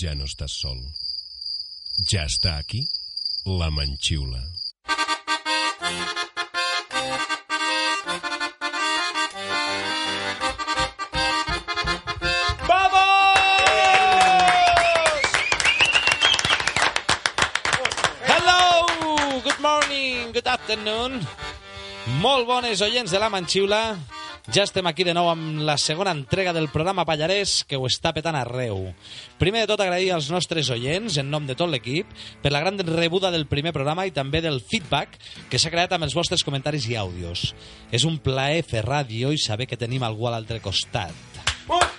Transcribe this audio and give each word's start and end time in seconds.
Ya 0.00 0.14
no 0.14 0.26
estás 0.26 0.52
sol. 0.52 0.78
Ya 2.08 2.22
está 2.22 2.56
aquí 2.56 2.86
la 3.44 3.68
manchiula. 3.68 4.40
Hello! 18.22 18.86
Good 19.42 19.58
morning, 19.58 20.32
good 20.32 20.46
afternoon. 20.46 21.26
Molt 22.22 22.46
bones 22.46 22.80
oients 22.80 23.10
de 23.10 23.18
la 23.18 23.28
Manxiula. 23.28 23.98
Ja 24.48 24.62
estem 24.64 24.86
aquí 24.88 25.04
de 25.04 25.12
nou 25.12 25.26
amb 25.28 25.58
la 25.60 25.74
segona 25.76 26.14
entrega 26.16 26.54
del 26.56 26.70
programa 26.72 27.04
Pallarès, 27.04 27.66
que 27.68 27.76
ho 27.76 27.84
està 27.84 28.14
petant 28.16 28.36
arreu. 28.38 28.94
Primer 29.36 29.66
de 29.66 29.68
tot, 29.68 29.82
agrair 29.84 30.14
als 30.14 30.30
nostres 30.32 30.70
oients, 30.72 31.18
en 31.20 31.28
nom 31.28 31.44
de 31.44 31.52
tot 31.52 31.68
l'equip, 31.68 32.08
per 32.40 32.54
la 32.54 32.62
gran 32.64 32.80
rebuda 32.88 33.28
del 33.34 33.44
primer 33.50 33.74
programa 33.76 34.06
i 34.08 34.14
també 34.16 34.40
del 34.40 34.62
feedback 34.64 35.20
que 35.52 35.60
s'ha 35.60 35.68
creat 35.74 35.92
amb 35.92 36.08
els 36.08 36.16
vostres 36.16 36.46
comentaris 36.48 36.88
i 36.88 36.96
àudios. 36.96 37.50
És 37.92 38.08
un 38.08 38.16
plaer 38.24 38.64
fer 38.64 38.86
ràdio 38.88 39.34
i 39.36 39.42
saber 39.42 39.68
que 39.68 39.76
tenim 39.76 40.08
algú 40.08 40.30
a 40.30 40.32
l'altre 40.32 40.62
costat. 40.64 41.44
Moltes 41.68 41.97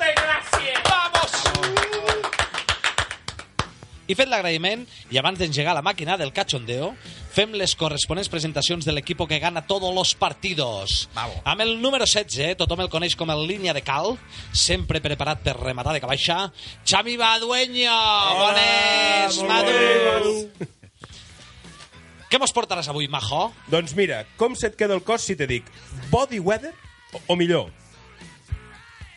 I 4.10 4.16
fet 4.18 4.26
l'agraïment, 4.26 4.88
i 5.14 5.20
abans 5.22 5.38
d'engegar 5.38 5.76
la 5.78 5.84
màquina 5.86 6.16
del 6.18 6.32
cachondeo, 6.34 6.96
fem 7.30 7.54
les 7.54 7.76
corresponents 7.78 8.32
presentacions 8.34 8.88
de 8.88 8.96
l'equip 8.96 9.22
que 9.30 9.38
gana 9.38 9.62
tots 9.70 9.86
los 9.94 10.16
partidos. 10.18 11.04
Bravo. 11.14 11.38
Amb 11.46 11.62
el 11.62 11.76
número 11.84 12.08
16, 12.10 12.58
tothom 12.58 12.82
el 12.82 12.90
coneix 12.90 13.14
com 13.20 13.30
el 13.30 13.46
línia 13.46 13.76
de 13.78 13.84
cal, 13.86 14.16
sempre 14.50 15.04
preparat 15.06 15.46
per 15.46 15.60
rematar 15.60 15.94
de 15.94 16.02
cabaixa, 16.02 16.40
Xavi 16.82 17.20
Badueño! 17.22 18.02
Bones, 18.42 19.40
madurs! 19.46 20.78
Què 22.30 22.38
mos 22.42 22.54
portaràs 22.54 22.90
avui, 22.90 23.08
majo? 23.10 23.52
Doncs 23.70 23.94
mira, 23.98 24.24
com 24.38 24.58
se't 24.58 24.78
queda 24.78 24.98
el 24.98 25.06
cos 25.06 25.24
si 25.26 25.38
te 25.38 25.48
dic 25.50 25.70
body 26.10 26.42
weather 26.42 26.74
o, 27.14 27.22
o 27.34 27.38
millor? 27.38 27.70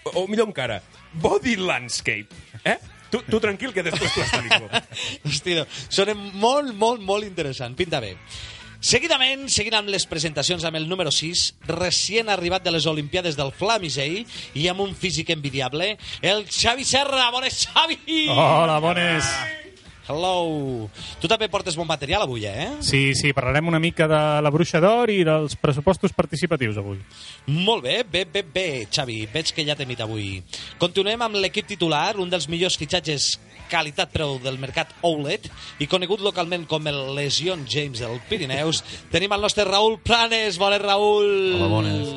O, 0.04 0.22
o 0.22 0.28
millor 0.28 0.48
encara, 0.48 0.82
body 1.20 1.56
landscape. 1.60 2.28
Eh? 2.64 2.76
Tu, 3.12 3.20
tu 3.28 3.40
tranquil, 3.44 3.74
que 3.76 3.84
després 3.84 4.14
t'ho 4.14 4.24
explico. 4.24 4.82
Hòstia, 5.28 5.66
sona 5.92 6.16
molt, 6.16 6.72
molt, 6.72 7.04
molt 7.04 7.28
interessant. 7.28 7.76
Pinta 7.76 8.00
bé. 8.00 8.16
Seguidament, 8.82 9.44
seguint 9.52 9.76
amb 9.78 9.92
les 9.94 10.08
presentacions 10.10 10.64
amb 10.66 10.80
el 10.80 10.88
número 10.90 11.12
6, 11.14 11.44
recient 11.70 12.32
arribat 12.32 12.64
de 12.66 12.72
les 12.74 12.88
Olimpiades 12.90 13.38
del 13.38 13.54
Flamisell 13.54 14.24
i 14.58 14.66
amb 14.72 14.82
un 14.82 14.96
físic 14.98 15.30
envidiable, 15.36 15.92
el 16.18 16.46
Xavi 16.50 16.88
Serra. 16.88 17.30
Bones, 17.30 17.62
Xavi! 17.68 18.24
Hola, 18.34 18.80
bones. 18.82 19.61
Hello. 20.08 20.88
Tu 21.22 21.30
també 21.30 21.46
portes 21.52 21.76
bon 21.78 21.86
material 21.86 22.24
avui, 22.24 22.46
eh? 22.48 22.68
Sí, 22.82 23.14
sí, 23.18 23.30
parlarem 23.36 23.68
una 23.70 23.78
mica 23.82 24.08
de 24.10 24.22
la 24.42 24.50
Bruixa 24.50 24.80
d'Or 24.82 25.12
i 25.14 25.22
dels 25.26 25.54
pressupostos 25.60 26.14
participatius 26.16 26.80
avui. 26.82 26.98
Molt 27.46 27.86
bé, 27.86 28.02
bé, 28.02 28.24
bé, 28.26 28.42
bé, 28.42 28.66
Xavi. 28.90 29.22
Veig 29.32 29.54
que 29.54 29.66
ja 29.68 29.76
t'he 29.78 29.86
mit 29.86 30.02
avui. 30.02 30.42
Continuem 30.82 31.22
amb 31.22 31.38
l'equip 31.38 31.70
titular, 31.70 32.16
un 32.18 32.32
dels 32.32 32.48
millors 32.50 32.78
fitxatges 32.80 33.36
qualitat-preu 33.72 34.36
del 34.42 34.58
mercat 34.60 34.90
Oulet 35.06 35.48
i 35.80 35.88
conegut 35.88 36.20
localment 36.24 36.66
com 36.68 36.86
el 36.90 37.00
Lesion 37.16 37.64
James 37.70 38.02
del 38.02 38.20
Pirineus. 38.28 38.82
Tenim 39.12 39.32
el 39.32 39.46
nostre 39.46 39.64
Raül 39.68 39.98
Planes. 40.04 40.58
Bones, 40.60 40.82
Raül! 40.82 41.32
Hola, 41.56 41.70
bones. 41.72 42.12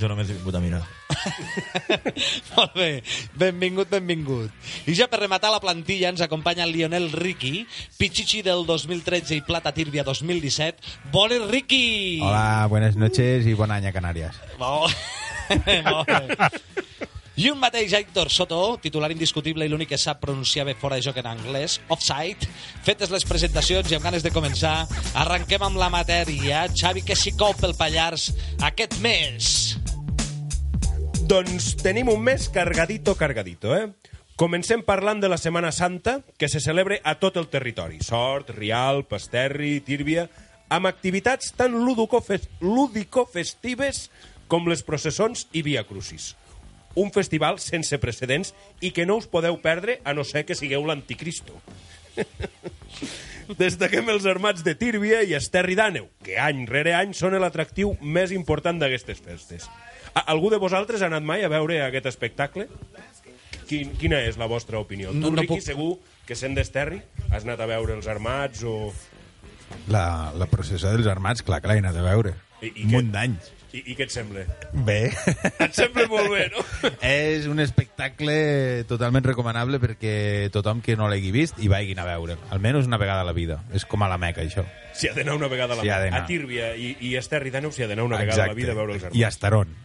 Jo 0.00 0.10
només 0.10 0.28
he 0.28 0.36
vingut 0.36 0.58
a 0.58 0.64
mirar. 0.64 0.82
Molt 2.56 2.74
bé, 2.74 3.02
benvingut, 3.38 3.90
benvingut. 3.90 4.52
I 4.86 4.96
ja 4.98 5.08
per 5.10 5.20
rematar 5.22 5.52
la 5.52 5.60
plantilla 5.62 6.12
ens 6.12 6.22
acompanya 6.24 6.66
el 6.66 6.74
Lionel 6.74 7.10
Ricky, 7.12 7.66
Pichichi 7.98 8.42
del 8.46 8.66
2013 8.66 9.38
i 9.38 9.44
Plata 9.46 9.72
Tírbia 9.76 10.04
2017. 10.06 10.78
Bones, 11.12 11.48
Ricky! 11.50 12.20
Hola, 12.22 12.66
buenas 12.68 12.96
noches 12.96 13.46
y 13.46 13.54
buen 13.54 13.70
año 13.70 13.88
a 13.88 13.92
Canarias. 13.92 14.36
Molt 14.58 14.94
Molt 15.84 16.08
bé. 16.08 16.48
I 17.38 17.52
un 17.52 17.60
mateix 17.62 17.92
Héctor 17.94 18.32
Soto, 18.34 18.80
titular 18.82 19.12
indiscutible 19.14 19.62
i 19.62 19.70
l'únic 19.70 19.92
que 19.92 19.98
sap 20.02 20.18
pronunciar 20.24 20.64
bé 20.66 20.74
fora 20.74 20.96
de 20.98 21.04
joc 21.06 21.20
en 21.22 21.28
anglès, 21.30 21.76
offside. 21.86 22.48
Fetes 22.82 23.12
les 23.14 23.22
presentacions 23.28 23.92
i 23.92 23.94
amb 23.94 24.08
ganes 24.08 24.26
de 24.26 24.32
començar, 24.34 24.88
arrenquem 25.22 25.62
amb 25.62 25.78
la 25.78 25.86
matèria. 25.94 26.64
Xavi, 26.74 27.06
que 27.06 27.14
s'hi 27.14 27.36
cou 27.38 27.54
pel 27.60 27.78
Pallars 27.78 28.32
aquest 28.58 28.98
mes? 29.06 29.54
Doncs 31.28 31.76
tenim 31.76 32.08
un 32.08 32.22
mes 32.24 32.48
cargadito, 32.48 33.14
cargadito, 33.14 33.74
eh? 33.76 33.90
Comencem 34.38 34.82
parlant 34.86 35.20
de 35.20 35.28
la 35.28 35.36
Setmana 35.36 35.72
Santa, 35.72 36.22
que 36.38 36.48
se 36.48 36.60
celebre 36.60 37.00
a 37.04 37.16
tot 37.18 37.36
el 37.36 37.48
territori. 37.48 37.98
Sort, 38.00 38.50
Rial, 38.54 39.04
Pasterri, 39.04 39.80
Tírbia, 39.84 40.28
amb 40.70 40.86
activitats 40.86 41.52
tan 41.58 41.74
lúdico-fes- 41.74 42.48
lúdico-festives 42.60 44.10
com 44.48 44.68
les 44.70 44.84
processons 44.86 45.48
i 45.52 45.62
Via 45.66 45.84
Crucis. 45.84 46.36
Un 46.94 47.10
festival 47.12 47.58
sense 47.60 47.98
precedents 47.98 48.54
i 48.80 48.92
que 48.94 49.04
no 49.06 49.18
us 49.18 49.26
podeu 49.26 49.58
perdre 49.60 50.00
a 50.04 50.14
no 50.14 50.24
ser 50.24 50.46
que 50.46 50.56
sigueu 50.56 50.86
l'anticristo. 50.86 51.52
Destaquem 53.58 54.08
els 54.12 54.26
armats 54.28 54.62
de 54.64 54.74
Tírbia 54.78 55.22
i 55.24 55.34
Esterri 55.36 55.76
d'Àneu, 55.78 56.08
que 56.24 56.38
any 56.40 56.64
rere 56.68 56.94
any 56.94 57.14
són 57.16 57.36
l'atractiu 57.40 57.96
més 58.00 58.32
important 58.32 58.78
d'aquestes 58.80 59.20
festes. 59.24 59.68
A 60.18 60.24
algú 60.34 60.50
de 60.50 60.58
vosaltres 60.58 61.02
ha 61.04 61.06
anat 61.06 61.22
mai 61.22 61.44
a 61.46 61.50
veure 61.52 61.76
aquest 61.84 62.08
espectacle? 62.10 62.66
Quin, 63.68 63.92
quina 64.00 64.18
és 64.26 64.38
la 64.40 64.48
vostra 64.50 64.80
opinió? 64.80 65.12
No- 65.12 65.28
tu, 65.28 65.34
no 65.36 65.42
Riqui, 65.44 65.58
puc- 65.60 65.66
segur 65.66 65.92
que 66.26 66.34
sent 66.34 66.56
d'Esterri 66.56 66.98
has 67.30 67.44
anat 67.46 67.60
a 67.62 67.68
veure 67.70 67.94
els 67.94 68.08
armats 68.10 68.64
o... 68.66 68.90
La, 69.92 70.32
la 70.34 70.48
processó 70.48 70.90
dels 70.94 71.06
armats, 71.06 71.44
clar 71.44 71.60
que 71.62 71.68
l'he 71.70 71.82
anat 71.84 71.96
a 72.00 72.02
veure. 72.06 72.34
I- 72.64 72.72
i 72.72 72.86
un 72.88 72.94
munt 72.96 73.12
d'anys. 73.14 73.52
I, 73.68 73.82
I 73.92 73.94
què 73.98 74.06
et 74.06 74.10
sembla? 74.14 74.46
Bé. 74.72 75.10
Et 75.66 75.76
sembla 75.76 76.06
molt 76.08 76.30
bé, 76.32 76.46
no? 76.54 76.62
És 77.04 77.44
un 77.52 77.60
espectacle 77.60 78.34
totalment 78.88 79.26
recomanable 79.28 79.78
perquè 79.82 80.14
tothom 80.54 80.80
que 80.82 80.96
no 80.96 81.06
l'hagi 81.12 81.30
vist 81.36 81.60
hi 81.60 81.68
vagin 81.70 82.00
a 82.00 82.06
veure. 82.08 82.38
Almenys 82.56 82.88
una 82.88 82.96
vegada 82.98 83.20
a 83.26 83.28
la 83.28 83.36
vida. 83.36 83.60
És 83.76 83.84
com 83.84 84.02
a 84.02 84.08
la 84.10 84.16
Meca, 84.18 84.40
això. 84.42 84.64
S'hi 84.96 85.12
ha 85.12 85.14
d'anar 85.14 85.36
una 85.36 85.52
vegada 85.52 85.76
a 85.76 85.82
la 85.82 85.84
d'anar. 85.84 86.24
A 86.24 86.26
Tírbia 86.26 86.72
i, 86.80 86.94
i 87.10 87.12
Esterri 87.20 87.52
d'Àneu 87.54 87.70
s'hi 87.76 87.84
ha 87.84 87.90
d'anar 87.92 88.08
una 88.08 88.22
vegada 88.24 88.48
a 88.48 88.54
la 88.54 88.56
vida 88.56 88.72
a 88.72 88.80
veure 88.80 88.96
els 88.96 89.04
armats. 89.04 89.20
I 89.20 89.28
a 89.28 89.30
Estaron. 89.36 89.76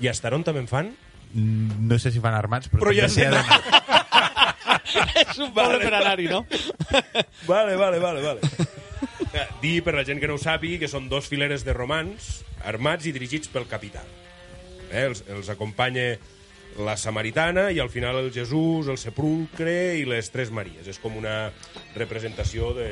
I 0.00 0.08
a 0.08 0.14
Estaron 0.16 0.44
també 0.46 0.60
en 0.64 0.68
fan? 0.70 0.90
Mm, 1.34 1.86
No 1.88 1.98
sé 1.98 2.10
si 2.10 2.20
fan 2.20 2.34
armats, 2.34 2.70
però, 2.72 2.84
Però 2.88 2.94
ja 2.96 3.06
d'anar. 3.08 3.44
És 5.30 5.38
un 5.38 5.52
poble 5.54 5.78
per 5.82 5.92
anar-hi, 5.94 6.26
no? 6.30 6.44
Vale, 7.50 7.76
vale, 7.76 7.98
vale, 8.02 8.20
vale. 8.22 8.40
Eh, 9.32 9.46
Dir, 9.62 9.76
per 9.86 9.94
la 9.94 10.02
gent 10.04 10.18
que 10.20 10.26
no 10.26 10.34
ho 10.34 10.40
sàpiga, 10.42 10.80
que 10.82 10.88
són 10.90 11.06
dos 11.08 11.28
fileres 11.30 11.62
de 11.64 11.72
romans 11.76 12.40
armats 12.66 13.06
i 13.06 13.12
dirigits 13.14 13.48
pel 13.52 13.68
capità. 13.70 14.02
Eh, 14.90 15.04
els, 15.06 15.22
els 15.30 15.48
acompanya 15.52 16.16
la 16.82 16.96
Samaritana 16.98 17.68
i 17.74 17.78
al 17.82 17.90
final 17.90 18.18
el 18.18 18.32
Jesús, 18.34 18.88
el 18.90 18.98
Sepulcre 18.98 19.96
i 20.00 20.04
les 20.08 20.30
Tres 20.34 20.50
Maries. 20.50 20.86
És 20.90 20.98
com 21.02 21.16
una 21.18 21.50
representació 21.94 22.72
de... 22.74 22.90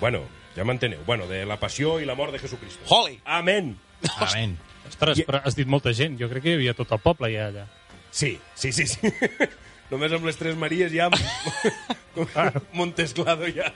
Bueno, 0.00 0.24
ja 0.56 0.66
m'enteneu. 0.66 1.02
Bueno, 1.06 1.26
de 1.30 1.44
la 1.46 1.58
passió 1.62 2.00
i 2.02 2.06
la 2.08 2.14
mort 2.18 2.34
de 2.34 2.42
Jesucristo. 2.42 2.82
Holy! 2.90 3.20
Amén! 3.24 3.76
Amén. 4.18 4.58
Ostres, 4.88 5.18
I- 5.18 5.26
però 5.28 5.40
has 5.44 5.56
dit 5.56 5.68
molta 5.70 5.92
gent. 5.96 6.18
Jo 6.20 6.28
crec 6.30 6.42
que 6.44 6.54
hi 6.54 6.58
havia 6.60 6.74
tot 6.76 6.92
el 6.92 7.00
poble 7.02 7.30
ja 7.32 7.48
allà. 7.50 7.66
Sí, 8.10 8.38
sí, 8.54 8.72
sí, 8.72 8.86
sí. 8.86 9.12
Només 9.90 10.12
amb 10.16 10.24
les 10.26 10.36
Tres 10.40 10.56
Maries 10.56 10.92
ja... 10.94 11.10
Montesclado 12.72 13.46
ja... 13.52 13.72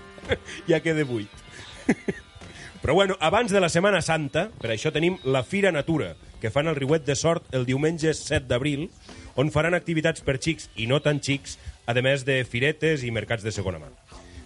ja 0.70 0.80
queda 0.80 1.04
buit. 1.04 1.30
Però 2.80 2.94
bueno, 2.94 3.16
abans 3.20 3.52
de 3.52 3.60
la 3.60 3.68
Setmana 3.68 4.00
Santa, 4.00 4.48
per 4.60 4.70
això 4.72 4.92
tenim 4.92 5.18
la 5.24 5.42
Fira 5.44 5.72
Natura, 5.72 6.14
que 6.40 6.52
fan 6.52 6.68
el 6.70 6.78
Riuet 6.78 7.04
de 7.04 7.16
Sort 7.18 7.50
el 7.56 7.66
diumenge 7.68 8.14
7 8.16 8.46
d'abril, 8.48 8.86
on 9.36 9.50
faran 9.52 9.76
activitats 9.76 10.24
per 10.24 10.38
xics 10.40 10.70
i 10.80 10.86
no 10.88 11.00
tan 11.04 11.20
xics, 11.20 11.58
a 11.86 11.92
més 12.00 12.24
de 12.24 12.38
firetes 12.48 13.02
i 13.04 13.10
mercats 13.12 13.44
de 13.44 13.52
segona 13.52 13.80
mà. 13.82 13.90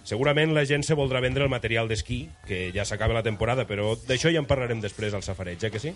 Segurament 0.05 0.53
la 0.53 0.63
gent 0.69 0.83
se 0.85 0.93
voldrà 0.97 1.19
vendre 1.23 1.43
el 1.47 1.49
material 1.49 1.89
d'esquí, 1.89 2.27
que 2.45 2.69
ja 2.75 2.85
s'acaba 2.85 3.15
la 3.17 3.23
temporada, 3.25 3.65
però 3.65 3.95
d'això 4.07 4.29
ja 4.31 4.39
en 4.43 4.45
parlarem 4.49 4.81
després 4.83 5.15
al 5.17 5.23
safareig, 5.25 5.57
ja 5.65 5.71
que 5.73 5.81
sí? 5.81 5.95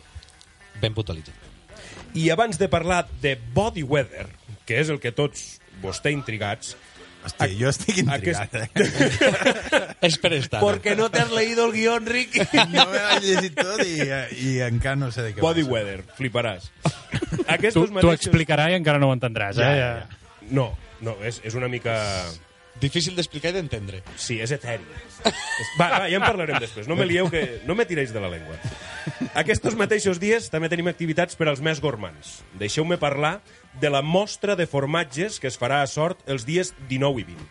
Ben 0.81 0.95
puntualitzat. 0.97 1.35
I 2.17 2.29
abans 2.33 2.57
de 2.57 2.67
parlar 2.73 3.03
de 3.21 3.35
Body 3.53 3.83
Weather, 3.85 4.25
que 4.65 4.79
és 4.81 4.89
el 4.89 4.97
que 4.99 5.11
tots 5.13 5.59
vos 5.83 6.01
té 6.01 6.11
intrigats, 6.15 6.75
Hòstia, 7.19 7.49
jo 7.59 7.67
estic 7.67 7.97
intrigat, 7.99 8.53
Aquest- 8.55 8.77
eh? 8.79 9.95
És 10.07 10.15
per 10.23 10.31
estar. 10.37 10.61
Porque 10.63 10.93
no 10.95 11.09
te 11.11 11.19
has 11.19 11.29
leído 11.35 11.65
el 11.65 11.73
guión, 11.73 12.05
Ricky. 12.07 12.39
No 12.71 12.85
me 12.87 12.97
l'he 13.01 13.17
llegit 13.25 13.57
tot 13.59 13.81
i, 13.83 13.97
i 14.39 14.53
encara 14.63 14.95
no 14.95 15.09
sé 15.11 15.25
de 15.25 15.33
què 15.35 15.43
Body 15.43 15.65
va. 15.67 15.73
Weather, 15.73 16.05
fliparàs. 16.15 16.69
Tu, 16.79 17.43
Aquestos 17.45 17.91
tu 17.99 18.11
explicarà 18.13 18.69
i 18.71 18.77
encara 18.79 19.01
no 19.03 19.09
ho 19.11 19.17
entendràs, 19.17 19.59
Ja, 19.59 19.73
eh? 19.75 19.81
ja, 19.83 19.89
ja. 19.99 20.47
No, 20.49 20.69
no, 21.03 21.17
és, 21.21 21.41
és 21.43 21.59
una 21.59 21.67
mica... 21.67 21.99
Difícil 22.79 23.15
d'explicar 23.17 23.51
i 23.51 23.57
d'entendre. 23.57 23.99
Sí, 24.15 24.37
és 24.39 24.53
eteri. 24.55 24.85
Va, 25.79 25.89
va, 25.89 26.05
ja 26.07 26.15
en 26.19 26.23
parlarem 26.23 26.59
després. 26.63 26.87
No 26.87 26.95
me 26.95 27.07
lieu 27.09 27.27
que... 27.31 27.59
No 27.67 27.75
me 27.75 27.85
tiréis 27.89 28.13
de 28.15 28.21
la 28.23 28.29
llengua. 28.31 28.55
Aquests 29.41 29.75
mateixos 29.79 30.21
dies 30.21 30.47
també 30.53 30.69
tenim 30.71 30.87
activitats 30.91 31.35
per 31.35 31.49
als 31.51 31.59
més 31.65 31.81
gormans. 31.83 32.39
Deixeu-me 32.59 32.99
parlar 33.01 33.39
de 33.81 33.91
la 33.91 34.01
mostra 34.01 34.55
de 34.55 34.67
formatges 34.67 35.39
que 35.43 35.51
es 35.51 35.59
farà 35.59 35.81
a 35.83 35.89
Sort 35.91 36.23
els 36.31 36.47
dies 36.47 36.71
19 36.87 37.23
i 37.23 37.27
20. 37.33 37.49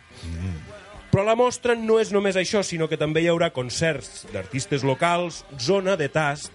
Però 1.12 1.24
la 1.24 1.36
mostra 1.36 1.76
no 1.76 1.96
és 2.00 2.12
només 2.12 2.36
això, 2.36 2.62
sinó 2.64 2.88
que 2.88 3.00
també 3.00 3.22
hi 3.24 3.30
haurà 3.32 3.50
concerts 3.56 4.26
d'artistes 4.32 4.84
locals, 4.84 5.42
zona 5.60 5.96
de 5.96 6.08
tast, 6.12 6.52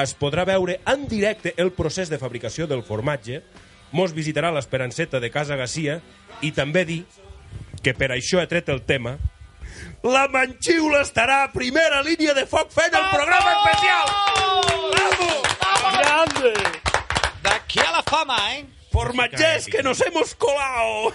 es 0.00 0.12
podrà 0.16 0.44
veure 0.48 0.78
en 0.88 1.06
directe 1.08 1.54
el 1.56 1.72
procés 1.76 2.12
de 2.12 2.20
fabricació 2.20 2.68
del 2.68 2.84
formatge, 2.84 3.40
mos 3.92 4.12
visitarà 4.14 4.52
l'Esperanceta 4.54 5.20
de 5.20 5.32
Casa 5.34 5.56
Garcia 5.58 5.98
i 6.44 6.52
també 6.54 6.84
dir 6.86 7.00
que 7.82 7.94
per 7.96 8.10
això 8.14 8.40
he 8.42 8.48
tret 8.50 8.68
el 8.72 8.82
tema 8.86 9.16
la 10.02 10.26
Manxiula 10.32 11.02
estarà 11.04 11.42
a 11.44 11.48
primera 11.52 12.00
línia 12.02 12.32
de 12.36 12.46
foc 12.48 12.70
fent 12.72 12.94
el 12.96 13.06
programa 13.12 13.52
especial! 13.58 14.06
Bravo! 16.00 16.52
D'aquí 17.44 17.82
a 17.84 17.90
la 17.98 18.02
fama, 18.08 18.38
eh? 18.54 18.64
Formatgers 18.92 19.66
que 19.66 19.82
nos 19.82 20.00
hemos 20.00 20.34
colado! 20.34 21.12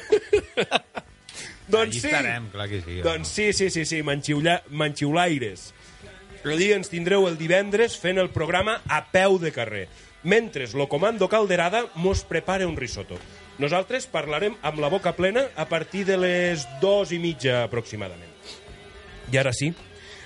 doncs 1.68 1.98
sí, 1.98 2.08
estarem, 2.08 2.50
clar 2.54 2.70
que 2.70 2.82
sí. 2.82 3.02
doncs 3.02 3.28
sí, 3.28 3.52
sí, 3.54 3.72
sí, 3.74 3.86
sí, 3.86 4.04
manxiula, 4.04 4.62
manxiulaires. 4.70 5.72
Allí 6.46 6.70
ens 6.76 6.92
tindreu 6.94 7.26
el 7.26 7.40
divendres 7.42 7.98
fent 7.98 8.22
el 8.22 8.30
programa 8.30 8.78
a 8.86 9.02
peu 9.10 9.40
de 9.42 9.50
carrer. 9.52 9.88
Mentre 10.22 10.70
lo 10.78 10.86
comando 10.90 11.26
Calderada 11.30 11.88
mos 11.96 12.22
prepara 12.24 12.68
un 12.70 12.78
risotto. 12.78 13.18
Nosaltres 13.62 14.06
parlarem 14.12 14.58
amb 14.68 14.80
la 14.84 14.90
boca 14.92 15.14
plena 15.16 15.46
a 15.56 15.66
partir 15.70 16.04
de 16.06 16.18
les 16.20 16.66
dues 16.82 17.14
i 17.16 17.20
mitja 17.24 17.62
aproximadament. 17.64 18.32
I 19.32 19.38
ara 19.40 19.54
sí, 19.56 19.70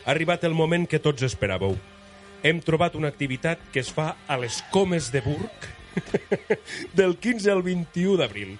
ha 0.06 0.12
arribat 0.12 0.44
el 0.50 0.56
moment 0.58 0.88
que 0.90 1.00
tots 1.00 1.24
esperàveu. 1.28 1.76
Hem 2.44 2.62
trobat 2.66 2.96
una 2.96 3.12
activitat 3.12 3.62
que 3.74 3.84
es 3.84 3.92
fa 3.94 4.16
a 4.28 4.38
les 4.40 4.62
Comes 4.72 5.12
de 5.14 5.22
Burg 5.22 5.70
del 6.98 7.18
15 7.22 7.52
al 7.52 7.62
21 7.64 8.18
d'abril. 8.18 8.56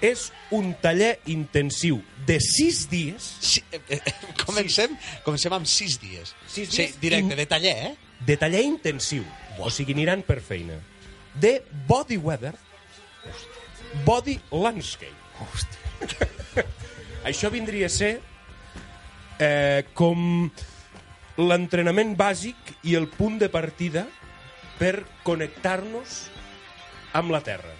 És 0.00 0.30
un 0.56 0.70
taller 0.80 1.18
intensiu 1.28 1.98
de 2.24 2.38
6 2.40 2.78
dies 2.88 3.26
Sí, 3.44 3.60
eh, 3.70 3.82
eh, 3.98 4.14
comencem, 4.46 4.94
comencem 5.26 5.52
amb 5.52 5.68
sis 5.68 5.98
dies. 6.00 6.32
Sis 6.48 6.70
Sí, 6.72 6.86
dies 6.86 6.94
directe, 7.02 7.34
in- 7.34 7.36
de 7.36 7.46
taller, 7.46 7.74
eh? 7.90 7.94
de 8.24 8.36
taller 8.40 8.62
intensiu, 8.64 9.26
o 9.60 9.68
sigui, 9.70 9.92
aniran 9.92 10.22
per 10.24 10.38
feina, 10.40 10.78
de 11.36 11.58
body 11.86 12.16
weather, 12.16 12.54
body 14.06 14.38
landscape. 14.50 15.16
Hòstia. 15.40 16.64
Això 17.30 17.50
vindria 17.52 17.88
a 17.88 17.92
ser 17.92 18.12
eh, 19.40 19.84
com 19.96 20.48
l'entrenament 21.40 22.14
bàsic 22.18 22.74
i 22.88 22.96
el 22.98 23.08
punt 23.12 23.38
de 23.40 23.48
partida 23.52 24.06
per 24.80 25.04
connectar-nos 25.24 26.22
amb 27.16 27.32
la 27.32 27.42
Terra. 27.44 27.72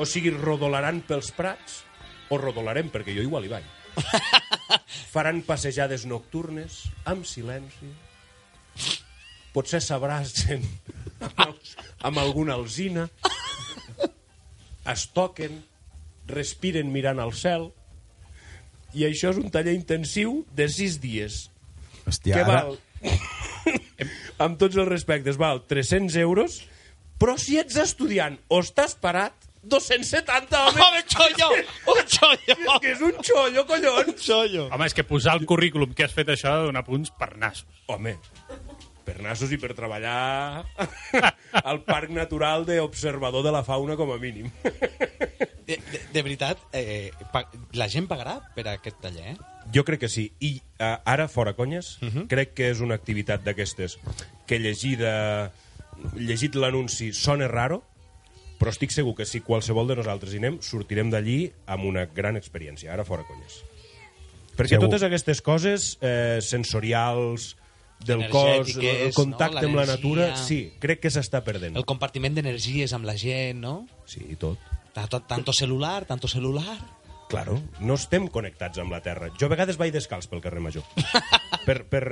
O 0.00 0.06
sigui, 0.08 0.32
rodolaran 0.34 1.02
pels 1.06 1.30
prats, 1.36 1.82
o 2.28 2.38
rodolarem, 2.40 2.90
perquè 2.92 3.14
jo 3.16 3.24
igual 3.24 3.46
hi 3.46 3.52
vaig. 3.52 3.68
Faran 5.14 5.42
passejades 5.46 6.04
nocturnes, 6.08 6.84
amb 7.08 7.26
silenci, 7.28 7.90
potser 9.54 9.80
s'abracen 9.82 10.64
amb, 11.44 11.72
amb 12.06 12.20
alguna 12.22 12.58
alzina, 12.58 13.08
es 14.92 15.08
toquen, 15.14 15.60
respiren 16.28 16.92
mirant 16.92 17.20
al 17.22 17.34
cel, 17.36 17.70
i 18.96 19.04
això 19.08 19.32
és 19.34 19.40
un 19.40 19.50
taller 19.52 19.74
intensiu 19.76 20.42
de 20.56 20.68
sis 20.72 20.98
dies, 21.02 21.48
Hòstia, 22.08 22.38
que 22.38 22.44
ara... 22.44 22.62
val, 22.64 22.78
amb 24.44 24.58
tots 24.60 24.78
els 24.78 24.88
respectes, 24.88 25.36
val 25.40 25.62
300 25.68 26.16
euros, 26.22 26.62
però 27.18 27.36
si 27.40 27.58
ets 27.60 27.76
estudiant 27.82 28.38
o 28.48 28.62
estàs 28.64 28.96
parat, 28.98 29.34
270, 29.68 30.60
home! 30.68 30.80
Home, 30.80 31.02
xollo! 31.10 31.48
Un 31.92 32.02
xollo! 32.06 32.54
És 32.54 32.80
que 32.80 32.92
és 32.94 33.00
un 33.02 33.18
xollo, 33.26 33.64
collons! 33.68 34.22
xollo! 34.22 34.68
Home, 34.72 34.86
és 34.86 34.94
que 34.96 35.04
posar 35.04 35.34
al 35.34 35.44
currículum 35.50 35.92
que 35.98 36.06
has 36.06 36.14
fet 36.14 36.30
això 36.32 36.54
donar 36.68 36.84
punts 36.86 37.10
per 37.18 37.34
nassos. 37.36 37.66
Home, 37.90 38.14
per 39.08 39.22
nassos 39.24 39.52
i 39.54 39.58
per 39.60 39.72
treballar 39.76 40.64
al 41.70 41.80
Parc 41.86 42.12
Natural 42.12 42.66
d'Observador 42.68 43.46
de 43.46 43.52
la 43.54 43.64
Fauna 43.64 43.96
com 43.96 44.12
a 44.12 44.18
mínim. 44.20 44.50
De, 45.68 45.76
de, 45.76 46.00
de 46.12 46.24
veritat, 46.24 46.60
eh, 46.76 47.08
pa, 47.32 47.46
la 47.76 47.88
gent 47.88 48.08
pagarà 48.10 48.38
per 48.56 48.66
aquest 48.74 49.00
taller, 49.00 49.32
eh? 49.32 49.36
Jo 49.72 49.84
crec 49.84 50.02
que 50.04 50.08
sí. 50.12 50.30
I 50.44 50.54
uh, 50.80 50.96
ara, 51.08 51.28
fora 51.28 51.54
conyes, 51.56 51.96
uh 52.02 52.08
-huh. 52.08 52.26
crec 52.28 52.54
que 52.54 52.70
és 52.70 52.80
una 52.80 52.96
activitat 52.96 53.44
d'aquestes 53.44 53.98
que 54.46 54.58
llegida, 54.58 55.52
llegit 56.16 56.54
l'anunci 56.54 57.12
sona 57.12 57.48
raro, 57.48 57.82
però 58.58 58.70
estic 58.70 58.90
segur 58.90 59.14
que 59.14 59.26
si 59.26 59.40
qualsevol 59.40 59.86
de 59.88 59.96
nosaltres 59.96 60.32
hi 60.32 60.40
anem, 60.40 60.60
sortirem 60.60 61.10
d'allí 61.10 61.52
amb 61.66 61.84
una 61.84 62.06
gran 62.06 62.36
experiència. 62.36 62.92
Ara, 62.92 63.04
fora 63.04 63.24
conyes. 63.24 63.62
Perquè 64.58 64.74
Segur. 64.74 64.88
totes 64.88 65.04
aquestes 65.06 65.40
coses 65.40 65.98
eh, 66.02 66.40
sensorials, 66.42 67.56
del 68.04 68.28
cos, 68.30 68.76
el 68.76 69.12
contacte 69.14 69.62
no? 69.62 69.68
amb 69.72 69.80
la 69.80 69.86
natura, 69.86 70.28
sí, 70.36 70.72
crec 70.80 71.00
que 71.02 71.10
s'està 71.10 71.42
perdent. 71.44 71.76
El 71.76 71.84
compartiment 71.88 72.34
d'energies 72.36 72.92
amb 72.96 73.08
la 73.08 73.16
gent, 73.18 73.58
no? 73.64 73.86
Sí, 74.06 74.22
tot. 74.38 74.58
Tanto, 74.94 75.20
tanto 75.22 75.52
celular, 75.52 76.04
tanto 76.06 76.28
celular... 76.28 76.78
Claro, 77.28 77.58
no 77.84 77.98
estem 78.00 78.24
connectats 78.32 78.80
amb 78.80 78.94
la 78.94 79.02
Terra. 79.04 79.26
Jo 79.36 79.50
a 79.50 79.52
vegades 79.52 79.76
vaig 79.76 79.92
descalç 79.92 80.30
pel 80.30 80.40
carrer 80.40 80.62
Major. 80.64 80.86
per, 81.66 81.82
per, 81.84 82.04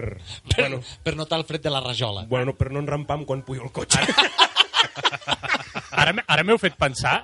Per, 0.50 0.58
bueno, 0.58 0.82
per 1.02 1.14
notar 1.16 1.38
el 1.40 1.46
fred 1.48 1.62
de 1.64 1.72
la 1.72 1.80
rajola. 1.80 2.26
bueno, 2.28 2.52
per 2.52 2.68
no 2.70 2.82
enrampar 2.84 3.16
quan 3.24 3.40
pujo 3.46 3.64
el 3.64 3.72
cotxe. 3.72 4.02
Ara, 5.96 6.12
ara 6.26 6.44
m'heu 6.44 6.58
fet 6.60 6.76
pensar... 6.76 7.22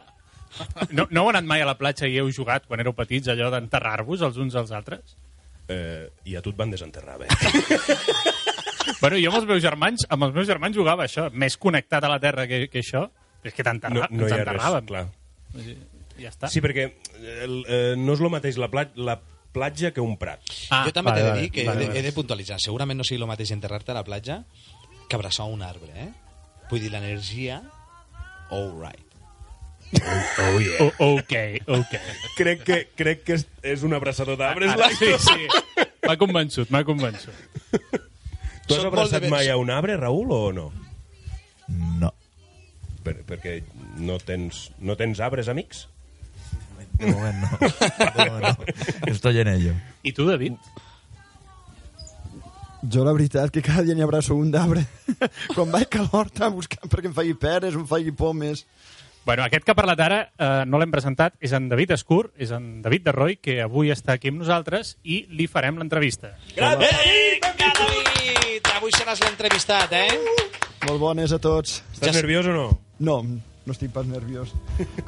No, 0.92 1.06
no 1.10 1.22
heu 1.22 1.28
anat 1.32 1.44
mai 1.48 1.62
a 1.64 1.66
la 1.68 1.76
platja 1.80 2.08
i 2.08 2.16
heu 2.20 2.28
jugat, 2.32 2.64
quan 2.68 2.80
éreu 2.80 2.92
petits, 2.96 3.28
allò 3.32 3.50
d'enterrar-vos 3.52 4.20
els 4.24 4.36
uns 4.40 4.56
als 4.56 4.72
altres? 4.72 5.16
eh, 5.68 6.08
I 6.24 6.36
a 6.36 6.42
tu 6.44 6.50
et 6.52 6.56
van 6.58 6.70
desenterrar, 6.72 7.18
bé. 7.20 7.28
Bueno, 9.00 9.16
jo 9.18 9.30
amb 9.32 9.38
els 9.40 9.46
meus 9.48 9.62
germans, 9.64 10.06
amb 10.08 10.24
els 10.28 10.34
meus 10.36 10.46
germans 10.46 10.76
jugava 10.76 11.04
això, 11.08 11.28
més 11.32 11.56
connectat 11.60 12.04
a 12.04 12.10
la 12.12 12.20
terra 12.22 12.46
que, 12.50 12.64
que 12.72 12.80
això. 12.82 13.06
És 13.42 13.54
que 13.54 13.64
No, 13.64 13.70
t'enterra, 13.72 14.08
no 14.10 14.22
ens 14.26 14.30
hi 14.30 14.34
ha 14.34 14.44
res, 14.44 14.46
enterràvem. 14.46 14.86
clar. 14.86 15.06
Ja 16.22 16.30
està. 16.30 16.48
Sí, 16.52 16.60
perquè 16.62 16.88
el, 17.42 17.56
eh, 17.66 17.94
no 17.98 18.14
és 18.14 18.20
el 18.22 18.30
mateix 18.30 18.58
la, 18.60 18.68
pla 18.70 18.86
la 18.96 19.16
platja 19.52 19.90
que 19.92 20.00
un 20.00 20.14
prat. 20.20 20.40
Ah, 20.70 20.84
jo 20.86 20.92
també 20.94 21.10
vale, 21.10 21.20
t'he 21.20 21.24
de 21.26 21.30
vale, 21.32 21.42
dir 21.42 21.50
que 21.52 21.64
vale, 21.66 21.76
he, 21.76 21.82
de, 21.82 21.88
vale. 21.90 21.98
he 22.00 22.02
de 22.06 22.12
puntualitzar. 22.16 22.60
Segurament 22.62 22.96
no 23.00 23.04
sigui 23.04 23.20
el 23.20 23.26
mateix 23.28 23.50
enterrar-te 23.52 23.90
a 23.92 23.98
la 23.98 24.04
platja 24.06 24.42
que 25.08 25.16
abraçar 25.18 25.48
un 25.50 25.62
arbre, 25.66 25.90
eh? 26.06 26.10
Vull 26.70 26.80
dir, 26.80 26.92
l'energia... 26.94 27.62
All 28.52 28.70
right. 28.78 29.08
Oh, 29.92 30.58
yeah. 30.60 30.86
oh, 31.00 31.18
ok, 31.18 31.34
ok. 31.68 31.94
Crec 32.36 32.62
que, 32.64 32.78
crec 32.96 33.22
que 33.26 33.34
és, 33.36 33.46
és 33.74 33.82
un 33.84 33.92
abraçador 33.96 34.38
d'arbres. 34.40 34.72
Ara, 34.72 34.86
la- 34.88 34.94
sí, 34.96 35.10
sí. 35.20 35.86
M'ha 36.06 36.16
convençut, 36.20 36.70
m'ha 36.72 36.80
convençut. 36.84 37.34
Tu 38.66 38.76
has 38.76 38.84
abraçat 38.86 39.24
de 39.24 39.30
mai 39.32 39.50
a 39.50 39.56
un 39.58 39.70
arbre, 39.70 39.96
Raül, 39.96 40.30
o 40.30 40.52
no? 40.54 40.68
No. 42.00 42.12
Per, 43.02 43.16
perquè 43.26 43.58
no 43.98 44.18
tens, 44.22 44.68
no 44.78 44.96
tens 44.98 45.20
arbres, 45.20 45.50
amics? 45.50 45.86
De 47.00 47.10
moment 47.10 47.42
no. 47.42 47.50
De 48.16 48.30
moment 48.30 48.46
no. 48.46 49.10
Estoy 49.10 49.40
en 49.42 49.48
ello. 49.48 49.74
I 50.02 50.12
tu, 50.12 50.26
David? 50.28 50.58
Jo 52.82 53.04
la 53.06 53.14
veritat 53.14 53.52
que 53.54 53.62
cada 53.62 53.84
dia 53.86 53.94
n'hi 53.94 54.02
abraço 54.02 54.34
un 54.34 54.50
d'arbre. 54.54 54.84
Quan 55.54 55.70
vaig 55.74 55.98
a 55.98 56.06
l'horta 56.06 56.50
buscant 56.54 56.90
perquè 56.90 57.10
em 57.10 57.16
faci 57.16 57.34
peres, 57.38 57.78
em 57.78 57.86
faci 57.86 58.14
pomes... 58.14 58.66
Bueno, 59.22 59.44
aquest 59.46 59.62
que 59.62 59.70
ha 59.70 59.78
parlat 59.78 60.00
ara 60.02 60.16
eh, 60.26 60.64
no 60.66 60.80
l'hem 60.82 60.90
presentat, 60.90 61.36
és 61.38 61.52
en 61.54 61.68
David 61.70 61.94
Escur, 61.94 62.24
és 62.34 62.50
en 62.50 62.80
David 62.82 63.06
de 63.06 63.14
Roy, 63.14 63.36
que 63.38 63.60
avui 63.62 63.94
està 63.94 64.16
aquí 64.16 64.32
amb 64.34 64.42
nosaltres 64.42 64.96
i 65.06 65.22
li 65.30 65.46
farem 65.46 65.78
l'entrevista. 65.78 66.34
David! 66.58 68.01
Avui 68.82 68.90
seràs 68.96 69.20
l'entrevistat, 69.22 69.92
eh? 69.94 70.18
Molt 70.88 70.98
bones 70.98 71.30
a 71.30 71.38
tots. 71.38 71.76
Estàs 71.94 72.10
Ja- 72.10 72.16
nerviós 72.18 72.48
o 72.50 72.54
no? 72.56 72.64
No, 72.98 73.20
no 73.22 73.72
estic 73.72 73.92
pas 73.94 74.06
nerviós. 74.10 74.50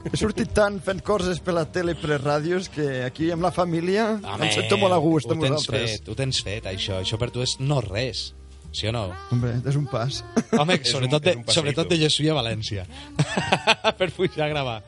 He 0.06 0.16
sortit 0.16 0.52
tant 0.54 0.78
fent 0.84 1.02
coses 1.02 1.40
per 1.42 1.54
la 1.56 1.64
tele 1.66 1.96
i 1.96 1.98
per 1.98 2.12
les 2.12 2.22
ràdios 2.22 2.68
que 2.70 3.02
aquí 3.02 3.32
amb 3.34 3.42
la 3.42 3.50
família 3.50 4.12
em 4.22 4.46
sento 4.54 4.78
molt 4.78 4.94
a 4.94 5.00
gust 5.02 5.26
amb 5.30 5.42
vosaltres. 5.42 5.90
fet, 5.98 6.08
ho 6.08 6.14
tens 6.14 6.38
fet, 6.46 6.64
això. 6.70 7.00
Això 7.02 7.18
per 7.18 7.32
tu 7.34 7.42
és 7.42 7.56
no 7.58 7.80
res. 7.82 8.32
Sí 8.74 8.86
o 8.86 8.92
no? 8.92 9.08
Hombre, 9.30 9.56
és 9.66 9.76
un 9.76 9.86
pas. 9.86 10.22
Home, 10.58 10.78
sobretot, 10.84 11.20
un- 11.26 11.30
de, 11.32 11.36
un 11.38 11.44
sobretot 11.48 11.88
de 11.88 11.98
Jesús 11.98 12.28
a 12.30 12.34
València. 12.34 12.86
per 13.98 14.10
pujar 14.12 14.46
a 14.46 14.48
gravar. 14.54 14.82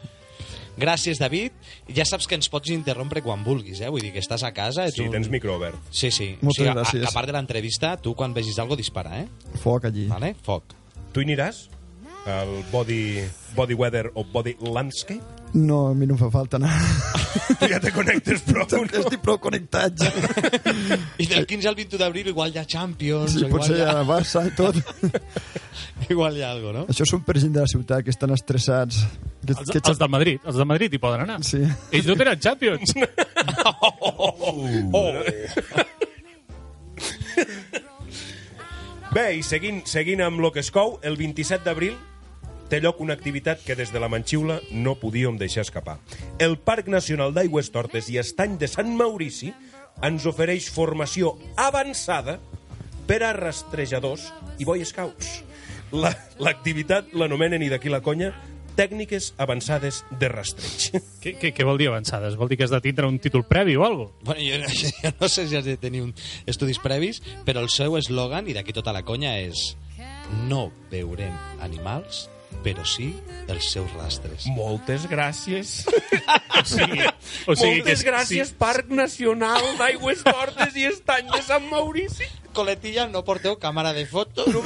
Gràcies, 0.76 1.18
David. 1.18 1.52
Ja 1.96 2.04
saps 2.04 2.26
que 2.28 2.36
ens 2.36 2.48
pots 2.52 2.70
interrompre 2.74 3.22
quan 3.24 3.42
vulguis, 3.44 3.80
eh? 3.80 3.88
Vull 3.88 4.02
dir 4.04 4.12
que 4.12 4.20
estàs 4.20 4.42
a 4.44 4.52
casa... 4.56 4.84
Ets 4.90 4.98
Sí, 5.00 5.06
un... 5.06 5.12
tens 5.14 5.30
micro 5.32 5.54
obert. 5.56 5.76
Sí, 5.90 6.10
sí. 6.10 6.32
Moltes 6.42 6.60
o 6.60 6.64
sigui, 6.64 6.68
a- 6.68 6.74
gràcies. 6.80 7.06
A, 7.06 7.08
a 7.08 7.14
part 7.16 7.30
de 7.30 7.32
l'entrevista, 7.36 7.94
tu 7.96 8.14
quan 8.14 8.34
vegis 8.36 8.58
algo 8.58 8.76
dispara, 8.76 9.22
eh? 9.22 9.26
Foc 9.62 9.88
allí. 9.88 10.06
Vale? 10.12 10.34
Foc. 10.44 10.74
Tu 11.12 11.22
hi 11.24 11.28
aniràs? 11.30 11.64
El 12.26 12.56
body, 12.72 13.22
body 13.54 13.74
weather 13.78 14.10
o 14.14 14.24
body 14.24 14.56
landscape? 14.60 15.22
No, 15.56 15.86
a 15.88 15.94
mi 15.96 16.04
no 16.06 16.14
em 16.14 16.20
fa 16.20 16.28
falta 16.30 16.58
anar. 16.60 16.72
Tu 17.60 17.68
ja 17.70 17.78
te 17.80 17.90
connectes 17.92 18.42
prou, 18.44 18.66
no? 18.72 18.84
Estic 19.00 19.20
prou 19.24 19.36
connectat 19.40 20.00
ja. 20.00 20.08
I 21.20 21.26
del 21.28 21.44
15 21.48 21.68
al 21.68 21.76
21 21.78 22.00
d'abril 22.00 22.30
igual 22.32 22.52
hi 22.52 22.58
ha 22.60 22.64
Champions, 22.68 23.36
Sí, 23.36 23.44
potser 23.50 23.76
hi 23.76 23.82
ja 23.82 23.92
ha, 23.92 24.02
Barça 24.08 24.42
i 24.48 24.52
tot. 24.56 24.76
igual 26.12 26.36
hi 26.36 26.44
ha 26.44 26.50
algo, 26.52 26.72
no? 26.76 26.84
Això 26.92 27.06
són 27.08 27.22
per 27.26 27.36
gent 27.40 27.54
de 27.56 27.62
la 27.64 27.70
ciutat 27.70 28.04
que 28.04 28.12
estan 28.12 28.32
estressats. 28.36 29.04
Que, 29.46 29.54
Els, 29.54 29.70
que 29.70 29.82
els 29.84 30.00
del 30.00 30.12
Madrid, 30.12 30.40
els 30.44 30.58
del 30.58 30.68
Madrid 30.68 30.96
hi 30.96 31.00
poden 31.02 31.24
anar. 31.26 31.38
Sí. 31.46 31.60
Ells 31.92 32.08
no 32.08 32.16
tenen 32.18 32.40
Champions. 32.40 32.96
Bé, 39.14 39.28
i 39.38 39.42
seguint, 39.46 39.80
seguint 39.88 40.20
amb 40.26 40.42
lo 40.44 40.50
que 40.52 40.60
es 40.64 40.72
cou, 40.74 40.98
el 41.06 41.16
27 41.20 41.64
d'abril 41.64 41.96
té 42.70 42.80
lloc 42.82 43.00
una 43.00 43.14
activitat 43.14 43.62
que 43.64 43.76
des 43.78 43.92
de 43.94 44.00
la 44.02 44.08
Manxiula 44.10 44.60
no 44.72 44.96
podíem 44.98 45.36
deixar 45.38 45.62
escapar. 45.66 45.98
El 46.38 46.58
Parc 46.58 46.88
Nacional 46.90 47.32
d'Aigües 47.34 47.70
Tortes 47.74 48.08
i 48.10 48.18
Estany 48.18 48.56
de 48.58 48.68
Sant 48.68 48.90
Maurici 48.96 49.52
ens 50.04 50.26
ofereix 50.28 50.66
formació 50.74 51.36
avançada 51.56 52.38
per 53.06 53.22
a 53.22 53.32
rastrejadors 53.36 54.32
i 54.58 54.66
boy 54.66 54.82
scouts. 54.84 55.42
La- 55.94 56.10
L'activitat 56.42 57.12
la, 57.14 57.22
l'anomenen, 57.24 57.62
i 57.62 57.70
d'aquí 57.70 57.88
la 57.88 58.02
conya, 58.02 58.32
tècniques 58.76 59.30
avançades 59.40 60.02
de 60.20 60.28
rastreig. 60.28 60.98
què, 61.22 61.36
què, 61.40 61.52
què 61.54 61.64
vol 61.64 61.78
dir 61.80 61.86
avançades? 61.88 62.34
Vol 62.36 62.50
dir 62.50 62.58
que 62.58 62.66
has 62.66 62.74
de 62.74 62.80
tindre 62.84 63.06
un 63.08 63.16
títol 63.22 63.46
previ 63.48 63.76
o 63.78 63.86
alguna 63.86 64.10
Bueno, 64.26 64.42
jo, 64.42 64.58
no- 64.58 64.68
jo 65.06 65.12
no 65.22 65.28
sé 65.32 65.46
si 65.48 65.56
has 65.56 65.64
de 65.64 65.78
tenir 65.80 66.02
un 66.02 66.12
estudis 66.44 66.82
previs, 66.82 67.22
però 67.46 67.62
el 67.64 67.70
seu 67.72 67.96
eslògan, 67.96 68.50
i 68.50 68.58
d'aquí 68.58 68.74
tota 68.76 68.92
la 68.92 69.04
conya, 69.06 69.38
és 69.38 69.76
no 70.50 70.66
veurem 70.90 71.32
animals, 71.64 72.26
però 72.64 72.84
sí 72.88 73.10
els 73.52 73.70
seus 73.72 73.92
rastres. 73.96 74.46
Moltes 74.56 75.08
gràcies. 75.10 75.78
O 76.56 76.64
sigui, 76.66 77.02
o 77.46 77.54
sigui 77.54 77.82
Moltes 77.82 78.00
gràcies, 78.02 78.50
Parc 78.58 78.88
Nacional 78.90 79.62
d'Aigües 79.78 80.22
Tortes 80.24 80.74
i 80.80 80.86
Estany 80.88 81.28
de 81.30 81.42
Sant 81.44 81.68
Maurici. 81.70 82.26
Coletilla, 82.56 83.04
no 83.12 83.20
porteu 83.22 83.58
càmera 83.60 83.92
de 83.94 84.06
foto, 84.08 84.46
no 84.48 84.64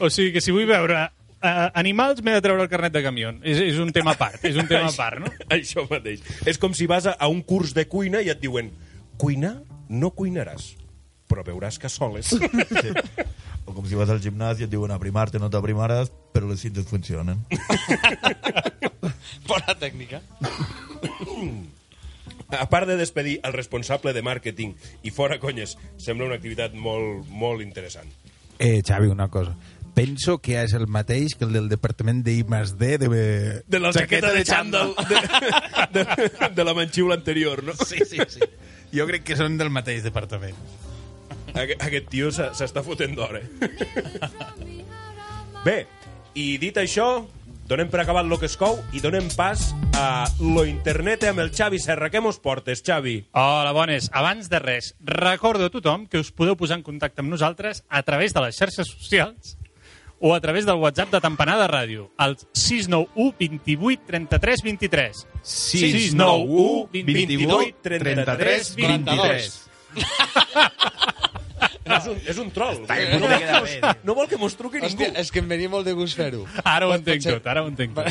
O 0.00 0.10
sigui 0.10 0.32
que 0.34 0.42
si 0.42 0.50
vull 0.56 0.66
veure 0.66 1.04
uh, 1.42 1.68
animals 1.78 2.22
m'he 2.24 2.34
de 2.34 2.42
treure 2.44 2.64
el 2.64 2.70
carnet 2.72 2.94
de 2.96 3.02
camió. 3.04 3.30
És, 3.42 3.60
és 3.62 3.78
un 3.82 3.92
tema 3.94 4.16
a 4.16 4.18
part, 4.18 4.42
és 4.48 4.58
un 4.58 4.66
tema 4.70 4.88
a 4.88 4.96
part, 4.96 5.22
no? 5.22 5.30
Això 5.56 5.86
mateix. 5.90 6.24
És 6.48 6.58
com 6.58 6.74
si 6.74 6.88
vas 6.90 7.06
a, 7.06 7.16
a 7.18 7.30
un 7.30 7.42
curs 7.46 7.74
de 7.76 7.86
cuina 7.90 8.22
i 8.24 8.32
et 8.32 8.40
diuen 8.42 8.72
cuinar 9.20 9.60
no 9.92 10.10
cuinaràs, 10.16 10.72
però 11.32 11.44
veuràs 11.46 11.80
cassoles. 11.80 12.34
Sí. 12.36 12.92
O 13.64 13.72
com 13.72 13.86
si 13.86 13.94
vas 13.94 14.10
al 14.10 14.20
gimnàs 14.20 14.60
i 14.60 14.66
et 14.66 14.72
diuen 14.72 14.90
aprimar-te, 14.92 15.38
no 15.40 15.48
t'aprimaràs, 15.52 16.10
però 16.34 16.48
les 16.50 16.60
cintes 16.60 16.88
funcionen. 16.90 17.40
Bona 19.48 19.76
tècnica. 19.78 20.20
a 22.52 22.68
part 22.68 22.88
de 22.90 22.96
despedir 22.98 23.38
el 23.46 23.54
responsable 23.54 24.12
de 24.12 24.22
màrqueting 24.22 24.74
i 25.06 25.12
fora 25.14 25.38
conyes, 25.40 25.76
sembla 25.96 26.28
una 26.28 26.36
activitat 26.40 26.74
molt, 26.74 27.28
molt 27.30 27.62
interessant. 27.64 28.10
Eh, 28.58 28.82
Xavi, 28.86 29.08
una 29.08 29.28
cosa. 29.28 29.56
Penso 29.94 30.38
que 30.40 30.56
és 30.62 30.72
el 30.72 30.86
mateix 30.88 31.34
que 31.36 31.44
el 31.44 31.52
del 31.52 31.68
departament 31.68 32.22
de 32.24 32.38
I+D 32.40 32.98
de... 32.98 33.08
De 33.68 33.80
la 33.80 33.92
jaqueta 33.92 34.32
de 34.32 34.44
xandall 34.48 34.94
de, 35.08 35.18
de, 35.92 36.04
de 36.56 36.64
la 36.64 36.72
manxiula 36.74 37.14
anterior, 37.14 37.62
no? 37.64 37.74
Sí, 37.76 38.00
sí, 38.08 38.16
sí. 38.28 38.40
Jo 38.92 39.04
crec 39.08 39.24
que 39.28 39.36
són 39.36 39.58
del 39.60 39.72
mateix 39.72 40.02
departament. 40.04 40.56
Aquest, 41.54 41.82
aquest 41.82 42.08
tio 42.08 42.30
se- 42.32 42.50
s'està 42.56 42.82
fotent 42.84 43.14
d'hora. 43.16 43.40
Bé, 45.64 45.86
i 46.34 46.56
dit 46.58 46.76
això, 46.80 47.26
donem 47.68 47.88
per 47.92 48.00
acabat 48.02 48.26
lo 48.26 48.38
que 48.40 48.46
es 48.48 48.56
cou 48.58 48.80
i 48.92 49.00
donem 49.04 49.28
pas 49.36 49.68
a 49.94 50.26
lo 50.40 50.64
internet 50.66 51.24
amb 51.28 51.38
el 51.44 51.52
Xavi 51.54 51.78
Serra. 51.78 52.10
Què 52.10 52.20
mos 52.24 52.38
portes, 52.42 52.82
Xavi? 52.84 53.18
Hola, 53.32 53.72
bones. 53.76 54.08
Abans 54.12 54.48
de 54.50 54.58
res, 54.58 54.94
recordo 55.00 55.66
a 55.68 55.70
tothom 55.70 56.06
que 56.06 56.18
us 56.18 56.32
podeu 56.32 56.56
posar 56.56 56.78
en 56.80 56.86
contacte 56.86 57.20
amb 57.22 57.30
nosaltres 57.30 57.84
a 57.88 58.02
través 58.02 58.34
de 58.34 58.40
les 58.46 58.56
xarxes 58.58 58.88
socials 58.90 59.56
o 60.24 60.34
a 60.34 60.40
través 60.40 60.64
del 60.66 60.76
WhatsApp 60.78 61.10
de 61.10 61.20
Tampanada 61.20 61.66
Ràdio, 61.68 62.10
al 62.16 62.36
691 62.54 63.34
28 63.38 64.02
33 64.06 64.62
23. 64.62 65.26
691 65.42 66.88
28 66.92 67.76
33 67.82 68.74
23. 68.76 69.68
És 71.92 72.06
un, 72.08 72.16
és 72.30 72.38
un 72.40 72.50
troll. 72.54 72.78
Està 72.84 72.94
bé, 72.96 73.06
no, 73.18 73.26
vol 73.26 73.32
queda 73.42 73.60
bé. 73.66 73.94
no 74.06 74.14
vol 74.16 74.28
que 74.30 74.38
mos 74.40 74.54
truqui 74.56 74.80
Hòstia, 74.80 75.08
ningú. 75.10 75.20
és 75.20 75.30
que 75.34 75.40
em 75.42 75.48
venia 75.50 75.68
molt 75.70 75.84
de 75.86 75.92
gust 75.98 76.16
fer-ho. 76.16 76.44
Ara 76.62 76.86
ho 76.86 76.92
Pot- 76.92 77.00
entenc 77.02 77.20
potser- 77.24 77.34
tot, 77.40 77.48
ara 77.52 77.62
ho 77.64 77.68
entenc 77.68 77.94
tot. 77.96 78.06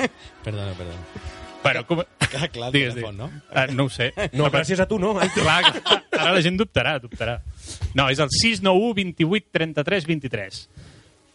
Perdona, 0.46 0.72
perdona. 0.78 1.24
Bueno, 1.66 1.82
com... 1.88 2.02
Clar, 2.26 2.48
clar, 2.54 2.68
el 2.68 2.72
Digues, 2.76 2.94
telèfon, 2.94 3.16
digues. 3.18 3.32
no? 3.34 3.42
Uh, 3.50 3.74
no 3.74 3.84
ho 3.86 3.90
sé. 3.90 4.12
No, 4.38 4.46
gràcies 4.54 4.80
a 4.80 4.86
tu, 4.86 4.98
no. 5.02 5.12
Ai, 5.18 5.28
Clar, 5.34 5.72
clar, 5.82 6.02
ara 6.14 6.32
la 6.36 6.42
gent 6.44 6.56
dubtarà, 6.60 6.96
dubtarà. 7.02 7.40
No, 7.98 8.06
és 8.14 8.20
el 8.22 8.30
691 8.30 8.94
28 8.94 9.50
33 9.52 10.06
23. 10.06 10.60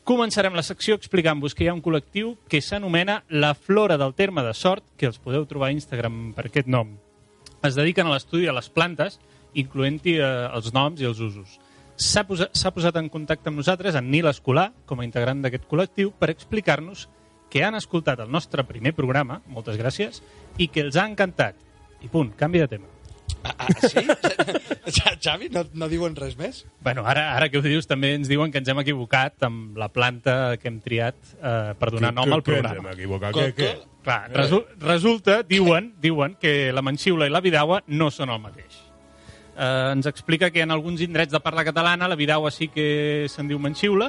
Començarem 0.07 0.55
la 0.57 0.63
secció 0.65 0.95
explicant-vos 0.97 1.53
que 1.53 1.65
hi 1.65 1.69
ha 1.69 1.75
un 1.75 1.83
col·lectiu 1.83 2.33
que 2.49 2.61
s'anomena 2.63 3.19
La 3.29 3.51
Flora 3.53 3.99
del 4.01 4.15
Terme 4.17 4.41
de 4.47 4.53
Sort, 4.57 4.83
que 4.97 5.05
els 5.11 5.19
podeu 5.21 5.43
trobar 5.45 5.69
a 5.69 5.75
Instagram 5.75 6.31
per 6.37 6.47
aquest 6.49 6.67
nom. 6.71 6.95
Es 7.61 7.75
dediquen 7.77 8.07
a 8.09 8.15
l'estudi 8.15 8.47
de 8.49 8.55
les 8.55 8.71
plantes, 8.73 9.19
incloent-hi 9.53 10.17
eh, 10.19 10.29
els 10.55 10.71
noms 10.73 11.01
i 11.01 11.05
els 11.09 11.19
usos. 11.19 11.57
S'ha 12.01 12.23
posa, 12.25 12.47
s'ha 12.53 12.71
posat 12.73 12.95
en 12.97 13.09
contacte 13.13 13.51
amb 13.51 13.59
nosaltres 13.61 13.95
en 13.99 14.07
Nil 14.09 14.25
Escolar, 14.31 14.71
com 14.89 14.99
a 15.01 15.05
integrant 15.05 15.41
d'aquest 15.43 15.67
col·lectiu, 15.69 16.13
per 16.17 16.31
explicar-nos 16.33 17.07
que 17.51 17.65
han 17.67 17.75
escoltat 17.75 18.19
el 18.23 18.31
nostre 18.31 18.63
primer 18.63 18.93
programa, 18.95 19.41
moltes 19.51 19.77
gràcies, 19.77 20.21
i 20.57 20.69
que 20.71 20.81
els 20.87 20.95
ha 20.97 21.05
encantat. 21.05 21.55
I 22.01 22.07
punt, 22.09 22.31
canvi 22.39 22.63
de 22.63 22.67
tema. 22.71 22.87
Ah, 23.43 23.53
ah, 23.57 23.67
sí? 23.89 24.01
Xavi, 25.23 25.49
no, 25.53 25.63
no 25.73 25.87
diuen 25.89 26.15
res 26.17 26.35
més? 26.39 26.63
Bueno, 26.83 27.03
ara, 27.09 27.31
ara 27.35 27.47
que 27.49 27.57
ho 27.59 27.63
dius, 27.65 27.87
també 27.89 28.13
ens 28.17 28.29
diuen 28.29 28.51
que 28.53 28.59
ens 28.61 28.69
hem 28.71 28.81
equivocat 28.81 29.45
amb 29.47 29.77
la 29.81 29.87
planta 29.93 30.57
que 30.61 30.69
hem 30.69 30.79
triat 30.83 31.17
eh, 31.37 31.73
per 31.79 31.91
donar 31.93 32.11
nom 32.15 32.31
al 32.33 32.43
programa. 32.45 32.83
M'he 32.89 32.95
equivocat. 32.97 33.33
Co- 33.35 33.45
Què, 33.45 33.53
què? 33.57 33.71
co- 33.79 33.87
Clar, 34.01 34.31
resu 34.33 34.63
resulta, 34.81 35.41
diuen, 35.45 35.91
diuen 36.01 36.33
que 36.41 36.71
la 36.73 36.81
manxiula 36.81 37.27
i 37.29 37.33
la 37.33 37.41
vidaua 37.45 37.83
no 37.93 38.09
són 38.09 38.31
el 38.33 38.39
mateix. 38.41 38.80
Eh, 39.61 39.91
ens 39.93 40.07
explica 40.09 40.49
que 40.49 40.63
en 40.65 40.71
alguns 40.73 41.01
indrets 41.05 41.31
de 41.31 41.39
parla 41.39 41.61
catalana 41.67 42.07
la 42.09 42.17
vidaua 42.17 42.49
sí 42.49 42.67
que 42.73 43.27
se'n 43.29 43.47
diu 43.51 43.59
manxiula, 43.61 44.07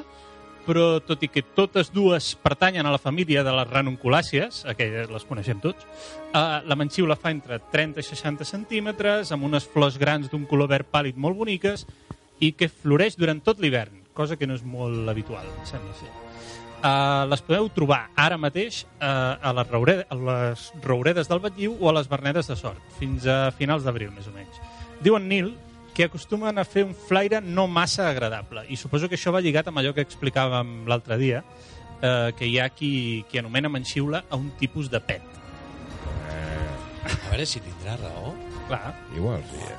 però 0.64 1.00
tot 1.04 1.20
i 1.26 1.28
que 1.28 1.42
totes 1.42 1.90
dues 1.92 2.36
pertanyen 2.40 2.86
a 2.86 2.92
la 2.94 3.00
família 3.02 3.42
de 3.44 3.52
les 3.52 3.68
ranunculàcies, 3.68 4.62
aquelles 4.70 5.10
les 5.10 5.24
coneixem 5.28 5.58
tots, 5.60 5.84
eh, 6.32 6.60
la 6.64 6.76
manxiula 6.78 7.16
fa 7.18 7.32
entre 7.34 7.58
30 7.72 8.00
i 8.00 8.06
60 8.06 8.46
centímetres, 8.48 9.32
amb 9.34 9.44
unes 9.44 9.66
flors 9.68 9.98
grans 9.98 10.30
d'un 10.30 10.46
color 10.46 10.70
verd 10.70 10.86
pàl·lid 10.90 11.18
molt 11.20 11.36
boniques 11.36 11.84
i 12.40 12.52
que 12.56 12.70
floreix 12.70 13.18
durant 13.18 13.42
tot 13.42 13.60
l'hivern, 13.60 14.00
cosa 14.14 14.38
que 14.38 14.46
no 14.46 14.54
és 14.54 14.62
molt 14.64 15.08
habitual, 15.10 15.44
sembla 15.68 15.92
ser. 15.98 16.08
Uh, 16.82 17.28
les 17.30 17.42
podeu 17.46 17.68
trobar 17.70 18.08
ara 18.18 18.34
mateix 18.40 18.80
uh, 18.98 19.36
a, 19.38 19.52
les 19.54 19.68
roure- 19.70 20.02
a 20.10 20.16
les 20.18 20.64
rouredes 20.82 21.28
del 21.30 21.38
Batlliu 21.44 21.76
o 21.78 21.90
a 21.90 21.92
les 21.94 22.08
Vernedes 22.10 22.48
de 22.50 22.56
Sort, 22.58 22.80
fins 22.98 23.26
a 23.30 23.52
finals 23.54 23.84
d'abril, 23.86 24.10
més 24.16 24.26
o 24.26 24.32
menys. 24.34 24.58
Diuen 25.02 25.28
Nil 25.28 25.52
que 25.92 26.06
acostumen 26.06 26.56
a 26.58 26.64
fer 26.64 26.86
un 26.86 26.94
flaire 26.96 27.42
no 27.44 27.66
massa 27.68 28.08
agradable, 28.08 28.64
i 28.72 28.78
suposo 28.80 29.10
que 29.10 29.18
això 29.18 29.34
va 29.34 29.42
lligat 29.44 29.68
amb 29.68 29.82
allò 29.82 29.92
que 29.92 30.04
explicàvem 30.04 30.86
l'altre 30.88 31.18
dia, 31.20 31.42
uh, 32.00 32.30
que 32.38 32.48
hi 32.48 32.56
ha 32.58 32.70
qui, 32.72 33.26
qui 33.28 33.42
anomena 33.42 33.68
manxiula 33.68 34.24
a 34.30 34.40
un 34.40 34.48
tipus 34.56 34.88
de 34.88 35.02
pet. 35.04 35.32
A 37.02 37.30
veure 37.32 37.46
si 37.46 37.60
tindrà 37.60 37.96
raó. 37.98 38.34
Clar. 38.68 38.94
Igual, 39.16 39.42
sí. 39.50 39.58
eh? 39.58 39.78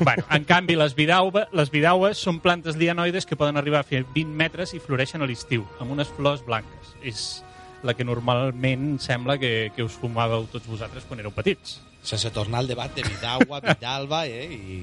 Bueno, 0.00 0.24
en 0.30 0.44
canvi, 0.44 0.74
les, 0.76 0.94
vidauba, 0.96 1.46
les 1.54 1.70
vidaues 1.70 2.18
són 2.18 2.40
plantes 2.42 2.78
lianoides 2.80 3.28
que 3.28 3.38
poden 3.38 3.60
arribar 3.60 3.84
a 3.84 3.86
fer 3.86 4.02
20 4.14 4.34
metres 4.34 4.74
i 4.74 4.80
floreixen 4.82 5.22
a 5.22 5.28
l'estiu, 5.28 5.66
amb 5.78 5.94
unes 5.94 6.10
flors 6.16 6.42
blanques. 6.46 6.94
És 7.02 7.44
la 7.84 7.94
que 7.94 8.06
normalment 8.06 8.96
sembla 8.98 9.36
que, 9.38 9.70
que 9.76 9.86
us 9.86 9.94
fumàveu 10.00 10.48
tots 10.50 10.66
vosaltres 10.70 11.06
quan 11.06 11.22
éreu 11.22 11.34
petits. 11.36 11.78
Sense 12.04 12.30
tornar 12.30 12.60
al 12.60 12.68
debat 12.68 12.92
de 12.94 13.02
Vidagua, 13.02 13.60
Vidalba, 13.64 14.26
eh? 14.28 14.46
I... 14.52 14.78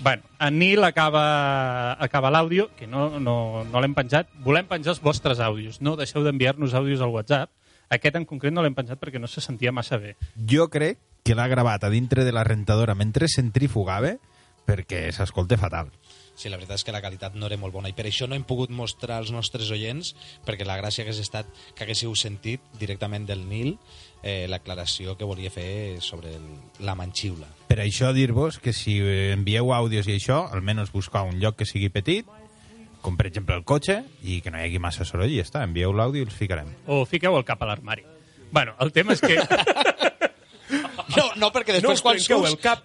Bueno, 0.00 0.22
en 0.40 0.58
Nil 0.58 0.84
acaba, 0.84 1.92
acaba 2.02 2.30
l'àudio, 2.30 2.68
que 2.78 2.86
no, 2.86 3.18
no, 3.18 3.64
no 3.64 3.82
l'hem 3.82 3.94
penjat. 3.94 4.30
Volem 4.46 4.66
penjar 4.70 4.94
els 4.94 5.02
vostres 5.02 5.40
àudios. 5.42 5.80
No 5.82 5.96
deixeu 5.98 6.24
d'enviar-nos 6.26 6.74
àudios 6.74 7.02
al 7.02 7.14
WhatsApp. 7.14 7.50
Aquest 7.94 8.18
en 8.18 8.26
concret 8.26 8.54
no 8.54 8.62
l'hem 8.64 8.74
penjat 8.74 9.00
perquè 9.00 9.20
no 9.20 9.30
se 9.30 9.42
sentia 9.44 9.72
massa 9.74 9.98
bé. 10.00 10.14
Jo 10.50 10.68
crec 10.72 11.00
que 11.24 11.36
l'ha 11.36 11.48
gravat 11.48 11.84
a 11.84 11.90
dintre 11.92 12.24
de 12.24 12.32
la 12.36 12.44
rentadora 12.44 12.94
mentre 12.94 13.30
centrifugava 13.32 14.16
perquè 14.64 15.06
s'escolta 15.12 15.58
fatal. 15.60 15.90
Sí, 16.34 16.50
la 16.50 16.58
veritat 16.58 16.80
és 16.80 16.84
que 16.84 16.92
la 16.94 17.02
qualitat 17.04 17.36
no 17.38 17.46
era 17.46 17.58
molt 17.60 17.76
bona 17.76 17.90
i 17.92 17.94
per 17.94 18.08
això 18.08 18.26
no 18.26 18.34
hem 18.34 18.46
pogut 18.48 18.72
mostrar 18.74 19.20
als 19.20 19.30
nostres 19.30 19.70
oients 19.70 20.14
perquè 20.46 20.66
la 20.66 20.76
gràcia 20.80 21.04
hagués 21.04 21.20
estat 21.22 21.48
que 21.76 21.84
haguéssiu 21.84 22.14
sentit 22.18 22.64
directament 22.80 23.28
del 23.28 23.44
Nil 23.46 23.76
eh, 24.24 24.46
l'aclaració 24.48 25.18
que 25.20 25.26
volia 25.28 25.50
fer 25.52 26.00
sobre 26.00 26.32
el, 26.34 26.46
la 26.80 26.94
manxiula. 26.96 27.46
Per 27.68 27.76
això 27.84 28.10
dir-vos 28.16 28.56
que 28.62 28.72
si 28.72 28.96
envieu 29.34 29.68
àudios 29.76 30.08
i 30.08 30.16
això, 30.16 30.46
almenys 30.56 30.90
buscar 30.94 31.26
un 31.28 31.36
lloc 31.42 31.58
que 31.60 31.68
sigui 31.68 31.90
petit, 31.92 32.24
com 33.04 33.18
per 33.20 33.26
exemple 33.28 33.52
el 33.54 33.66
cotxe, 33.68 33.98
i 34.24 34.40
que 34.40 34.48
no 34.50 34.56
hi 34.56 34.64
hagi 34.70 34.80
massa 34.80 35.04
soroll 35.04 35.28
i 35.28 35.36
ja 35.42 35.44
està, 35.44 35.60
envieu 35.68 35.92
l'àudio 35.92 36.24
i 36.24 36.28
els 36.30 36.34
ficarem. 36.40 36.70
O 36.88 37.04
fiqueu 37.04 37.36
el 37.36 37.44
cap 37.44 37.60
a 37.62 37.68
l'armari. 37.68 38.06
Bueno, 38.54 38.72
el 38.80 38.92
tema 38.96 39.12
és 39.12 39.20
que... 39.20 39.36
No, 41.14 41.24
no 41.36 41.48
perquè 41.52 41.74
No 41.76 41.90
després 41.92 42.00
us 42.00 42.02
quan 42.02 42.18
surts... 42.18 42.48
el 42.48 42.56
cap, 42.62 42.80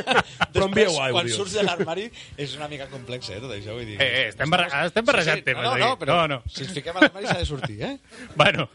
però 0.54 0.68
envieu 0.68 0.86
Després, 0.92 1.12
quan 1.12 1.28
surts 1.34 1.56
de 1.58 1.64
l'armari 1.66 2.04
és 2.40 2.54
una 2.56 2.68
mica 2.70 2.86
complex, 2.88 3.28
eh, 3.34 3.40
tot 3.42 3.50
això. 3.52 3.74
Vull 3.76 3.84
dir... 3.90 3.96
Eh, 4.00 4.06
eh, 4.06 4.22
estem 4.30 4.48
barre- 4.52 4.68
estem 4.86 5.04
barrejant 5.04 5.42
temes 5.44 5.64
No, 5.66 5.72
no, 5.72 5.74
aquí. 5.74 5.82
no, 5.82 5.98
però 6.00 6.16
No, 6.22 6.28
no. 6.36 6.38
si 6.48 6.62
ens 6.64 6.72
fiquem 6.78 6.96
a 6.96 7.02
l'armari 7.02 7.26
s'ha 7.28 7.36
de 7.42 7.48
sortir, 7.50 7.76
eh? 7.82 7.92
Bueno, 8.38 8.68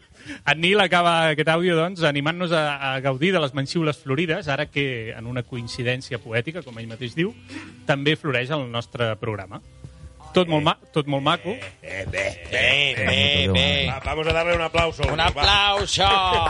en 0.46 0.62
Nil 0.62 0.80
acaba 0.80 1.32
aquest 1.32 1.52
àudio 1.54 1.76
doncs, 1.78 2.04
animant-nos 2.08 2.54
a, 2.56 2.64
a 2.92 3.00
gaudir 3.04 3.34
de 3.34 3.42
les 3.44 3.54
manxiules 3.58 4.00
florides, 4.04 4.48
ara 4.48 4.68
que, 4.72 5.14
en 5.16 5.28
una 5.28 5.44
coincidència 5.44 6.20
poètica, 6.22 6.64
com 6.66 6.80
ell 6.80 6.90
mateix 6.90 7.16
diu, 7.18 7.34
també 7.88 8.16
floreix 8.20 8.52
el 8.56 8.68
nostre 8.72 9.14
programa. 9.22 9.62
Tot 10.32 10.48
molt, 10.48 10.64
ma 10.64 10.78
tot 10.96 11.10
molt 11.12 11.24
maco. 11.26 11.58
Eh, 11.84 12.06
bé, 12.08 12.26
Bé, 12.52 12.68
bé, 12.96 13.48
bé. 13.52 13.70
Va, 13.90 14.00
vamos 14.06 14.28
a 14.28 14.34
darle 14.34 14.56
un 14.56 14.62
aplauso. 14.64 15.04
Un 15.12 15.20
aplauso! 15.20 16.08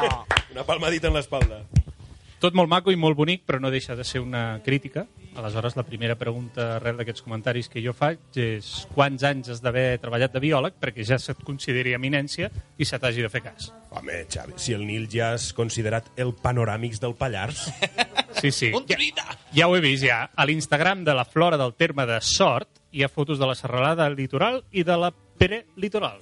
Una 0.52 0.64
palmadita 0.68 1.08
en 1.08 1.16
l'espalda. 1.16 1.64
Tot 2.42 2.56
molt 2.58 2.72
maco 2.72 2.90
i 2.90 2.98
molt 2.98 3.14
bonic, 3.20 3.44
però 3.46 3.60
no 3.62 3.70
deixa 3.70 3.94
de 3.94 4.02
ser 4.04 4.20
una 4.24 4.62
crítica. 4.66 5.04
Aleshores, 5.38 5.76
la 5.78 5.84
primera 5.86 6.16
pregunta 6.18 6.78
arrel 6.80 6.98
d'aquests 6.98 7.22
comentaris 7.22 7.70
que 7.70 7.84
jo 7.86 7.94
faig 7.94 8.40
és 8.42 8.72
quants 8.96 9.22
anys 9.30 9.52
has 9.54 9.62
d'haver 9.62 10.00
treballat 10.02 10.34
de 10.34 10.42
biòleg 10.42 10.80
perquè 10.82 11.06
ja 11.06 11.20
se't 11.22 11.46
consideri 11.46 11.94
eminència 11.94 12.50
i 12.82 12.88
se 12.90 12.98
t'hagi 12.98 13.22
de 13.22 13.30
fer 13.30 13.44
cas. 13.46 13.70
Home, 13.94 14.24
Xavi, 14.26 14.58
si 14.58 14.74
el 14.74 14.88
Nil 14.88 15.06
ja 15.12 15.36
és 15.38 15.52
considerat 15.54 16.10
el 16.18 16.34
panoràmics 16.42 17.00
del 17.04 17.14
Pallars, 17.20 17.70
Sí, 18.42 18.52
sí. 18.52 18.72
Ja, 18.90 18.98
ja 19.54 19.68
ho 19.68 19.76
he 19.76 19.82
vist, 19.84 20.06
ja. 20.08 20.24
A 20.34 20.46
l'Instagram 20.50 21.04
de 21.06 21.14
la 21.14 21.26
Flora 21.26 21.60
del 21.62 21.76
terme 21.78 22.08
de 22.10 22.18
Sort 22.26 22.81
hi 22.92 23.04
ha 23.04 23.10
fotos 23.10 23.40
de 23.40 23.48
la 23.48 23.56
serralada 23.56 24.10
litoral 24.10 24.64
i 24.72 24.84
de 24.84 24.98
la 25.00 25.12
Pere 25.42 25.66
Litoral. 25.76 26.20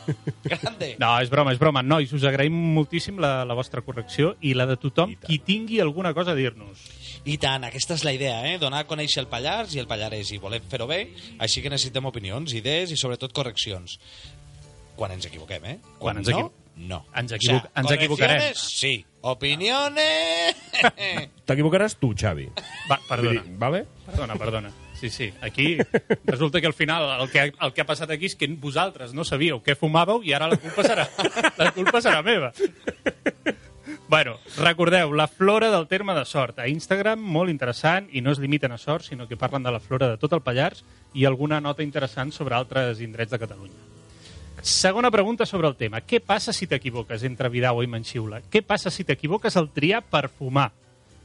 Grande! 0.44 0.94
No, 0.98 1.10
és 1.20 1.28
broma, 1.28 1.52
és 1.52 1.58
broma. 1.60 1.82
Nois, 1.84 2.12
us 2.16 2.24
agraïm 2.24 2.54
moltíssim 2.76 3.18
la, 3.20 3.42
la 3.44 3.56
vostra 3.58 3.82
correcció 3.84 4.32
i 4.40 4.54
la 4.56 4.64
de 4.70 4.78
tothom 4.80 5.12
qui 5.26 5.38
tingui 5.44 5.80
alguna 5.82 6.14
cosa 6.16 6.32
a 6.32 6.38
dir-nos. 6.38 6.86
I 7.28 7.36
tant, 7.42 7.66
aquesta 7.68 7.98
és 7.98 8.06
la 8.06 8.14
idea, 8.16 8.38
eh? 8.48 8.56
Donar 8.62 8.84
a 8.84 8.88
conèixer 8.88 9.20
el 9.22 9.28
Pallars 9.30 9.76
i 9.76 9.82
el 9.82 9.86
Pallarès 9.90 10.32
i 10.32 10.40
volem 10.42 10.64
fer-ho 10.70 10.88
bé, 10.90 11.02
així 11.38 11.60
que 11.62 11.70
necessitem 11.70 12.08
opinions, 12.08 12.54
idees 12.56 12.90
i 12.90 12.98
sobretot 12.98 13.34
correccions. 13.36 13.98
Quan 14.96 15.12
ens 15.14 15.28
equivoquem, 15.28 15.68
eh? 15.68 15.78
Quan 16.00 16.18
ens 16.22 16.32
no, 16.32 16.48
no. 16.76 17.04
Ens 17.14 17.32
equivo- 17.36 17.62
ens 17.76 17.90
equivocarem. 17.92 18.54
Sí. 18.56 19.04
Opiniones... 19.20 20.56
t'equivocaràs 21.46 21.98
tu, 22.00 22.14
Xavi. 22.16 22.48
Va, 22.90 22.98
perdona. 23.08 23.42
Dir, 23.44 23.58
vale? 23.60 23.84
Perdona, 24.06 24.36
perdona. 24.40 24.72
Sí, 25.02 25.10
sí. 25.10 25.34
Aquí 25.40 25.78
resulta 26.24 26.60
que 26.60 26.68
al 26.68 26.74
final 26.74 27.20
el 27.20 27.28
que, 27.28 27.52
el 27.60 27.72
que 27.72 27.80
ha 27.82 27.86
passat 27.88 28.12
aquí 28.14 28.28
és 28.30 28.36
que 28.38 28.46
vosaltres 28.46 29.10
no 29.10 29.24
sabíeu 29.26 29.58
què 29.58 29.74
fumàveu 29.74 30.20
i 30.22 30.30
ara 30.30 30.46
la 30.46 30.58
culpa 30.62 30.84
serà, 30.86 31.08
la 31.58 31.72
culpa 31.74 31.98
serà 31.98 32.20
meva. 32.22 32.52
Bueno, 34.06 34.36
recordeu, 34.60 35.10
la 35.10 35.26
flora 35.26 35.72
del 35.72 35.88
terme 35.90 36.14
de 36.14 36.22
sort. 36.22 36.60
A 36.62 36.68
Instagram, 36.70 37.18
molt 37.18 37.50
interessant, 37.50 38.06
i 38.14 38.22
no 38.22 38.30
es 38.30 38.38
limiten 38.38 38.70
a 38.70 38.78
sort, 38.78 39.08
sinó 39.08 39.26
que 39.26 39.40
parlen 39.40 39.66
de 39.66 39.72
la 39.74 39.80
flora 39.82 40.06
de 40.12 40.20
tot 40.22 40.36
el 40.38 40.44
Pallars 40.46 40.84
i 41.18 41.26
alguna 41.26 41.58
nota 41.64 41.82
interessant 41.82 42.30
sobre 42.30 42.54
altres 42.54 43.02
indrets 43.02 43.34
de 43.34 43.40
Catalunya. 43.42 43.82
Segona 44.62 45.10
pregunta 45.10 45.48
sobre 45.50 45.66
el 45.66 45.74
tema. 45.74 46.04
Què 46.06 46.22
passa 46.22 46.54
si 46.54 46.70
t'equivoques 46.70 47.26
entre 47.26 47.50
Vidaua 47.50 47.82
i 47.82 47.90
Manxiula? 47.90 48.38
Què 48.46 48.62
passa 48.62 48.94
si 48.94 49.02
t'equivoques 49.02 49.58
al 49.58 49.72
triar 49.74 50.04
per 50.06 50.28
fumar? 50.30 50.68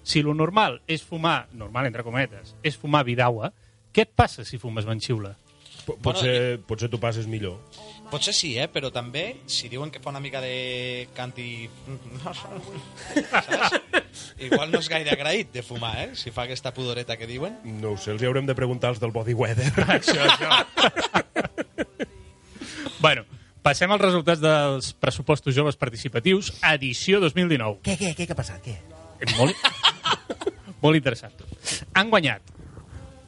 Si 0.01 0.25
lo 0.25 0.33
normal 0.33 0.81
és 0.87 1.05
fumar, 1.05 1.43
normal 1.53 1.91
entre 1.91 2.01
cometes, 2.07 2.55
és 2.65 2.79
fumar 2.79 3.05
Vidaua, 3.05 3.53
què 3.97 4.05
et 4.05 4.11
passa 4.13 4.43
si 4.45 4.59
fumes 4.61 4.85
Manxiula? 4.85 5.31
P 5.87 5.95
potser, 6.03 6.59
potser 6.69 6.85
tu 6.91 6.99
passes 7.01 7.25
millor. 7.25 7.55
Potser 8.11 8.33
sí, 8.35 8.51
eh? 8.61 8.67
Però 8.69 8.91
també, 8.93 9.39
si 9.49 9.71
diuen 9.71 9.89
que 9.89 10.01
fa 10.03 10.11
una 10.11 10.19
mica 10.21 10.37
de 10.43 11.07
canti... 11.17 11.65
Saps? 13.41 13.79
Igual 14.45 14.69
no 14.69 14.81
és 14.83 14.89
gaire 14.91 15.15
agraït 15.15 15.49
de 15.55 15.63
fumar, 15.65 15.95
eh? 16.03 16.09
Si 16.19 16.29
fa 16.35 16.45
aquesta 16.45 16.73
pudoreta 16.75 17.17
que 17.17 17.25
diuen. 17.29 17.55
No 17.79 17.95
ho 17.95 17.97
sé, 17.97 18.11
els 18.13 18.21
hi 18.21 18.29
haurem 18.29 18.45
de 18.45 18.53
preguntar 18.57 18.91
als 18.93 19.01
del 19.01 19.15
Body 19.15 19.33
Weather. 19.37 19.71
Això, 19.95 20.19
això. 20.27 20.49
bueno, 23.05 23.25
passem 23.65 23.89
als 23.95 24.03
resultats 24.03 24.43
dels 24.43 24.91
pressupostos 25.01 25.55
joves 25.57 25.79
participatius, 25.79 26.51
edició 26.75 27.23
2019. 27.23 27.81
Què, 27.87 27.97
què, 27.97 28.13
què, 28.13 28.27
què 28.29 28.37
ha 28.37 28.39
passat? 28.43 28.61
Què? 28.61 28.77
Molt, 29.39 29.57
molt 30.85 31.01
interessant. 31.01 31.33
Han 31.97 32.13
guanyat, 32.13 32.56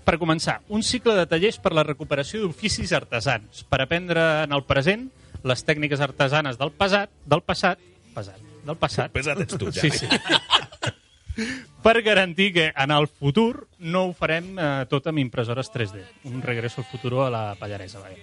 per 0.10 0.18
començar, 0.18 0.56
un 0.74 0.82
cicle 0.82 1.14
de 1.14 1.28
tallers 1.30 1.60
per 1.62 1.70
la 1.78 1.84
recuperació 1.86 2.42
d'oficis 2.42 2.96
artesans, 2.98 3.62
per 3.70 3.84
aprendre 3.84 4.24
en 4.48 4.56
el 4.58 4.64
present 4.66 5.04
les 5.46 5.62
tècniques 5.62 6.02
artesanes 6.02 6.58
del 6.58 6.72
passat, 6.74 7.12
del 7.30 7.44
passat, 7.46 7.78
passat, 8.16 8.40
del 8.66 8.78
passat, 8.82 9.14
Pesat 9.14 9.44
ets 9.46 9.60
tu, 9.62 9.70
Sí, 9.72 9.92
Xavi. 9.94 10.10
sí. 10.10 11.46
per 11.86 12.02
garantir 12.02 12.50
que 12.54 12.66
en 12.76 12.92
el 12.92 13.06
futur 13.08 13.68
no 13.78 14.08
ho 14.08 14.16
farem 14.18 14.58
eh, 14.58 14.66
tot 14.90 15.06
amb 15.08 15.22
impressores 15.22 15.70
3D. 15.72 16.02
Un 16.34 16.42
regreso 16.42 16.82
al 16.82 16.90
futur 16.90 17.14
a 17.28 17.30
la 17.30 17.44
Pallaresa. 17.60 18.02
Vaja. 18.02 18.18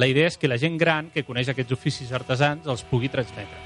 La 0.00 0.08
idea 0.08 0.32
és 0.32 0.40
que 0.40 0.48
la 0.48 0.56
gent 0.58 0.80
gran 0.80 1.10
que 1.12 1.24
coneix 1.24 1.52
aquests 1.52 1.76
oficis 1.76 2.16
artesans 2.16 2.64
els 2.66 2.82
pugui 2.88 3.12
transmetre. 3.12 3.60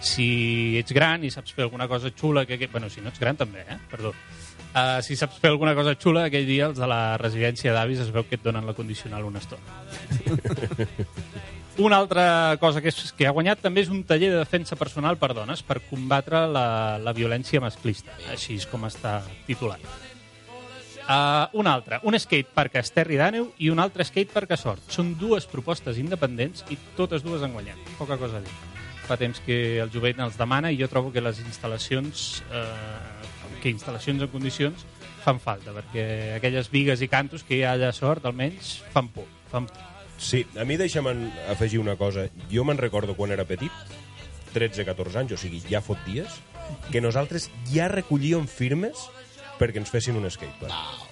Si 0.00 0.78
ets 0.78 0.94
gran 0.94 1.26
i 1.26 1.32
saps 1.34 1.50
fer 1.50 1.66
alguna 1.66 1.90
cosa 1.90 2.14
xula... 2.14 2.46
Que, 2.46 2.58
que, 2.62 2.70
bueno, 2.70 2.88
si 2.88 3.02
no 3.02 3.10
ets 3.10 3.18
gran 3.18 3.36
també, 3.36 3.66
eh? 3.66 3.78
Perdó. 3.90 4.14
Uh, 4.68 5.00
si 5.02 5.16
saps 5.16 5.38
fer 5.40 5.50
alguna 5.50 5.74
cosa 5.74 5.96
xula, 5.96 6.26
aquell 6.28 6.46
dia 6.46 6.68
els 6.68 6.78
de 6.78 6.86
la 6.86 7.16
residència 7.18 7.72
d'avis 7.72 8.02
es 8.04 8.10
veu 8.14 8.26
que 8.28 8.36
et 8.36 8.44
donen 8.44 8.66
la 8.68 8.76
condicional 8.76 9.24
una 9.24 9.40
estona. 9.40 9.64
Una 11.78 11.96
altra 11.96 12.56
cosa 12.58 12.80
que, 12.82 12.90
és, 12.90 13.12
que 13.14 13.28
ha 13.28 13.30
guanyat 13.30 13.60
també 13.62 13.84
és 13.84 13.90
un 13.94 14.00
taller 14.02 14.32
de 14.32 14.40
defensa 14.40 14.74
personal 14.74 15.14
per 15.16 15.30
dones 15.30 15.60
per 15.62 15.76
combatre 15.86 16.40
la, 16.50 16.98
la 16.98 17.12
violència 17.14 17.62
masclista, 17.62 18.16
així 18.34 18.56
és 18.58 18.66
com 18.66 18.82
està 18.88 19.20
titulat. 19.46 19.84
Uh, 21.08 21.46
un 21.56 21.70
altre, 21.70 22.00
un 22.04 22.18
skatepark 22.20 22.74
a 22.76 22.82
Esterri 22.82 23.16
d'Àneu 23.16 23.46
i 23.62 23.70
un 23.72 23.78
altre 23.80 24.04
skatepark 24.04 24.50
a 24.52 24.58
Sort. 24.60 24.90
Són 24.92 25.14
dues 25.16 25.46
propostes 25.48 25.96
independents 26.02 26.66
i 26.68 26.76
totes 26.98 27.22
dues 27.24 27.46
han 27.46 27.54
guanyat. 27.54 27.78
Poca 27.96 28.18
cosa 28.20 28.42
a 28.42 28.44
dir. 28.44 28.56
Fa 29.06 29.16
temps 29.16 29.38
que 29.46 29.78
el 29.80 29.94
jovent 29.94 30.20
els 30.26 30.36
demana 30.36 30.68
i 30.74 30.76
jo 30.76 30.90
trobo 30.90 31.14
que 31.14 31.22
les 31.24 31.38
instal·lacions, 31.40 32.42
eh, 32.50 33.17
que 33.62 33.72
instal·lacions 33.72 34.22
en 34.24 34.32
condicions 34.32 34.84
fan 35.24 35.40
falta, 35.42 35.74
perquè 35.76 36.36
aquelles 36.38 36.70
vigues 36.72 37.02
i 37.04 37.08
cantos 37.10 37.44
que 37.44 37.58
hi 37.58 37.64
ha 37.66 37.74
allà 37.76 37.92
Sort, 37.92 38.24
almenys, 38.28 38.78
fan 38.94 39.10
por. 39.12 39.26
Fan 39.52 39.66
por. 39.68 39.86
Sí, 40.18 40.42
a 40.58 40.64
mi 40.66 40.76
deixa'm 40.80 41.06
afegir 41.50 41.78
una 41.78 41.96
cosa. 41.96 42.26
Jo 42.50 42.64
me'n 42.66 42.80
recordo 42.80 43.14
quan 43.14 43.30
era 43.34 43.46
petit, 43.46 43.72
13-14 44.54 45.20
anys, 45.20 45.36
o 45.36 45.40
sigui, 45.40 45.60
ja 45.70 45.82
fot 45.84 46.00
dies, 46.06 46.40
que 46.90 47.02
nosaltres 47.04 47.50
ja 47.72 47.88
recollíem 47.92 48.48
firmes 48.50 49.06
perquè 49.60 49.82
ens 49.82 49.92
fessin 49.92 50.18
un 50.18 50.28
skatepark. 50.30 51.06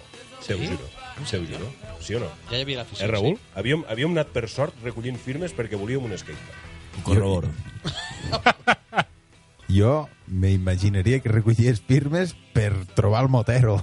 Te 0.46 0.55
ho 0.55 0.62
juro, 0.62 0.87
te 1.27 1.38
ho 1.38 1.46
juro. 1.46 1.70
Sí 2.01 2.14
o 2.14 2.20
no? 2.22 2.31
Ja 2.51 2.59
hi 2.59 2.62
havia 2.66 2.83
l'afició. 2.83 3.05
Eh, 3.05 3.11
Raül? 3.11 3.38
Havíem, 3.59 3.83
havíem 3.90 4.14
anat 4.14 4.31
per 4.35 4.46
sort 4.51 4.79
recollint 4.85 5.18
firmes 5.18 5.55
perquè 5.55 5.79
volíem 5.79 6.05
un 6.07 6.14
skatepark. 6.18 7.03
Corroboro. 7.07 7.51
Jo 8.31 8.40
m'imaginaria 9.69 11.21
que 11.21 11.31
recollies 11.33 11.81
firmes 11.81 12.35
per 12.53 12.73
trobar 12.95 13.23
el 13.25 13.29
motero. 13.29 13.83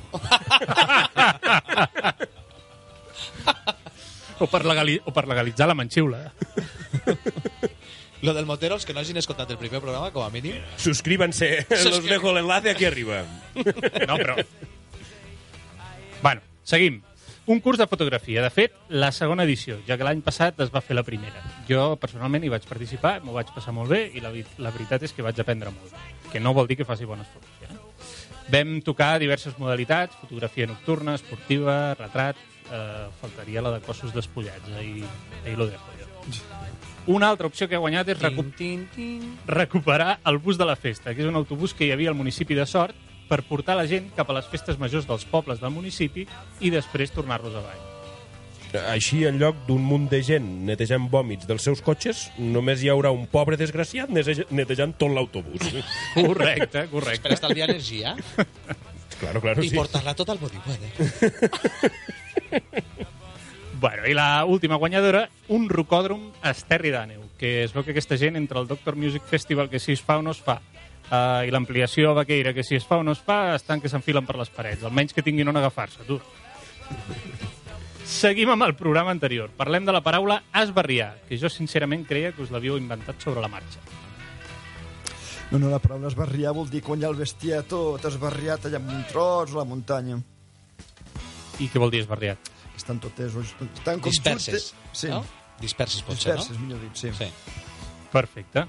O 4.39 4.47
per, 4.47 4.65
legali 4.65 4.99
o 5.05 5.13
per 5.15 5.27
legalitzar 5.29 5.69
la 5.69 5.75
manxiula. 5.77 6.33
Lo 8.23 8.33
del 8.33 8.45
motero, 8.45 8.75
els 8.75 8.85
que 8.87 8.93
no 8.95 8.99
hagin 8.99 9.19
escoltat 9.19 9.51
el 9.51 9.59
primer 9.59 9.81
programa, 9.83 10.11
com 10.15 10.23
a 10.23 10.31
mínim, 10.31 10.55
Suscríbanse, 10.79 11.65
los 11.85 12.03
dejo 12.03 12.31
el 12.31 12.37
enlace 12.43 12.71
aquí 12.71 12.85
arriba. 12.85 13.23
No, 14.07 14.15
però... 14.15 14.37
Bueno, 16.21 16.41
seguim. 16.63 17.01
Un 17.45 17.59
curs 17.59 17.77
de 17.77 17.87
fotografia. 17.87 18.41
De 18.41 18.49
fet, 18.49 18.75
la 18.87 19.11
segona 19.11 19.43
edició, 19.43 19.75
ja 19.87 19.97
que 19.99 20.05
l'any 20.07 20.21
passat 20.23 20.61
es 20.63 20.69
va 20.71 20.81
fer 20.81 20.95
la 20.95 21.03
primera. 21.03 21.41
Jo, 21.67 21.97
personalment, 21.99 22.45
hi 22.45 22.51
vaig 22.53 22.63
participar, 22.69 23.17
m'ho 23.23 23.35
vaig 23.35 23.51
passar 23.51 23.73
molt 23.75 23.91
bé 23.91 24.05
i 24.15 24.23
la, 24.23 24.31
la 24.63 24.71
veritat 24.71 25.03
és 25.03 25.11
que 25.11 25.25
vaig 25.25 25.39
aprendre 25.43 25.73
molt. 25.75 25.97
Que 26.31 26.39
no 26.39 26.53
vol 26.55 26.69
dir 26.71 26.79
que 26.79 26.87
faci 26.87 27.07
bones 27.09 27.27
fotos. 27.33 27.51
Ja? 27.59 27.75
Vam 28.53 28.77
tocar 28.85 29.17
diverses 29.19 29.57
modalitats, 29.59 30.15
fotografia 30.23 30.67
nocturna, 30.71 31.19
esportiva, 31.19 31.95
retrat... 31.99 32.39
Eh, 32.73 33.07
faltaria 33.19 33.61
la 33.61 33.73
de 33.73 33.81
cossos 33.83 34.13
despullats. 34.15 34.69
Ahí, 34.79 35.03
ahí 35.45 35.55
lo 35.59 35.67
dejo 35.67 35.83
jo. 35.99 36.07
Una 37.05 37.27
altra 37.29 37.45
opció 37.45 37.67
que 37.67 37.75
ha 37.75 37.81
guanyat 37.83 38.07
és 38.13 38.21
recu 38.21 38.45
tin, 38.55 38.85
tin, 38.95 39.19
tin. 39.19 39.33
recuperar 39.45 40.21
el 40.25 40.39
bus 40.39 40.57
de 40.57 40.65
la 40.65 40.77
festa, 40.79 41.11
que 41.13 41.21
és 41.21 41.27
un 41.27 41.35
autobús 41.35 41.75
que 41.75 41.83
hi 41.85 41.91
havia 41.91 42.09
al 42.09 42.15
municipi 42.15 42.55
de 42.55 42.65
Sort 42.65 42.95
per 43.29 43.41
portar 43.47 43.77
la 43.79 43.87
gent 43.89 44.11
cap 44.17 44.29
a 44.29 44.37
les 44.37 44.47
festes 44.51 44.79
majors 44.81 45.07
dels 45.09 45.25
pobles 45.29 45.61
del 45.63 45.73
municipi 45.73 46.27
i 46.61 46.71
després 46.73 47.13
tornar-los 47.15 47.55
avall. 47.59 47.81
Així, 48.89 49.19
en 49.29 49.37
lloc 49.37 49.55
d'un 49.67 49.83
munt 49.85 50.07
de 50.09 50.23
gent 50.25 50.47
netejant 50.65 51.05
vòmits 51.11 51.45
dels 51.45 51.61
seus 51.67 51.81
cotxes, 51.85 52.31
només 52.39 52.81
hi 52.81 52.89
haurà 52.89 53.11
un 53.13 53.27
pobre 53.29 53.57
desgraciat 53.59 54.09
netejant 54.09 54.95
tot 54.97 55.13
l'autobús. 55.13 55.61
Correcte, 56.17 56.87
correcte. 56.89 57.27
Per 57.27 57.35
estalviar 57.37 57.69
energia 57.69 58.15
claro, 59.21 59.41
claro, 59.41 59.61
i 59.61 59.69
sí. 59.69 59.77
portar-la 59.77 60.15
tot 60.17 60.29
al 60.33 60.39
eh? 60.41 60.91
Bueno, 63.83 64.07
i 64.07 64.13
la 64.15 64.45
última 64.45 64.77
guanyadora, 64.79 65.25
un 65.51 65.67
rocòdrom 65.67 66.29
a 66.41 66.53
Esterri 66.55 66.93
d'Àneu, 66.93 67.25
que 67.35 67.65
es 67.65 67.73
veu 67.75 67.83
que 67.83 67.91
aquesta 67.91 68.15
gent, 68.15 68.37
entre 68.39 68.61
el 68.61 68.69
Doctor 68.69 68.95
Music 68.95 69.25
Festival, 69.27 69.67
que 69.67 69.81
si 69.83 69.91
es 69.91 70.01
fa 70.01 70.17
o 70.21 70.23
no 70.23 70.31
es 70.31 70.39
fa, 70.39 70.61
uh, 71.13 71.45
i 71.45 71.51
l'ampliació 71.53 72.09
a 72.11 72.17
Vaqueira, 72.17 72.53
que 72.57 72.63
si 72.65 72.75
es 72.79 72.85
fa 72.89 72.97
o 72.97 73.03
no 73.05 73.13
es 73.13 73.21
fa, 73.21 73.53
estan 73.55 73.79
que 73.81 73.89
s'enfilen 73.91 74.25
per 74.25 74.35
les 74.41 74.49
parets, 74.49 74.83
almenys 74.83 75.13
que 75.13 75.21
tinguin 75.23 75.47
on 75.53 75.57
agafar-se, 75.61 76.03
tu. 76.09 76.17
Seguim 78.03 78.49
amb 78.51 78.65
el 78.67 78.73
programa 78.75 79.13
anterior. 79.15 79.49
Parlem 79.57 79.85
de 79.87 79.93
la 79.95 80.01
paraula 80.03 80.41
esbarriar, 80.59 81.13
que 81.29 81.37
jo 81.39 81.49
sincerament 81.49 82.03
creia 82.09 82.33
que 82.35 82.43
us 82.43 82.51
l'havíeu 82.51 82.77
inventat 82.77 83.21
sobre 83.23 83.41
la 83.41 83.47
marxa. 83.51 83.79
No, 85.53 85.59
no, 85.59 85.69
la 85.69 85.79
paraula 85.79 86.09
esbarriar 86.09 86.51
vol 86.57 86.67
dir 86.69 86.81
quan 86.83 86.99
hi 86.99 87.05
ha 87.05 87.11
el 87.13 87.17
bestiar 87.19 87.61
tot 87.69 88.03
esbarriat 88.09 88.65
allà 88.67 88.79
amb 88.81 88.91
un 88.91 89.03
tros 89.09 89.53
a 89.53 89.59
la 89.61 89.65
muntanya. 89.69 90.17
I 91.61 91.69
què 91.69 91.79
vol 91.79 91.91
dir 91.93 92.01
esbarriat? 92.03 92.51
Estan 92.75 92.99
totes... 92.99 93.35
Estan 93.37 94.01
com 94.01 94.09
Disperses, 94.11 94.71
juntes- 94.73 94.97
Sí, 94.99 95.09
no? 95.13 95.21
Disperses, 95.61 96.01
pot 96.03 96.17
ser, 96.17 96.33
disperses, 96.33 96.57
no? 96.57 96.65
millor 96.65 96.81
dit, 96.81 96.95
sí. 96.97 97.11
Sí. 97.13 97.27
Perfecte. 98.11 98.65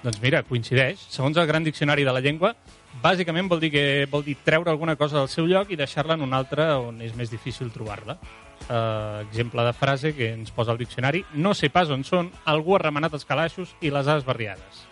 Doncs 0.00 0.20
mira, 0.22 0.40
coincideix. 0.48 1.00
Segons 1.12 1.36
el 1.36 1.48
Gran 1.48 1.64
Diccionari 1.64 2.06
de 2.08 2.12
la 2.14 2.22
Llengua, 2.24 2.54
bàsicament 3.02 3.50
vol 3.50 3.60
dir 3.60 3.68
que 3.74 3.82
vol 4.10 4.24
dir 4.24 4.38
treure 4.44 4.72
alguna 4.72 4.96
cosa 4.96 5.18
del 5.18 5.28
seu 5.28 5.48
lloc 5.48 5.70
i 5.70 5.76
deixar-la 5.76 6.16
en 6.16 6.24
un 6.24 6.32
altre 6.36 6.70
on 6.80 7.02
és 7.04 7.12
més 7.16 7.32
difícil 7.32 7.72
trobar-la. 7.74 8.16
Uh, 8.60 9.24
exemple 9.26 9.64
de 9.64 9.72
frase 9.72 10.14
que 10.16 10.30
ens 10.32 10.52
posa 10.56 10.72
el 10.72 10.80
diccionari. 10.80 11.24
No 11.34 11.52
sé 11.56 11.68
pas 11.72 11.92
on 11.92 12.04
són, 12.04 12.30
algú 12.48 12.76
ha 12.76 12.82
remenat 12.84 13.16
els 13.16 13.28
calaixos 13.28 13.74
i 13.80 13.92
les 13.92 14.08
ha 14.08 14.16
esbarriades. 14.20 14.86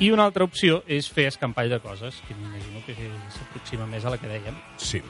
I 0.00 0.10
una 0.10 0.24
altra 0.24 0.48
opció 0.48 0.80
és 0.88 1.10
fer 1.12 1.28
escampall 1.28 1.68
de 1.70 1.80
coses, 1.84 2.22
que 2.26 2.34
m'imagino 2.34 2.80
que 2.86 2.96
s'aproxima 3.36 3.86
més 3.86 4.06
a 4.06 4.14
la 4.14 4.18
que 4.18 4.32
dèiem. 4.32 4.56
Sí. 4.80 5.02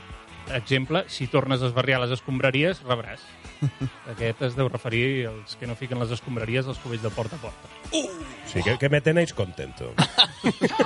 Exemple, 0.50 1.04
si 1.08 1.28
tornes 1.30 1.62
a 1.62 1.68
esbarriar 1.70 2.00
les 2.02 2.12
escombraries, 2.18 2.82
rebràs. 2.84 3.22
Aquest 4.12 4.42
es 4.48 4.56
deu 4.58 4.68
referir 4.68 5.28
als 5.30 5.54
que 5.60 5.68
no 5.70 5.76
fiquen 5.78 6.00
les 6.02 6.10
escombraries 6.14 6.66
als 6.66 6.80
cubells 6.82 7.04
de 7.04 7.12
porta 7.14 7.38
a 7.38 7.44
porta. 7.44 7.70
Sí, 7.92 8.62
que, 8.62 8.76
que 8.78 8.90
me 8.90 9.00
tenéis 9.00 9.32
contento. 9.32 9.92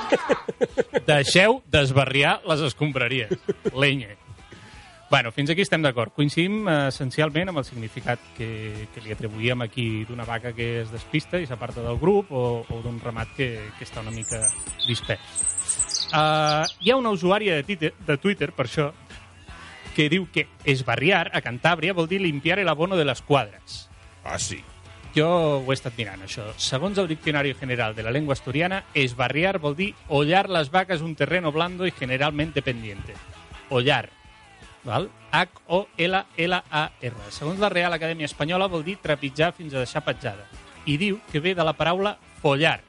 Deixeu 1.10 1.62
d'esbarriar 1.72 2.40
les 2.46 2.62
escombraries. 2.68 3.32
Lenye. 3.72 4.16
Bueno, 5.08 5.30
fins 5.30 5.50
aquí 5.50 5.62
estem 5.62 5.84
d'acord. 5.84 6.10
Coincidim 6.16 6.66
eh, 6.66 6.88
essencialment 6.90 7.52
amb 7.52 7.60
el 7.62 7.66
significat 7.66 8.22
que, 8.34 8.88
que 8.92 9.02
li 9.04 9.14
atribuïem 9.14 9.62
aquí 9.62 10.04
d'una 10.08 10.26
vaca 10.26 10.50
que 10.54 10.80
es 10.82 10.90
despista 10.90 11.38
i 11.38 11.46
s'aparta 11.46 11.84
del 11.84 12.00
grup 12.02 12.32
o, 12.34 12.64
o 12.66 12.80
d'un 12.82 12.98
ramat 13.02 13.30
que, 13.36 13.50
que 13.78 13.86
està 13.86 14.02
una 14.02 14.14
mica 14.14 14.42
dispers. 14.86 15.44
Uh, 16.06 16.66
hi 16.82 16.90
ha 16.90 16.98
una 16.98 17.10
usuària 17.14 17.56
de 17.56 17.64
Twitter, 17.66 17.92
de 18.06 18.16
Twitter, 18.18 18.50
per 18.54 18.66
això, 18.66 18.90
que 19.96 20.10
diu 20.12 20.28
que 20.28 20.44
esbarriar 20.68 21.30
a 21.32 21.40
Cantàbria 21.40 21.94
vol 21.96 22.04
dir 22.10 22.20
limpiar 22.20 22.58
el 22.60 22.68
abono 22.68 22.98
de 23.00 23.06
les 23.08 23.22
quadres. 23.24 23.86
Ah, 24.24 24.38
sí. 24.38 24.60
Jo 25.16 25.28
ho 25.64 25.72
he 25.72 25.74
estat 25.74 25.96
mirant, 25.96 26.20
això. 26.20 26.50
Segons 26.60 26.98
el 27.00 27.08
Diccionari 27.08 27.54
General 27.56 27.94
de 27.96 28.04
la 28.04 28.12
Lengua 28.12 28.36
Asturiana, 28.36 28.82
esbarriar 28.92 29.56
vol 29.58 29.72
dir 29.78 29.94
hollar 30.12 30.50
las 30.52 30.70
vacas 30.70 31.00
un 31.00 31.14
terreno 31.16 31.50
blando 31.50 31.86
y 31.86 31.92
generalmente 31.92 32.60
pendiente. 32.60 33.14
Hollar. 33.70 34.10
Val? 34.84 35.08
H-O-L-L-A-R. 35.32 37.14
Segons 37.30 37.58
la 37.58 37.70
Real 37.72 37.96
Acadèmia 37.96 38.28
Espanyola 38.28 38.68
vol 38.68 38.84
dir 38.84 38.98
trepitjar 39.00 39.54
fins 39.56 39.72
a 39.72 39.80
deixar 39.80 40.04
petjada. 40.04 40.44
I 40.84 40.98
diu 41.00 41.22
que 41.32 41.40
ve 41.40 41.54
de 41.56 41.64
la 41.64 41.72
paraula 41.72 42.18
follar. 42.42 42.82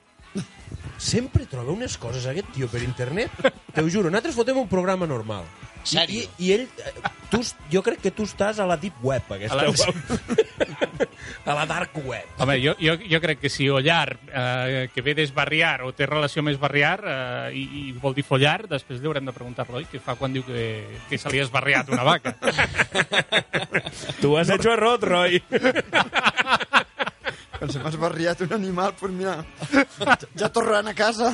Sempre 0.97 1.47
troba 1.47 1.71
unes 1.71 1.95
coses, 1.97 2.27
aquest 2.27 2.51
tio, 2.51 2.67
per 2.67 2.83
internet. 2.83 3.31
Te 3.71 3.79
ho 3.79 3.87
juro, 3.87 4.11
nosaltres 4.11 4.35
fotem 4.35 4.59
un 4.59 4.67
programa 4.67 5.07
normal. 5.07 5.47
I, 5.87 5.95
Sèrio? 5.95 6.21
i, 6.37 6.45
i 6.47 6.51
ell, 6.53 6.65
eh, 6.83 6.93
tu, 7.31 7.39
jo 7.71 7.81
crec 7.85 8.01
que 8.03 8.11
tu 8.11 8.25
estàs 8.27 8.59
a 8.59 8.65
la 8.67 8.75
deep 8.77 8.97
web, 9.05 9.23
aquesta. 9.31 9.55
A 9.55 9.63
la- 9.63 9.71
web. 9.71 9.95
a 11.47 11.53
la 11.55 11.65
dark 11.69 11.95
web. 12.03 12.25
Home, 12.43 12.57
jo, 12.59 12.73
jo, 12.81 12.97
jo 13.07 13.19
crec 13.23 13.39
que 13.39 13.49
si 13.49 13.69
hollar, 13.71 14.17
eh, 14.27 14.89
que 14.93 15.01
ve 15.05 15.13
d'esbarriar 15.15 15.81
o 15.87 15.93
té 15.95 16.05
relació 16.09 16.43
amb 16.43 16.51
esbarriar 16.51 16.97
eh, 17.07 17.55
i, 17.55 17.63
i 17.87 17.91
vol 17.95 18.15
dir 18.17 18.25
follar, 18.27 18.65
després 18.67 18.99
li 18.99 19.07
haurem 19.07 19.25
de 19.29 19.35
preguntar 19.35 19.63
a 19.67 19.71
l'Oi 19.71 19.87
què 19.87 20.01
fa 20.03 20.17
quan 20.19 20.35
diu 20.35 20.43
que, 20.47 20.67
que 21.07 21.17
se 21.21 21.31
li 21.31 21.39
ha 21.39 21.47
esbarriat 21.47 21.89
una 21.95 22.03
vaca. 22.07 22.35
Tu 24.21 24.37
has 24.37 24.49
hecho 24.49 24.71
error, 24.73 24.99
Roy. 25.01 25.41
Quan 27.57 27.71
se 27.73 27.79
m'ha 27.81 27.89
esbarriat 27.89 28.41
un 28.45 28.51
animal, 28.53 28.93
pues 28.99 29.11
mira, 29.13 29.39
ja, 29.97 30.13
ja 30.37 30.49
tornant 30.53 30.91
a 30.91 30.93
casa. 30.93 31.31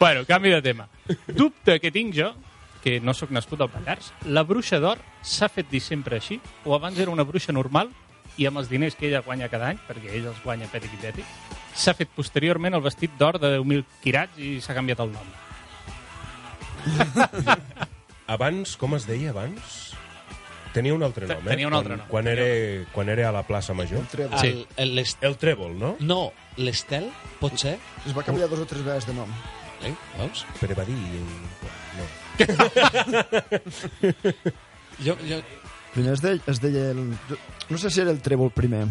bueno, 0.00 0.24
canvi 0.24 0.50
de 0.54 0.62
tema. 0.64 0.86
Dubte 1.28 1.76
que 1.80 1.90
tinc 1.92 2.14
jo, 2.16 2.30
que 2.82 2.98
no 3.00 3.14
sóc 3.14 3.30
nascut 3.30 3.60
al 3.62 3.70
Pallars, 3.70 4.12
la 4.26 4.42
bruixa 4.44 4.80
d'or 4.82 4.98
s'ha 5.22 5.48
fet 5.48 5.70
dir 5.70 5.80
sempre 5.80 6.18
així? 6.18 6.40
O 6.66 6.74
abans 6.74 6.98
era 6.98 7.14
una 7.14 7.24
bruixa 7.24 7.54
normal 7.54 7.92
i 8.40 8.46
amb 8.48 8.58
els 8.58 8.68
diners 8.70 8.96
que 8.98 9.06
ella 9.08 9.22
guanya 9.22 9.48
cada 9.52 9.70
any, 9.70 9.78
perquè 9.86 10.16
ella 10.16 10.32
els 10.32 10.42
guanya 10.44 10.68
pètic 10.72 10.94
i 10.96 11.00
pètic, 11.02 11.24
s'ha 11.74 11.94
fet 11.96 12.10
posteriorment 12.16 12.74
el 12.74 12.84
vestit 12.84 13.14
d'or 13.20 13.38
de 13.40 13.54
10.000 13.58 13.84
quirats 14.02 14.38
i 14.40 14.58
s'ha 14.64 14.76
canviat 14.76 15.02
el 15.04 15.14
nom. 15.14 15.32
Abans, 18.32 18.76
com 18.80 18.96
es 18.96 19.04
deia 19.06 19.30
abans? 19.30 19.92
Tenia 20.72 20.94
un 20.96 21.02
altre 21.04 21.26
nom, 21.28 21.42
eh? 21.42 21.50
tenia 21.52 21.68
un 21.68 21.74
altre 21.76 21.98
quan, 21.98 22.00
nom. 22.00 22.08
Quan 22.08 22.28
era, 22.32 22.46
quan 22.94 23.10
era 23.12 23.26
a 23.28 23.32
la 23.34 23.42
plaça 23.44 23.74
Major. 23.76 24.06
Trèvol. 24.08 24.38
Sí. 24.40 24.54
El, 24.80 24.96
el, 24.96 25.06
El 25.28 25.36
Trèvol, 25.36 25.76
no? 25.76 25.96
no, 26.00 26.20
l'Estel, 26.56 27.10
pot 27.42 27.58
ser? 27.60 27.76
Es 28.06 28.16
va 28.16 28.24
canviar 28.24 28.48
dos 28.48 28.64
o 28.64 28.68
tres 28.70 28.80
vegades 28.86 29.08
de 29.10 29.18
nom. 29.18 29.28
Eh? 29.84 29.92
Veus? 30.16 30.46
Però 30.62 30.78
va 30.80 30.88
dir... 30.88 30.96
Jo, 35.02 35.16
jo, 35.26 35.38
Primer 35.92 36.12
es 36.14 36.22
deia, 36.24 36.40
es 36.48 36.60
deia 36.62 36.90
el, 36.92 37.00
no 37.68 37.78
sé 37.78 37.90
si 37.90 38.00
era 38.00 38.12
el 38.14 38.20
trèvol 38.24 38.50
primer. 38.54 38.86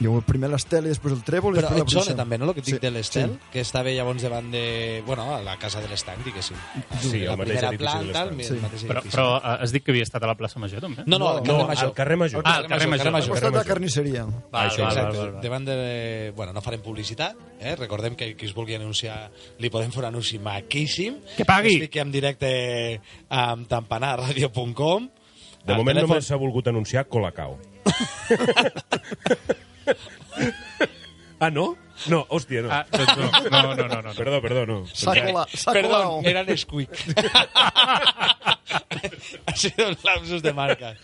Jo, 0.00 0.14
el 0.16 0.22
primer 0.24 0.48
l'estel 0.48 0.86
i 0.86 0.88
després 0.94 1.12
el 1.12 1.20
trèvol 1.26 1.52
i 1.52 1.60
però 1.60 1.68
després 1.68 1.76
la 1.76 1.84
et 1.84 1.90
sona 1.92 2.04
bruixa. 2.06 2.16
també, 2.16 2.38
no?, 2.40 2.46
el 2.48 2.54
que 2.56 2.62
dic 2.64 2.74
Sí, 2.74 2.78
de 2.80 2.90
l'Estel, 2.90 3.34
sí. 3.34 3.48
que 3.52 3.60
estava 3.60 3.90
llavors 3.92 4.22
davant 4.24 4.46
de... 4.50 5.02
Bueno, 5.04 5.26
a 5.34 5.42
la 5.44 5.58
casa 5.60 5.82
de 5.84 5.88
l'estanc, 5.90 6.22
diguéssim. 6.24 6.56
Sí, 7.02 7.18
la 7.26 7.34
el 7.34 7.38
mateix 7.38 7.58
primera 7.60 7.68
edifici 7.68 7.76
de 7.76 7.78
planta, 7.84 8.00
el, 8.00 8.08
l'estanc. 8.08 8.40
el 8.40 8.44
Sí. 8.46 8.62
mateix 8.64 8.84
Però, 8.88 9.00
edifici. 9.02 9.16
però 9.16 9.26
eh, 9.36 9.56
has 9.60 9.72
dit 9.76 9.84
que 9.84 9.92
havia 9.92 10.06
estat 10.08 10.22
a 10.24 10.30
la 10.30 10.36
plaça 10.40 10.58
Major, 10.58 10.80
també? 10.80 11.04
No, 11.04 11.18
no, 11.20 11.28
al 11.28 11.42
carrer 11.42 11.58
No, 11.58 11.66
Major. 11.68 11.84
al 11.84 11.92
carrer 12.00 12.16
Major. 12.16 12.42
Ah, 12.46 12.56
al 12.56 12.66
carrer 12.72 12.88
Major. 12.88 13.06
Al 13.14 13.28
costat 13.28 13.50
de 13.52 13.58
la 13.58 13.64
carnisseria. 13.64 14.24
Val, 14.24 14.70
Això, 14.70 14.82
val, 14.82 14.88
Exacte, 14.88 15.04
val, 15.04 15.16
val, 15.20 15.32
val. 15.34 15.42
davant 15.44 15.64
de... 15.68 16.32
Bueno, 16.34 16.52
no 16.56 16.60
farem 16.64 16.80
publicitat, 16.80 17.36
eh? 17.60 17.76
Recordem 17.76 18.16
que 18.16 18.32
qui 18.36 18.46
es 18.48 18.54
vulgui 18.56 18.74
anunciar 18.80 19.30
li 19.58 19.68
podem 19.68 19.92
fer 19.92 20.00
un 20.00 20.08
anunci 20.14 20.38
maquíssim. 20.40 21.20
Que 21.36 21.44
pagui. 21.44 21.76
Estic 21.76 21.96
en 22.00 22.10
directe 22.10 23.00
amb 23.28 23.68
tampanarradio.com. 23.68 25.10
De 25.66 25.74
moment 25.76 26.00
només 26.00 26.24
s'ha 26.24 26.36
volgut 26.40 26.66
anunciar 26.72 27.04
Colacao. 27.06 27.58
ah, 31.40 31.50
no? 31.50 31.76
No, 32.08 32.24
hòstia, 32.32 32.62
no. 32.64 32.70
Ah, 32.72 32.86
doncs 32.88 33.16
no, 33.50 33.62
no, 33.62 33.74
no, 33.74 33.86
no, 33.88 34.02
no. 34.02 34.14
Perdó, 34.16 34.40
perdó, 34.40 34.64
no. 34.66 34.76
S'ha 34.88 35.12
colat, 35.20 35.52
s'ha 35.52 35.72
Perdó, 35.76 36.20
era 36.24 36.44
Nesquik. 36.44 36.88
ha 39.46 39.56
sido 39.56 39.88
un 39.88 39.96
lapsus 40.04 40.42
de 40.42 40.52
marca. 40.52 40.94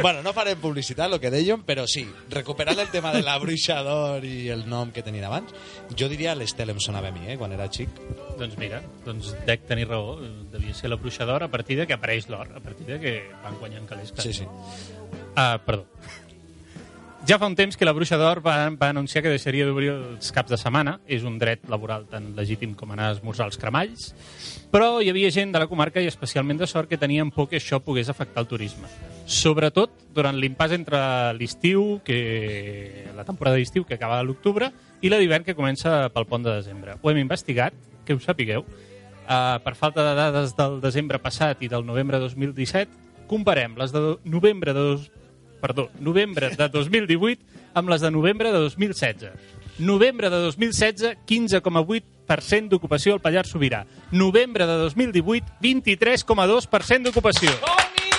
Bueno, 0.00 0.22
no 0.22 0.32
farem 0.32 0.60
publicitat, 0.60 1.12
el 1.12 1.20
que 1.20 1.32
dèiem, 1.32 1.64
però 1.66 1.84
sí, 1.90 2.06
recuperant 2.32 2.80
el 2.80 2.88
tema 2.92 3.12
de 3.12 3.20
la 3.26 3.36
bruixador 3.42 4.24
i 4.24 4.48
el 4.54 4.64
nom 4.70 4.94
que 4.94 5.04
tenien 5.04 5.26
abans, 5.28 5.52
jo 5.96 6.08
diria 6.08 6.34
l'Estel 6.38 6.72
em 6.72 6.80
sonava 6.80 7.12
a 7.12 7.14
mi, 7.14 7.26
eh, 7.28 7.36
quan 7.40 7.52
era 7.56 7.68
xic. 7.68 8.00
Doncs 8.40 8.56
mira, 8.60 8.80
doncs 9.04 9.34
dec 9.48 9.68
tenir 9.68 9.90
raó. 9.90 10.16
Devia 10.50 10.74
ser 10.74 10.88
la 10.92 10.96
bruixa 11.00 11.28
d'or 11.28 11.44
a 11.44 11.52
partir 11.52 11.76
de 11.78 11.86
que 11.86 11.98
apareix 11.98 12.30
l'or, 12.32 12.48
a 12.56 12.64
partir 12.64 12.88
de 12.88 12.98
que 13.02 13.14
van 13.44 13.60
guanyant 13.60 13.86
calés. 13.90 14.14
Sí, 14.16 14.32
sí. 14.32 14.48
Ah, 15.36 15.60
perdó. 15.66 15.84
Ja 17.28 17.36
fa 17.36 17.46
un 17.46 17.54
temps 17.54 17.76
que 17.76 17.84
la 17.84 17.92
Bruixa 17.92 18.16
d'Or 18.16 18.40
va, 18.40 18.54
va 18.80 18.88
anunciar 18.90 19.20
que 19.22 19.30
deixaria 19.30 19.66
d'obrir 19.68 19.90
els 19.92 20.30
caps 20.32 20.50
de 20.50 20.56
setmana. 20.56 20.96
És 21.04 21.22
un 21.28 21.36
dret 21.38 21.66
laboral 21.68 22.06
tan 22.08 22.30
legítim 22.34 22.72
com 22.74 22.94
anar 22.94 23.10
a 23.10 23.16
esmorzar 23.18 23.44
als 23.44 23.60
cremalls. 23.60 24.14
Però 24.72 25.02
hi 25.04 25.10
havia 25.12 25.30
gent 25.34 25.52
de 25.52 25.60
la 25.60 25.68
comarca, 25.68 26.00
i 26.00 26.08
especialment 26.08 26.58
de 26.58 26.66
sort, 26.70 26.88
que 26.88 26.98
tenien 26.98 27.30
por 27.30 27.50
que 27.50 27.60
això 27.60 27.82
pogués 27.84 28.08
afectar 28.08 28.40
el 28.40 28.48
turisme. 28.48 28.88
Sobretot 29.28 29.92
durant 30.16 30.40
l'impàs 30.40 30.72
entre 30.74 31.00
l'estiu, 31.36 32.00
que 32.08 33.12
la 33.14 33.28
temporada 33.28 33.60
d'estiu 33.60 33.84
que 33.84 34.00
acaba 34.00 34.18
a 34.18 34.24
l'octubre, 34.24 34.72
i 35.04 35.12
la 35.12 35.20
d'hivern 35.20 35.44
que 35.44 35.54
comença 35.54 36.08
pel 36.14 36.26
pont 36.26 36.48
de 36.48 36.56
desembre. 36.56 36.96
Ho 37.02 37.12
hem 37.12 37.20
investigat, 37.20 37.76
que 38.06 38.16
ho 38.16 38.24
sapigueu. 38.24 38.64
Uh, 39.30 39.60
per 39.62 39.76
falta 39.78 40.02
de 40.08 40.16
dades 40.16 40.56
del 40.58 40.80
desembre 40.80 41.20
passat 41.22 41.60
i 41.62 41.68
del 41.68 41.84
novembre 41.86 42.18
2017, 42.18 43.26
comparem 43.30 43.76
les 43.78 43.92
de 43.94 44.00
novembre 44.24 44.72
de 44.74 44.88
perdó, 45.60 45.90
novembre 46.00 46.52
de 46.56 46.68
2018 46.68 47.74
amb 47.78 47.92
les 47.92 48.00
de 48.02 48.10
novembre 48.10 48.52
de 48.52 48.64
2016. 48.66 49.30
Novembre 49.80 50.28
de 50.28 50.40
2016, 50.44 51.16
15,8 51.28 52.20
23% 52.30 52.68
d'ocupació 52.70 53.14
al 53.14 53.20
Pallars 53.20 53.50
Sobirà. 53.50 53.84
Novembre 54.12 54.66
de 54.66 54.76
2018, 54.84 55.58
23,2% 55.60 57.08
d'ocupació. 57.08 57.50
Som-hi! 57.58 58.10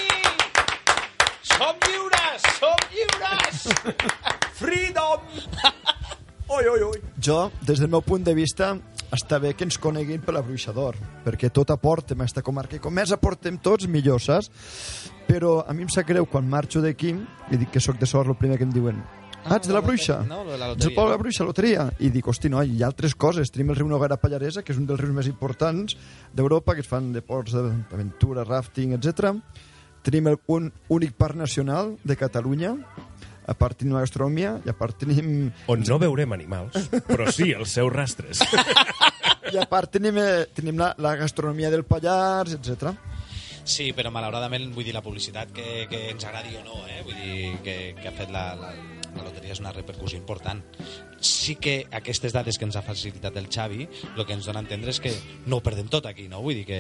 Som 1.48 1.80
lliures! 1.88 2.50
Som 2.60 2.76
lliures! 2.92 3.64
Freedom! 4.60 5.24
Oi, 6.52 6.66
oi, 6.68 6.82
oi. 6.84 7.00
Jo, 7.24 7.46
des 7.64 7.80
del 7.80 7.88
meu 7.88 8.02
punt 8.04 8.26
de 8.28 8.36
vista, 8.36 8.74
està 9.12 9.40
bé 9.44 9.54
que 9.54 9.66
ens 9.68 9.78
coneguin 9.82 10.22
per 10.24 10.34
la 10.34 10.42
Bruixador, 10.46 10.96
perquè 11.26 11.50
tot 11.52 11.72
aportem 11.74 12.20
a 12.20 12.24
aquesta 12.24 12.42
comarca, 12.42 12.78
i 12.78 12.80
com 12.84 12.94
més 12.96 13.12
aportem 13.12 13.58
tots, 13.60 13.88
millor, 13.88 14.22
saps? 14.24 14.52
Però 15.28 15.62
a 15.68 15.74
mi 15.74 15.84
em 15.84 15.90
sap 15.92 16.08
greu 16.08 16.26
quan 16.26 16.48
marxo 16.48 16.82
d'aquí, 16.84 17.12
i 17.52 17.58
dic 17.60 17.72
que 17.72 17.80
sóc 17.84 18.00
de 18.00 18.08
sort, 18.08 18.30
el 18.30 18.40
primer 18.40 18.58
que 18.58 18.68
em 18.68 18.72
diuen 18.72 19.02
Ah, 19.44 19.56
ets 19.58 19.66
de 19.68 19.74
la 19.74 19.82
Bruixa? 19.82 20.20
No, 20.22 20.44
de 20.46 20.56
la 20.56 20.68
Ets 20.68 20.86
loteria. 20.86 20.96
poble 20.96 21.10
de 21.10 21.16
la 21.16 21.18
Bruixa, 21.18 21.44
loteria? 21.44 21.86
I 22.00 22.12
dic, 22.14 22.28
hosti, 22.30 22.48
no, 22.48 22.62
hi 22.62 22.84
ha 22.84 22.86
altres 22.92 23.16
coses. 23.16 23.50
Tenim 23.50 23.72
el 23.72 23.76
riu 23.80 23.88
Noguera 23.90 24.20
Pallaresa, 24.22 24.62
que 24.62 24.72
és 24.72 24.78
un 24.78 24.86
dels 24.86 25.00
rius 25.02 25.16
més 25.16 25.26
importants 25.26 25.96
d'Europa, 26.32 26.76
que 26.76 26.82
es 26.82 26.88
fan 26.88 27.08
deports 27.12 27.56
d'aventura, 27.58 28.44
rafting, 28.46 28.94
etc. 28.94 29.32
Tenim 30.06 30.28
el 30.30 30.38
un 30.46 30.72
únic 30.90 31.14
parc 31.18 31.36
nacional 31.36 31.98
de 32.04 32.16
Catalunya, 32.22 32.76
a 33.52 33.58
part 33.58 33.82
tenim 33.82 33.96
la 33.96 34.04
gastronomia, 34.06 34.56
i 34.66 34.72
a 34.72 34.76
part 34.78 34.98
tenim 35.04 35.52
On 35.72 35.84
no 35.88 36.00
veurem 36.02 36.36
animals, 36.38 36.90
però 37.08 37.30
sí 37.32 37.52
els 37.52 37.76
seus 37.78 37.92
rastres. 37.94 38.44
I 39.52 39.60
a 39.60 39.68
part 39.70 39.92
tenim, 39.98 40.18
eh, 40.22 40.46
tenim 40.56 40.80
la, 40.80 40.94
la 41.02 41.16
gastronomia 41.20 41.72
del 41.74 41.84
Pallars, 41.88 42.56
etc. 42.56 42.94
Sí, 43.64 43.92
però 43.94 44.10
malauradament, 44.14 44.72
vull 44.74 44.88
dir, 44.88 44.96
la 44.96 45.04
publicitat 45.06 45.52
que, 45.54 45.86
que 45.92 46.08
ens 46.14 46.26
agradi 46.26 46.56
o 46.58 46.64
no, 46.66 46.82
eh? 46.90 47.02
vull 47.06 47.20
dir, 47.20 47.52
que, 47.66 47.78
que 48.00 48.10
ha 48.10 48.16
fet 48.18 48.32
la, 48.34 48.46
la, 48.58 48.72
la 49.16 49.24
loteria 49.26 49.52
és 49.54 49.60
una 49.60 49.72
repercussió 49.76 50.18
important. 50.20 50.62
Sí 51.22 51.56
que 51.62 51.86
aquestes 51.92 52.34
dades 52.34 52.58
que 52.58 52.66
ens 52.66 52.76
ha 52.80 52.82
facilitat 52.82 53.36
el 53.38 53.48
Xavi, 53.52 53.88
el 54.18 54.26
que 54.26 54.34
ens 54.34 54.46
dona 54.48 54.62
a 54.62 54.64
entendre 54.64 54.90
és 54.94 55.00
que 55.04 55.12
no 55.46 55.58
ho 55.60 55.64
perdem 55.66 55.88
tot 55.92 56.06
aquí, 56.10 56.28
no? 56.32 56.42
Vull 56.42 56.56
dir 56.62 56.66
que... 56.66 56.80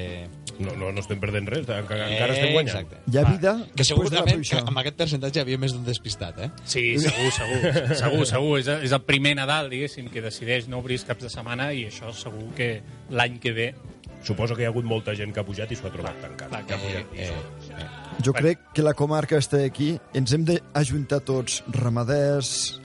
No, 0.61 0.73
no, 0.77 0.91
no 0.91 0.99
estem 1.03 1.19
perdent 1.21 1.47
res, 1.49 1.67
encara, 1.67 2.07
encara 2.09 2.33
estem 2.35 2.53
guanyant. 2.53 2.75
Exacte. 2.87 3.01
Hi 3.11 3.17
ha 3.19 3.23
Va, 3.27 3.35
vida 3.35 3.53
Que 3.71 3.83
després 3.83 3.91
segur 3.93 4.09
de 4.09 4.15
la 4.15 4.21
també 4.23 4.31
que 4.31 4.41
pluja. 4.41 4.63
amb 4.67 4.81
aquest 4.83 4.97
percentatge 5.03 5.39
hi 5.39 5.45
havia 5.45 5.61
més 5.61 5.73
d'un 5.75 5.85
despistat, 5.85 6.39
eh? 6.47 6.49
Sí, 6.65 6.85
segur, 6.99 7.29
segur, 7.37 7.61
segur, 8.03 8.25
segur. 8.33 8.57
És, 8.59 8.67
és 8.89 8.91
el 8.97 9.03
primer 9.05 9.35
Nadal, 9.39 9.69
diguéssim, 9.73 10.09
que 10.13 10.21
decideix 10.25 10.67
no 10.71 10.79
obrir 10.81 10.99
caps 11.05 11.23
de 11.27 11.29
setmana 11.33 11.71
i 11.73 11.85
això 11.89 12.13
segur 12.13 12.49
que 12.57 12.73
l'any 13.09 13.39
que 13.41 13.51
ve... 13.57 13.73
Suposo 14.21 14.53
que 14.53 14.61
hi 14.61 14.65
ha 14.67 14.69
hagut 14.69 14.85
molta 14.85 15.15
gent 15.17 15.31
que 15.33 15.41
ha 15.41 15.43
pujat 15.47 15.71
i 15.73 15.75
s'ho 15.79 15.87
ha 15.87 15.91
trobat 15.93 16.19
tancat. 16.21 16.49
clar, 16.51 16.59
que 16.69 16.75
ha 16.75 16.77
Eh, 16.77 16.81
pujat 16.83 17.15
eh, 17.17 17.23
eh. 17.25 17.70
Jo 18.19 18.33
crec 18.35 18.59
que 18.75 18.83
la 18.83 18.93
comarca 18.93 19.39
està 19.39 19.61
aquí. 19.65 19.95
Ens 20.13 20.33
hem 20.35 20.43
d'ajuntar 20.45 21.21
tots, 21.25 21.61
ramaders, 21.71 22.81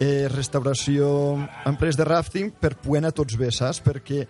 eh, 0.00 0.26
restauració, 0.32 1.36
empreses 1.68 1.98
de 2.00 2.08
rafting, 2.08 2.50
per 2.50 2.74
poder 2.76 3.04
anar 3.04 3.12
tots 3.12 3.36
bé, 3.36 3.50
saps? 3.52 3.82
Perquè 3.84 4.26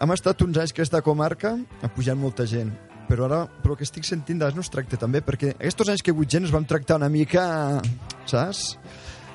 hem 0.00 0.12
estat 0.12 0.42
uns 0.42 0.58
anys 0.58 0.72
que 0.72 0.82
aquesta 0.82 1.02
comarca 1.02 1.54
ha 1.82 1.92
pujat 1.92 2.16
molta 2.16 2.46
gent. 2.46 2.72
Però 3.06 3.28
ara, 3.28 3.44
pel 3.62 3.76
que 3.76 3.86
estic 3.86 4.04
sentint, 4.04 4.40
d'ara 4.40 4.56
no 4.56 4.64
es 4.64 4.72
tracta 4.72 4.98
també, 4.98 5.20
perquè 5.22 5.52
aquests 5.54 5.92
anys 5.92 6.02
que 6.02 6.10
hagut 6.10 6.32
gent 6.32 6.48
es 6.48 6.54
vam 6.54 6.64
tractar 6.66 6.96
una 6.98 7.12
mica, 7.12 7.80
saps? 8.26 8.78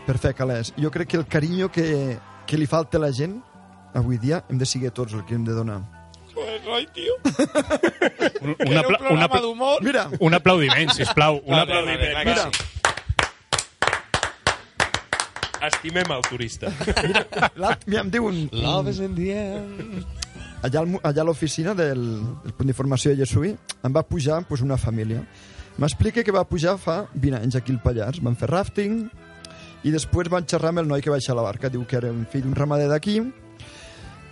Per 0.07 0.17
fer 0.17 0.33
calés. 0.35 0.73
Jo 0.75 0.91
crec 0.91 1.13
que 1.13 1.17
el 1.21 1.27
carinyo 1.29 1.71
que, 1.71 2.17
que 2.45 2.59
li 2.59 2.67
falta 2.67 2.97
a 2.97 3.05
la 3.05 3.13
gent 3.15 3.39
avui 3.93 4.17
dia 4.17 4.43
hem 4.49 4.59
de 4.59 4.65
seguir 4.65 4.91
tots 4.91 5.13
el 5.13 5.23
que 5.23 5.35
hem 5.35 5.45
de 5.47 5.55
donar. 5.55 6.00
Pues, 6.41 6.61
oi, 6.73 6.87
tio. 6.95 7.13
Un, 8.41 8.49
un, 8.49 8.55
un 8.71 8.77
apla 8.81 8.97
un, 8.97 9.05
programa 9.05 9.41
d'humor. 9.43 9.83
Mira, 9.85 10.07
un 10.19 10.33
aplaudiment, 10.33 10.89
sisplau. 10.97 11.37
Un 11.45 11.53
Vale, 11.53 11.61
aplaudiment. 11.61 12.13
vale, 12.13 12.13
va, 12.15 12.23
Mira. 12.25 12.51
Estimem 15.67 16.09
el 16.15 16.21
turista. 16.25 16.71
l'alt- 17.61 17.85
mira, 17.85 18.01
em 18.01 18.09
diuen... 18.09 18.47
Love 18.51 18.89
is 18.89 18.99
in 18.99 19.13
the 19.15 19.29
end. 19.37 20.05
allà, 20.65 20.81
al 20.81 20.95
allà 21.03 21.21
a 21.21 21.25
l'oficina 21.27 21.75
del, 21.77 22.01
del 22.43 22.53
punt 22.57 22.69
d'informació 22.69 23.11
de 23.13 23.19
Jessuí 23.21 23.51
em 23.53 23.93
va 23.93 24.01
pujar 24.05 24.41
pues, 24.49 24.61
una 24.65 24.77
família. 24.77 25.21
M'explica 25.77 26.23
que 26.25 26.33
va 26.33 26.43
pujar 26.49 26.75
fa 26.81 27.03
20 27.13 27.43
anys 27.43 27.55
aquí 27.59 27.71
al 27.75 27.81
Pallars. 27.81 28.21
Van 28.25 28.35
fer 28.37 28.49
rafting 28.49 29.03
i 29.85 29.93
després 29.93 30.29
van 30.33 30.45
xerrar 30.49 30.73
amb 30.73 30.81
el 30.83 30.89
noi 30.89 31.01
que 31.01 31.09
va 31.13 31.19
baixar 31.21 31.37
la 31.37 31.45
barca. 31.45 31.69
Diu 31.69 31.85
que 31.85 31.97
era 32.01 32.09
un 32.13 32.25
fill 32.29 32.43
d'un 32.47 32.57
ramader 32.57 32.89
d'aquí 32.89 33.19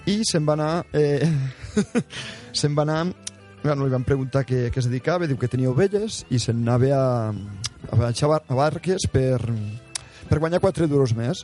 i 0.10 0.20
se'n 0.28 0.46
va 0.48 0.56
anar... 0.58 0.72
Eh, 0.94 1.26
se'n 2.60 2.76
va 2.78 2.86
anar... 2.88 3.02
Bueno, 3.60 3.84
li 3.84 3.92
van 3.92 4.06
preguntar 4.08 4.46
què, 4.48 4.70
què 4.72 4.80
es 4.80 4.88
dedicava, 4.88 5.28
diu 5.28 5.38
que 5.40 5.50
tenia 5.52 5.68
ovelles 5.72 6.22
i 6.32 6.40
se'n 6.40 6.62
anava 6.64 6.94
a, 6.96 7.34
a 7.92 7.98
baixar 8.00 8.30
a 8.40 8.56
barques 8.56 9.04
per, 9.12 9.36
per 10.30 10.40
guanyar 10.40 10.62
4 10.64 10.88
duros 10.88 11.12
més. 11.18 11.44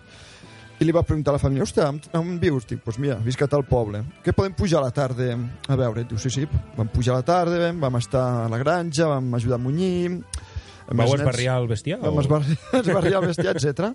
I 0.80 0.84
li 0.88 0.92
va 0.96 1.04
preguntar 1.08 1.32
a 1.32 1.36
la 1.38 1.40
família, 1.40 1.64
hòstia, 1.64 1.90
on, 1.92 2.00
on 2.20 2.34
vius? 2.40 2.66
Dic, 2.68 2.82
pues 2.84 2.98
mira, 3.00 3.16
visc 3.24 3.44
a 3.44 3.48
tal 3.52 3.64
poble. 3.68 4.02
Què 4.24 4.34
podem 4.36 4.56
pujar 4.56 4.82
a 4.82 4.86
la 4.88 4.94
tarda 4.96 5.30
a 5.72 5.78
veure? 5.80 6.04
Diu, 6.08 6.20
sí, 6.20 6.32
sí, 6.32 6.48
vam 6.76 6.90
pujar 6.92 7.16
a 7.16 7.22
la 7.22 7.28
tarda, 7.28 7.70
vam 7.80 8.00
estar 8.00 8.24
a 8.46 8.50
la 8.52 8.60
granja, 8.64 9.08
vam 9.12 9.30
ajudar 9.40 9.60
a 9.60 9.64
munyir... 9.64 10.18
Vau 10.86 11.16
esbarriar 11.16 11.56
el 11.64 11.68
bestiar? 11.72 12.00
Vam 12.04 12.20
o- 12.20 12.22
esbarriar, 12.22 12.60
esbarriar 12.84 13.22
el 13.22 13.30
bestiar, 13.32 13.56
etc. 13.58 13.94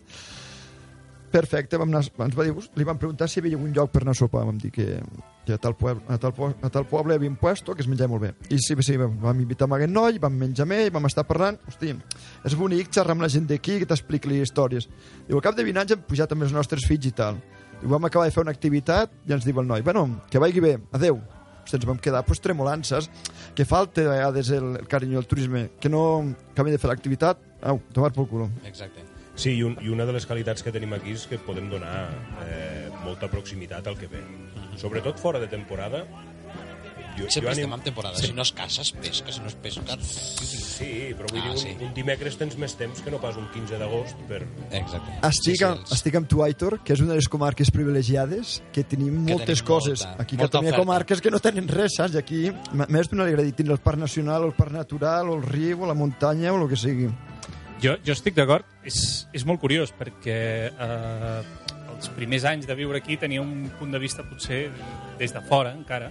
Perfecte, 1.31 1.79
vam 1.79 1.93
anar, 1.93 2.01
ens 2.03 2.35
va 2.35 2.43
dir, 2.43 2.53
li 2.75 2.85
van 2.87 2.99
preguntar 2.99 3.29
si 3.31 3.39
hi 3.39 3.43
havia 3.45 3.55
algun 3.59 3.71
lloc 3.77 3.93
per 3.95 4.01
anar 4.03 4.17
a 4.17 4.19
sopar. 4.19 4.43
Vam 4.49 4.57
dir 4.59 4.73
que, 4.75 4.87
que 5.47 5.55
a, 5.55 5.59
tal 5.63 5.77
poble, 5.79 6.03
a, 6.11 6.17
tal, 6.19 6.33
po- 6.35 6.49
a 6.51 6.71
tal 6.75 6.87
poble 6.91 7.15
hi 7.15 7.21
havia 7.21 7.31
un 7.31 7.37
puesto 7.39 7.77
que 7.77 7.85
es 7.85 7.89
menjava 7.91 8.11
molt 8.17 8.25
bé. 8.25 8.31
I 8.51 8.59
sí, 8.59 8.75
sí, 8.83 8.97
vam, 8.99 9.15
vam 9.23 9.39
invitar 9.45 9.69
amb 9.69 9.77
aquest 9.79 9.93
noi, 9.95 10.19
vam 10.19 10.35
menjar 10.41 10.67
amb 10.67 10.75
ell, 10.75 10.91
vam 10.97 11.07
estar 11.07 11.23
parlant. 11.29 11.61
Hosti, 11.71 11.93
és 12.51 12.57
bonic 12.59 12.91
xerrar 12.91 13.15
amb 13.15 13.23
la 13.23 13.31
gent 13.31 13.47
d'aquí 13.47 13.79
que 13.79 13.87
t'expliqui 13.87 14.41
històries. 14.43 14.89
Diu, 15.29 15.39
al 15.39 15.45
cap 15.47 15.55
de 15.55 15.67
20 15.69 15.85
anys 15.85 15.95
hem 15.95 16.03
pujat 16.09 16.35
amb 16.35 16.49
els 16.49 16.57
nostres 16.57 16.83
fills 16.89 17.07
i 17.07 17.13
tal. 17.23 17.39
Diu, 17.81 17.93
vam 17.95 18.09
acabar 18.11 18.27
de 18.27 18.35
fer 18.35 18.43
una 18.43 18.55
activitat 18.57 19.15
i 19.31 19.37
ens 19.37 19.47
diu 19.47 19.63
el 19.63 19.71
noi, 19.71 19.87
bueno, 19.87 20.09
que 20.31 20.43
vagi 20.43 20.59
bé, 20.65 20.75
adeu. 20.99 21.21
Hosti, 21.63 21.77
ens 21.79 21.87
vam 21.87 22.03
quedar 22.03 22.25
pues, 22.27 22.41
tremolant, 22.43 22.83
saps? 22.89 23.07
Que 23.55 23.65
falta 23.69 24.03
a 24.03 24.11
vegades 24.17 24.51
el, 24.57 24.73
el 24.83 24.89
carinyo 24.91 25.21
del 25.23 25.31
turisme, 25.31 25.69
que 25.79 25.89
no 25.93 26.03
acabem 26.51 26.75
de 26.75 26.83
fer 26.83 26.91
l'activitat, 26.91 27.39
au, 27.63 27.79
tomar 27.95 28.11
pel 28.17 28.27
culo. 28.27 28.51
Exacte. 28.67 29.07
Sí, 29.35 29.55
i, 29.57 29.63
un, 29.63 29.77
i 29.81 29.89
una 29.89 30.05
de 30.05 30.13
les 30.13 30.27
qualitats 30.27 30.63
que 30.63 30.73
tenim 30.75 30.93
aquí 30.93 31.15
és 31.17 31.27
que 31.31 31.39
podem 31.41 31.71
donar 31.71 32.11
eh, 32.47 32.91
molta 33.05 33.29
proximitat 33.33 33.87
al 33.89 33.97
que 33.97 34.07
ve. 34.11 34.21
Sobretot 34.77 35.19
fora 35.21 35.39
de 35.41 35.47
temporada. 35.49 36.05
Jo, 37.19 37.27
Sempre 37.29 37.51
anim- 37.51 37.65
estem 37.67 37.73
en 37.75 37.81
temporada. 37.85 38.17
Si 38.17 38.33
no 38.33 38.43
es 38.43 38.53
caça, 38.53 38.83
es 38.83 38.93
pesca. 38.93 39.33
Si 39.33 39.41
no 39.41 39.49
es 39.49 39.55
pesca... 39.59 39.97
Sí, 40.01 41.11
però 41.19 41.27
vull 41.29 41.41
Ah, 41.43 41.49
dir, 41.49 41.51
un, 41.53 41.59
sí. 41.59 41.73
un 41.85 41.91
dimecres 41.93 42.37
tens 42.41 42.55
més 42.57 42.73
temps 42.79 43.03
que 43.05 43.11
no 43.13 43.19
pas 43.21 43.37
un 43.37 43.49
15 43.53 43.77
d'agost 43.81 44.17
per... 44.29 44.39
Exacte. 44.71 45.17
Estic, 45.29 45.51
Sí, 45.51 45.57
sí, 45.59 45.65
amb, 45.67 45.91
estic 45.93 46.17
amb 46.21 46.29
tu, 46.31 46.41
Aitor, 46.47 46.79
que 46.87 46.95
és 46.95 47.03
una 47.05 47.13
de 47.13 47.19
les 47.21 47.29
comarques 47.29 47.71
privilegiades 47.75 48.61
que 48.73 48.85
tenim 48.89 49.25
Que 49.27 49.35
moltes 49.35 49.61
tenim 49.61 49.69
coses. 49.69 50.07
molta- 50.07 50.23
aquí 50.23 50.37
a 50.37 50.39
molta 50.45 50.53
Catalunya 50.59 50.71
hi 50.71 50.75
ha 50.79 50.81
comarques 50.85 51.21
que 51.21 51.31
no 51.35 51.41
tenen 51.45 51.69
res, 51.69 51.97
saps? 51.99 52.15
I 52.15 52.23
aquí 52.23 52.41
més 52.89 53.11
d'una 53.11 53.27
li 53.29 53.35
agrada 53.35 53.53
tindre 53.59 53.75
el 53.77 53.83
parc 53.85 53.99
nacional, 54.01 54.45
o 54.47 54.53
el 54.53 54.57
parc 54.57 54.73
natural, 54.79 55.29
o 55.29 55.37
el 55.37 55.43
riu, 55.45 55.83
o 55.83 55.91
la 55.91 55.95
muntanya, 55.99 56.53
o 56.55 56.63
el 56.63 56.69
que 56.71 56.77
sigui. 56.81 57.11
Jo, 57.83 57.99
jo 58.07 58.13
estic 58.17 58.35
d'acord. 58.39 58.65
És, 58.87 59.27
és 59.37 59.45
molt 59.45 59.61
curiós 59.61 59.93
perquè 59.93 60.41
eh, 60.73 61.41
els 61.93 62.11
primers 62.17 62.47
anys 62.49 62.69
de 62.69 62.77
viure 62.79 63.01
aquí 63.01 63.19
tenia 63.21 63.43
un 63.43 63.69
punt 63.79 63.93
de 63.93 64.01
vista 64.01 64.25
potser 64.25 64.69
des 65.21 65.35
de 65.37 65.43
fora 65.45 65.75
encara 65.77 66.09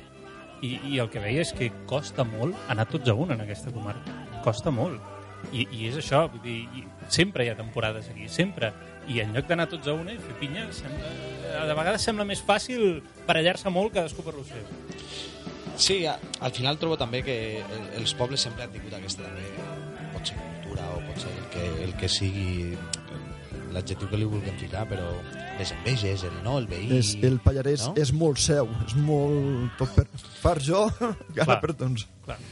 i, 0.62 0.75
i 0.91 0.99
el 0.99 1.10
que 1.10 1.21
veia 1.23 1.41
és 1.41 1.53
que 1.55 1.71
costa 1.89 2.25
molt 2.27 2.58
anar 2.69 2.86
tots 2.91 3.10
a 3.10 3.15
un 3.15 3.32
en 3.34 3.41
aquesta 3.41 3.73
comarca. 3.73 4.13
Costa 4.43 4.73
molt. 4.75 4.99
I, 5.55 5.63
i 5.71 5.88
és 5.88 5.95
això, 6.01 6.25
vull 6.29 6.43
dir, 6.43 6.84
sempre 7.08 7.45
hi 7.45 7.51
ha 7.51 7.55
temporades 7.58 8.10
aquí, 8.12 8.27
sempre. 8.29 8.73
I 9.10 9.21
en 9.23 9.32
lloc 9.34 9.47
d'anar 9.49 9.69
tots 9.71 9.88
a 9.88 9.95
una 9.95 10.13
i 10.13 10.19
fer 10.21 10.36
pinya, 10.41 10.67
sembla, 10.75 11.13
de 11.69 11.77
vegades 11.79 12.05
sembla 12.05 12.27
més 12.27 12.43
fàcil 12.45 12.99
parellar-se 13.25 13.71
molt 13.73 13.95
cadascú 13.95 14.25
per 14.25 14.36
lo 14.36 14.43
seu. 14.45 14.67
Sí, 15.79 16.01
al 16.05 16.51
final 16.51 16.77
trobo 16.77 16.97
també 16.99 17.23
que 17.23 17.38
el, 17.63 17.86
els 18.01 18.13
pobles 18.19 18.43
sempre 18.43 18.65
han 18.65 18.73
tingut 18.73 18.93
aquesta 18.97 19.23
també, 19.23 19.47
cultura 20.69 20.86
o 20.95 21.01
pot 21.08 21.17
ser 21.25 21.32
el 21.34 21.45
que, 21.53 21.84
el 21.84 21.93
que 21.97 22.10
sigui 22.10 22.77
l'adjectiu 23.73 24.10
que 24.10 24.17
li 24.17 24.25
vulguem 24.25 24.55
ficar, 24.58 24.86
però 24.89 25.05
les 25.60 25.71
enveges, 25.75 26.23
el 26.25 26.38
no, 26.45 26.58
el 26.62 26.67
veí... 26.69 26.89
És, 26.97 27.13
el 27.25 27.38
Pallarès 27.43 27.88
no? 27.89 27.93
és 27.99 28.12
molt 28.15 28.39
seu, 28.41 28.69
és 28.88 28.95
molt... 28.97 29.73
Tot 29.77 29.93
per 29.97 30.05
far 30.41 30.58
jo, 30.63 30.86
gana 31.38 31.60
per 31.62 31.73
tots. 31.77 32.08
Clar. 32.25 32.39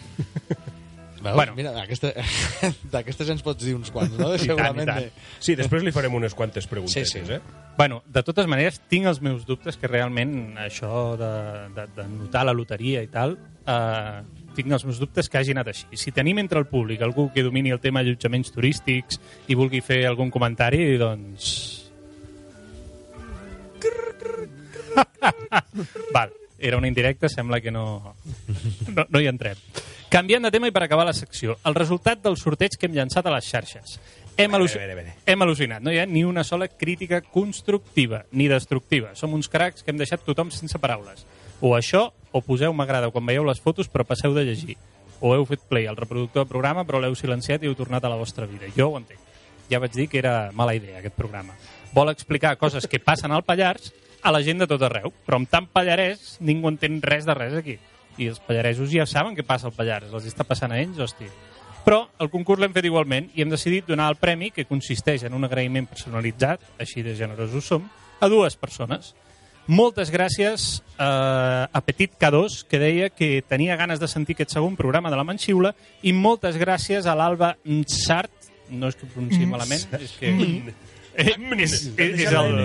Veus? 1.17 1.33
Bueno. 1.33 1.55
Mira, 1.57 1.71
d'aquestes 2.93 3.29
ens 3.33 3.41
pots 3.41 3.65
dir 3.65 3.73
uns 3.73 3.89
quants, 3.91 4.13
no? 4.19 4.29
I 4.35 4.37
tant, 4.37 4.43
i 4.43 4.49
Segurament. 4.51 4.85
tant. 4.91 5.07
de- 5.07 5.41
Sí, 5.41 5.55
després 5.57 5.81
li 5.83 5.93
farem 5.95 6.13
unes 6.13 6.35
quantes 6.37 6.67
preguntes, 6.69 6.93
Sí, 7.09 7.23
sí. 7.25 7.33
eh? 7.33 7.39
Bueno, 7.77 8.03
de 8.05 8.21
totes 8.25 8.45
maneres, 8.49 8.77
tinc 8.89 9.09
els 9.09 9.19
meus 9.25 9.45
dubtes 9.49 9.77
que 9.81 9.89
realment 9.89 10.53
això 10.61 11.15
de, 11.17 11.31
de, 11.73 11.87
de 11.97 12.05
notar 12.13 12.45
la 12.45 12.53
loteria 12.53 13.01
i 13.05 13.09
tal, 13.09 13.33
eh, 13.65 14.21
tinc 14.57 14.73
els 14.73 14.85
meus 14.87 14.99
dubtes 15.01 15.29
que 15.29 15.39
hagi 15.39 15.53
anat 15.55 15.71
així. 15.71 15.87
Si 15.99 16.13
tenim 16.15 16.41
entre 16.41 16.59
el 16.59 16.67
públic 16.69 17.03
algú 17.05 17.29
que 17.33 17.45
domini 17.45 17.73
el 17.75 17.81
tema 17.83 18.01
allotjaments 18.03 18.51
turístics 18.55 19.21
i 19.47 19.57
vulgui 19.57 19.83
fer 19.85 20.03
algun 20.09 20.33
comentari, 20.33 20.97
doncs... 21.01 21.51
Val, 26.15 26.31
era 26.57 26.77
una 26.77 26.87
indirecta, 26.89 27.29
sembla 27.29 27.61
que 27.61 27.71
no, 27.71 28.15
no, 28.89 29.05
no 29.07 29.21
hi 29.21 29.29
entrem. 29.29 29.59
Canviant 30.09 30.47
de 30.47 30.51
tema 30.55 30.69
i 30.69 30.73
per 30.73 30.85
acabar 30.85 31.05
la 31.05 31.13
secció, 31.13 31.57
el 31.67 31.75
resultat 31.75 32.21
del 32.23 32.37
sorteig 32.39 32.77
que 32.79 32.87
hem 32.87 32.95
llançat 32.95 33.27
a 33.27 33.33
les 33.33 33.45
xarxes. 33.45 33.97
Hem, 34.37 34.53
al·luci... 34.53 34.77
Vere, 34.77 34.93
vere, 34.93 35.09
vere. 35.09 35.15
hem 35.25 35.43
al·lucinat. 35.43 35.81
No 35.83 35.91
hi 35.91 35.97
ha 35.99 36.05
ni 36.05 36.23
una 36.23 36.43
sola 36.45 36.67
crítica 36.69 37.19
constructiva 37.21 38.23
ni 38.31 38.47
destructiva. 38.47 39.15
Som 39.17 39.33
uns 39.33 39.49
cracs 39.49 39.83
que 39.83 39.91
hem 39.91 39.97
deixat 39.99 40.23
tothom 40.23 40.53
sense 40.53 40.77
paraules. 40.79 41.25
O 41.59 41.73
això, 41.73 42.11
o 42.37 42.45
poseu 42.45 42.73
m'agrada 42.73 43.11
quan 43.11 43.25
veieu 43.25 43.45
les 43.47 43.61
fotos 43.61 43.89
però 43.89 44.05
passeu 44.07 44.35
de 44.37 44.45
llegir. 44.45 44.77
O 45.19 45.33
heu 45.33 45.45
fet 45.49 45.63
play 45.65 45.87
al 45.89 45.97
reproductor 45.97 46.43
del 46.43 46.51
programa 46.51 46.85
però 46.85 47.01
l'heu 47.01 47.15
silenciat 47.17 47.63
i 47.63 47.69
heu 47.69 47.75
tornat 47.75 48.05
a 48.05 48.13
la 48.13 48.19
vostra 48.19 48.45
vida. 48.45 48.69
Jo 48.77 48.91
ho 48.91 48.99
entenc. 49.01 49.19
Ja 49.67 49.81
vaig 49.83 49.95
dir 49.95 50.07
que 50.07 50.21
era 50.21 50.51
mala 50.53 50.75
idea 50.77 50.99
aquest 50.99 51.17
programa. 51.17 51.57
Vol 51.93 52.13
explicar 52.13 52.57
coses 52.61 52.87
que 52.87 52.99
passen 52.99 53.33
al 53.33 53.43
Pallars 53.43 53.91
a 54.21 54.31
la 54.31 54.41
gent 54.43 54.59
de 54.61 54.67
tot 54.67 54.81
arreu, 54.83 55.11
però 55.25 55.39
amb 55.39 55.49
tant 55.49 55.67
pallarès 55.71 56.37
ningú 56.39 56.69
entén 56.71 57.01
res 57.01 57.25
de 57.25 57.35
res 57.35 57.53
aquí. 57.57 57.77
I 58.17 58.31
els 58.31 58.41
pallaresos 58.41 58.89
ja 58.91 59.05
saben 59.05 59.35
què 59.37 59.45
passa 59.45 59.69
al 59.69 59.75
Pallars, 59.75 60.11
els 60.13 60.25
està 60.29 60.45
passant 60.47 60.73
a 60.73 60.79
ells, 60.81 60.99
hòstia. 60.99 61.29
Però 61.87 62.01
el 62.19 62.27
concurs 62.27 62.59
l'hem 62.59 62.73
fet 62.75 62.87
igualment 62.89 63.29
i 63.35 63.43
hem 63.43 63.51
decidit 63.53 63.85
donar 63.87 64.09
el 64.11 64.17
premi, 64.19 64.49
que 64.51 64.65
consisteix 64.67 65.23
en 65.23 65.37
un 65.37 65.47
agraïment 65.47 65.87
personalitzat, 65.87 66.63
així 66.83 67.05
de 67.05 67.15
generosos 67.15 67.63
som, 67.63 67.85
a 68.19 68.27
dues 68.27 68.57
persones. 68.59 69.13
Moltes 69.67 70.11
gràcies 70.13 70.81
eh, 70.95 71.03
a 71.03 71.81
Petit 71.83 72.13
K2, 72.15 72.61
que 72.71 72.79
deia 72.79 73.09
que 73.11 73.43
tenia 73.43 73.75
ganes 73.75 73.99
de 73.99 74.07
sentir 74.07 74.37
aquest 74.37 74.55
segon 74.55 74.77
programa 74.79 75.11
de 75.11 75.19
la 75.19 75.25
Manxiula, 75.27 75.73
i 76.07 76.13
moltes 76.15 76.55
gràcies 76.59 77.05
a 77.05 77.15
l'Alba 77.19 77.57
Nsart, 77.67 78.51
no 78.71 78.87
és 78.87 78.95
que 78.95 79.09
pronunciï 79.11 79.47
malament, 79.49 79.83
és 79.99 80.15
que... 80.19 80.31
Eh, 81.17 81.33
és, 81.57 81.71
és, 81.97 82.19
és, 82.27 82.31
el, 82.31 82.59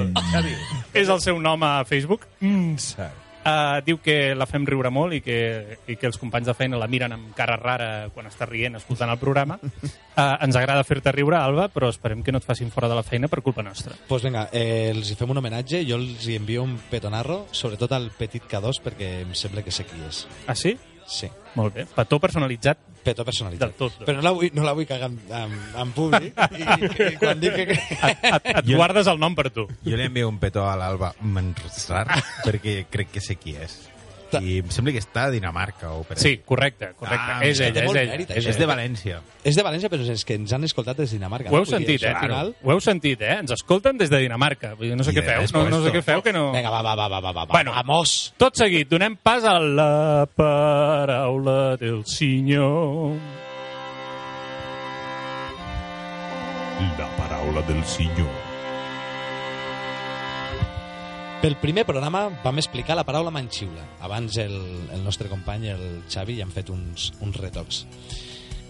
és 0.92 1.08
el 1.08 1.20
seu 1.24 1.38
nom 1.40 1.62
a 1.64 1.74
Facebook. 1.88 2.28
Mm, 2.44 2.76
cert. 2.76 3.21
Uh, 3.42 3.80
diu 3.82 3.98
que 3.98 4.36
la 4.38 4.46
fem 4.46 4.62
riure 4.68 4.90
molt 4.94 5.16
i 5.16 5.20
que, 5.24 5.38
i 5.90 5.96
que 5.98 6.06
els 6.06 6.18
companys 6.20 6.46
de 6.46 6.54
feina 6.54 6.78
la 6.78 6.86
miren 6.86 7.16
amb 7.16 7.32
cara 7.34 7.56
rara 7.58 7.88
quan 8.14 8.28
està 8.30 8.46
rient 8.46 8.78
escoltant 8.78 9.10
el 9.10 9.18
programa. 9.18 9.58
Uh, 9.62 10.36
ens 10.44 10.58
agrada 10.58 10.86
fer-te 10.86 11.10
riure, 11.16 11.38
Alba, 11.40 11.66
però 11.72 11.90
esperem 11.90 12.22
que 12.22 12.34
no 12.34 12.38
et 12.38 12.46
facin 12.46 12.70
fora 12.70 12.90
de 12.90 12.98
la 12.98 13.02
feina 13.06 13.30
per 13.32 13.42
culpa 13.42 13.64
nostra. 13.66 13.96
Doncs 13.96 14.08
pues 14.12 14.26
vinga, 14.28 14.46
eh, 14.54 14.92
els 14.92 15.10
hi 15.10 15.18
fem 15.18 15.34
un 15.34 15.42
homenatge, 15.42 15.82
jo 15.88 15.98
els 15.98 16.28
hi 16.28 16.38
envio 16.38 16.62
un 16.62 16.78
petonarro, 16.90 17.46
sobretot 17.50 17.96
al 17.96 18.10
Petit 18.18 18.46
K2, 18.46 18.82
perquè 18.84 19.12
em 19.26 19.34
sembla 19.34 19.66
que 19.66 19.74
sé 19.74 19.88
qui 19.88 19.98
és. 20.06 20.26
Ah, 20.46 20.54
sí? 20.54 20.76
Sí, 21.06 21.28
Molt 21.54 21.74
bé. 21.74 21.84
Petó 21.94 22.18
personalitzat. 22.20 22.78
petó 23.02 23.24
personalitzat. 23.26 23.68
Del 23.68 23.76
tot. 23.76 23.96
Però 24.06 24.16
no 24.16 24.22
la 24.22 24.30
vull, 24.32 24.50
no 24.54 24.62
la 24.64 24.72
vull 24.72 24.86
cagar 24.86 25.10
en, 25.10 25.18
en, 25.28 25.54
en 25.82 25.90
públic, 25.92 26.38
i, 26.58 26.62
i 27.10 27.16
quan 27.18 27.40
dic 27.42 27.56
que... 27.58 27.66
Et, 27.74 28.24
et, 28.30 28.46
et 28.54 28.68
Jo- 28.70 28.76
guardes 28.78 29.06
el 29.10 29.18
nom 29.20 29.34
per 29.34 29.50
tu. 29.50 29.66
Jo 29.84 29.96
li 29.98 30.06
envio 30.06 30.28
un 30.30 30.38
petó 30.38 30.64
a 30.70 30.76
l'Alba 30.78 31.12
Mansart 31.20 32.14
perquè 32.46 32.86
crec 32.90 33.10
que 33.16 33.20
sé 33.24 33.36
qui 33.36 33.56
és. 33.58 33.74
I 34.40 34.60
em 34.62 34.70
sembla 34.72 34.94
que 34.94 35.02
està 35.02 35.26
a 35.28 35.32
Dinamarca 35.34 35.90
o 35.92 36.02
per 36.08 36.16
Sí, 36.22 36.38
correcte, 36.46 36.92
correcte. 36.98 37.34
Ah, 37.36 37.44
és 37.44 37.60
ella, 37.60 37.82
és 37.84 37.90
ella. 37.90 38.12
mèrit, 38.14 38.30
És, 38.30 38.46
és 38.52 38.58
de 38.58 38.68
València. 38.70 39.20
És 39.44 39.58
de 39.58 39.64
València, 39.66 39.90
però 39.92 40.06
és 40.14 40.24
que 40.24 40.38
ens 40.38 40.52
han 40.56 40.64
escoltat 40.64 40.96
des 41.02 41.10
de 41.10 41.18
Dinamarca. 41.18 41.50
Ho 41.50 41.58
heu 41.58 41.66
no? 41.66 41.70
Sentit, 41.72 42.02
eh? 42.02 42.14
final... 42.20 42.54
Ho 42.62 42.72
heu 42.72 42.80
sentit, 42.80 43.20
eh? 43.20 43.38
Ens 43.42 43.52
escolten 43.58 43.98
des 44.00 44.10
de 44.12 44.22
Dinamarca. 44.22 44.74
Vull 44.78 44.92
dir, 44.92 44.96
no 44.96 45.04
sé 45.04 45.12
I 45.12 45.18
què 45.18 45.24
de 45.24 45.28
feu, 45.28 45.46
no, 45.58 45.68
no 45.70 45.82
sé 45.84 45.92
què 45.94 46.02
feu, 46.06 46.22
que 46.24 46.32
no... 46.32 46.46
Vinga, 46.54 46.70
va, 46.72 46.82
va, 46.82 46.94
va, 46.96 47.08
va, 47.08 47.20
va, 47.20 47.32
va. 47.42 47.46
Bueno. 47.52 47.74
Vamos! 47.76 48.32
Tot 48.40 48.56
seguit, 48.56 48.88
donem 48.88 49.16
pas 49.16 49.44
a 49.44 49.58
la 49.60 50.26
paraula 50.36 51.76
del 51.80 52.04
senyor. 52.06 53.18
La 56.98 57.08
paraula 57.16 57.62
del 57.66 57.84
senyor. 57.84 58.41
Pel 61.42 61.56
primer 61.58 61.82
programa 61.82 62.28
vam 62.44 62.60
explicar 62.60 62.94
la 62.94 63.02
paraula 63.02 63.32
manxiula. 63.34 63.82
Abans 64.06 64.36
el, 64.38 64.52
el 64.94 65.00
nostre 65.02 65.26
company, 65.26 65.72
el 65.72 65.80
Xavi, 66.06 66.36
ja 66.38 66.44
han 66.46 66.52
fet 66.54 66.68
uns, 66.70 67.08
uns 67.18 67.34
retocs. 67.34 67.80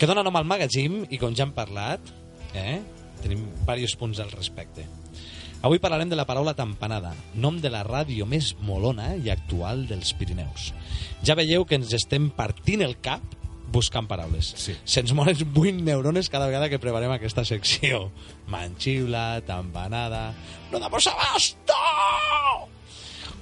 Que 0.01 0.09
dona 0.09 0.23
nom 0.25 0.39
al 0.41 0.49
magazine 0.49 1.03
i 1.13 1.19
com 1.21 1.37
ja 1.37 1.45
hem 1.45 1.53
parlat, 1.53 2.09
eh, 2.57 2.79
tenim 3.21 3.43
diversos 3.59 3.99
punts 4.01 4.23
al 4.25 4.33
respecte. 4.33 4.87
Avui 5.61 5.83
parlarem 5.85 6.09
de 6.09 6.17
la 6.17 6.25
paraula 6.25 6.57
tampanada, 6.57 7.13
nom 7.37 7.61
de 7.61 7.69
la 7.69 7.85
ràdio 7.85 8.25
més 8.25 8.55
molona 8.65 9.11
i 9.21 9.29
actual 9.29 9.85
dels 9.93 10.17
Pirineus. 10.17 10.71
Ja 11.21 11.37
veieu 11.37 11.69
que 11.69 11.77
ens 11.77 11.93
estem 11.93 12.33
partint 12.33 12.81
el 12.89 12.97
cap 13.05 13.37
buscant 13.73 14.09
paraules. 14.09 14.53
Sí. 14.59 14.75
Se'ns 14.85 15.15
moren 15.17 15.37
8 15.39 15.83
neurones 15.85 16.31
cada 16.33 16.49
vegada 16.51 16.69
que 16.69 16.81
preparem 16.83 17.13
aquesta 17.15 17.45
secció. 17.45 18.11
Manxiula, 18.49 19.43
tampanada... 19.47 20.35
¡No 20.71 20.81
damos 20.81 21.07
abasto! 21.07 21.79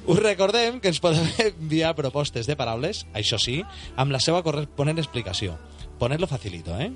Us 0.06 0.18
recordem 0.18 0.80
que 0.80 0.88
ens 0.88 1.00
podeu 1.02 1.22
enviar 1.44 1.92
propostes 1.94 2.48
de 2.48 2.56
paraules, 2.56 3.04
això 3.14 3.38
sí, 3.38 3.60
amb 4.00 4.14
la 4.14 4.20
seva 4.22 4.42
corresponent 4.42 4.98
explicació. 4.98 5.58
Ponerlo 6.00 6.26
facilito, 6.26 6.74
eh? 6.80 6.90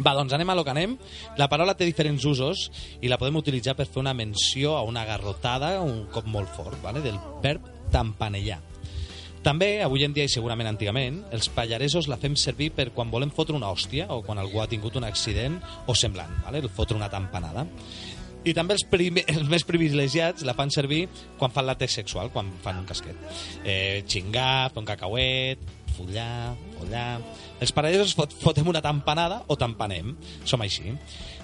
Va, 0.00 0.14
doncs 0.16 0.32
anem 0.34 0.50
a 0.50 0.56
lo 0.58 0.64
que 0.66 0.72
anem. 0.72 0.96
La 1.38 1.46
paraula 1.52 1.76
té 1.78 1.86
diferents 1.86 2.24
usos 2.26 2.66
i 3.00 3.10
la 3.10 3.18
podem 3.20 3.38
utilitzar 3.38 3.76
per 3.78 3.86
fer 3.86 4.00
una 4.02 4.14
menció 4.16 4.74
a 4.74 4.82
una 4.82 5.04
garrotada, 5.06 5.76
un 5.82 6.06
cop 6.10 6.26
molt 6.26 6.50
fort, 6.56 6.80
vale? 6.82 7.04
del 7.04 7.20
verb 7.44 7.68
tampanellar. 7.92 8.73
També, 9.44 9.82
avui 9.84 10.06
en 10.06 10.14
dia 10.16 10.24
i 10.24 10.30
segurament 10.32 10.70
antigament, 10.70 11.18
els 11.36 11.50
pallaresos 11.52 12.06
la 12.08 12.16
fem 12.16 12.32
servir 12.40 12.70
per 12.72 12.86
quan 12.96 13.10
volem 13.12 13.28
fotre 13.28 13.52
una 13.52 13.68
hòstia 13.68 14.06
o 14.14 14.22
quan 14.24 14.40
algú 14.40 14.62
ha 14.62 14.70
tingut 14.70 14.96
un 14.96 15.04
accident 15.04 15.58
o 15.84 15.92
semblant, 15.92 16.32
vale? 16.46 16.62
el 16.64 16.72
fotre 16.72 16.96
una 16.96 17.10
tampanada. 17.12 17.66
I 18.44 18.54
també 18.56 18.72
els, 18.78 18.86
primer, 18.88 19.26
els 19.34 19.44
més 19.52 19.66
privilegiats 19.68 20.46
la 20.48 20.56
fan 20.56 20.72
servir 20.72 21.04
quan 21.36 21.52
fan 21.52 21.68
l'acte 21.68 21.90
sexual, 21.92 22.32
quan 22.32 22.54
fan 22.64 22.80
un 22.80 22.88
casquet. 22.88 23.20
Eh, 23.64 24.00
xingar, 24.08 24.70
fer 24.72 24.80
un 24.80 24.88
cacauet, 24.88 25.68
follar, 25.94 26.54
follar... 26.78 27.08
Els 27.60 27.72
pallaresos 27.72 28.16
fot, 28.16 28.32
fotem 28.40 28.66
una 28.68 28.82
tampanada 28.84 29.42
o 29.48 29.56
tampanem. 29.60 30.16
Som 30.48 30.64
així. 30.64 30.96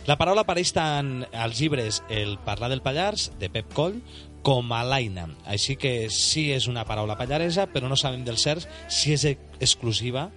La 0.08 0.16
paraula 0.20 0.42
apareix 0.46 0.72
tant 0.72 1.20
als 1.30 1.60
llibres 1.60 2.00
El 2.08 2.38
parlar 2.44 2.72
del 2.72 2.80
Pallars, 2.84 3.28
de 3.40 3.52
Pep 3.52 3.68
Coll, 3.76 4.00
com 4.42 4.72
a 4.72 4.82
l'Aina. 4.84 5.26
Així 5.46 5.76
que 5.76 6.08
sí 6.10 6.48
és 6.54 6.66
una 6.70 6.84
paraula 6.88 7.16
pallaresa, 7.18 7.66
però 7.68 7.88
no 7.88 7.96
sabem 7.96 8.24
del 8.24 8.38
cert 8.40 8.66
si 8.88 9.12
és 9.12 9.24
ex- 9.34 9.58
exclusiva, 9.60 10.30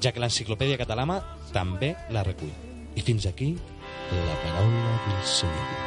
ja 0.00 0.12
que 0.12 0.20
l'enciclopèdia 0.22 0.78
catalana 0.80 1.20
també 1.52 1.94
la 2.10 2.22
recull. 2.24 2.52
I 2.96 3.02
fins 3.06 3.26
aquí 3.26 3.52
la 4.10 4.36
paraula 4.42 4.96
del 5.06 5.26
Senyor. 5.28 5.78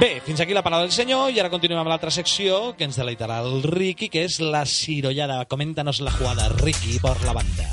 Bé, 0.00 0.20
fins 0.26 0.40
aquí 0.40 0.52
la 0.52 0.60
paraula 0.62 0.84
del 0.84 0.92
senyor 0.92 1.30
i 1.32 1.38
ara 1.40 1.48
continuem 1.48 1.80
amb 1.80 1.88
l'altra 1.88 2.10
secció 2.12 2.74
que 2.76 2.84
ens 2.84 2.98
deleitarà 3.00 3.38
el 3.46 3.62
Ricky, 3.64 4.10
que 4.12 4.26
és 4.28 4.36
la 4.44 4.66
cirollada. 4.68 5.38
Coméntanos 5.48 6.02
la 6.04 6.12
jugada, 6.12 6.50
Ricky, 6.50 6.98
por 7.00 7.16
la 7.24 7.32
banda. 7.32 7.64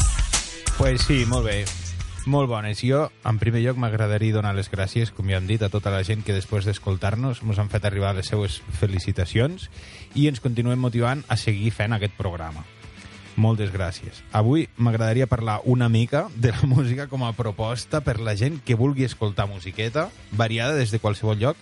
Pues 0.77 1.01
sí, 1.03 1.25
molt 1.27 1.45
bé. 1.45 1.65
Molt 2.25 2.47
bones. 2.47 2.79
Jo, 2.79 3.09
en 3.27 3.35
primer 3.35 3.59
lloc, 3.65 3.79
m'agradaria 3.81 4.31
donar 4.31 4.53
les 4.55 4.69
gràcies, 4.71 5.09
com 5.11 5.27
ja 5.27 5.41
hem 5.41 5.47
dit, 5.49 5.59
a 5.59 5.67
tota 5.67 5.91
la 5.91 6.05
gent 6.07 6.21
que 6.23 6.35
després 6.35 6.63
d'escoltar-nos 6.63 7.41
ens 7.43 7.57
han 7.59 7.71
fet 7.71 7.83
arribar 7.83 8.13
les 8.15 8.29
seues 8.31 8.61
felicitacions 8.79 9.67
i 10.15 10.29
ens 10.31 10.39
continuem 10.39 10.79
motivant 10.79 11.25
a 11.27 11.35
seguir 11.35 11.73
fent 11.75 11.91
aquest 11.91 12.15
programa. 12.15 12.63
Moltes 13.35 13.73
gràcies. 13.73 14.21
Avui 14.31 14.69
m'agradaria 14.77 15.27
parlar 15.27 15.57
una 15.65 15.89
mica 15.89 16.29
de 16.35 16.53
la 16.53 16.69
música 16.69 17.09
com 17.11 17.25
a 17.27 17.33
proposta 17.35 17.99
per 18.05 18.21
la 18.21 18.37
gent 18.39 18.61
que 18.63 18.79
vulgui 18.79 19.03
escoltar 19.03 19.49
musiqueta, 19.49 20.07
variada 20.31 20.77
des 20.79 20.95
de 20.95 21.01
qualsevol 21.03 21.41
lloc, 21.41 21.59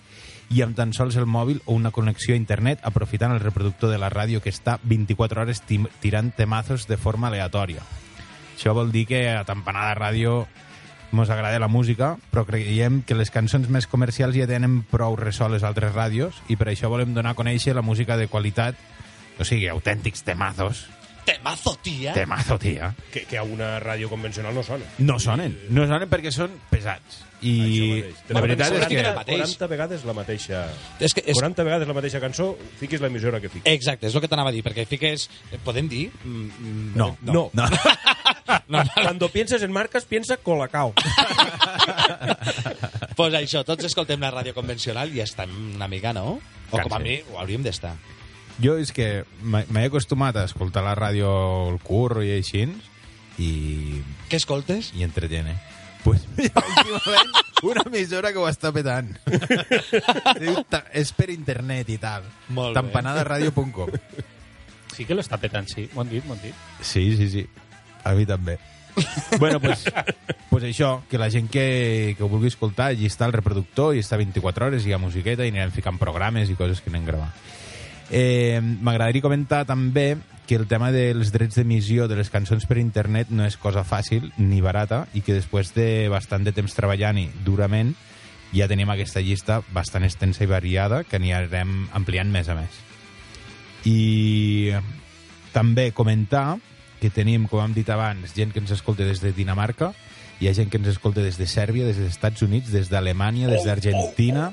i 0.52 0.62
amb 0.62 0.76
tan 0.76 0.92
sols 0.92 1.16
el 1.16 1.26
mòbil 1.26 1.62
o 1.64 1.74
una 1.74 1.90
connexió 1.90 2.36
a 2.36 2.38
internet 2.38 2.78
aprofitant 2.86 3.34
el 3.34 3.42
reproductor 3.42 3.90
de 3.90 3.98
la 3.98 4.12
ràdio 4.14 4.44
que 4.44 4.52
està 4.52 4.78
24 4.84 5.42
hores 5.42 5.64
tirant 5.66 6.30
temazos 6.36 6.86
de 6.86 7.00
forma 7.00 7.32
aleatòria. 7.32 7.82
Això 8.56 8.74
vol 8.76 8.92
dir 8.92 9.06
que 9.10 9.24
a 9.32 9.44
Tampanada 9.48 9.94
Ràdio 9.98 10.46
mos 11.12 11.30
agrada 11.30 11.58
la 11.60 11.68
música, 11.68 12.16
però 12.32 12.46
creiem 12.48 13.02
que 13.04 13.14
les 13.14 13.30
cançons 13.30 13.68
més 13.68 13.86
comercials 13.86 14.36
ja 14.38 14.48
tenen 14.48 14.80
prou 14.88 15.16
ressò 15.20 15.46
a 15.46 15.52
les 15.52 15.66
altres 15.66 15.92
ràdios 15.92 16.40
i 16.48 16.56
per 16.56 16.70
això 16.72 16.88
volem 16.88 17.12
donar 17.14 17.34
a 17.36 17.38
conèixer 17.38 17.76
la 17.76 17.84
música 17.84 18.16
de 18.16 18.30
qualitat, 18.32 18.78
o 19.38 19.44
sigui, 19.44 19.68
autèntics 19.68 20.24
temazos. 20.24 20.86
Temazo, 21.24 21.76
tia! 21.82 22.12
Temazo, 22.16 22.56
tia. 22.58 22.92
Que, 23.12 23.24
que 23.30 23.38
a 23.38 23.42
una 23.46 23.76
ràdio 23.82 24.08
convencional 24.10 24.54
no 24.54 24.62
sona. 24.66 24.84
No 24.98 25.18
sonen. 25.22 25.54
No 25.70 25.84
sonen 25.86 26.08
perquè 26.10 26.32
són 26.34 26.50
pesats. 26.70 27.22
I 27.42 28.02
la 28.30 28.40
veritat 28.42 28.70
és 28.78 28.86
que... 28.86 29.00
el 29.02 29.14
mateix. 29.16 29.40
40 29.56 29.66
vegades 29.70 30.04
la 30.06 30.12
mateixa... 30.14 30.60
És 31.02 31.14
que 31.14 31.24
és... 31.26 31.34
40 31.38 31.64
vegades 31.66 31.88
la 31.90 31.94
mateixa 31.96 32.20
cançó, 32.22 32.52
fiquis 32.78 33.00
l'emissora 33.02 33.40
que 33.42 33.48
fiquis. 33.50 33.66
Exacte, 33.70 34.06
és 34.10 34.14
el 34.14 34.22
que 34.22 34.28
t'anava 34.30 34.50
a 34.52 34.54
dir, 34.54 34.62
perquè 34.66 34.84
fiques... 34.86 35.28
Podem 35.66 35.88
dir? 35.90 36.08
Mm, 36.24 36.92
No, 36.98 37.16
No. 37.22 37.32
no. 37.32 37.50
no. 37.54 37.68
Cuando 38.94 39.28
pienses 39.28 39.62
en 39.62 39.72
marcas, 39.72 40.04
piensa 40.04 40.36
Colacao. 40.38 40.92
pues 43.16 43.34
això, 43.34 43.62
tots 43.66 43.84
escoltem 43.88 44.20
la 44.22 44.30
ràdio 44.32 44.54
convencional 44.56 45.12
i 45.14 45.20
estem 45.24 45.50
una 45.76 45.88
mica, 45.90 46.12
no? 46.16 46.38
O 46.70 46.78
com 46.78 46.94
a 46.94 46.98
mi, 47.02 47.18
ho 47.30 47.38
hauríem 47.42 47.62
d'estar. 47.66 47.94
Jo 48.60 48.76
és 48.80 48.92
que 48.92 49.24
m'he 49.42 49.84
acostumat 49.86 50.36
a 50.36 50.44
escoltar 50.48 50.84
la 50.84 50.96
ràdio 50.98 51.30
al 51.70 51.78
curro 51.82 52.22
i 52.24 52.34
així 52.36 52.66
i, 53.38 54.02
Què 54.28 54.36
escoltes? 54.36 54.92
i 54.94 55.06
entretene. 55.06 55.56
Pues, 56.02 56.26
últimament, 56.36 57.32
una 57.62 57.84
emissora 57.86 58.32
que 58.32 58.42
ho 58.42 58.48
està 58.50 58.72
petant. 58.74 59.12
Diu, 60.42 60.58
és 60.98 61.12
per 61.16 61.30
internet 61.30 61.92
i 61.94 61.98
tal. 62.02 62.26
Molt 62.50 62.74
bé. 62.74 62.80
Tampanadaradio.com 62.80 63.94
Sí 64.92 65.06
que 65.08 65.16
l'està 65.16 65.38
petant, 65.40 65.68
sí. 65.70 65.86
M'ho 65.94 66.02
han 66.02 66.10
dit, 66.10 66.26
m'ho 66.26 66.34
han 66.36 66.42
dit. 66.42 66.66
Sí, 66.84 67.06
sí, 67.16 67.30
sí. 67.32 67.46
A 68.04 68.12
mi 68.18 68.26
també. 68.28 68.58
bueno, 69.38 69.58
pues, 69.58 69.86
pues 70.50 70.64
això, 70.68 71.00
que 71.08 71.16
la 71.16 71.30
gent 71.30 71.48
que, 71.48 72.14
que 72.18 72.22
ho 72.22 72.28
vulgui 72.28 72.50
escoltar, 72.50 72.90
allí 72.92 73.08
està 73.08 73.24
el 73.24 73.32
reproductor 73.32 73.96
i 73.96 74.02
està 74.04 74.18
24 74.20 74.66
hores, 74.68 74.84
hi 74.84 74.92
ha 74.92 75.00
musiqueta 75.00 75.46
i 75.46 75.52
anirem 75.54 75.72
ficant 75.72 75.96
programes 76.02 76.52
i 76.52 76.58
coses 76.58 76.82
que 76.84 76.92
anem 76.92 77.06
gravant. 77.08 77.32
Eh, 78.12 78.60
M'agradaria 78.60 79.24
comentar 79.24 79.64
també 79.64 80.18
que 80.46 80.58
el 80.58 80.66
tema 80.68 80.90
dels 80.92 81.32
drets 81.32 81.56
d'emissió 81.56 82.08
de 82.10 82.18
les 82.18 82.28
cançons 82.28 82.66
per 82.68 82.76
internet 82.76 83.30
no 83.32 83.46
és 83.48 83.56
cosa 83.56 83.86
fàcil 83.88 84.28
ni 84.36 84.60
barata 84.60 85.06
i 85.16 85.22
que 85.24 85.38
després 85.38 85.72
de 85.72 86.10
bastant 86.12 86.44
de 86.44 86.52
temps 86.52 86.74
treballant-hi 86.76 87.30
durament 87.46 87.94
ja 88.52 88.68
tenim 88.68 88.90
aquesta 88.92 89.22
llista 89.24 89.62
bastant 89.72 90.04
extensa 90.04 90.44
i 90.44 90.50
variada 90.50 91.02
que 91.08 91.16
anirem 91.16 91.86
ampliant 91.96 92.28
més 92.28 92.50
a 92.52 92.58
més. 92.58 92.82
I 93.88 94.74
també 95.56 95.88
comentar 95.96 96.58
que 97.00 97.10
tenim, 97.10 97.48
com 97.48 97.64
hem 97.64 97.72
dit 97.74 97.88
abans, 97.90 98.34
gent 98.36 98.52
que 98.52 98.60
ens 98.60 98.70
escolta 98.76 99.08
des 99.08 99.24
de 99.24 99.32
Dinamarca, 99.34 99.90
hi 100.38 100.50
ha 100.50 100.54
gent 100.54 100.68
que 100.70 100.78
ens 100.78 100.92
escolta 100.92 101.24
des 101.24 101.38
de 101.40 101.48
Sèrbia, 101.50 101.88
des 101.88 101.96
dels 101.98 102.12
Estats 102.12 102.44
Units, 102.44 102.70
des 102.70 102.92
d'Alemanya, 102.92 103.48
des 103.50 103.64
d'Argentina, 103.66 104.52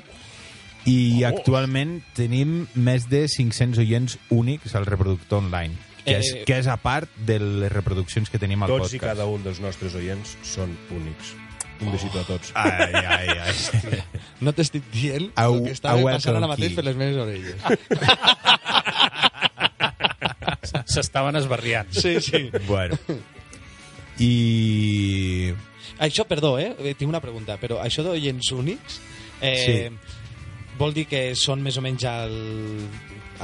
i 0.90 1.24
actualment 1.28 2.00
tenim 2.18 2.66
més 2.76 3.06
de 3.12 3.26
500 3.30 3.78
oients 3.84 4.18
únics 4.34 4.74
al 4.76 4.86
reproductor 4.90 5.38
online, 5.44 5.74
que, 6.06 6.18
és, 6.18 6.26
Eh, 6.34 6.44
que 6.48 6.58
és 6.60 6.68
a 6.72 6.78
part 6.82 7.10
de 7.28 7.38
les 7.40 7.72
reproduccions 7.72 8.30
que 8.32 8.40
tenim 8.42 8.64
al 8.64 8.70
Tots 8.74 8.94
i 8.94 8.98
podcast. 8.98 9.04
cada 9.14 9.26
un 9.30 9.44
dels 9.46 9.60
nostres 9.62 9.96
oients 10.00 10.28
són 10.44 10.70
únics. 10.96 11.26
Un 11.80 11.92
besito 11.94 12.20
a 12.20 12.24
tots. 12.28 12.52
Ai, 12.60 12.92
ai, 12.92 13.28
ai. 13.40 13.54
No 14.44 14.52
t'estic 14.56 14.84
dient 14.92 15.30
el 15.40 15.62
que 15.64 15.72
està 15.76 15.90
a 15.94 15.96
passant 16.04 16.36
ara 16.36 16.48
mateix 16.52 16.74
per 16.76 16.84
les 16.88 16.96
meves 17.00 17.18
orelles. 17.24 17.56
S'estaven 20.90 21.36
esbarriant. 21.40 21.88
Sí, 21.96 22.20
sí. 22.22 22.50
bueno. 22.68 22.98
I... 24.20 25.54
Això, 26.00 26.26
perdó, 26.28 26.58
eh? 26.60 26.74
eh, 26.80 26.94
Tinc 26.98 27.10
una 27.10 27.20
pregunta, 27.24 27.58
però 27.60 27.80
això 27.84 28.04
d'oients 28.06 28.52
únics 28.56 29.00
eh, 29.42 29.90
vol 30.80 30.94
dir 30.96 31.06
que 31.12 31.22
són 31.38 31.62
més 31.66 31.78
o 31.78 31.84
menys 31.86 32.06
al, 32.10 32.34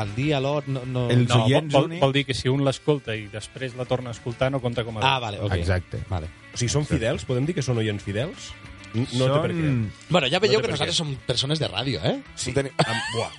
al 0.02 0.14
dia, 0.16 0.38
a 0.40 0.44
l'hora... 0.44 0.66
No, 0.72 0.86
no... 0.88 1.06
Els 1.14 1.28
No, 1.30 1.42
vol, 1.42 1.50
oients 1.52 1.74
vol, 1.76 1.90
únics- 1.92 2.02
vol 2.06 2.14
dir 2.16 2.26
que 2.30 2.36
si 2.38 2.50
un 2.52 2.64
l'escolta 2.66 3.16
i 3.16 3.28
després 3.32 3.76
la 3.78 3.86
torna 3.90 4.12
a 4.14 4.16
escoltar 4.18 4.50
no 4.54 4.62
compta 4.64 4.84
com 4.88 4.98
a... 5.00 5.04
Ah, 5.06 5.18
vale, 5.24 5.42
ok. 5.44 5.58
Exacte. 5.60 6.02
Vale. 6.10 6.32
O 6.54 6.58
sigui, 6.58 6.72
són 6.72 6.88
fidels? 6.88 7.28
Podem 7.28 7.46
dir 7.50 7.56
que 7.58 7.66
són 7.66 7.78
oients 7.84 8.04
fidels? 8.06 8.54
No 8.96 9.26
té 9.28 9.40
per 9.44 9.50
què. 9.52 9.70
Bueno, 10.08 10.28
ja 10.32 10.40
veieu 10.40 10.62
No 10.62 10.64
que 10.64 10.72
nosaltres 10.72 10.96
som 10.96 11.10
persones 11.28 11.60
de 11.60 11.68
ràdio, 11.68 12.00
eh? 12.08 12.16
Sí. 12.40 12.54
Tenim... 12.56 12.72
Am... 12.80 13.02
Buah. 13.12 13.34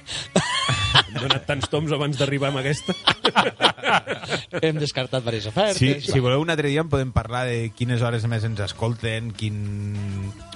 Hem 1.07 1.14
donat 1.22 1.47
tants 1.49 1.70
toms 1.72 1.92
abans 1.97 2.18
d'arribar 2.20 2.51
amb 2.53 2.61
aquesta. 2.61 2.92
Hem 4.66 4.76
descartat 4.80 5.24
diverses 5.24 5.49
ofertes. 5.49 5.78
Sí, 5.80 6.12
si 6.12 6.20
voleu 6.20 6.42
un 6.44 6.53
altre 6.53 6.68
dia 6.68 6.82
en 6.84 6.90
podem 6.92 7.09
parlar 7.14 7.47
de 7.49 7.70
quines 7.76 8.05
hores 8.05 8.26
més 8.28 8.44
ens 8.44 8.61
escolten, 8.66 9.32
quin... 9.36 9.57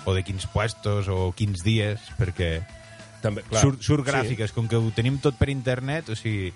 o 0.04 0.12
de 0.16 0.22
quins 0.26 0.44
puestos, 0.52 1.08
o 1.08 1.30
quins 1.36 1.64
dies, 1.64 2.00
perquè 2.20 2.58
També, 3.20 3.42
clar. 3.44 3.60
surt, 3.60 3.82
surt 3.84 4.06
gràfiques, 4.06 4.52
com 4.56 4.68
que 4.68 4.78
ho 4.80 4.92
tenim 4.96 5.18
tot 5.20 5.36
per 5.36 5.50
internet, 5.52 6.08
o 6.08 6.16
sigui, 6.16 6.54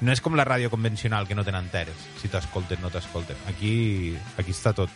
no 0.00 0.14
és 0.14 0.22
com 0.24 0.36
la 0.38 0.46
ràdio 0.46 0.70
convencional, 0.70 1.26
que 1.28 1.36
no 1.36 1.44
tenen 1.44 1.68
teres, 1.72 2.08
si 2.20 2.30
t'escolten, 2.32 2.80
no 2.80 2.90
t'escolten. 2.90 3.36
Aquí, 3.50 4.16
aquí 4.38 4.54
està 4.54 4.72
tot. 4.76 4.90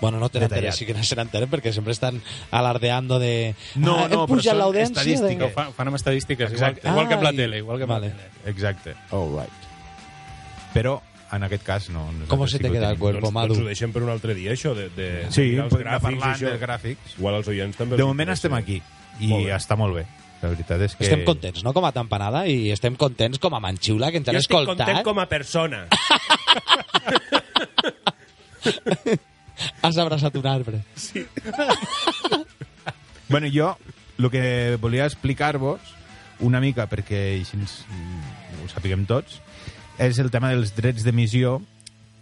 Bueno, 0.00 0.18
no 0.20 0.28
tenen 0.28 0.50
interès, 0.50 0.76
sí 0.76 0.84
que 0.84 0.94
no 0.94 1.02
se 1.04 1.16
n'entenen 1.16 1.48
perquè 1.48 1.72
sempre 1.72 1.94
estan 1.94 2.18
alardeando 2.50 3.18
de... 3.18 3.54
No, 3.76 3.96
ah, 4.04 4.08
no, 4.12 4.24
però 4.28 4.42
són 4.44 4.80
estadístiques. 4.82 5.40
No, 5.40 5.50
fan, 5.54 5.72
fan 5.76 5.92
amb 5.92 5.96
estadístiques, 5.96 6.52
igual, 6.52 6.74
Exacte. 6.76 6.88
igual 6.90 7.08
que 7.08 7.16
amb 7.16 7.24
la 7.24 7.32
Ai. 7.32 7.36
tele. 7.36 7.60
Igual 7.64 7.78
que 7.78 7.86
amb 7.88 7.94
Vale. 7.94 8.10
la 8.10 8.16
tele. 8.16 8.50
Exacte. 8.52 8.96
All 9.16 9.32
right. 9.32 9.64
Però, 10.74 10.98
en 11.32 11.48
aquest 11.48 11.64
cas, 11.64 11.88
no. 11.90 12.10
Com 12.28 12.44
se 12.44 12.58
sí 12.58 12.62
te 12.62 12.70
queda 12.70 12.90
el 12.90 12.98
cuerpo, 12.98 13.24
doncs, 13.24 13.34
Madu? 13.38 13.54
doncs 13.54 13.64
ho 13.64 13.70
deixem 13.72 13.94
per 13.94 14.04
un 14.04 14.12
altre 14.12 14.34
dia, 14.36 14.52
això, 14.52 14.74
de, 14.76 14.90
de, 14.96 15.08
Sí, 15.30 15.54
de 15.54 15.64
els 15.64 15.72
podem 15.72 15.88
gràfics 15.88 16.20
parlant 16.20 16.44
dels 16.44 16.60
gràfics. 16.60 17.16
Igual 17.16 17.40
als 17.40 17.48
oients 17.54 17.80
també. 17.80 17.96
De 17.96 18.04
els 18.04 18.12
moment 18.12 18.36
estem 18.36 18.54
aquí, 18.58 18.82
i 19.20 19.32
Molt 19.32 19.56
està 19.56 19.80
molt 19.80 19.96
bé. 19.96 20.06
La 20.42 20.48
veritat 20.52 20.80
és 20.84 20.94
que... 20.96 21.04
Estem 21.08 21.24
contents, 21.24 21.62
no? 21.64 21.72
Com 21.72 21.84
a 21.88 21.92
tampanada 21.96 22.44
i 22.50 22.70
estem 22.74 22.96
contents 23.00 23.38
com 23.42 23.54
a 23.56 23.60
manxiula, 23.62 24.10
que 24.12 24.18
ens 24.20 24.28
han 24.28 24.36
Jo 24.36 24.42
estic 24.44 24.58
escoltat. 24.58 24.86
content 24.86 25.04
com 25.06 25.18
a 25.18 25.26
persona. 25.30 25.86
Has 29.82 29.96
abraçat 29.98 30.36
un 30.36 30.46
arbre. 30.46 30.82
Bueno, 33.28 33.48
jo 33.50 33.72
el 34.20 34.30
que 34.30 34.76
volia 34.80 35.04
explicar-vos 35.04 35.80
una 36.46 36.60
mica, 36.62 36.84
perquè 36.86 37.40
així 37.40 37.56
ens, 37.58 37.80
mm, 37.90 38.62
ho 38.62 38.68
sapiguem 38.70 39.02
tots, 39.02 39.40
és 39.98 40.20
el 40.22 40.30
tema 40.30 40.52
dels 40.52 40.70
drets 40.76 41.02
d'emissió, 41.02 41.56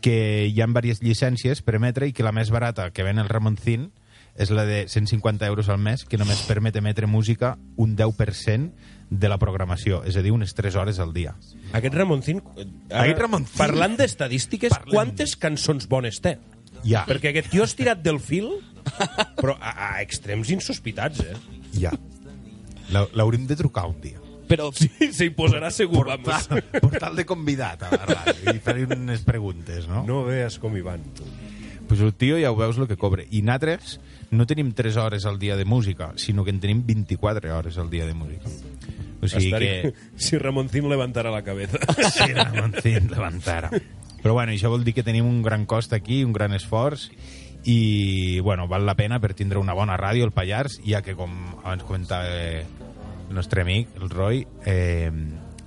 que 0.01 0.47
hi 0.49 0.63
ha 0.63 0.67
diverses 0.71 1.03
llicències 1.05 1.61
per 1.61 1.75
emetre 1.77 2.09
i 2.09 2.15
que 2.17 2.25
la 2.25 2.33
més 2.33 2.49
barata 2.49 2.89
que 2.89 3.05
ven 3.05 3.21
el 3.21 3.29
Ramoncín 3.29 3.91
és 4.37 4.51
la 4.51 4.65
de 4.67 4.89
150 4.89 5.47
euros 5.47 5.69
al 5.71 5.79
mes, 5.79 6.05
que 6.05 6.19
només 6.19 6.41
permet 6.49 6.75
emetre 6.77 7.07
música 7.07 7.55
un 7.77 7.95
10% 7.97 8.73
de 9.15 9.29
la 9.31 9.39
programació, 9.39 10.01
és 10.09 10.17
a 10.19 10.23
dir, 10.25 10.33
unes 10.35 10.55
3 10.59 10.75
hores 10.81 10.99
al 10.99 11.13
dia. 11.15 11.37
Aquest 11.73 11.95
Ramoncín... 11.95 12.41
ara, 12.91 13.05
Aquest 13.05 13.21
Ramoncín. 13.23 13.59
Parlant 13.61 13.95
d'estadístiques, 14.01 14.73
quantes 14.91 15.37
cançons 15.39 15.87
bones 15.89 16.19
té? 16.25 16.39
Ja, 16.85 17.05
Perquè 17.07 17.31
aquest 17.31 17.53
tio 17.53 17.63
ha 17.63 17.69
estirat 17.71 18.03
del 18.03 18.19
fil, 18.21 18.51
però 19.39 19.55
a, 19.61 19.95
a 19.95 20.03
extrems 20.03 20.51
insospitats, 20.53 21.23
eh? 21.23 21.37
ja. 21.79 21.93
La- 22.93 23.07
L'haurem 23.15 23.47
de 23.49 23.57
trucar 23.57 23.87
un 23.89 24.01
dia. 24.03 24.19
Però 24.51 24.67
Sí, 24.77 24.91
s'hi 25.15 25.31
posarà 25.33 25.71
segur, 25.73 26.03
vamos. 26.11 26.51
Portal 26.85 27.15
de 27.17 27.25
convidat 27.25 27.87
a 27.87 27.93
la 27.95 28.05
ràdio 28.11 28.53
i 28.53 28.61
fer 28.61 28.83
unes 28.85 29.23
preguntes, 29.25 29.87
no? 29.89 30.03
No 30.05 30.25
veus 30.27 30.59
com 30.61 30.75
hi 30.77 30.83
van. 30.85 31.01
pues 31.89 32.01
el 32.01 32.13
tio 32.17 32.37
ja 32.41 32.51
ho 32.51 32.57
veus 32.57 32.77
el 32.79 32.87
que 32.89 32.97
cobra. 32.97 33.23
I 33.31 33.41
nosaltres 33.43 33.99
no 34.35 34.47
tenim 34.47 34.73
3 34.73 34.97
hores 34.97 35.27
al 35.27 35.39
dia 35.39 35.57
de 35.57 35.65
música, 35.65 36.13
sinó 36.17 36.45
que 36.45 36.51
en 36.51 36.61
tenim 36.61 36.85
24 36.87 37.57
hores 37.57 37.79
al 37.79 37.91
dia 37.91 38.07
de 38.07 38.15
música. 38.15 38.51
O 39.23 39.29
sigui 39.29 39.47
Estaria... 39.47 39.83
que... 39.83 39.95
Si 40.17 40.39
Ramoncín 40.39 40.89
levantara 40.89 41.31
la 41.31 41.43
cabeza. 41.43 41.79
Sí, 42.13 42.33
Ramoncín 42.33 43.11
levantara. 43.11 43.71
Però 44.25 44.33
bueno, 44.33 44.53
això 44.53 44.71
vol 44.73 44.85
dir 44.85 44.95
que 44.97 45.05
tenim 45.05 45.27
un 45.29 45.43
gran 45.45 45.67
cost 45.69 45.93
aquí, 45.93 46.23
un 46.25 46.33
gran 46.33 46.55
esforç, 46.57 47.11
i 47.65 48.41
bueno, 48.41 48.69
val 48.69 48.87
la 48.87 48.95
pena 48.97 49.19
per 49.21 49.35
tindre 49.37 49.61
una 49.61 49.77
bona 49.77 49.99
ràdio 50.01 50.25
al 50.25 50.33
Pallars, 50.33 50.79
ja 50.85 51.03
que 51.05 51.17
com 51.17 51.33
abans 51.63 51.85
comentava 51.85 52.29
el 52.29 53.35
nostre 53.37 53.65
amic, 53.65 53.93
el 54.01 54.09
Roy, 54.09 54.47
eh, 54.65 55.13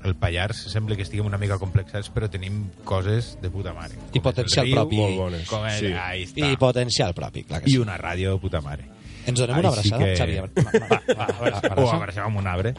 el 0.03 0.15
Pallars 0.15 0.57
sembla 0.71 0.95
que 0.95 1.01
estiguem 1.03 1.25
una 1.25 1.37
mica 1.37 1.57
complexats, 1.59 2.11
però 2.13 2.29
tenim 2.29 2.69
coses 2.83 3.37
de 3.41 3.49
puta 3.49 3.73
mare. 3.73 3.95
I 4.13 4.17
el 4.17 4.21
potencial 4.21 4.65
riu, 4.65 4.75
propi. 4.75 4.97
Molt 4.97 5.17
bones. 5.17 5.47
Com 5.49 5.65
és, 5.65 5.79
Sí. 5.79 5.87
ahí 5.93 6.23
està. 6.23 6.51
I 6.51 6.57
potencial 6.57 7.13
propi, 7.13 7.43
clar 7.43 7.61
que 7.63 7.69
I 7.69 7.73
sí. 7.73 7.77
una 7.79 7.97
ràdio 7.97 8.31
de 8.33 8.39
puta 8.39 8.61
mare. 8.61 8.85
Ens 9.27 9.39
donem 9.39 9.57
una 9.59 9.69
abraçada, 9.69 10.05
que- 10.05 10.15
Xavi? 10.15 10.35
Va, 10.39 10.47
va, 10.47 10.63
va, 10.63 11.01
va, 11.17 11.43
va, 11.57 11.73
o 11.75 11.89
abraça. 11.89 11.95
abraçar 11.97 12.23
amb 12.25 12.37
un 12.39 12.47
arbre. 12.47 12.73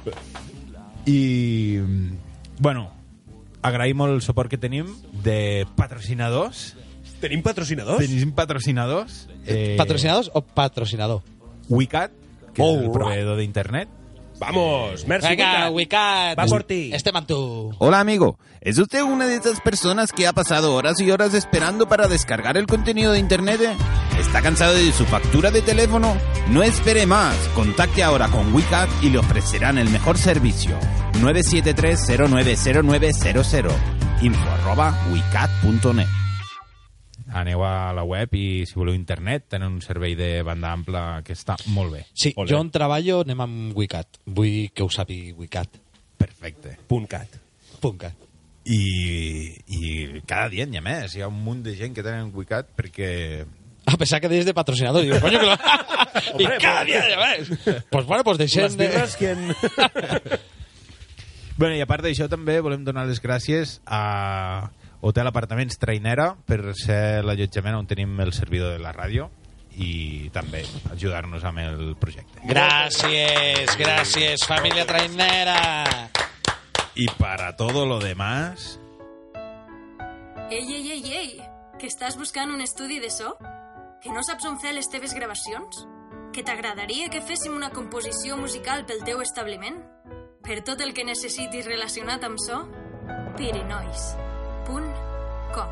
I, 1.07 1.79
bueno, 2.59 2.91
agraïm 3.62 3.97
molt 3.97 4.12
el 4.14 4.23
suport 4.23 4.51
que 4.51 4.59
tenim 4.59 4.87
de 5.25 5.66
patrocinadors. 5.77 6.75
Tenim 7.21 7.43
patrocinadors? 7.43 7.99
Tenim 8.05 8.33
patrocinadors. 8.33 9.29
Eh, 9.47 9.75
Patrocinadors 9.79 10.31
o 10.35 10.43
patrocinador? 10.43 11.23
Wicat, 11.69 12.12
que 12.55 12.62
Oh, 12.62 12.71
és 12.73 12.77
el 12.77 12.83
right. 12.85 12.93
proveedor 12.93 13.37
d'internet. 13.39 13.89
Vamos, 14.39 15.07
merci, 15.07 15.28
Venga, 15.28 15.70
Wicat. 15.70 15.72
Wicat. 15.72 16.39
Va 16.39 16.47
por 16.47 16.62
ti. 16.64 16.91
Estem 16.95 17.16
amb 17.16 17.26
tu. 17.26 17.72
Hola 17.78 18.01
amigo, 18.01 18.39
¿es 18.61 18.78
usted 18.78 19.03
una 19.03 19.26
de 19.26 19.36
esas 19.36 19.61
personas 19.61 20.12
que 20.12 20.26
ha 20.26 20.32
pasado 20.32 20.74
horas 20.74 21.01
y 21.01 21.11
horas 21.11 21.34
esperando 21.34 21.89
para 21.89 22.09
descargar 22.09 22.57
el 22.57 22.66
contenido 22.66 23.12
de 23.12 23.18
Internet? 23.18 23.61
¿Está 24.18 24.41
cansado 24.43 24.74
de 24.74 24.93
su 24.93 25.05
factura 25.07 25.51
de 25.51 25.62
teléfono? 25.62 26.16
No 26.51 26.62
espere 26.62 27.07
más, 27.07 27.34
contacte 27.55 28.03
ahora 28.03 28.28
con 28.28 28.55
WeCat 28.55 28.89
y 29.03 29.11
le 29.11 29.18
ofrecerán 29.18 29.78
el 29.78 29.89
mejor 29.91 30.18
servicio. 30.18 30.76
973-090900 31.20 33.72
info 34.20 34.51
arroba 34.51 34.93
wicat.net 35.12 36.09
Aneu 37.35 37.62
a 37.66 37.93
la 37.93 38.05
web 38.09 38.33
i 38.39 38.64
si 38.68 38.79
voleu 38.79 38.95
internet 38.97 39.49
tenen 39.53 39.74
un 39.76 39.83
servei 39.85 40.14
de 40.16 40.43
banda 40.47 40.70
ampla 40.72 41.03
que 41.24 41.35
està 41.37 41.59
molt 41.74 41.93
bé. 41.93 42.07
Sí, 42.14 42.33
Ole. 42.37 42.49
jo 42.51 42.61
on 42.61 42.70
treballo 42.72 43.20
anem 43.26 43.43
amb 43.45 43.76
Wicat. 43.76 44.20
Vull 44.24 44.70
que 44.72 44.83
ho 44.87 44.89
sàpiga 44.89 45.37
Wicat. 45.37 45.76
Perfecte. 46.18 46.79
Punt 46.89 47.07
cat. 47.11 47.37
Punt 47.83 48.01
cat. 48.01 48.26
I, 48.68 49.55
I 49.68 50.20
cada 50.29 50.49
dia 50.53 50.66
n'hi 50.68 50.81
ha 50.81 50.85
més. 50.85 51.14
Hi 51.16 51.22
ha 51.24 51.29
un 51.29 51.39
munt 51.45 51.62
de 51.64 51.76
gent 51.76 51.95
que 51.97 52.05
tenen 52.05 52.33
Wicat 52.35 52.72
perquè 52.76 53.11
A 53.89 53.97
pesar 53.97 54.20
que 54.20 54.29
deies 54.29 54.45
de 54.45 54.53
patrocinador, 54.53 55.01
digo, 55.03 55.18
coño, 55.20 55.41
que 55.41 55.47
lo... 55.47 55.53
y 56.39 56.45
Hombre, 56.45 56.59
cada 56.61 56.85
pues- 56.85 56.87
día 56.87 57.09
ya 57.09 57.18
ves. 57.18 57.85
Pues 57.89 58.05
bueno, 58.05 58.22
pues 58.24 58.37
deixem 58.37 58.64
Les 58.64 58.76
de... 58.76 58.89
birres, 58.89 59.16
quien... 59.16 59.39
Bueno, 61.59 61.74
i 61.74 61.81
a 61.83 61.89
part 61.91 62.05
d'això 62.07 62.29
també 62.31 62.61
volem 62.62 62.85
donar 62.87 63.03
les 63.09 63.18
gràcies 63.18 63.81
a 63.83 64.70
Hotel 65.01 65.26
Apartaments 65.26 65.78
Trainera 65.78 66.36
per 66.46 66.74
ser 66.74 67.22
l'allotjament 67.24 67.76
on 67.78 67.86
tenim 67.86 68.18
el 68.20 68.32
servidor 68.32 68.72
de 68.72 68.78
la 68.82 68.92
ràdio 68.92 69.30
i 69.78 70.28
també 70.34 70.64
ajudar-nos 70.90 71.44
amb 71.44 71.59
el 71.62 71.96
projecte. 72.01 72.40
Gràcies, 72.44 73.76
gràcies, 73.78 74.44
família 74.46 74.86
trainera. 74.86 76.11
Y 76.96 77.07
para 77.18 77.55
todo 77.57 77.86
lo 77.86 78.01
demás, 78.01 78.80
¡Ey, 80.51 80.64
ey, 80.72 80.90
ey, 80.90 81.12
ey! 81.12 81.42
Que 81.78 81.86
estàs 81.86 82.16
buscant 82.16 82.51
un 82.51 82.62
estudi 82.62 82.99
de 82.99 83.11
so? 83.11 83.36
Que 84.01 84.09
no 84.11 84.22
saps 84.24 84.46
on 84.49 84.59
fer 84.59 84.72
les 84.72 84.88
teves 84.88 85.12
gravacions? 85.12 85.86
Que 86.32 86.42
t'agradaria 86.42 87.11
que 87.12 87.20
féssim 87.20 87.53
una 87.55 87.68
composició 87.70 88.38
musical 88.40 88.86
pel 88.86 89.05
teu 89.05 89.20
establiment? 89.20 89.76
Per 90.42 90.64
tot 90.64 90.80
el 90.80 90.94
que 90.96 91.05
necessitis 91.05 91.68
relacionat 91.68 92.24
amb 92.24 92.40
so, 92.40 92.64
pirinois.com 94.69 95.69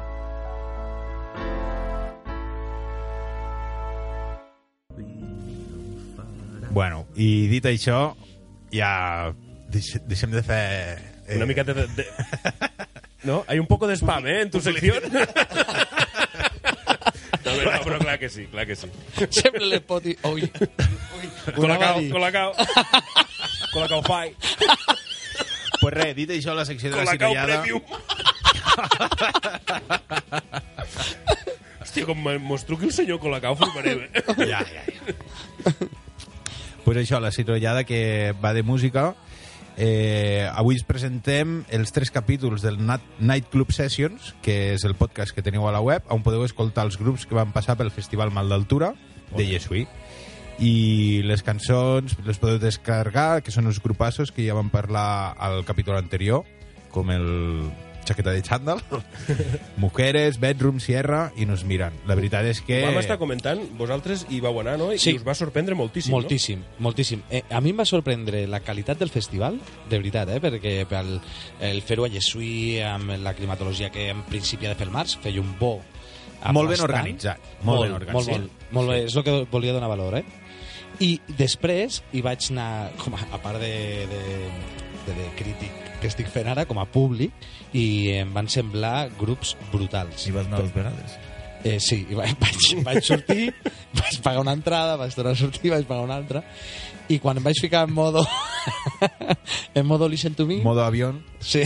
Bueno, 6.70 7.06
i 7.16 7.46
dit 7.48 7.64
això, 7.64 8.10
ja 8.68 9.32
deix, 9.72 9.94
deixem 10.04 10.34
de 10.34 10.42
fer... 10.44 10.98
Eh, 11.24 11.36
Una 11.38 11.46
miqueta 11.48 11.72
de... 11.72 11.86
de... 11.96 12.04
No? 13.24 13.44
Hay 13.48 13.58
un 13.58 13.66
poco 13.66 13.86
de 13.86 13.96
spam, 13.96 14.26
¿eh? 14.26 14.42
En 14.42 14.50
tu 14.50 14.60
sección. 14.60 15.02
No, 17.46 17.52
no, 17.54 17.62
no, 17.62 17.78
però 17.84 17.98
clar 18.00 18.18
que 18.18 18.28
sí, 18.28 18.46
clar 18.50 18.66
que 18.66 18.74
sí. 18.74 18.88
Sempre 19.30 19.66
le 19.70 19.78
pot 19.80 20.02
dir... 20.02 20.16
Ui, 20.26 20.42
ui, 20.42 21.28
Colacao, 21.54 22.00
colacao. 22.10 22.52
Colacao 23.72 24.02
fai. 24.02 24.34
Pues 25.78 25.94
res, 25.94 26.16
dit 26.18 26.32
això, 26.34 26.56
la 26.58 26.64
secció 26.66 26.90
de 26.90 26.96
la 26.96 27.04
Colacao 27.04 27.30
cirollada... 27.30 27.60
premium. 27.62 28.35
Hòstia, 31.80 32.04
com 32.08 32.18
mos 32.44 32.64
truqui 32.66 32.86
el 32.90 32.92
senyor 32.92 33.18
Colacao, 33.22 33.54
fliparem, 33.56 33.98
eh? 34.06 34.10
Ja, 34.52 34.60
ja, 34.66 34.82
ja. 34.84 34.92
pues 36.84 36.96
això, 37.00 37.20
la 37.20 37.32
cirollada 37.32 37.84
que 37.84 38.34
va 38.42 38.54
de 38.54 38.62
música. 38.62 39.14
Eh, 39.76 40.48
avui 40.56 40.78
us 40.78 40.86
presentem 40.88 41.58
els 41.68 41.92
tres 41.92 42.08
capítols 42.10 42.62
del 42.64 42.78
Night 42.80 43.50
Club 43.52 43.72
Sessions, 43.76 44.32
que 44.40 44.72
és 44.74 44.84
el 44.88 44.96
podcast 44.96 45.36
que 45.36 45.44
teniu 45.44 45.68
a 45.68 45.72
la 45.74 45.82
web, 45.84 46.02
on 46.08 46.24
podeu 46.24 46.46
escoltar 46.46 46.86
els 46.88 46.96
grups 46.96 47.26
que 47.28 47.36
van 47.36 47.52
passar 47.52 47.76
pel 47.76 47.92
Festival 47.92 48.32
Mal 48.32 48.48
d'Altura 48.48 48.94
de 49.36 49.44
Yesui. 49.44 49.84
I 50.56 51.20
les 51.28 51.44
cançons 51.44 52.16
les 52.24 52.38
podeu 52.40 52.56
descarregar, 52.62 53.42
que 53.44 53.52
són 53.52 53.68
els 53.68 53.82
grupassos 53.84 54.32
que 54.32 54.46
ja 54.46 54.56
vam 54.56 54.72
parlar 54.72 55.36
al 55.36 55.60
capítol 55.68 56.00
anterior, 56.00 56.48
com 56.94 57.12
el 57.12 57.28
Chaqueta 58.06 58.30
de 58.32 58.42
Chandal, 58.46 58.80
Mujeres, 59.76 60.38
Bedroom, 60.40 60.78
Sierra, 60.80 61.32
i 61.36 61.44
nos 61.44 61.64
miran. 61.66 61.92
La 62.06 62.14
veritat 62.18 62.46
és 62.48 62.60
que... 62.64 62.80
Vam 62.86 63.00
estar 63.02 63.18
comentant, 63.20 63.60
vosaltres 63.76 64.24
hi 64.30 64.38
vau 64.44 64.60
anar, 64.62 64.76
no? 64.80 64.92
I 64.94 65.00
Sí. 65.02 65.16
us 65.18 65.26
va 65.26 65.34
sorprendre 65.36 65.74
moltíssim, 65.76 66.14
moltíssim, 66.14 66.62
moltíssim. 66.78 67.24
Eh, 67.30 67.42
a 67.50 67.60
mi 67.60 67.74
em 67.74 67.82
va 67.82 67.88
sorprendre 67.88 68.46
la 68.48 68.62
qualitat 68.64 69.02
del 69.02 69.10
festival, 69.12 69.58
de 69.90 69.98
veritat, 69.98 70.30
eh? 70.32 70.40
perquè 70.40 70.78
pel, 70.88 71.16
el 71.60 71.82
fer-ho 71.82 72.06
a 72.06 72.10
Llesui, 72.12 72.78
amb 72.86 73.16
la 73.20 73.34
climatologia 73.34 73.90
que 73.90 74.08
en 74.14 74.22
principi 74.30 74.66
ha 74.66 74.72
de 74.72 74.78
fer 74.80 74.88
el 74.88 74.94
març, 74.94 75.18
feia 75.22 75.42
un 75.42 75.52
bo 75.58 75.76
Molt 76.52 76.68
ben 76.70 76.82
organitzat, 76.84 77.40
molt 77.66 77.82
ben 77.86 77.94
organitzat. 77.96 78.14
Molt, 78.14 78.28
molt, 78.30 78.74
molt 78.76 78.90
bé, 78.92 78.98
és 79.08 79.16
el 79.16 79.24
que 79.26 79.36
volia 79.50 79.72
donar 79.74 79.88
valor, 79.90 80.18
eh? 80.20 80.24
I 81.02 81.16
després 81.38 82.02
hi 82.14 82.22
vaig 82.24 82.46
anar, 82.52 82.92
com 83.02 83.16
a, 83.16 83.20
a 83.34 83.40
part 83.42 83.58
de, 83.60 83.72
de, 84.12 84.20
de, 85.08 85.16
de 85.16 85.26
crític 85.40 85.85
que 86.00 86.10
estic 86.10 86.28
fent 86.32 86.50
ara, 86.52 86.66
com 86.68 86.80
a 86.82 86.86
públic, 86.88 87.32
i 87.76 87.86
em 88.16 88.34
van 88.34 88.50
semblar 88.52 89.08
grups 89.18 89.56
brutals. 89.72 90.26
I 90.28 90.36
vas 90.36 90.50
anar 90.50 90.62
dues 90.64 90.74
vegades. 90.76 91.16
Eh, 91.66 91.80
sí, 91.80 92.04
i 92.10 92.14
vaig, 92.14 92.36
vaig, 92.42 92.66
vaig 92.86 93.02
sortir, 93.04 93.48
vaig 93.96 94.20
pagar 94.22 94.44
una 94.44 94.54
entrada, 94.54 94.98
vaig 95.00 95.14
tornar 95.16 95.34
a 95.34 95.40
sortir, 95.40 95.72
vaig 95.72 95.86
pagar 95.88 96.04
una 96.06 96.18
altra, 96.20 96.42
i 97.10 97.18
quan 97.22 97.38
em 97.38 97.44
vaig 97.46 97.58
ficar 97.60 97.86
en 97.88 97.94
modo... 97.94 98.22
en 99.78 99.86
modo 99.86 100.08
listen 100.08 100.34
to 100.34 100.46
me... 100.46 100.56
Modo 100.62 100.82
avión. 100.84 101.24
Sí. 101.40 101.62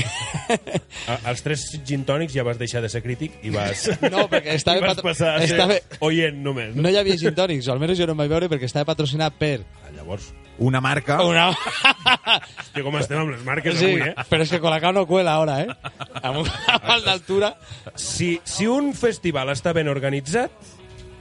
A, 1.09 1.19
als 1.31 1.43
tres 1.45 1.67
gin 1.87 2.05
tònics 2.09 2.35
ja 2.37 2.45
vas 2.45 2.59
deixar 2.61 2.83
de 2.85 2.91
ser 2.93 3.03
crític 3.05 3.39
i 3.45 3.53
vas... 3.55 3.87
No, 4.13 4.27
perquè 4.33 4.57
estava... 4.57 4.81
I 4.81 4.85
vas 4.85 4.95
patro- 4.97 5.09
passar 5.11 5.35
a 5.37 5.45
ser 5.45 5.57
estava... 5.57 5.81
oient 6.07 6.41
només. 6.45 6.77
No 6.77 6.93
hi 6.93 7.01
havia 7.01 7.17
gin 7.21 7.37
tònics, 7.37 7.69
o 7.69 7.75
almenys 7.77 8.01
jo 8.01 8.09
no 8.09 8.17
em 8.17 8.25
vaig 8.25 8.33
veure 8.33 8.51
perquè 8.53 8.69
estava 8.69 8.89
patrocinat 8.93 9.37
per... 9.41 9.59
Ah, 9.85 9.93
llavors... 9.97 10.33
Una 10.61 10.81
marca. 10.85 11.19
Una... 11.25 11.49
Hòstia, 11.55 12.83
com 12.85 12.97
estem 13.01 13.21
amb 13.23 13.33
les 13.33 13.45
marques 13.47 13.79
Sí, 13.81 13.87
avui, 13.95 14.11
eh? 14.11 14.27
però 14.29 14.45
és 14.45 14.51
que 14.53 14.61
Colacao 14.61 14.93
no 14.93 15.07
cuela 15.09 15.39
ara, 15.41 15.61
eh? 15.65 15.69
Amb 16.21 16.37
un 16.43 16.51
mal 16.87 17.01
d'altura... 17.07 17.55
Si, 17.97 18.35
si 18.45 18.69
un 18.69 18.93
festival 18.97 19.49
està 19.55 19.73
ben 19.77 19.89
organitzat, 19.89 20.53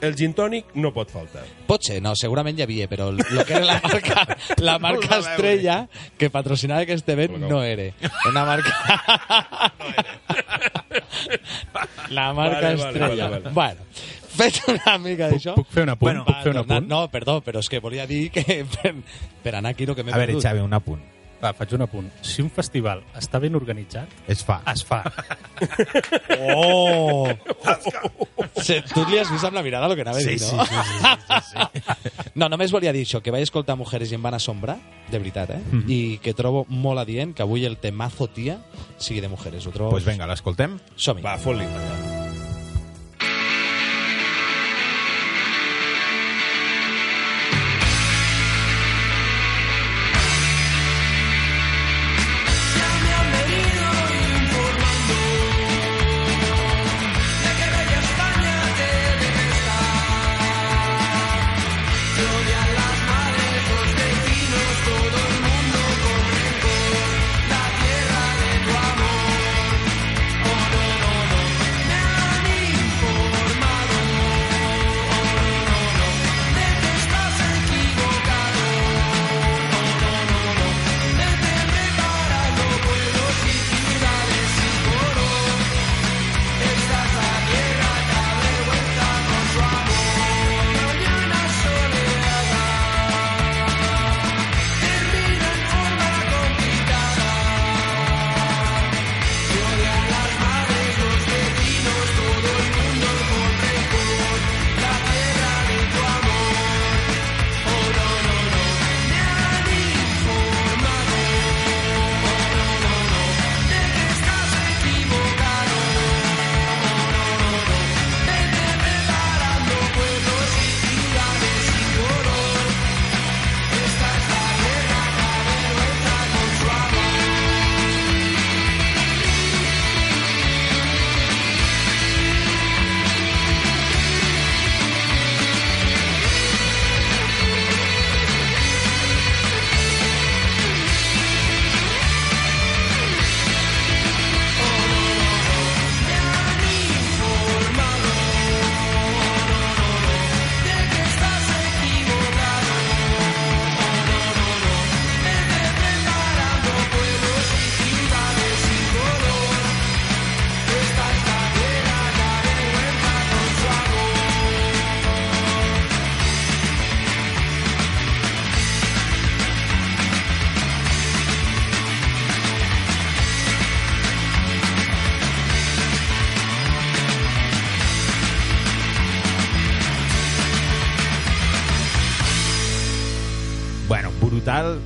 el 0.03 0.13
gin 0.15 0.31
tònic 0.35 0.75
no 0.79 0.91
pot 0.95 1.09
faltar. 1.11 1.41
Pot 1.67 1.83
ser, 1.87 1.97
no, 2.03 2.13
segurament 2.19 2.59
hi 2.59 2.63
havia, 2.63 2.87
però 2.91 3.09
el 3.11 3.19
que 3.47 3.55
era 3.57 3.65
la 3.67 3.79
marca, 3.83 4.25
la 4.63 4.77
marca 4.85 5.17
estrella 5.23 5.79
que 6.19 6.29
patrocinava 6.31 6.85
aquest 6.87 7.07
event 7.15 7.35
no 7.47 7.63
era. 7.63 7.89
Una 8.31 8.45
marca... 8.47 8.75
La 12.09 12.31
marca 12.33 12.61
Vale, 12.61 12.75
vale, 12.75 12.87
estrella. 12.89 13.29
vale, 13.29 13.39
vale. 13.39 13.53
Bueno, 13.53 13.81
fet 14.39 14.59
una 14.73 14.97
mica 15.03 15.29
d'això... 15.29 15.53
Puc 15.59 15.69
fer 15.75 15.83
un 15.85 15.93
apunt? 15.93 16.09
Bueno, 16.09 16.25
Puc 16.25 16.41
fer 16.43 16.55
un 16.55 16.61
va, 16.61 16.65
apunt? 16.65 16.89
No, 16.89 17.03
perdó, 17.13 17.39
però 17.45 17.59
és 17.63 17.69
que 17.69 17.79
volia 17.83 18.07
dir 18.09 18.25
que 18.33 18.43
per, 18.73 18.95
per 19.43 19.55
anar 19.59 19.75
aquí 19.75 19.85
el 19.87 19.95
que 19.95 20.03
m'he 20.07 20.15
A 20.15 20.17
veure, 20.19 20.33
perdut. 20.33 20.47
Xavi, 20.49 20.65
un 20.65 20.73
apunt. 20.79 21.05
Va, 21.39 21.53
faig 21.55 21.71
un 21.77 21.85
apunt. 21.85 22.07
Si 22.27 22.41
un 22.43 22.49
festival 22.51 22.99
està 23.15 23.39
ben 23.39 23.53
organitzat, 23.55 24.11
Es 24.27 24.41
fa. 24.43 24.57
es 24.73 24.81
fa. 24.83 24.97
Oh! 26.51 27.29
Sí, 28.59 28.75
tu 28.93 29.05
li 29.07 29.21
has 29.21 29.31
vist 29.31 29.45
amb 29.47 29.55
la 29.55 29.63
mirada 29.63 29.87
el 29.87 29.95
que 29.95 30.03
anava 30.03 30.19
a 30.19 30.25
dir, 30.25 30.35
Sí, 30.39 30.51
no? 30.55 30.65
sí, 30.65 30.75
sí, 30.75 30.99
sí, 31.29 31.39
sí, 31.53 32.29
No, 32.39 32.49
només 32.51 32.73
volia 32.75 32.91
dir 32.91 33.05
això, 33.07 33.21
que 33.23 33.31
vaig 33.31 33.47
escoltar 33.47 33.77
Mujeres 33.79 34.11
i 34.11 34.19
em 34.19 34.23
van 34.27 34.35
assombrar, 34.35 34.75
de 35.07 35.17
veritat, 35.17 35.55
eh? 35.55 35.61
Mhm. 35.71 35.85
I 35.87 36.19
que 36.23 36.35
trobo 36.35 36.65
molt 36.67 36.99
adient 37.05 37.31
que 37.35 37.47
avui 37.47 37.63
el 37.63 37.77
temazo 37.79 38.27
tia 38.27 38.59
sigui 38.97 39.21
de 39.23 39.31
Mujeres. 39.31 39.63
Ho 39.67 39.71
trobo... 39.71 39.95
Pues 39.95 40.03
venga, 40.03 40.27
l'escoltem. 40.27 40.75
Som-hi. 40.99 41.23
Va, 41.23 41.37
fot-li. 41.39 41.63
Todo 41.71 42.03
el 42.03 42.18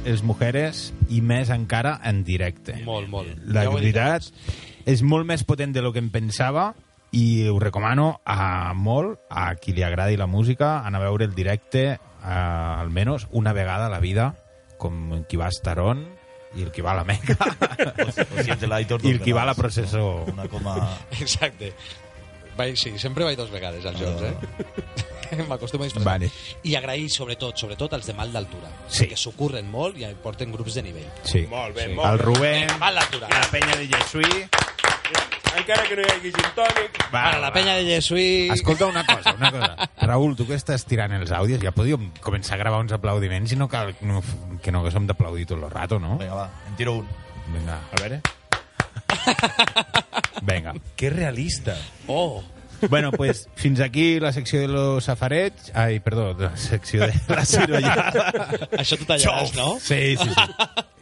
els 0.06 0.24
mujeres, 0.24 0.92
i 1.10 1.22
més 1.22 1.52
encara 1.54 1.98
en 2.04 2.24
directe. 2.28 2.78
Molt, 2.86 3.10
molt. 3.12 3.44
La 3.46 3.66
Ja 3.68 3.74
veritat 3.74 4.30
és 4.90 5.04
molt 5.04 5.28
més 5.28 5.46
potent 5.48 5.74
de 5.76 5.84
lo 5.84 5.94
que 5.96 6.02
em 6.04 6.10
pensava 6.12 6.74
i 7.14 7.46
ho 7.48 7.60
recomano 7.62 8.22
a 8.26 8.74
molt 8.74 9.22
a 9.30 9.54
qui 9.62 9.76
li 9.76 9.84
agradi 9.86 10.18
la 10.18 10.28
música, 10.28 10.80
anar 10.82 11.04
a 11.04 11.06
veure 11.06 11.28
el 11.30 11.36
directe 11.38 11.86
eh, 11.94 12.00
almenys 12.28 13.28
una 13.32 13.54
vegada 13.54 13.88
a 13.88 13.94
la 13.94 14.02
vida, 14.02 14.34
com 14.82 15.24
qui 15.30 15.38
va 15.40 15.48
a 15.48 15.54
Estaron 15.54 16.04
i 16.58 16.66
el 16.66 16.72
que 16.74 16.84
va 16.86 16.92
a 16.94 17.00
la 17.00 17.04
Meca 17.04 17.38
O 18.06 18.44
si 18.44 18.52
ets 18.54 18.66
l'Aitor, 18.70 19.02
i 19.06 19.14
el 19.14 19.20
dos 19.20 19.26
que 19.26 19.34
va 19.34 19.44
a 19.46 19.50
la 19.50 19.56
processó. 19.58 20.24
Una 20.30 20.48
coma... 20.50 20.76
Exacte. 21.20 21.74
Vaig, 22.58 22.76
sí, 22.78 22.94
sempre 23.00 23.24
vaig 23.26 23.38
dos 23.38 23.50
vegades 23.52 23.86
als 23.86 24.00
jocs, 24.00 24.22
eh? 24.22 24.34
M'acostumo 25.50 25.82
a 25.84 25.88
disfrutar. 25.88 26.06
Vale. 26.20 26.28
I 26.64 26.76
agrair, 26.78 27.08
sobretot, 27.10 27.58
sobretot 27.58 27.94
els 27.98 28.06
de 28.06 28.14
mal 28.14 28.30
d'altura. 28.32 28.70
Sí. 28.88 29.08
Que 29.10 29.18
s'ho 29.18 29.32
curren 29.34 29.66
molt 29.72 29.98
i 29.98 30.06
porten 30.22 30.52
grups 30.54 30.76
de 30.78 30.84
nivell. 30.86 31.08
Sí. 31.26 31.48
Molt 31.50 31.74
bé, 31.76 31.88
Sí. 31.90 31.96
molt 31.98 32.12
El 32.12 32.18
bé. 32.20 32.24
Rubén, 32.28 32.80
Mal 32.80 32.96
d'altura. 33.02 33.30
la 33.30 33.48
penya 33.50 33.76
de 33.80 33.88
Jesui... 33.88 34.46
Encara 35.54 35.84
que 35.86 35.96
no 35.96 36.02
hi 36.02 36.10
hagi 36.10 36.32
gin 36.34 36.48
tònic. 36.58 36.96
Va, 37.14 37.22
Bueno, 37.28 37.40
la 37.44 37.50
va. 37.50 37.54
penya 37.54 37.76
de 37.78 37.84
Jesui... 37.86 38.50
Escolta 38.50 38.88
una 38.88 39.04
cosa, 39.06 39.34
una 39.38 39.52
cosa. 39.52 39.90
Raül, 40.02 40.36
tu 40.36 40.48
que 40.48 40.56
estàs 40.58 40.82
tirant 40.90 41.14
els 41.14 41.30
àudios, 41.32 41.62
ja 41.62 41.70
podíem 41.72 42.08
començar 42.26 42.56
a 42.56 42.62
gravar 42.64 42.80
uns 42.82 42.92
aplaudiments 42.96 43.54
i 43.54 43.58
no 43.60 43.68
cal 43.70 43.94
no, 44.02 44.24
que 44.66 44.72
no 44.74 44.82
haguéssim 44.82 45.06
d'aplaudir 45.06 45.46
tot 45.52 45.62
el 45.62 45.70
rato, 45.70 46.00
no? 46.02 46.18
Vinga, 46.18 46.34
va, 46.40 46.48
en 46.70 46.76
tiro 46.80 46.96
un. 47.04 47.08
Vinga, 47.54 47.78
a 47.92 48.02
veure. 48.02 48.22
Vinga. 50.42 50.74
Que 50.96 51.10
realista. 51.10 51.78
Oh! 52.08 52.44
Bueno, 52.90 53.12
pues 53.12 53.48
fins 53.56 53.80
aquí 53.80 54.20
la 54.20 54.34
secció 54.34 54.60
de 54.60 54.68
los 54.68 55.06
safarets. 55.06 55.72
Ai, 55.74 56.00
perdó, 56.00 56.34
la 56.34 56.56
secció 56.58 57.08
de 57.08 57.14
la 57.30 57.46
cirollada. 57.46 58.68
Això 58.76 58.98
t'ho 59.00 59.08
tallaràs, 59.08 59.54
no? 59.56 59.78
Sí, 59.80 60.18
sí, 60.20 60.30
sí. 60.34 60.44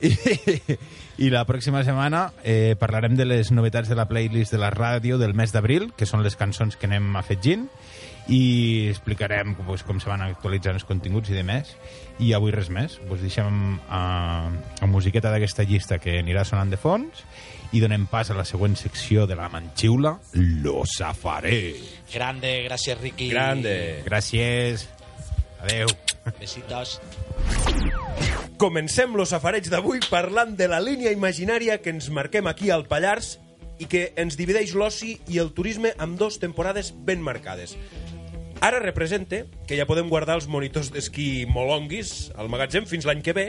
I, 1.17 1.26
I 1.26 1.30
la 1.34 1.43
pròxima 1.49 1.84
setmana 1.86 2.32
eh, 2.43 2.76
parlarem 2.80 3.17
de 3.17 3.26
les 3.26 3.51
novetats 3.53 3.89
de 3.89 3.97
la 3.97 4.07
playlist 4.09 4.53
de 4.53 4.61
la 4.61 4.72
ràdio 4.74 5.17
del 5.22 5.34
mes 5.38 5.53
d'abril, 5.53 5.91
que 5.97 6.09
són 6.09 6.24
les 6.26 6.38
cançons 6.38 6.78
que 6.78 6.89
anem 6.89 7.15
afegint, 7.17 7.67
i 8.30 8.88
explicarem 8.91 9.55
pues, 9.65 9.82
com 9.84 9.99
se 9.99 10.09
van 10.09 10.22
actualitzant 10.26 10.78
els 10.78 10.86
continguts 10.86 11.34
i 11.34 11.38
de 11.38 11.43
més. 11.45 11.74
I 12.22 12.36
avui 12.38 12.53
res 12.53 12.69
més. 12.69 12.99
Us 13.09 13.24
deixem 13.26 13.80
a, 13.89 14.03
a 14.82 14.89
musiqueta 14.89 15.34
d'aquesta 15.34 15.65
llista 15.65 15.97
que 16.01 16.19
anirà 16.22 16.45
sonant 16.45 16.69
de 16.69 16.78
fons 16.78 17.26
i 17.72 17.80
donem 17.80 18.05
pas 18.11 18.30
a 18.30 18.36
la 18.36 18.45
següent 18.47 18.76
secció 18.76 19.26
de 19.28 19.36
la 19.39 19.47
manxiula, 19.49 20.17
Lo 20.34 20.84
Safaré. 20.86 21.76
Grande, 22.13 22.57
gràcies, 22.67 22.99
Riqui. 22.99 23.30
Grande. 23.32 24.03
Gràcies. 24.05 24.88
Adeu. 25.61 25.88
Besitos. 26.39 26.99
Comencem 28.61 29.15
los 29.17 29.32
safareig 29.34 29.72
d'avui 29.72 30.01
parlant 30.11 30.53
de 30.57 30.67
la 30.69 30.82
línia 30.84 31.13
imaginària 31.15 31.80
que 31.82 31.89
ens 31.93 32.11
marquem 32.13 32.45
aquí 32.49 32.69
al 32.69 32.86
Pallars 32.89 33.39
i 33.82 33.88
que 33.89 34.11
ens 34.22 34.38
divideix 34.38 34.76
l'oci 34.78 35.15
i 35.32 35.39
el 35.41 35.53
turisme 35.57 35.95
amb 35.97 36.19
dos 36.19 36.38
temporades 36.43 36.91
ben 36.93 37.24
marcades. 37.26 37.74
Ara 38.61 38.78
representa 38.84 39.47
que 39.65 39.78
ja 39.80 39.88
podem 39.89 40.11
guardar 40.11 40.36
els 40.38 40.45
monitors 40.45 40.91
d'esquí 40.93 41.47
molonguis 41.49 42.30
al 42.38 42.51
magatzem 42.53 42.86
fins 42.86 43.07
l'any 43.09 43.24
que 43.26 43.34
ve 43.34 43.47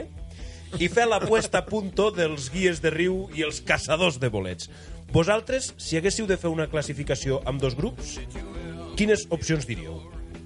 i 0.79 0.87
fer 0.89 1.05
la 1.09 1.19
puesta 1.21 1.59
a 1.61 1.65
punto 1.67 2.09
dels 2.11 2.49
guies 2.53 2.81
de 2.81 2.89
riu 2.93 3.27
i 3.35 3.43
els 3.45 3.61
caçadors 3.61 4.19
de 4.19 4.29
bolets. 4.33 4.69
Vosaltres, 5.13 5.73
si 5.77 5.97
haguéssiu 5.99 6.25
de 6.25 6.37
fer 6.41 6.49
una 6.49 6.65
classificació 6.71 7.41
amb 7.45 7.61
dos 7.61 7.75
grups, 7.77 8.17
quines 8.97 9.27
opcions 9.29 9.67
diríeu? 9.69 9.99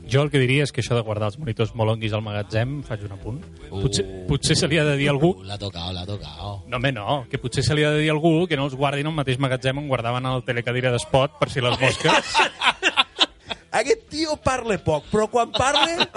Jo 0.07 0.21
el 0.23 0.29
que 0.31 0.39
diria 0.39 0.63
és 0.63 0.71
que 0.71 0.79
això 0.79 0.95
de 0.95 1.01
guardar 1.03 1.27
els 1.27 1.35
monitors 1.39 1.73
molonguis 1.75 2.13
al 2.15 2.21
magatzem 2.23 2.77
faig 2.87 3.01
un 3.03 3.11
apunt. 3.17 3.41
Potser, 3.69 4.05
potser 4.29 4.55
se 4.55 4.67
li 4.71 4.77
ha 4.79 4.85
de 4.87 4.93
dir 4.95 5.09
a 5.09 5.11
algú... 5.11 5.33
Uh, 5.35 5.43
L'ha 5.49 5.57
tocado, 5.59 5.91
l'ha 5.91 6.05
tocado. 6.07 6.53
No, 6.71 6.77
home, 6.79 6.93
no, 6.95 7.17
que 7.27 7.39
potser 7.43 7.63
se 7.63 7.75
li 7.75 7.83
ha 7.83 7.91
de 7.91 7.99
dir 8.05 8.09
a 8.11 8.15
algú 8.15 8.45
que 8.47 8.55
no 8.55 8.69
els 8.69 8.75
guardin 8.79 9.09
al 9.11 9.15
mateix 9.17 9.35
magatzem 9.43 9.81
on 9.83 9.89
guardaven 9.91 10.25
el 10.31 10.45
telecadira 10.47 10.93
d'espot 10.95 11.35
per 11.41 11.49
si 11.51 11.59
les 11.63 11.75
mosques... 11.79 12.33
Aquest 13.77 14.07
tio 14.09 14.37
parla 14.41 14.77
poc, 14.81 15.09
però 15.11 15.27
quan 15.29 15.51
parla 15.53 16.07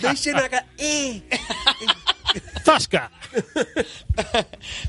deixen 0.00 0.40
a... 0.40 0.48
ca- 0.50 0.64
Eh! 0.80 1.20
Tasca! 2.64 3.10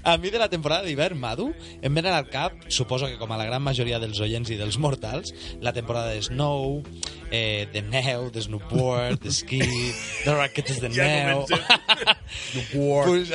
A 0.04 0.18
mi 0.18 0.30
de 0.30 0.40
la 0.42 0.50
temporada 0.50 0.86
d'hivern, 0.86 1.18
Madu, 1.20 1.50
em 1.82 1.94
venen 1.94 2.14
al 2.14 2.28
cap, 2.32 2.54
suposo 2.70 3.10
que 3.10 3.20
com 3.22 3.32
a 3.34 3.40
la 3.40 3.48
gran 3.50 3.64
majoria 3.66 4.00
dels 4.02 4.20
oients 4.24 4.52
i 4.54 4.60
dels 4.60 4.78
mortals, 4.82 5.34
la 5.66 5.74
temporada 5.74 6.14
de 6.14 6.22
snow, 6.26 6.82
eh, 7.32 7.68
de 7.74 7.82
neu, 7.86 8.30
de 8.34 8.46
snowboard, 8.46 9.24
d'esquí, 9.24 9.62
de 10.26 10.36
raquetes 10.36 10.82
de 10.84 10.94
Ja 10.96 11.10
neu... 11.32 11.46
Snowboard. 12.52 13.34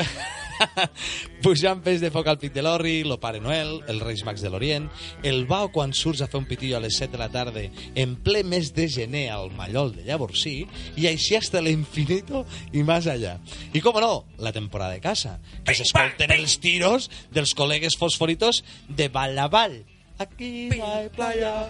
Pujant 1.44 1.80
peix 1.84 2.00
de 2.02 2.11
foc 2.12 2.28
al 2.30 2.38
Pic 2.40 2.52
de 2.54 2.64
l'Orri, 2.64 3.00
lo 3.06 3.18
Pare 3.22 3.40
Noel, 3.42 3.78
el 3.90 4.00
Reis 4.02 4.24
Mags 4.26 4.42
de 4.44 4.50
l'Orient, 4.52 4.88
el 5.26 5.44
Bao 5.50 5.70
quan 5.74 5.94
surts 5.96 6.22
a 6.22 6.28
fer 6.30 6.40
un 6.40 6.48
pitillo 6.48 6.78
a 6.78 6.82
les 6.84 6.98
7 7.00 7.14
de 7.14 7.20
la 7.20 7.30
tarda 7.32 7.64
en 7.94 8.16
ple 8.24 8.42
mes 8.46 8.72
de 8.76 8.88
gener 8.88 9.26
al 9.34 9.50
Mallol 9.56 9.94
de 9.96 10.06
Llavorsí 10.08 10.56
i 11.00 11.08
així 11.11 11.36
hasta 11.38 11.62
l'infinito 11.64 12.44
i 12.72 12.84
més 12.86 13.08
allà. 13.11 13.38
I 13.74 13.82
com 13.84 14.00
no, 14.00 14.12
la 14.38 14.54
temporada 14.56 14.96
de 14.96 15.04
casa, 15.04 15.38
que 15.66 15.76
s'escolten 15.76 16.32
els 16.34 16.58
tiros 16.62 17.11
dels 17.34 17.54
col·legues 17.58 17.98
fosforitos 18.00 18.62
de 18.88 19.11
Vall 19.12 19.38
a 19.38 19.48
Vall. 19.52 19.80
Aquí 20.20 20.68
no 20.76 20.84
hay 20.84 21.08
playa, 21.08 21.66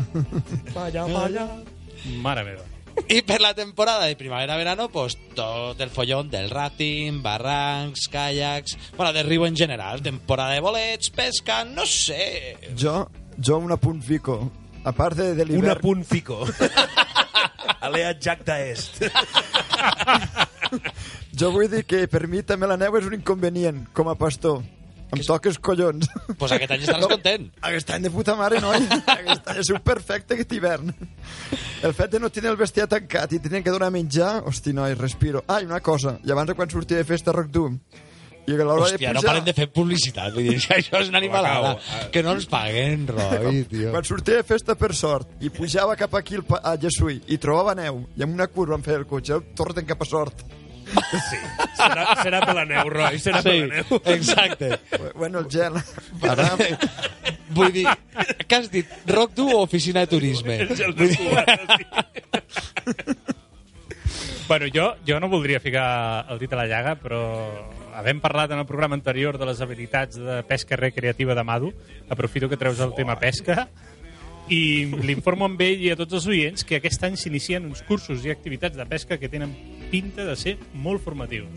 playa, 0.73 1.07
playa. 1.07 1.49
Mare 2.19 2.45
meva. 2.45 2.80
I 3.09 3.23
per 3.27 3.41
la 3.41 3.55
temporada 3.55 4.07
de 4.07 4.17
primavera-verano, 4.17 4.89
pues 4.89 5.17
tot 5.35 5.81
el 5.81 5.91
follón 5.91 6.31
del 6.31 6.51
rafting, 6.51 7.23
barrancs, 7.23 8.09
caiacs... 8.11 8.77
Bueno, 8.97 9.13
de 9.13 9.23
riu 9.25 9.47
en 9.47 9.57
general, 9.57 10.03
temporada 10.03 10.55
de 10.55 10.61
bolets, 10.61 11.11
pesca, 11.11 11.65
no 11.65 11.87
sé... 11.87 12.57
Jo, 12.79 13.09
jo 13.37 13.59
un 13.59 13.73
apunt 13.73 14.03
fico. 14.03 14.51
A 14.85 14.93
part 14.93 15.17
de, 15.17 15.35
de 15.35 15.43
Un 15.43 15.49
l'hivern... 15.49 15.79
apunt 15.79 16.05
fico. 16.07 16.45
Alea 17.81 18.15
Jack 18.19 18.45
d'Est. 18.45 19.03
Jo 21.41 21.49
vull 21.55 21.71
dir 21.73 21.87
que 21.89 22.05
per 22.11 22.27
mi 22.29 22.43
també 22.47 22.69
la 22.69 22.77
neu 22.77 22.95
és 22.99 23.07
un 23.09 23.15
inconvenient, 23.17 23.87
com 23.97 24.11
a 24.13 24.15
pastor. 24.19 24.61
Em 25.11 25.23
toques 25.27 25.59
collons. 25.59 26.07
Pues 26.39 26.53
aquest 26.55 26.71
any 26.77 26.85
estaràs 26.85 27.09
content. 27.11 27.49
Aquest 27.67 27.91
any 27.97 28.05
de 28.07 28.13
puta 28.15 28.37
mare, 28.39 28.61
noi. 28.63 28.79
Aquest 29.17 29.49
any 29.51 29.63
és 29.65 29.71
un 29.75 29.81
perfecte 29.87 30.37
aquest 30.37 30.53
hivern. 30.55 30.93
El 31.83 31.97
fet 31.97 32.13
de 32.13 32.21
no 32.23 32.31
tenir 32.31 32.53
el 32.53 32.61
bestiar 32.61 32.87
tancat 32.91 33.33
i 33.35 33.41
tenir 33.43 33.65
que 33.67 33.75
donar 33.75 33.91
menjar, 33.95 34.37
hosti, 34.47 34.75
noi, 34.77 34.95
respiro. 34.99 35.43
Ah, 35.49 35.59
i 35.63 35.67
una 35.67 35.81
cosa, 35.83 36.19
i 36.23 36.31
abans 36.31 36.53
de 36.53 36.55
quan 36.59 36.71
sortia 36.71 37.01
de 37.01 37.09
festa 37.09 37.35
Rock 37.35 37.51
Doom, 37.51 37.81
i 38.47 38.55
a 38.55 38.57
l'hora 38.65 38.77
de 38.77 38.87
Hòstia, 38.87 39.11
pujar... 39.11 39.15
no 39.15 39.23
paren 39.27 39.45
de 39.47 39.53
fer 39.55 39.67
publicitat. 39.75 40.33
Vull 40.35 40.47
dir, 40.49 40.57
que 40.63 40.77
això 40.81 41.03
és 41.03 41.11
una 41.13 41.21
animalada. 41.21 41.75
acabo. 41.75 42.11
Que 42.15 42.23
no 42.27 42.33
ens 42.39 42.47
paguen, 42.51 43.05
Roi, 43.11 43.65
tio. 43.71 43.91
Quan 43.93 44.07
sortia 44.09 44.41
de 44.41 44.47
festa 44.47 44.75
per 44.79 44.93
sort 44.97 45.43
i 45.45 45.53
pujava 45.55 45.97
cap 46.01 46.15
aquí 46.19 46.39
a 46.63 46.77
Jesui 46.81 47.21
i 47.29 47.39
trobava 47.43 47.75
neu 47.79 48.05
i 48.17 48.25
amb 48.27 48.35
una 48.35 48.49
curva 48.51 48.79
em 48.79 48.87
feia 48.87 49.03
el 49.03 49.07
cotxe, 49.11 49.39
torna't 49.59 49.87
cap 49.87 50.03
a 50.03 50.09
sort. 50.09 50.43
Sí. 51.11 51.39
Serà, 51.79 52.05
serà 52.23 52.41
per 52.45 52.55
la 52.57 52.65
neu, 52.69 52.91
Roy. 52.93 53.19
Serà 53.23 53.43
per 53.45 53.55
la 53.57 53.67
neu. 53.81 54.01
exacte. 54.15 54.79
Bueno, 55.15 55.41
el 55.41 55.49
gel. 55.53 55.79
Ara, 56.29 56.51
Vull 57.51 57.73
dir, 57.75 57.87
què 58.47 58.61
has 58.61 58.71
dit? 58.71 58.91
Rock 59.11 59.35
Du 59.35 59.49
o 59.51 59.63
oficina 59.65 60.05
de 60.05 60.11
turisme? 60.13 60.61
Vull 60.71 60.95
dir, 61.01 61.19
Bueno, 64.51 64.67
jo, 64.75 64.97
jo 65.07 65.21
no 65.23 65.29
voldria 65.31 65.61
ficar 65.63 66.27
el 66.31 66.41
dit 66.43 66.51
a 66.51 66.59
la 66.59 66.67
llaga, 66.67 66.97
però 66.99 67.21
havent 67.95 68.19
parlat 68.23 68.51
en 68.51 68.59
el 68.59 68.67
programa 68.67 68.97
anterior 68.99 69.39
de 69.39 69.47
les 69.47 69.61
habilitats 69.63 70.19
de 70.19 70.41
pesca 70.49 70.75
recreativa 70.75 71.37
de 71.39 71.45
Madu, 71.47 71.71
aprofito 72.11 72.49
que 72.51 72.59
treus 72.59 72.81
el 72.83 72.95
tema 72.97 73.15
pesca 73.21 73.69
i 74.51 74.87
l'informo 75.07 75.47
amb 75.47 75.61
ell 75.63 75.85
i 75.87 75.93
a 75.93 75.97
tots 75.99 76.19
els 76.19 76.27
oients 76.27 76.67
que 76.67 76.81
aquest 76.81 77.05
any 77.07 77.15
s'inicien 77.15 77.69
uns 77.69 77.85
cursos 77.87 78.25
i 78.27 78.33
activitats 78.35 78.75
de 78.75 78.87
pesca 78.91 79.21
que 79.23 79.31
tenen 79.31 79.55
pinta 79.91 80.25
de 80.25 80.37
ser 80.39 80.57
molt 80.75 81.03
formatius. 81.05 81.49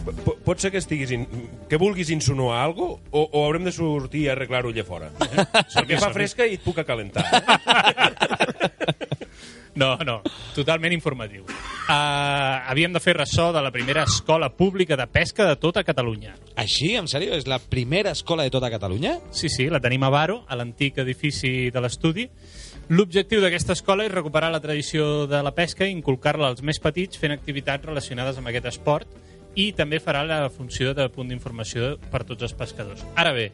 P- 0.00 0.34
Pot 0.44 0.58
ser 0.62 0.70
que 0.72 0.80
estiguis 0.80 1.10
in... 1.12 1.26
que 1.68 1.76
vulguis 1.78 2.08
insinuar 2.10 2.62
alguna 2.64 2.96
cosa 2.96 3.10
o, 3.12 3.26
o 3.36 3.44
haurem 3.44 3.64
de 3.68 3.72
sortir 3.76 4.28
a 4.30 4.32
arreglar-ho 4.32 4.72
allà 4.72 4.84
fora. 4.88 5.10
Eh? 5.28 5.44
Perquè 5.76 5.98
fa 6.00 6.08
fresca 6.14 6.46
i 6.48 6.56
et 6.56 6.64
puc 6.64 6.80
acalentar. 6.82 7.26
Eh? 7.28 8.96
No, 9.80 9.94
no, 10.04 10.16
totalment 10.52 10.90
informatiu. 10.92 11.44
Uh, 11.46 11.92
havíem 12.68 12.90
de 12.92 13.00
fer 13.00 13.14
ressò 13.16 13.46
de 13.54 13.60
la 13.62 13.70
primera 13.72 14.02
escola 14.02 14.48
pública 14.52 14.96
de 14.98 15.06
pesca 15.06 15.46
de 15.46 15.54
tota 15.62 15.84
Catalunya. 15.86 16.34
Així, 16.58 16.96
en 16.98 17.06
sèrio? 17.08 17.36
És 17.38 17.46
la 17.48 17.60
primera 17.62 18.10
escola 18.10 18.42
de 18.44 18.50
tota 18.52 18.68
Catalunya? 18.68 19.14
Sí, 19.30 19.48
sí, 19.48 19.68
la 19.70 19.78
tenim 19.80 20.02
a 20.04 20.10
Baro, 20.12 20.40
a 20.50 20.58
l'antic 20.58 20.98
edifici 21.00 21.70
de 21.70 21.80
l'estudi. 21.86 22.26
L'objectiu 22.90 23.38
d'aquesta 23.38 23.76
escola 23.76 24.02
és 24.02 24.10
recuperar 24.10 24.48
la 24.50 24.58
tradició 24.58 25.28
de 25.30 25.38
la 25.46 25.52
pesca 25.54 25.86
i 25.86 25.92
inculcar-la 25.94 26.48
als 26.50 26.62
més 26.66 26.80
petits 26.82 27.20
fent 27.22 27.30
activitats 27.30 27.86
relacionades 27.86 28.40
amb 28.40 28.50
aquest 28.50 28.66
esport 28.66 29.12
i 29.54 29.68
també 29.78 30.00
farà 30.02 30.24
la 30.26 30.38
funció 30.50 30.90
de 30.98 31.06
punt 31.14 31.30
d'informació 31.30 31.92
per 32.10 32.24
tots 32.26 32.48
els 32.48 32.56
pescadors. 32.58 33.04
Ara 33.14 33.30
bé, 33.36 33.52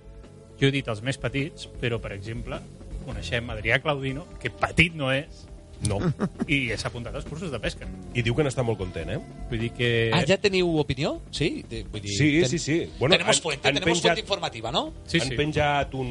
jo 0.57 0.71
he 0.71 0.73
dit 0.79 0.89
els 0.89 1.05
més 1.05 1.21
petits, 1.21 1.69
però, 1.83 1.99
per 2.01 2.15
exemple, 2.17 2.63
coneixem 3.05 3.53
Adrià 3.53 3.77
Claudino, 3.85 4.25
que 4.41 4.49
petit 4.49 4.97
no 4.97 5.13
és, 5.13 5.45
No. 5.85 5.99
I 6.49 6.71
s'ha 6.81 6.89
apuntat 6.89 7.15
als 7.15 7.27
cursos 7.29 7.51
de 7.53 7.59
pesca. 7.61 7.85
I 8.17 8.23
diu 8.25 8.33
que 8.35 8.43
n'està 8.47 8.63
molt 8.65 8.79
content, 8.81 9.11
eh? 9.13 9.19
Vull 9.51 9.61
dir 9.61 9.71
que... 9.77 9.89
Ah, 10.17 10.23
ja 10.27 10.39
teniu 10.41 10.71
opinió? 10.81 11.19
Sí? 11.31 11.65
De- 11.69 11.83
Vull 11.93 12.01
dir, 12.01 12.15
Sí, 12.17 12.31
sí, 12.49 12.59
sí. 12.59 12.77
Bueno, 12.99 13.13
tenemos 13.19 13.41
fuente, 13.45 13.69
han 13.69 13.75
tenemos 13.77 13.99
penjat- 13.99 14.09
fuente 14.15 14.21
informativa, 14.25 14.73
no? 14.73 14.87
Sí, 15.05 15.21
han 15.21 15.29
sí. 15.29 15.37
penjat 15.37 15.93
un, 15.95 16.09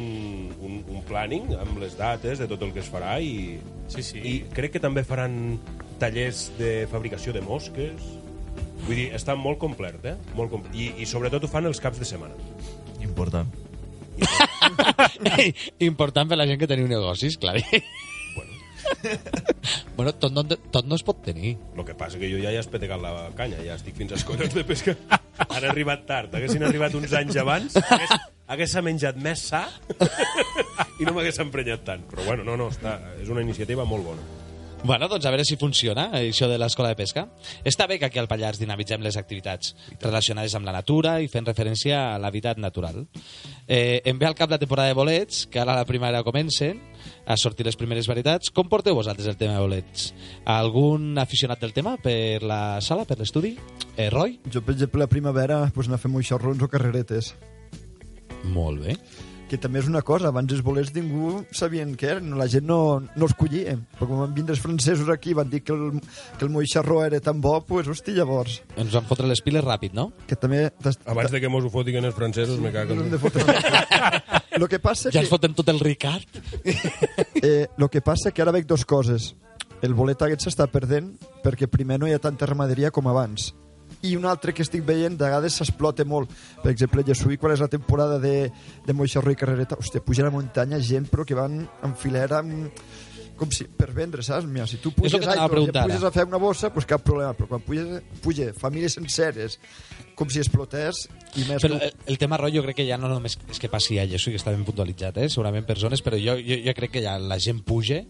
un, 0.61 0.77
un 0.87 1.01
planning 1.09 1.55
amb 1.57 1.79
les 1.81 1.97
dates 1.97 2.37
de 2.39 2.47
tot 2.51 2.61
el 2.61 2.71
que 2.75 2.83
es 2.85 2.91
farà 2.93 3.17
i, 3.25 3.57
Sí, 3.89 4.03
sí. 4.05 4.21
i 4.21 4.35
crec 4.53 4.75
que 4.77 4.83
també 4.83 5.03
faran 5.03 5.57
tallers 5.99 6.51
de 6.59 6.85
fabricació 6.91 7.33
de 7.33 7.41
mosques. 7.41 8.05
Vull 8.85 8.95
dir, 9.01 9.09
està 9.17 9.33
molt 9.35 9.57
complet, 9.57 9.97
eh? 10.05 10.15
Molt 10.37 10.51
complet. 10.53 10.75
I, 10.77 10.91
I 11.01 11.09
sobretot 11.09 11.43
ho 11.43 11.49
fan 11.49 11.65
els 11.65 11.81
caps 11.81 11.97
de 11.97 12.05
setmana. 12.05 12.37
Important. 13.01 13.49
Important 15.89 16.29
per 16.29 16.37
la 16.39 16.45
gent 16.47 16.59
que 16.61 16.67
teniu 16.69 16.87
negocis, 16.87 17.37
clar. 17.41 17.57
bueno, 19.97 20.13
tot 20.15 20.33
no, 20.33 20.43
tot 20.45 20.85
no 20.87 20.97
es 20.97 21.03
pot 21.05 21.21
tenir. 21.25 21.55
El 21.75 21.85
que 21.87 21.95
passa 21.97 22.19
que 22.21 22.29
jo 22.31 22.39
ja 22.41 22.53
he 22.53 22.61
espetegat 22.61 23.01
la 23.01 23.13
canya, 23.37 23.59
ja 23.65 23.77
estic 23.79 23.97
fins 23.97 24.15
als 24.15 24.25
collons 24.27 24.55
de 24.55 24.65
pesca. 24.67 24.95
Han 25.45 25.67
arribat 25.71 26.05
tard, 26.07 26.35
haguessin 26.35 26.63
arribat 26.67 26.95
uns 26.97 27.13
anys 27.17 27.37
abans, 27.41 27.77
hagués, 27.81 28.15
hagués 28.55 28.77
menjat 28.85 29.19
més 29.19 29.47
sa 29.51 29.65
i 30.99 31.05
no 31.07 31.15
m'hagués 31.15 31.41
emprenyat 31.43 31.85
tant. 31.87 32.07
Però 32.11 32.25
bueno, 32.27 32.47
no, 32.47 32.57
no, 32.59 32.71
està, 32.73 32.99
és 33.21 33.31
una 33.31 33.43
iniciativa 33.45 33.87
molt 33.87 34.11
bona. 34.13 34.44
Bueno, 34.85 35.07
doncs 35.09 35.25
a 35.25 35.31
veure 35.33 35.41
si 35.41 35.55
funciona, 35.57 36.11
això 36.13 36.45
de 36.45 36.59
l'escola 36.61 36.91
de 36.91 36.97
pesca. 36.99 37.23
Està 37.65 37.87
bé 37.89 37.95
que 37.97 38.05
aquí 38.05 38.19
al 38.21 38.27
Pallars 38.29 38.59
dinamitzem 38.61 39.01
les 39.01 39.15
activitats 39.17 39.71
relacionades 40.03 40.53
amb 40.53 40.69
la 40.69 40.75
natura 40.75 41.15
i 41.25 41.29
fent 41.31 41.47
referència 41.47 42.03
a 42.11 42.19
l'habitat 42.21 42.61
natural. 42.61 42.99
Eh, 43.65 44.03
em 44.05 44.21
ve 44.21 44.29
al 44.29 44.37
cap 44.37 44.53
la 44.53 44.61
temporada 44.61 44.93
de 44.93 44.99
bolets, 44.99 45.47
que 45.49 45.57
ara 45.57 45.73
a 45.73 45.79
la 45.81 45.89
primavera 45.89 46.21
comencen 46.21 46.83
a 47.25 47.33
sortir 47.33 47.65
les 47.65 47.81
primeres 47.81 48.05
varietats. 48.05 48.53
Com 48.53 48.69
porteu 48.69 48.93
vosaltres 48.93 49.25
el 49.25 49.41
tema 49.41 49.57
de 49.57 49.65
bolets? 49.65 50.11
Algun 50.45 51.17
aficionat 51.17 51.65
del 51.65 51.73
tema 51.73 51.97
per 51.97 52.43
la 52.45 52.77
sala, 52.77 53.09
per 53.09 53.17
l'estudi? 53.17 53.55
Eh, 53.97 54.11
Roy? 54.13 54.37
Jo, 54.53 54.61
per 54.61 54.77
exemple, 54.77 55.01
a 55.01 55.09
primavera 55.09 55.63
pues, 55.73 55.89
anar 55.89 55.97
a 55.97 56.05
fer 56.05 56.13
moixarrons 56.13 56.61
o 56.61 56.69
carreretes. 56.69 57.33
Molt 58.53 58.85
bé. 58.85 59.01
Que 59.45 59.59
també 59.61 59.77
és 59.77 59.89
una 59.89 60.01
cosa, 60.01 60.31
abans 60.31 60.49
els 60.55 60.63
bolets 60.65 60.89
ningú 60.95 61.43
sabien 61.53 61.91
què 61.99 62.15
eren, 62.15 62.31
la 62.39 62.47
gent 62.49 62.65
no, 62.65 62.79
no 63.05 63.27
els 63.27 63.35
collia. 63.37 63.75
Però 63.99 64.07
quan 64.09 64.23
van 64.23 64.33
vindre 64.33 64.55
els 64.55 64.63
francesos 64.63 65.11
aquí 65.13 65.35
van 65.37 65.51
dir 65.51 65.61
que 65.61 65.75
el, 65.75 65.99
que 66.39 66.47
el 66.47 66.51
moixarró 66.53 67.03
era 67.05 67.19
tan 67.21 67.41
bo, 67.43 67.59
pues, 67.67 67.87
hosti, 67.91 68.15
llavors. 68.17 68.61
Ens 68.81 68.95
van 68.97 69.05
fotre 69.05 69.29
les 69.29 69.43
piles 69.45 69.63
ràpid, 69.65 69.93
no? 69.93 70.09
Que 70.25 70.37
també... 70.39 70.65
Abans 71.05 71.33
de 71.33 71.43
que 71.43 71.51
mos 71.51 71.67
ho 71.67 71.73
fotin 71.73 72.01
els 72.01 72.17
francesos, 72.17 72.57
me 72.63 72.73
cago 72.73 72.97
de 72.97 73.21
fotre... 73.21 73.45
Lo 74.57 74.69
que 74.71 74.79
passa 74.79 75.09
Ja 75.09 75.19
que... 75.19 75.25
ens 75.25 75.29
foten 75.29 75.53
tot 75.53 75.69
el 75.69 75.81
Ricard. 75.83 76.41
Eh, 77.45 77.67
lo 77.77 77.89
que 77.93 78.01
passa 78.01 78.31
que 78.33 78.41
ara 78.41 78.49
veig 78.55 78.65
dos 78.65 78.87
coses. 78.89 79.35
El 79.85 79.93
bolet 79.93 80.21
aquest 80.25 80.47
s'està 80.47 80.65
perdent 80.71 81.11
perquè 81.43 81.67
primer 81.69 81.99
no 82.01 82.07
hi 82.09 82.15
ha 82.15 82.21
tanta 82.23 82.47
ramaderia 82.49 82.89
com 82.95 83.05
abans. 83.11 83.51
I 84.05 84.15
un 84.19 84.27
altre 84.29 84.53
que 84.53 84.63
estic 84.65 84.85
veient, 84.85 85.17
de 85.17 85.25
vegades 85.25 85.57
s'explota 85.59 86.05
molt. 86.07 86.31
Per 86.61 86.71
exemple, 86.71 87.03
Llesuí, 87.07 87.39
quan 87.41 87.55
és 87.55 87.63
la 87.63 87.71
temporada 87.71 88.19
de, 88.21 88.51
de 88.85 88.95
Moixarró 88.97 89.33
i 89.33 89.39
Carrereta, 89.39 89.79
hòstia, 89.79 90.03
puja 90.05 90.25
a 90.25 90.29
la 90.29 90.35
muntanya 90.35 90.81
gent, 90.83 91.09
però 91.11 91.25
que 91.27 91.37
van 91.37 91.63
en 91.65 91.97
filera 91.99 92.41
amb, 92.43 92.71
com 93.35 93.51
si, 93.51 93.65
per 93.67 93.91
vendre, 93.95 94.23
saps? 94.23 94.47
Mira, 94.47 94.65
si 94.67 94.79
tu 94.81 94.91
puges, 94.95 95.19
t'anava 95.19 95.49
a 95.49 95.51
preguntar, 95.51 95.83
puges 95.89 96.05
a 96.07 96.11
fer 96.15 96.25
una 96.27 96.39
bossa, 96.41 96.71
pues 96.73 96.87
cap 96.87 97.03
problema, 97.03 97.33
però 97.35 97.49
quan 97.51 97.63
puges, 97.65 98.01
puja 98.23 98.47
famílies 98.57 98.95
senceres, 98.95 99.59
com 100.15 100.31
si 100.31 100.39
explotés, 100.39 101.05
i 101.35 101.43
més... 101.49 101.63
Però 101.63 101.75
el, 101.75 101.91
el 102.11 102.19
tema 102.21 102.39
rotllo 102.39 102.63
crec 102.65 102.79
que 102.79 102.87
ja 102.87 102.99
no 103.01 103.11
només 103.11 103.37
és 103.51 103.59
que 103.61 103.71
passi 103.71 103.99
a 103.99 104.07
Jesús, 104.07 104.31
que 104.33 104.41
està 104.41 104.55
ben 104.55 104.63
puntualitzat, 104.67 105.19
eh? 105.19 105.29
segurament 105.31 105.67
per 105.67 105.77
zones, 105.81 106.03
però 106.05 106.19
jo, 106.19 106.37
jo, 106.39 106.59
jo 106.63 106.75
crec 106.77 106.95
que 106.95 107.03
ja 107.03 107.17
la 107.19 107.39
gent 107.43 107.61
puja 107.67 108.01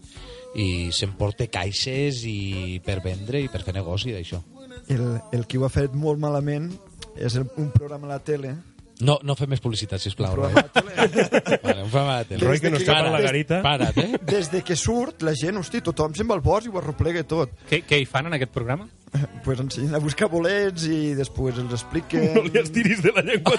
i 0.56 0.92
s'emporta 0.94 1.50
caixes 1.52 2.22
i 2.28 2.78
per 2.84 3.00
vendre 3.04 3.42
i 3.42 3.50
per 3.52 3.64
fer 3.66 3.74
negoci 3.76 4.14
d'això. 4.14 4.40
El, 4.88 5.20
el 5.32 5.46
que 5.46 5.58
ho 5.58 5.66
ha 5.66 5.72
fet 5.72 5.94
molt 5.94 6.20
malament 6.22 6.70
és 7.16 7.36
el, 7.36 7.46
un 7.56 7.70
programa 7.74 8.10
a 8.10 8.16
la 8.16 8.22
tele 8.24 8.56
No, 9.04 9.18
no 9.28 9.34
fem 9.36 9.50
més 9.52 9.60
publicitat, 9.60 10.00
sisplau. 10.00 10.32
Un 10.32 10.38
Roy. 10.38 10.54
vale, 11.66 11.82
un 11.82 11.90
programa 11.90 12.18
de 12.22 12.28
tele. 12.30 12.46
Roy, 12.46 12.60
que 12.62 12.70
no 12.72 12.78
està 12.80 12.94
per 12.94 13.02
la 13.02 13.10
Para't, 13.10 13.26
garita. 13.26 13.58
Para't, 13.64 13.98
eh? 14.00 14.20
Des 14.32 14.48
de 14.52 14.62
que 14.64 14.76
surt, 14.80 15.20
la 15.26 15.34
gent, 15.36 15.58
hosti, 15.60 15.82
tothom 15.84 16.14
se'n 16.16 16.30
va 16.30 16.38
al 16.38 16.44
bosc 16.44 16.70
i 16.70 16.72
ho 16.72 16.78
arroplega 16.80 17.24
tot. 17.28 17.52
Què, 17.68 17.82
què 17.84 18.00
hi 18.00 18.06
fan 18.08 18.30
en 18.30 18.38
aquest 18.38 18.54
programa? 18.54 18.88
pues 19.44 19.60
ensenyen 19.60 19.96
a 19.96 20.00
buscar 20.02 20.30
bolets 20.32 20.86
i 20.88 21.12
després 21.18 21.60
els 21.60 21.76
expliquen... 21.76 22.30
No 22.38 22.46
li 22.48 22.56
estiris 22.62 23.04
de 23.04 23.12
la 23.16 23.26
llengua. 23.26 23.58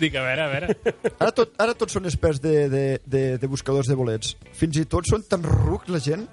Dic, 0.00 0.14
a 0.16 0.24
veure, 0.24 0.40
a 0.40 0.48
veure. 0.48 0.94
Ara, 1.18 1.30
tot, 1.36 1.52
ara 1.60 1.74
tots 1.76 1.92
són 1.98 2.08
experts 2.08 2.40
de, 2.40 2.54
de, 2.72 2.84
de, 3.04 3.24
de 3.40 3.50
buscadors 3.52 3.90
de 3.90 3.96
bolets. 3.98 4.32
Fins 4.56 4.80
i 4.80 4.86
tot 4.88 5.04
són 5.10 5.26
tan 5.28 5.44
rucs 5.44 5.92
la 5.92 6.00
gent 6.00 6.24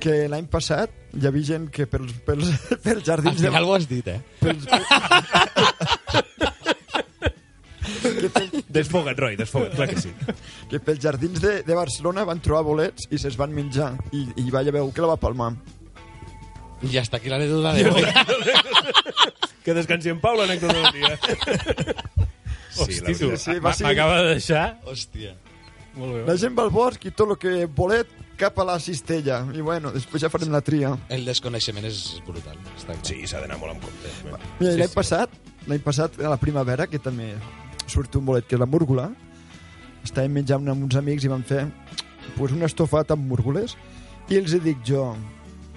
que 0.00 0.14
l'any 0.30 0.46
passat 0.50 0.90
hi 1.18 1.26
havia 1.28 1.46
gent 1.54 1.68
que 1.74 1.86
pels, 1.90 2.12
pels, 2.26 2.50
pels 2.84 3.00
Al 3.02 3.04
jardins 3.06 3.40
de... 3.40 3.46
final 3.48 3.64
ho 3.68 3.74
has 3.76 3.88
dit, 3.90 4.06
eh? 4.08 4.20
Pels, 4.38 4.66
Desfoga't, 8.68 9.18
Roy, 9.18 9.36
desfoga't, 9.36 9.72
clar 9.74 9.88
que 9.88 10.00
sí. 10.00 10.10
que 10.70 10.78
pels 10.84 11.00
jardins 11.02 11.40
de, 11.40 11.62
de 11.66 11.74
Barcelona 11.74 12.24
van 12.28 12.40
trobar 12.44 12.62
bolets 12.66 13.08
i 13.14 13.18
se'ls 13.20 13.36
van 13.40 13.52
menjar 13.54 13.92
i, 14.14 14.24
i 14.42 14.50
va 14.52 14.60
haver 14.60 14.82
un 14.84 14.92
que 14.92 15.00
la 15.02 15.14
va 15.14 15.16
palmar. 15.20 15.52
I 16.84 16.90
ja 16.92 17.02
està 17.02 17.18
aquí 17.18 17.30
l'anècdota 17.32 17.72
de 17.74 17.82
Roy. 17.88 18.04
Que 19.68 19.74
descansi 19.76 20.08
en 20.08 20.20
pau 20.22 20.36
l'anècdota 20.38 20.78
del 20.78 20.92
dia. 20.94 21.10
Hosti, 22.78 23.00
la 23.02 23.10
tu, 23.12 23.26
veritat. 23.26 23.42
sí, 23.42 23.56
va 23.60 23.72
ser- 23.76 23.84
m'acaba 23.88 24.20
de 24.22 24.28
deixar... 24.38 24.62
Hòstia. 24.88 25.34
Molt 25.98 26.14
bé. 26.14 26.22
La 26.28 26.36
gent 26.40 26.54
va 26.56 26.64
al 26.64 26.70
bosc 26.72 27.04
i 27.04 27.12
tot 27.12 27.34
el 27.34 27.38
que 27.42 27.66
bolet 27.66 28.08
cap 28.38 28.58
a 28.62 28.64
la 28.68 28.78
cistella. 28.80 29.40
I 29.54 29.60
bueno, 29.64 29.90
després 29.94 30.22
ja 30.24 30.30
farem 30.32 30.52
la 30.54 30.60
tria. 30.64 30.94
El 31.12 31.26
desconeixement 31.28 31.84
és 31.88 32.20
brutal. 32.26 32.56
Està 32.76 32.94
clar. 32.94 33.06
Sí, 33.10 33.20
s'ha 33.28 33.42
d'anar 33.42 33.58
molt 33.60 33.74
amb 33.76 33.84
compte. 33.84 34.12
Mira, 34.24 34.38
Sí, 34.60 34.78
l'any 34.78 34.88
sí. 34.90 34.94
passat, 34.96 35.34
l'any 35.68 35.82
passat, 35.84 36.18
a 36.22 36.30
la 36.32 36.38
primavera, 36.40 36.86
que 36.86 36.98
també 37.02 37.32
surt 37.88 38.14
un 38.20 38.24
bolet 38.28 38.46
que 38.46 38.56
és 38.56 38.60
la 38.62 38.66
múrgola, 38.70 39.08
estàvem 40.04 40.38
menjant 40.40 40.68
amb 40.70 40.86
uns 40.86 40.96
amics 40.96 41.24
i 41.26 41.30
vam 41.32 41.42
fer 41.44 41.66
pues, 42.36 42.52
un 42.54 42.62
estofat 42.62 43.10
amb 43.12 43.26
múrgoles 43.28 43.74
i 44.30 44.36
els 44.38 44.52
hi 44.54 44.60
dic 44.62 44.82
jo, 44.86 45.10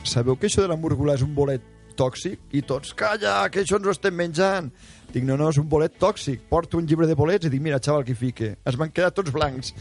sabeu 0.04 0.36
que 0.38 0.48
això 0.48 0.62
de 0.64 0.70
la 0.72 0.78
múrgola 0.80 1.16
és 1.18 1.24
un 1.26 1.34
bolet 1.36 1.64
tòxic? 1.98 2.40
I 2.56 2.62
tots, 2.68 2.94
calla, 2.98 3.50
que 3.52 3.62
això 3.64 3.78
ens 3.80 3.88
ho 3.88 3.92
estem 3.94 4.16
menjant. 4.16 4.70
Dic, 5.12 5.26
no, 5.28 5.36
no, 5.38 5.50
és 5.52 5.58
un 5.60 5.68
bolet 5.70 5.98
tòxic. 6.00 6.46
Porto 6.50 6.80
un 6.80 6.88
llibre 6.88 7.08
de 7.08 7.16
bolets 7.20 7.46
i 7.46 7.52
dic, 7.52 7.62
mira, 7.62 7.80
xaval, 7.84 8.06
que 8.08 8.16
fique. 8.16 8.54
Es 8.66 8.78
van 8.80 8.92
quedar 8.96 9.12
tots 9.12 9.32
blancs. 9.36 9.74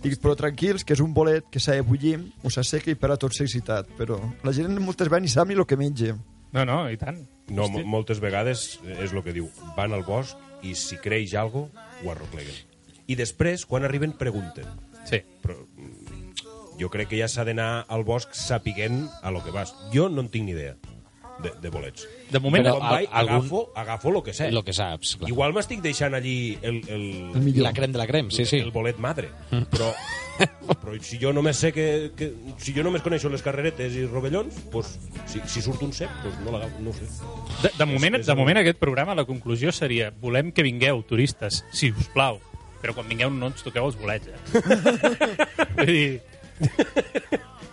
Dic, 0.00 0.16
però 0.22 0.32
tranquils, 0.38 0.84
que 0.86 0.94
és 0.96 1.02
un 1.04 1.12
bolet 1.12 1.44
que 1.52 1.60
s'ha 1.60 1.76
de 1.76 1.84
bullir, 1.84 2.16
o 2.42 2.52
s'asseca 2.52 2.88
i 2.88 2.96
perd 2.96 3.18
tota 3.18 3.28
toxicitat. 3.28 3.90
Però 3.98 4.16
la 4.46 4.54
gent 4.56 4.78
moltes 4.80 5.10
vegades 5.10 5.26
ni 5.26 5.32
sap 5.32 5.50
ni 5.50 5.58
el 5.58 5.66
que 5.68 5.76
menja. 5.76 6.14
No, 6.56 6.64
no, 6.64 6.78
i 6.90 6.96
tant. 7.00 7.20
No, 7.50 7.66
Hosti. 7.66 7.84
moltes 7.84 8.22
vegades 8.22 8.80
és 8.96 9.12
el 9.12 9.22
que 9.26 9.34
diu. 9.36 9.50
Van 9.76 9.92
al 9.92 10.06
bosc 10.06 10.38
i 10.66 10.74
si 10.74 10.96
creix 11.02 11.34
algo, 11.38 11.68
ho 12.02 12.12
arropleguen. 12.12 12.56
I 13.10 13.16
després, 13.18 13.66
quan 13.66 13.84
arriben, 13.84 14.14
pregunten. 14.16 14.70
Sí. 15.04 15.20
Però 15.42 15.58
mm, 15.58 16.46
jo 16.80 16.88
crec 16.88 17.12
que 17.12 17.20
ja 17.20 17.28
s'ha 17.28 17.44
d'anar 17.44 17.84
al 17.88 18.06
bosc 18.08 18.32
sapiguent 18.34 19.04
a 19.22 19.34
lo 19.34 19.44
que 19.44 19.52
vas. 19.52 19.74
Jo 19.92 20.08
no 20.08 20.24
en 20.24 20.32
tinc 20.32 20.48
ni 20.48 20.56
idea 20.56 20.78
de, 21.42 21.52
de 21.60 21.70
bolets. 21.72 22.06
De 22.30 22.38
moment, 22.40 22.64
Però 22.64 22.76
Quan 22.78 22.90
vaig, 22.96 23.08
algun- 23.10 23.36
agafo, 23.40 23.60
agafo 23.74 24.10
lo 24.14 24.22
que 24.22 24.32
sé. 24.34 24.50
Lo 24.52 24.62
que 24.64 24.72
saps, 24.72 25.16
clar. 25.20 25.30
Igual 25.30 25.52
m'estic 25.56 25.80
deixant 25.82 26.14
allí 26.14 26.58
el, 26.62 26.80
el, 26.88 27.04
El 27.34 27.40
millor. 27.44 27.64
La 27.68 27.72
crem 27.76 27.92
de 27.92 27.98
la 27.98 28.06
crem, 28.06 28.30
sí, 28.30 28.44
sí. 28.46 28.58
el 28.62 28.70
bolet 28.70 28.98
madre. 28.98 29.30
Però, 29.50 29.90
però 30.80 30.94
si 31.02 31.18
jo 31.20 31.32
només 31.36 31.56
sé 31.60 31.72
que, 31.72 32.12
que... 32.16 32.30
Si 32.62 32.72
jo 32.76 32.84
només 32.86 33.02
coneixo 33.02 33.28
les 33.32 33.42
carreretes 33.42 33.96
i 33.98 34.06
rovellons, 34.06 34.54
pues, 34.72 34.94
si, 35.26 35.40
si 35.46 35.60
surt 35.64 35.82
un 35.86 35.92
cep, 35.96 36.10
pues 36.22 36.38
no 36.44 36.52
l'agafo, 36.54 36.78
no 36.84 36.90
ho 36.90 36.96
sé. 36.96 37.08
De, 37.64 37.72
de, 37.76 37.86
moment, 37.90 38.20
és 38.20 38.26
de 38.26 38.32
el- 38.36 38.38
moment 38.38 38.60
aquest 38.62 38.78
programa 38.80 39.14
la 39.18 39.24
conclusió 39.28 39.72
seria 39.72 40.12
volem 40.20 40.52
que 40.52 40.62
vingueu, 40.66 41.02
turistes, 41.08 41.64
si 41.72 41.90
us 41.92 42.08
plau, 42.14 42.38
però 42.80 42.94
quan 42.96 43.08
vingueu 43.10 43.28
no 43.34 43.50
ens 43.50 43.60
toqueu 43.66 43.90
els 43.90 43.98
bolets, 44.00 44.28
eh? 44.30 44.38
Vull 45.76 45.90
dir, 45.90 46.20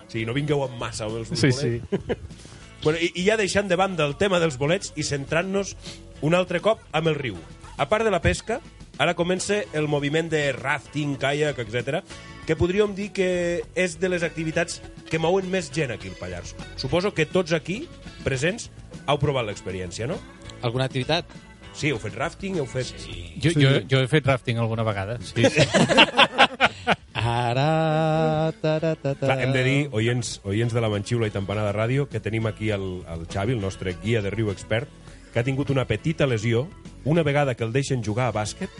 Sí, 0.07 0.21
no 0.23 0.31
vingueu 0.31 0.61
amb 0.63 0.77
massa 0.79 1.03
amb 1.07 1.17
els 1.19 1.31
sí, 1.35 1.49
bolets. 1.51 1.59
sí. 1.59 2.15
Bueno, 2.83 2.99
i, 3.01 3.11
I 3.15 3.25
ja 3.27 3.37
deixant 3.39 3.69
de 3.69 3.77
banda 3.79 4.05
el 4.05 4.17
tema 4.17 4.39
dels 4.43 4.57
bolets 4.59 4.93
i 4.95 5.05
centrant-nos 5.05 5.75
un 6.21 6.35
altre 6.37 6.61
cop 6.63 6.81
amb 6.95 7.11
el 7.11 7.17
riu. 7.17 7.37
A 7.77 7.87
part 7.89 8.05
de 8.05 8.13
la 8.13 8.21
pesca, 8.21 8.59
ara 8.97 9.15
comença 9.17 9.61
el 9.77 9.87
moviment 9.87 10.29
de 10.29 10.51
rafting, 10.55 11.15
kayak, 11.21 11.59
etc, 11.61 12.01
que 12.47 12.57
podríem 12.57 12.95
dir 12.97 13.11
que 13.13 13.29
és 13.75 13.97
de 14.01 14.09
les 14.09 14.23
activitats 14.25 14.81
que 15.09 15.19
mouen 15.21 15.49
més 15.51 15.69
gent 15.73 15.93
aquí 15.93 16.09
al 16.09 16.17
Pallars. 16.19 16.55
Suposo 16.79 17.13
que 17.13 17.27
tots 17.29 17.53
aquí, 17.53 17.83
presents, 18.25 18.71
heu 19.07 19.19
provat 19.21 19.45
l'experiència, 19.47 20.07
no? 20.09 20.17
Alguna 20.61 20.87
activitat? 20.89 21.29
Sí, 21.77 21.91
heu 21.93 21.99
fet 22.01 22.15
rafting, 22.17 22.57
heu 22.57 22.65
fet... 22.65 22.89
Sí. 22.97 23.35
Jo, 23.43 23.53
jo, 23.53 23.73
jo 23.85 24.01
he 24.01 24.09
fet 24.09 24.25
rafting 24.25 24.57
alguna 24.57 24.85
vegada. 24.87 25.19
Sí, 25.21 25.45
sí. 25.45 25.67
Ara... 27.27 28.53
Ta, 28.61 28.77
ta, 28.79 28.93
ta, 28.95 29.13
ta. 29.13 29.25
Clar, 29.25 29.39
hem 29.43 29.53
de 29.55 29.63
dir, 29.65 29.77
oients, 29.91 30.37
oients 30.47 30.73
de 30.73 30.83
la 30.83 30.89
Manxiula 30.93 31.27
i 31.27 31.33
Tampanada 31.33 31.73
Ràdio, 31.75 32.07
que 32.11 32.21
tenim 32.23 32.47
aquí 32.47 32.71
el, 32.75 32.87
el 33.11 33.27
Xavi, 33.27 33.57
el 33.57 33.63
nostre 33.63 33.97
guia 34.03 34.23
de 34.23 34.31
riu 34.33 34.51
expert, 34.53 34.91
que 35.37 35.43
ha 35.43 35.45
tingut 35.45 35.69
una 35.69 35.85
petita 35.85 36.25
lesió 36.25 36.65
una 37.05 37.21
vegada 37.23 37.53
que 37.55 37.63
el 37.63 37.69
deixen 37.71 38.01
jugar 38.03 38.25
a 38.27 38.33
bàsquet 38.33 38.73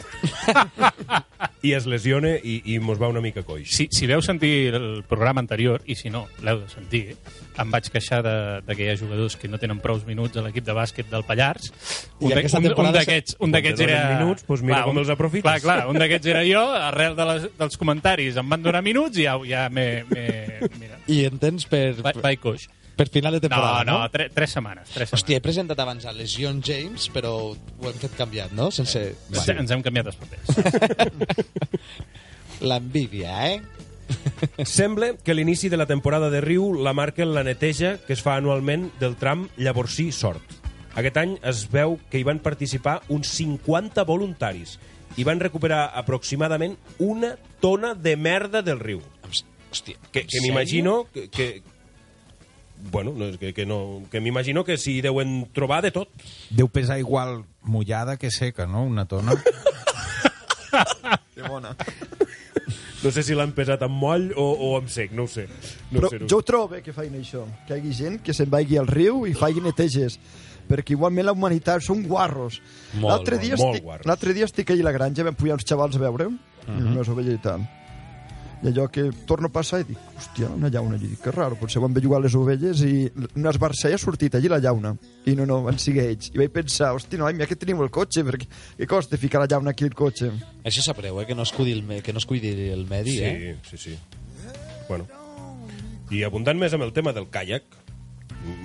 i 1.68 1.72
es 1.78 1.86
lesiona 1.88 2.34
i, 2.41 2.58
i 2.74 2.78
mos 2.84 2.99
va 3.01 3.08
una 3.12 3.22
mica 3.24 3.43
coix. 3.45 3.70
Si, 3.72 3.86
si 3.93 4.08
veu 4.10 4.22
sentir 4.26 4.74
el 4.76 5.03
programa 5.08 5.39
anterior, 5.43 5.82
i 5.89 5.95
si 5.97 6.10
no, 6.14 6.26
l'heu 6.43 6.60
de 6.64 6.68
sentir, 6.72 7.01
em 7.62 7.72
vaig 7.74 7.88
queixar 7.93 8.20
de, 8.26 8.34
de 8.68 8.76
que 8.78 8.86
hi 8.86 8.89
ha 8.91 8.97
jugadors 8.99 9.38
que 9.39 9.47
no 9.51 9.60
tenen 9.62 9.80
prous 9.84 10.03
minuts 10.08 10.38
a 10.38 10.43
l'equip 10.45 10.66
de 10.68 10.76
bàsquet 10.76 11.10
del 11.12 11.24
Pallars. 11.28 11.70
I 12.20 12.26
Un 12.26 12.34
un- 12.34 12.38
un 12.89 12.91
d'aquests 12.97 13.38
un 13.39 13.51
donen 13.53 13.82
era... 13.89 14.20
minuts, 14.20 14.45
doncs 14.47 14.66
mira 14.66 14.84
com 14.86 14.95
un- 14.97 15.03
els 15.03 15.14
aprofites. 15.14 15.47
Clar, 15.47 15.62
clar, 15.64 15.88
un 15.93 15.99
d'aquests 16.01 16.28
era 16.34 16.43
jo, 16.47 16.64
arrel 16.89 17.16
de 17.16 17.30
les, 17.32 17.47
dels 17.62 17.78
comentaris 17.80 18.38
em 18.41 18.49
van 18.49 18.64
donar 18.66 18.82
minuts 18.86 19.18
i 19.22 19.30
ja, 19.30 19.38
ja 19.47 19.68
m'he... 19.70 19.88
Mira, 20.82 20.99
I 21.08 21.24
en 21.32 21.39
tens 21.39 21.66
per, 21.70 21.93
vaig, 22.03 22.20
vaig 22.24 22.39
coix. 22.43 22.68
Per 22.97 23.07
final 23.13 23.37
de 23.37 23.39
No, 23.39 23.47
temporada, 23.47 23.83
no, 23.85 23.99
no? 24.01 24.09
tre, 24.11 24.27
tres 24.33 24.51
setmanes. 24.57 24.89
Tres 24.89 25.07
setmanes. 25.09 25.21
Hòstia, 25.21 25.37
he 25.37 25.43
presentat 25.45 25.79
abans 25.79 26.05
a 26.09 26.13
Legion 26.17 26.59
James, 26.65 27.07
però 27.13 27.33
ho 27.53 27.89
hem 27.91 27.99
fet 28.01 28.17
canviat, 28.17 28.51
no? 28.57 28.71
Sense... 28.73 29.03
Ens, 29.31 29.49
ens 29.53 29.71
hem 29.75 29.83
canviat 29.85 30.09
els 30.11 30.17
papers. 30.19 30.47
L'envídia, 32.67 33.35
eh? 33.53 33.61
Sembla 34.65 35.11
que 35.23 35.33
l'inici 35.35 35.69
de 35.69 35.77
la 35.77 35.85
temporada 35.85 36.29
de 36.31 36.39
Riu 36.41 36.71
la 36.73 36.93
marca 36.95 37.25
la 37.27 37.43
neteja 37.43 37.97
que 38.07 38.15
es 38.15 38.23
fa 38.23 38.37
anualment 38.39 38.87
del 39.01 39.17
tram 39.19 39.47
Llavorsí-Sort. 39.59 40.55
Aquest 40.97 41.17
any 41.21 41.35
es 41.45 41.65
veu 41.69 41.99
que 42.09 42.17
hi 42.17 42.25
van 42.25 42.39
participar 42.41 43.01
uns 43.13 43.29
50 43.35 44.05
voluntaris 44.07 44.77
i 45.17 45.25
van 45.27 45.41
recuperar 45.43 45.91
aproximadament 45.99 46.77
una 47.03 47.35
tona 47.61 47.93
de 47.93 48.15
merda 48.17 48.63
del 48.65 48.79
riu. 48.79 49.03
Hòstia, 49.27 49.99
Que, 50.11 50.23
que 50.25 50.41
m'imagino 50.41 51.03
que, 51.13 51.27
que 51.29 51.61
bueno, 52.91 53.13
no, 53.15 53.38
que, 53.38 53.53
que, 53.53 53.65
no, 53.65 54.03
que 54.11 54.21
m'imagino 54.21 54.63
que 54.63 54.78
s'hi 54.78 55.01
deuen 55.01 55.47
trobar 55.53 55.82
de 55.84 55.91
tot. 55.91 56.09
Deu 56.49 56.69
pesar 56.69 56.99
igual 56.99 57.43
mullada 57.63 58.17
que 58.17 58.32
seca, 58.32 58.67
no? 58.67 58.84
Una 58.84 59.05
tona. 59.05 59.36
Que 61.36 61.41
bona. 61.47 61.75
No 63.03 63.11
sé 63.13 63.21
si 63.21 63.36
l'han 63.38 63.51
pesat 63.53 63.84
amb 63.86 63.93
moll 64.01 64.32
o, 64.36 64.43
o 64.43 64.71
amb 64.80 64.89
sec, 64.89 65.11
no 65.13 65.28
ho 65.28 65.30
sé. 65.30 65.45
No 65.91 65.99
Però 65.99 66.07
ho 66.07 66.11
sé, 66.11 66.19
no. 66.23 66.28
jo 66.32 66.39
ho 66.41 66.45
trobo 66.45 66.71
bé 66.73 66.82
que 66.82 66.93
feien 66.95 67.13
això, 67.19 67.43
que 67.67 67.78
hi 67.78 67.84
hagi 67.84 67.93
gent 67.93 68.17
que 68.25 68.34
se'n 68.34 68.49
vagi 68.49 68.80
al 68.82 68.89
riu 68.89 69.21
i 69.30 69.36
faci 69.38 69.61
neteges, 69.63 70.17
perquè 70.67 70.95
igualment 70.95 71.28
la 71.30 71.36
humanitat 71.38 71.86
són 71.86 72.01
guarros. 72.09 72.57
Molt, 72.97 73.11
L'altre 73.11 73.38
dia, 73.43 73.55
molt 73.55 73.78
estic, 73.78 73.86
guarros. 73.86 74.09
l'altre 74.09 74.34
dia 74.34 74.49
estic 74.49 74.73
allà 74.73 74.88
a 74.88 74.89
la 74.89 74.95
granja, 74.97 75.28
vam 75.28 75.38
pujar 75.38 75.59
uns 75.59 75.67
xavals 75.69 75.95
a 75.95 76.01
veure, 76.01 76.28
uh 76.28 76.34
-huh. 76.65 76.88
unes 76.95 77.07
ovelles 77.13 77.38
i 77.38 77.43
tal. 77.43 77.61
I 78.64 78.68
allò 78.72 78.88
que 78.89 79.03
torno 79.30 79.47
a 79.47 79.53
passar 79.53 79.84
i 79.84 79.86
dic, 79.86 79.99
hòstia, 80.18 80.47
una 80.55 80.70
llauna. 80.74 80.95
I 80.97 81.03
dic, 81.12 81.20
que 81.22 81.32
raro, 81.32 81.55
potser 81.60 81.82
van 81.84 81.93
jugar 82.01 82.20
les 82.24 82.34
ovelles 82.36 82.82
i 82.82 83.05
una 83.38 83.51
esbarça 83.53 83.91
i 83.91 83.93
ha 83.93 83.99
sortit 84.01 84.34
allí 84.36 84.49
la 84.49 84.58
llauna. 84.58 84.95
I 85.30 85.36
no, 85.38 85.45
no, 85.45 85.60
van 85.68 85.78
seguir 85.78 86.08
ells. 86.08 86.32
I 86.34 86.41
vaig 86.41 86.49
pensar, 86.55 86.89
hòstia, 86.97 87.20
noi, 87.22 87.36
mira 87.38 87.45
que 87.45 87.55
tenim 87.55 87.82
el 87.86 87.91
cotxe, 87.93 88.24
perquè 88.26 88.47
què 88.80 88.88
costa 88.89 89.18
ficar 89.22 89.43
la 89.43 89.47
llauna 89.51 89.76
aquí 89.76 89.86
al 89.86 89.93
cotxe? 89.93 90.32
Això 90.66 90.82
sabreu, 90.82 91.22
eh? 91.22 91.28
Que 91.30 91.36
no 91.38 91.45
es 91.45 91.51
cuidi 91.53 91.76
el, 91.78 91.84
me 91.84 92.01
que 92.01 92.14
no 92.14 92.18
es 92.18 92.26
cuidi 92.26 92.49
el 92.74 92.88
medi, 92.89 93.18
Sí, 93.20 93.24
eh? 93.24 93.58
sí, 93.70 93.78
sí. 93.78 93.97
Bueno. 94.89 95.05
I 96.10 96.24
abundant 96.24 96.58
més 96.58 96.74
amb 96.74 96.86
el 96.88 96.93
tema 96.95 97.12
del 97.14 97.28
caiac, 97.30 97.64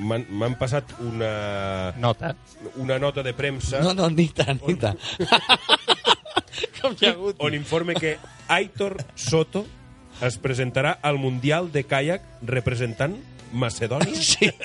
m'han 0.06 0.54
passat 0.60 0.92
una, 1.02 1.92
Nota. 1.98 2.36
una 2.78 2.98
nota 3.02 3.22
de 3.26 3.32
premsa 3.34 3.80
No, 3.82 3.92
no, 3.98 4.08
nita, 4.10 4.46
nita. 4.66 4.92
Com 6.80 6.94
hi 7.00 7.06
ha 7.08 7.12
hagut? 7.16 7.36
on 7.42 7.54
informe 7.54 7.94
que 7.98 8.16
Aitor 8.48 8.96
Soto 9.14 9.64
es 10.20 10.36
presentarà 10.38 10.98
al 11.02 11.18
Mundial 11.18 11.70
de 11.72 11.84
Caiac 11.84 12.22
representant 12.42 13.16
Macedònia? 13.52 14.14
Sí. 14.32 14.50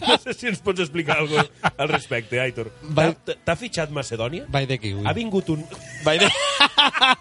No 0.00 0.16
sé 0.16 0.32
si 0.32 0.46
ens 0.48 0.60
pots 0.64 0.80
explicar 0.80 1.18
alguna 1.20 1.42
cosa 1.44 1.72
al 1.76 1.88
respecte, 1.90 2.38
Aitor. 2.40 2.70
Va- 2.96 3.10
T'ha- 3.12 3.56
fitxat 3.58 3.90
Macedònia? 3.92 4.46
Vai 4.48 4.64
de 4.66 4.78
kiwi. 4.80 5.02
Ha 5.04 5.12
vingut 5.12 5.50
un... 5.52 5.60
Vai 6.06 6.16
de... 6.22 6.28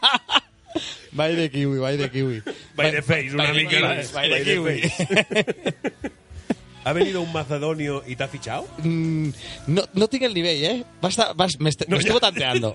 vai 1.19 1.35
de 1.35 1.49
kiwi, 1.51 1.79
vai 1.83 1.97
de 1.99 2.07
kiwi. 2.13 2.39
Vai 2.77 2.91
de 2.95 3.01
face, 3.03 3.33
una 3.35 3.51
mica. 3.53 3.81
Vai 4.13 4.29
de 4.31 4.39
kiwi. 4.47 4.77
Ha 6.85 6.93
venido 6.93 7.21
un 7.23 7.31
macedonio 7.31 8.01
i 8.07 8.15
t'ha 8.19 8.27
fitxat? 8.31 8.63
Mm, 8.83 9.29
no, 9.75 9.83
no 9.95 10.07
tinc 10.11 10.23
el 10.27 10.33
nivell, 10.35 10.63
eh? 10.67 10.77
Estar, 11.07 11.29
va, 11.35 11.47
me, 11.59 11.69
est 11.71 11.83
me 11.87 11.97
estuvo 11.99 12.19
tanteando. 12.23 12.73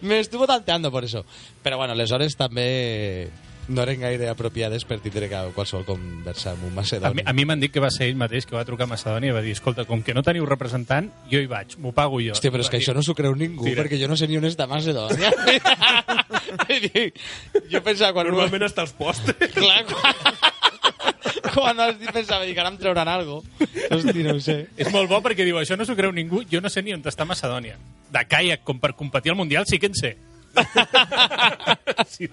Me 0.00 0.20
estuvo 0.20 0.46
tanteando 0.46 0.90
por 0.90 1.04
eso. 1.04 1.24
Però 1.62 1.76
bueno, 1.76 1.94
les 1.94 2.12
hores 2.12 2.36
també 2.36 3.28
no 3.70 3.84
eren 3.84 4.00
gaire 4.02 4.28
apropiades 4.28 4.84
per 4.84 4.98
tindre 4.98 5.28
que 5.30 5.40
qualsevol 5.54 5.84
conversa 5.86 6.52
amb 6.56 6.64
un 6.64 6.70
A 6.70 6.72
mi, 6.72 6.76
macedoni. 6.80 7.22
a 7.24 7.32
mi 7.32 7.44
m'han 7.46 7.60
dit 7.62 7.70
que 7.72 7.80
va 7.82 7.90
ser 7.94 8.08
ell 8.10 8.18
mateix 8.18 8.46
que 8.46 8.56
va 8.56 8.64
trucar 8.66 8.88
a 8.88 8.90
Macedònia 8.90 9.30
i 9.30 9.36
va 9.36 9.42
dir, 9.44 9.52
escolta, 9.54 9.84
com 9.86 10.02
que 10.02 10.14
no 10.14 10.24
teniu 10.26 10.46
representant, 10.48 11.10
jo 11.30 11.38
hi 11.38 11.46
vaig, 11.46 11.76
m'ho 11.78 11.92
pago 11.94 12.20
jo. 12.20 12.34
Hòstia, 12.34 12.50
però 12.50 12.66
és 12.66 12.70
que 12.72 12.80
això 12.80 12.94
no 12.96 13.04
s'ho 13.06 13.14
creu 13.14 13.36
ningú, 13.38 13.64
Mira. 13.68 13.84
perquè 13.84 14.00
jo 14.00 14.08
no 14.10 14.16
sé 14.18 14.26
ni 14.26 14.40
on 14.40 14.48
és 14.48 14.56
de 14.58 14.66
Macedònia. 14.66 15.30
jo 17.70 17.82
pensava... 17.82 18.12
Quan 18.12 18.26
Normalment 18.26 18.66
està 18.66 18.82
als 18.82 18.92
postres. 18.98 19.54
Clar, 19.54 19.84
quan... 19.86 20.14
quan 21.52 21.78
dit 21.98 22.10
pensava, 22.12 22.44
dic, 22.46 22.58
ara 22.58 22.72
em 22.72 22.78
trauran 22.80 23.10
algo. 23.10 23.40
Hosti, 23.90 24.24
no 24.24 24.36
ho 24.36 24.42
sé. 24.42 24.62
És 24.78 24.90
molt 24.94 25.10
bo 25.10 25.20
perquè 25.24 25.46
diu, 25.46 25.60
això 25.60 25.78
no 25.78 25.86
s'ho 25.86 25.96
creu 25.98 26.12
ningú, 26.14 26.44
jo 26.50 26.62
no 26.62 26.72
sé 26.72 26.82
ni 26.82 26.94
on 26.96 27.04
està 27.06 27.26
Macedònia. 27.28 27.78
De 28.10 28.24
caiac, 28.26 28.64
com 28.66 28.80
per 28.82 28.94
competir 28.98 29.32
al 29.32 29.38
Mundial, 29.38 29.66
sí 29.68 29.78
que 29.78 29.90
en 29.90 29.98
sé. 29.98 30.16
sí. 32.10 32.26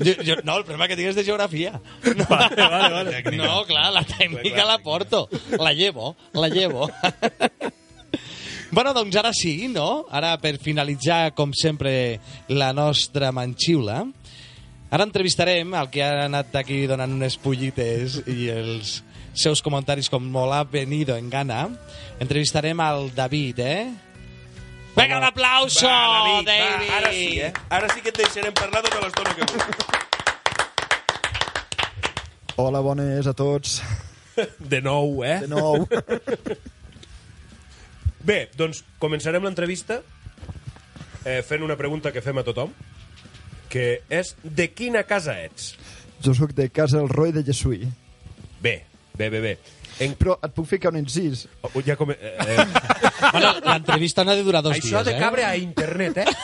jo, 0.00 0.14
jo, 0.24 0.36
no, 0.44 0.56
el 0.56 0.64
problema 0.64 0.88
que 0.88 0.96
tinc 0.96 1.10
és 1.12 1.18
de 1.18 1.26
geografia. 1.26 1.76
No, 2.14 2.26
Vale, 2.30 2.56
vale, 2.56 2.92
vale. 2.94 3.36
no 3.40 3.62
clar, 3.68 3.90
la 3.92 4.04
tècnica 4.08 4.66
la 4.68 4.78
porto. 4.84 5.26
La 5.60 5.72
llevo, 5.72 6.14
la 6.32 6.48
llevo. 6.48 6.88
Bueno, 8.74 8.90
doncs 8.96 9.14
ara 9.20 9.30
sí, 9.36 9.68
no? 9.70 10.06
Ara, 10.10 10.32
per 10.42 10.56
finalitzar, 10.58 11.34
com 11.38 11.52
sempre, 11.54 12.18
la 12.50 12.72
nostra 12.74 13.30
manxiula, 13.30 14.00
ara 14.94 15.02
entrevistarem 15.08 15.72
el 15.74 15.88
que 15.90 16.04
ha 16.06 16.24
anat 16.28 16.54
aquí 16.54 16.84
donant 16.86 17.10
unes 17.16 17.34
pollites 17.42 18.20
i 18.30 18.46
els 18.52 19.00
seus 19.34 19.58
comentaris 19.64 20.06
com 20.06 20.22
molt 20.22 20.54
ha 20.54 20.62
venido 20.70 21.16
en 21.18 21.26
gana. 21.30 21.64
Entrevistarem 22.22 22.78
al 22.78 23.10
David, 23.14 23.58
eh? 23.58 23.90
Venga, 24.94 25.18
un 25.18 25.26
aplauso, 25.26 25.88
Va, 25.88 26.22
David, 26.22 26.46
David! 26.46 26.86
va, 26.86 26.96
ara 27.00 27.10
sí, 27.10 27.40
eh? 27.42 27.52
Ara 27.74 27.90
sí 27.90 28.04
que 28.04 28.12
et 28.14 28.20
deixarem 28.22 28.54
parlar 28.54 28.84
tota 28.86 29.02
l'estona 29.02 29.34
que 29.34 29.42
vulguis. 29.50 29.76
Hola, 32.62 32.78
bones 32.86 33.26
a 33.26 33.34
tots. 33.34 33.80
De 34.58 34.78
nou, 34.80 35.24
eh? 35.26 35.40
De 35.42 35.50
nou. 35.50 35.88
Bé, 38.22 38.44
doncs 38.54 38.84
començarem 39.02 39.42
l'entrevista 39.42 39.98
eh, 41.26 41.42
fent 41.42 41.66
una 41.66 41.74
pregunta 41.74 42.14
que 42.14 42.22
fem 42.22 42.38
a 42.38 42.46
tothom, 42.46 42.70
que 43.74 43.86
és 44.14 44.34
de 44.46 44.68
quina 44.70 45.02
casa 45.08 45.34
ets? 45.42 45.72
Jo 46.22 46.32
sóc 46.38 46.54
de 46.54 46.68
casa 46.70 47.00
del 47.02 47.08
Roy 47.10 47.32
de 47.34 47.42
Jessuí. 47.44 47.82
Bé, 48.62 48.84
bé, 49.18 49.28
bé, 49.34 49.40
bé. 49.42 49.54
En... 50.02 50.14
Però 50.18 50.38
et 50.42 50.50
puc 50.54 50.66
ficar 50.70 50.90
un 50.94 50.98
incís? 51.02 51.44
Oh, 51.62 51.70
ja 51.86 51.94
come... 51.98 52.14
eh, 52.18 52.36
eh, 52.38 52.64
Bueno, 53.30 53.52
l'entrevista 53.62 54.24
n'ha 54.26 54.34
de 54.38 54.42
durar 54.46 54.62
dos 54.64 54.74
Això 54.78 54.96
dies, 55.02 55.06
de 55.10 55.12
eh? 55.14 55.20
cabre 55.20 55.44
a 55.46 55.56
internet, 55.58 56.22
eh? 56.24 56.26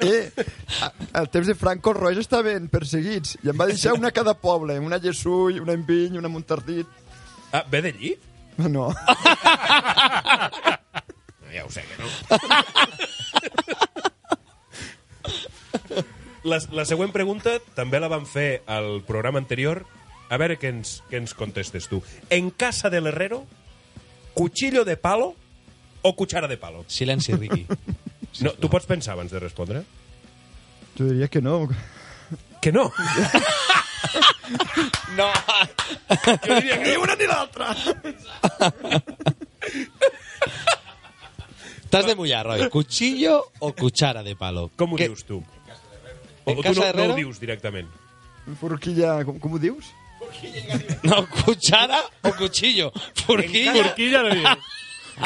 Eh, 0.00 0.32
a- 0.80 0.92
al 1.20 1.26
temps 1.28 1.44
de 1.46 1.52
Franco 1.54 1.90
els 1.92 1.98
Roys 2.00 2.18
estaven 2.22 2.70
perseguits 2.72 3.34
i 3.44 3.50
em 3.52 3.58
va 3.60 3.66
deixar 3.68 3.92
una 3.92 4.08
a 4.08 4.14
cada 4.16 4.32
poble, 4.32 4.78
una 4.80 4.96
a 4.96 5.00
Jessull, 5.04 5.58
una 5.60 5.74
a 5.74 5.76
Enviny, 5.76 6.16
una 6.16 6.30
a 6.30 6.32
Montardit. 6.32 6.88
Ah, 7.52 7.66
ve 7.68 7.82
d'allí? 7.84 8.14
No. 8.72 8.88
Ja 11.50 11.64
ho 11.66 11.70
sé 11.74 11.82
que 11.82 11.96
no. 11.98 12.06
La, 16.44 16.58
la 16.72 16.84
següent 16.88 17.12
pregunta 17.12 17.58
també 17.76 18.00
la 18.00 18.08
vam 18.08 18.24
fer 18.26 18.62
al 18.66 19.02
programa 19.06 19.38
anterior. 19.42 19.84
A 20.30 20.38
veure 20.38 20.56
què 20.60 20.70
ens, 20.70 21.00
què 21.10 21.18
ens 21.18 21.34
contestes 21.34 21.88
tu. 21.90 21.98
En 22.30 22.50
casa 22.50 22.88
del 22.90 23.08
herrero, 23.10 23.42
cuchillo 24.34 24.84
de 24.86 24.96
palo 24.96 25.34
o 26.02 26.14
cuchara 26.16 26.48
de 26.48 26.56
palo? 26.56 26.84
Silenci, 26.88 27.34
Riqui. 27.34 27.66
No, 28.46 28.52
tu 28.54 28.70
pots 28.70 28.86
pensar 28.86 29.16
abans 29.18 29.32
de 29.34 29.40
respondre? 29.42 29.82
Jo 30.96 31.08
diria 31.10 31.26
que 31.28 31.42
no. 31.42 31.68
Que 32.60 32.72
no. 32.72 32.92
No. 35.14 35.26
Jo 35.28 36.54
diria 36.56 36.78
que 36.82 36.90
Ni 36.90 36.96
una 36.96 37.14
ni 37.14 37.26
l'altra. 37.28 37.74
T'has 41.90 42.06
de 42.06 42.14
mullar, 42.14 42.46
Roy. 42.46 42.68
¿Cuchillo 42.70 43.50
o 43.58 43.72
cuchara 43.74 44.22
de 44.22 44.36
palo? 44.36 44.70
Com 44.76 44.92
ho 44.94 44.96
Que- 44.96 45.08
dius 45.08 45.24
tu? 45.24 45.42
En 46.50 46.56
O, 46.56 46.60
o 46.60 46.62
tu 46.62 46.68
casa 46.68 46.80
no, 46.80 46.84
no 46.84 46.88
Herrero? 46.90 47.12
ho 47.14 47.16
dius 47.16 47.40
directament? 47.40 47.88
Forquilla, 48.60 49.24
com, 49.24 49.38
com 49.38 49.52
ho 49.54 49.58
dius? 49.62 49.92
No, 51.02 51.26
cuchara 51.28 52.00
o 52.22 52.32
cuchillo. 52.36 52.92
Forquilla. 53.26 53.72
Forquilla 53.74 54.22
no 54.22 54.34
diu. 54.34 54.46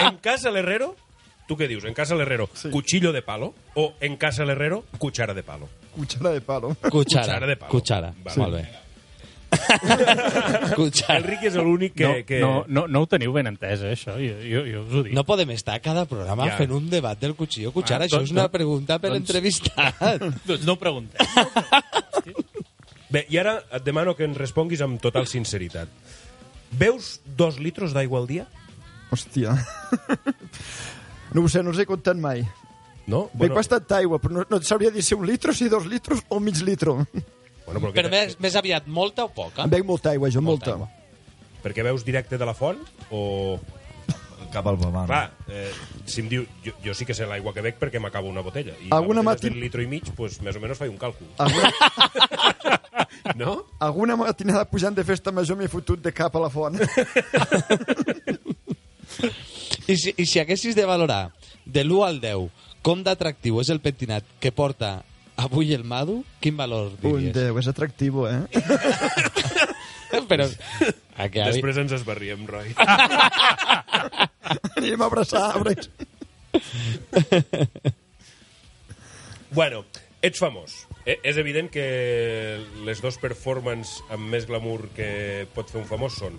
En 0.05 0.17
casa 0.19 0.51
l'herrero, 0.51 0.95
tu 1.49 1.57
què 1.57 1.69
dius? 1.69 1.85
En 1.85 1.95
casa 1.95 2.15
l'herrero, 2.15 2.49
Sí. 2.55 2.71
cuchillo 2.71 3.13
de 3.13 3.23
palo 3.23 3.55
o 3.75 3.95
en 4.01 4.17
casa 4.17 4.45
l'herrero, 4.45 4.85
cuchara 4.99 5.35
de 5.35 5.43
palo? 5.43 5.69
Cuchara 5.95 6.31
de 6.31 6.41
palo. 6.41 6.75
Cuchara. 6.91 7.27
Cuchara 7.27 7.47
de 7.47 7.57
palo. 7.57 7.71
Cuchara. 7.71 8.15
Va, 8.27 8.35
Molt 8.37 8.55
bé. 8.55 8.69
Escucha. 9.55 11.17
El 11.17 11.25
Ricky 11.27 11.49
és 11.51 11.57
l'únic 11.59 11.95
que... 11.99 12.07
no, 12.09 12.25
que... 12.27 12.39
no, 12.43 12.53
no, 12.69 12.87
no 12.91 13.03
ho 13.05 13.09
teniu 13.11 13.33
ben 13.37 13.49
entès, 13.51 13.83
eh, 13.85 13.93
això. 13.97 14.17
Jo, 14.21 14.37
jo, 14.43 14.63
jo 14.69 14.83
us 14.87 14.95
ho 14.99 15.03
dic. 15.07 15.15
No 15.17 15.25
podem 15.29 15.51
estar 15.55 15.77
cada 15.85 16.05
programa 16.11 16.47
Ja. 16.51 16.57
fent 16.59 16.73
un 16.77 16.89
debat 16.93 17.19
del 17.21 17.35
cuchillo 17.39 17.73
cuchara. 17.75 18.05
Ah, 18.05 18.09
Això 18.09 18.21
doncs 18.23 18.31
és 18.33 18.37
una 18.37 18.49
pregunta 18.53 18.99
per 19.03 19.11
Doncs- 19.15 19.23
entrevistat. 19.25 20.03
doncs 20.49 20.67
no 20.67 20.75
ho 20.77 20.81
preguntem. 20.81 21.21
Bé, 23.15 23.27
i 23.31 23.39
ara 23.39 23.59
et 23.71 23.85
demano 23.87 24.17
que 24.19 24.27
ens 24.27 24.37
responguis 24.41 24.81
amb 24.83 25.01
total 25.03 25.29
sinceritat. 25.31 25.89
Veus 26.75 27.21
dos 27.25 27.61
litros 27.63 27.93
d'aigua 27.95 28.19
al 28.23 28.27
dia? 28.27 28.49
Hòstia. 29.15 29.53
No 31.35 31.45
ho 31.45 31.49
sé, 31.51 31.63
no 31.63 31.71
els 31.71 31.79
he 31.83 31.87
comptat 31.87 32.19
mai. 32.19 32.43
No? 33.07 33.29
Bueno. 33.35 33.53
Veig 33.53 33.53
bastanta 33.59 33.99
aigua, 34.01 34.19
però 34.19 34.33
no, 34.39 34.45
no 34.49 34.59
et 34.59 34.65
sabria 34.67 34.91
dir 34.91 35.03
si 35.05 35.15
un 35.15 35.27
litro, 35.29 35.53
si 35.55 35.69
dos 35.69 35.85
litros 35.87 36.23
o 36.33 36.41
mig 36.41 36.57
litro. 36.65 37.05
Bueno, 37.67 37.81
però, 37.81 37.93
Però 37.97 38.11
més, 38.13 38.37
més 38.41 38.57
aviat, 38.61 38.87
molta 38.87 39.25
o 39.25 39.31
poca? 39.33 39.65
Em 39.65 39.71
veig 39.73 39.85
molta 39.89 40.11
aigua, 40.11 40.29
jo, 40.31 40.41
molta. 40.45 40.73
aigua. 40.75 40.89
perquè 41.65 41.83
veus 41.83 42.05
directe 42.05 42.37
de 42.39 42.45
la 42.45 42.53
font 42.55 42.79
o... 43.11 43.59
Cap 44.53 44.67
al 44.71 44.77
pavant. 44.79 45.07
Clar, 45.09 45.33
eh, 45.49 45.73
si 46.07 46.21
em 46.21 46.29
diu... 46.31 46.45
Jo, 46.63 46.73
jo 46.85 46.93
sí 46.95 47.07
que 47.09 47.15
sé 47.17 47.25
l'aigua 47.27 47.51
que 47.57 47.63
bec 47.65 47.79
perquè 47.81 47.99
m'acabo 47.99 48.29
una 48.29 48.43
botella. 48.45 48.75
I 48.85 48.91
Alguna 48.95 49.23
la 49.25 49.25
botella 49.25 49.33
mati- 49.33 49.47
és 49.49 49.53
del 49.55 49.61
litro 49.65 49.83
i 49.83 49.87
mig, 49.91 50.05
pues, 50.15 50.37
més 50.47 50.55
o 50.55 50.61
menys 50.63 50.79
faig 50.79 50.93
un 50.93 50.99
càlcul. 51.01 51.27
Alguna, 51.43 51.73
No? 53.41 53.65
alguna 53.81 54.15
matinada 54.21 54.65
pujant 54.69 54.95
de 54.95 55.03
festa 55.09 55.33
major 55.33 55.57
m'he 55.59 55.67
fotut 55.73 55.99
de 56.05 56.13
cap 56.15 56.37
a 56.37 56.41
la 56.45 56.51
font. 56.53 56.77
I 59.89 59.97
si, 59.97 60.15
I 60.17 60.25
si 60.27 60.39
haguessis 60.41 60.75
de 60.77 60.85
valorar 60.89 61.33
de 61.65 61.83
l'1 61.85 62.05
al 62.07 62.21
10 62.21 62.49
com 62.85 63.03
d'atractiu 63.05 63.59
és 63.61 63.71
el 63.73 63.81
pentinat 63.85 64.25
que 64.41 64.53
porta 64.53 65.03
avui 65.37 65.75
el 65.75 65.85
Madu, 65.85 66.25
quin 66.41 66.57
valor 66.57 66.93
Un 67.03 67.03
diries? 67.03 67.35
10, 67.35 67.59
és 67.61 67.69
atractiu, 67.71 68.27
eh? 68.29 68.43
Però... 70.31 70.47
A 71.17 71.29
que 71.31 71.43
avi... 71.43 71.53
Després 71.53 71.79
ens 71.83 71.93
esbarriem, 71.95 72.47
Roy. 72.47 72.73
Anirem 74.77 75.03
a 75.03 75.07
abraçar, 75.07 75.43
arbres. 75.55 75.91
bueno, 79.59 79.85
ets 80.23 80.43
famós. 80.43 80.85
Eh, 81.05 81.19
és 81.23 81.37
evident 81.37 81.69
que 81.71 81.87
les 82.87 83.03
dos 83.05 83.19
performances 83.21 84.01
amb 84.15 84.31
més 84.33 84.47
glamour 84.49 84.89
que 84.97 85.47
pot 85.55 85.71
fer 85.71 85.83
un 85.83 85.89
famós 85.89 86.17
són 86.23 86.39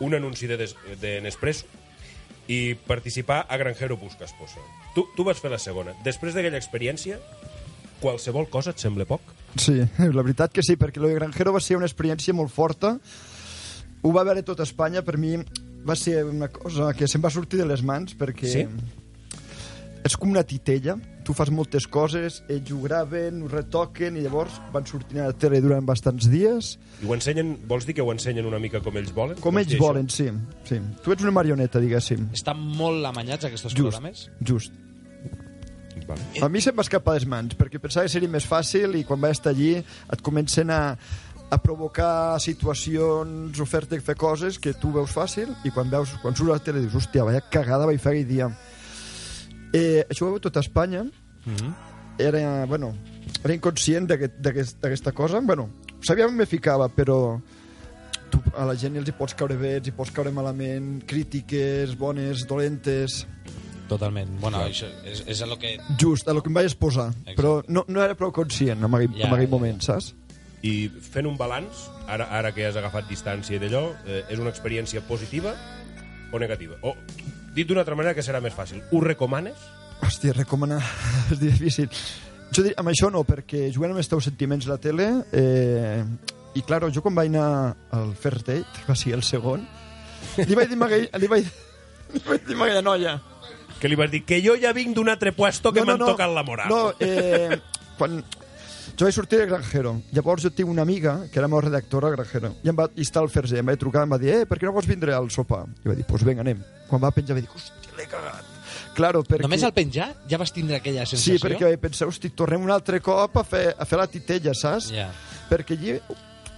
un 0.00 0.14
anunci 0.14 0.48
de, 0.48 0.56
des, 0.60 0.74
de 1.02 1.18
Nespresso 1.20 1.66
i 2.48 2.74
participar 2.88 3.42
a 3.48 3.58
Granjero 3.60 3.98
Busca 4.00 4.24
Esposa. 4.24 4.62
Tu, 4.94 5.04
tu 5.14 5.26
vas 5.26 5.40
fer 5.42 5.50
la 5.52 5.60
segona. 5.60 5.92
Després 6.06 6.34
d'aquella 6.34 6.60
experiència, 6.60 7.18
qualsevol 8.00 8.48
cosa 8.52 8.70
et 8.74 8.78
sembla 8.82 9.04
poc? 9.08 9.20
Sí, 9.58 9.78
la 10.16 10.22
veritat 10.22 10.52
que 10.54 10.62
sí, 10.62 10.76
perquè 10.76 11.00
lo 11.02 11.08
de 11.10 11.16
Granjero 11.18 11.52
va 11.56 11.60
ser 11.64 11.76
una 11.80 11.86
experiència 11.88 12.34
molt 12.36 12.52
forta. 12.54 12.96
Ho 14.02 14.12
va 14.14 14.22
veure 14.24 14.44
tot 14.46 14.60
Espanya, 14.62 15.02
per 15.02 15.16
mi 15.18 15.36
va 15.88 15.96
ser 15.98 16.22
una 16.28 16.48
cosa 16.52 16.92
que 16.94 17.08
se'm 17.08 17.22
va 17.24 17.30
sortir 17.34 17.58
de 17.58 17.66
les 17.66 17.82
mans, 17.82 18.14
perquè 18.18 18.46
Sí? 18.52 18.66
és 20.06 20.14
com 20.16 20.30
una 20.30 20.44
titella. 20.46 20.94
Tu 21.26 21.34
fas 21.36 21.50
moltes 21.52 21.84
coses, 21.92 22.38
ells 22.48 22.70
ho 22.72 22.78
graven, 22.80 23.42
ho 23.44 23.48
retoquen, 23.52 24.16
i 24.16 24.22
llavors 24.24 24.54
van 24.72 24.86
sortint 24.88 25.20
a 25.20 25.26
la 25.28 25.34
tele 25.36 25.58
durant 25.60 25.84
bastants 25.84 26.24
dies. 26.32 26.70
I 27.02 27.08
ho 27.10 27.12
ensenyen, 27.12 27.50
vols 27.68 27.84
dir 27.84 27.92
que 27.98 28.00
ho 28.00 28.08
ensenyen 28.14 28.46
una 28.48 28.56
mica 28.62 28.80
com 28.80 28.96
ells 28.96 29.12
volen? 29.12 29.36
Com 29.44 29.58
ells 29.60 29.74
volen, 29.76 30.08
sí, 30.08 30.30
sí. 30.64 30.78
Tu 31.04 31.12
ets 31.12 31.26
una 31.26 31.34
marioneta, 31.36 31.82
diguéssim. 31.84 32.30
Estan 32.32 32.62
molt 32.78 33.04
amanyats 33.10 33.44
aquests 33.50 33.68
Just, 33.74 33.76
programes? 33.82 34.28
just. 34.40 34.72
Vale. 36.08 36.24
A 36.40 36.48
mi 36.48 36.60
se'm 36.64 36.76
va 36.78 36.82
escapar 36.86 37.14
les 37.18 37.26
mans, 37.28 37.52
perquè 37.58 37.78
pensava 37.82 38.06
que 38.06 38.12
seria 38.14 38.28
més 38.32 38.46
fàcil 38.48 38.94
i 38.96 39.04
quan 39.04 39.20
vaig 39.20 39.36
estar 39.36 39.52
allí 39.52 39.74
et 39.76 40.22
comencen 40.24 40.70
a, 40.72 40.96
a 41.50 41.58
provocar 41.60 42.38
situacions, 42.40 43.60
ofertes 43.60 43.98
de 44.00 44.04
fer 44.04 44.16
coses 44.16 44.58
que 44.58 44.72
tu 44.72 44.90
veus 44.94 45.12
fàcil 45.12 45.52
i 45.68 45.70
quan 45.74 45.90
veus 45.92 46.14
quan 46.22 46.34
surts 46.34 46.50
a 46.50 46.56
la 46.56 46.64
tele 46.64 46.80
dius, 46.80 46.94
hòstia, 46.96 47.24
vaya 47.28 47.42
cagada 47.52 47.84
vaig 47.86 48.00
fer 48.00 48.14
aquell 48.14 48.28
dia. 48.30 48.48
Eh, 49.72 50.06
això 50.08 50.24
ho 50.26 50.32
veu 50.32 50.40
tot 50.40 50.56
Espanya. 50.56 51.02
Mm 51.04 51.54
-hmm. 51.56 51.72
Era, 52.18 52.64
bueno, 52.66 52.94
era 53.44 53.54
inconscient 53.54 54.08
d'aquest- 54.10 54.40
d'aquest- 54.40 54.80
d'aquesta 54.80 55.12
cosa. 55.12 55.40
Bueno, 55.40 55.68
sabia 56.02 56.26
on 56.26 56.34
me 56.34 56.46
ficava, 56.46 56.88
però 56.88 57.40
tu, 58.30 58.42
a 58.56 58.64
la 58.64 58.74
gent 58.74 58.96
els 58.96 59.08
hi 59.08 59.12
pots 59.12 59.34
caure 59.34 59.56
bé, 59.56 59.76
els 59.76 59.86
hi 59.88 59.92
pots 59.92 60.10
caure 60.10 60.30
malament, 60.32 61.04
crítiques, 61.06 61.96
bones, 61.96 62.46
dolentes... 62.46 63.26
Totalment. 63.88 64.36
Bueno, 64.42 64.60
això 64.68 64.86
és, 65.08 65.22
és 65.26 65.40
el 65.42 65.54
que... 65.58 65.74
Just, 66.00 66.28
a 66.28 66.34
lo 66.36 66.42
que 66.44 66.52
em 66.52 66.56
vaig 66.58 66.68
exposar. 66.68 67.08
Exacte. 67.14 67.36
Però 67.40 67.54
no, 67.72 67.86
no 67.88 68.04
era 68.04 68.16
prou 68.18 68.32
conscient 68.36 68.84
en 68.84 68.88
aquell, 68.92 69.14
Ja, 69.16 69.26
en 69.26 69.34
aquell 69.34 69.48
ja, 69.48 69.52
moment, 69.54 69.80
saps? 69.84 70.12
I 70.66 70.90
fent 70.90 71.28
un 71.30 71.38
balanç, 71.38 71.86
ara, 72.10 72.28
ara 72.34 72.52
que 72.52 72.66
has 72.66 72.76
agafat 72.76 73.08
distància 73.08 73.60
d'allò, 73.62 73.84
eh, 74.04 74.24
és 74.28 74.40
una 74.42 74.52
experiència 74.52 75.00
positiva 75.08 75.54
o 76.32 76.40
negativa? 76.42 76.76
O, 76.82 76.94
dit 77.56 77.68
d'una 77.68 77.84
altra 77.84 77.96
manera 77.96 78.16
que 78.16 78.24
serà 78.26 78.42
més 78.44 78.56
fàcil, 78.56 78.82
ho 78.92 79.02
recomanes? 79.04 79.68
Hòstia, 80.04 80.34
recomanar 80.36 80.82
és 81.32 81.40
difícil. 81.40 81.88
Jo 82.52 82.64
diria, 82.64 82.76
amb 82.80 82.92
això 82.92 83.10
no, 83.12 83.24
perquè 83.28 83.68
jugant 83.72 83.94
amb 83.94 84.02
els 84.02 84.10
teus 84.10 84.28
sentiments 84.28 84.68
a 84.68 84.76
la 84.76 84.82
tele... 84.82 85.08
Eh, 85.32 86.02
I, 86.56 86.62
claro, 86.66 86.88
jo 86.90 87.02
quan 87.04 87.14
vaig 87.14 87.28
anar 87.28 87.76
al 87.94 88.14
First 88.18 88.48
Date, 88.48 88.82
va 88.88 88.94
ser 88.96 89.12
el 89.14 89.20
segon, 89.22 89.60
li 90.40 90.56
vaig 90.56 90.72
dir 90.72 90.78
a 90.80 90.86
aquell, 90.88 91.04
li 91.20 91.28
vaig, 91.30 91.50
li 92.16 92.22
vaig 92.24 92.46
dir 92.48 92.56
a 92.56 92.62
aquella 92.64 92.82
noia... 92.82 93.18
Que 93.78 93.88
li 93.88 93.94
vas 93.98 94.10
dir 94.10 94.24
que 94.26 94.40
jo 94.42 94.56
ja 94.58 94.72
vinc 94.74 94.94
d'un 94.96 95.08
altre 95.08 95.32
puesto 95.32 95.72
que 95.72 95.84
m'han 95.86 96.00
tocat 96.02 96.30
la 96.34 96.42
moral. 96.42 96.68
No, 96.72 96.92
eh, 96.98 97.58
quan... 97.98 98.22
Jo 98.98 99.06
vaig 99.06 99.14
sortir 99.14 99.38
de 99.38 99.46
Granjero. 99.46 99.92
Llavors 100.10 100.42
jo 100.42 100.50
tinc 100.50 100.66
una 100.72 100.82
amiga, 100.82 101.20
que 101.30 101.38
era 101.38 101.44
la 101.46 101.50
meva 101.52 101.60
redactora 101.68 102.08
a 102.08 102.16
Granjero, 102.16 102.54
i 102.64 102.70
em 102.72 102.74
va 102.78 102.88
i 102.96 103.04
està 103.06 103.20
al 103.22 103.28
Date, 103.30 103.60
em 103.60 103.66
vaig 103.68 103.78
trucar, 103.78 104.02
em 104.08 104.10
va 104.10 104.18
dir, 104.18 104.32
eh, 104.40 104.46
per 104.48 104.58
què 104.58 104.66
no 104.66 104.72
vols 104.74 104.88
vindre 104.90 105.14
al 105.14 105.28
sopar? 105.30 105.60
I 105.84 105.88
va 105.88 105.94
dir, 105.94 106.02
doncs 106.02 106.08
pues 106.10 106.24
vinga, 106.26 106.42
anem. 106.42 106.64
Quan 106.88 107.02
va 107.04 107.12
penjar, 107.14 107.36
vaig 107.38 107.46
dir, 107.46 107.52
hòstia, 107.54 107.92
l'he 107.98 108.06
cagat. 108.10 108.48
Claro, 108.96 109.22
perquè... 109.22 109.44
Només 109.46 109.62
al 109.62 109.74
penjar 109.76 110.08
ja 110.26 110.38
vas 110.42 110.50
tindre 110.50 110.80
aquella 110.80 111.04
Sí, 111.06 111.14
sensació? 111.14 111.38
perquè 111.44 111.68
vaig 111.68 111.78
pensar, 111.84 112.08
hosti, 112.10 112.32
tornem 112.34 112.64
un 112.66 112.72
altre 112.74 112.98
cop 113.04 113.36
a 113.38 113.44
fer, 113.46 113.68
a 113.78 113.86
fer 113.86 114.00
la 114.00 114.08
titella, 114.10 114.54
saps? 114.58 114.90
Ja. 114.90 115.12
Perquè 115.52 115.76
allí 115.78 115.94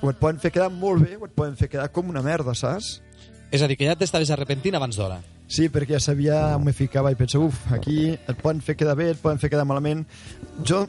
ho 0.01 0.09
et 0.09 0.17
poden 0.23 0.41
fer 0.41 0.49
quedar 0.55 0.71
molt 0.73 1.05
bé 1.05 1.19
o 1.21 1.27
et 1.29 1.35
poden 1.37 1.59
fer 1.61 1.69
quedar 1.69 1.91
com 1.93 2.09
una 2.09 2.23
merda, 2.25 2.55
saps? 2.57 3.03
És 3.53 3.61
a 3.61 3.69
dir, 3.69 3.77
que 3.77 3.85
ja 3.85 3.99
t'estaves 4.01 4.31
arrepentint 4.33 4.79
abans 4.81 4.97
d'hora. 4.97 5.21
Sí, 5.51 5.67
perquè 5.69 5.97
ja 5.99 6.01
sabia 6.01 6.37
on 6.55 6.63
me 6.65 6.73
ficava 6.73 7.11
i 7.11 7.17
pensava, 7.19 7.49
uf, 7.51 7.65
aquí 7.75 8.13
et 8.15 8.37
poden 8.39 8.61
fer 8.63 8.77
quedar 8.79 8.95
bé, 8.99 9.09
et 9.17 9.19
poden 9.19 9.41
fer 9.43 9.51
quedar 9.51 9.65
malament. 9.67 10.05
Jo, 10.63 10.85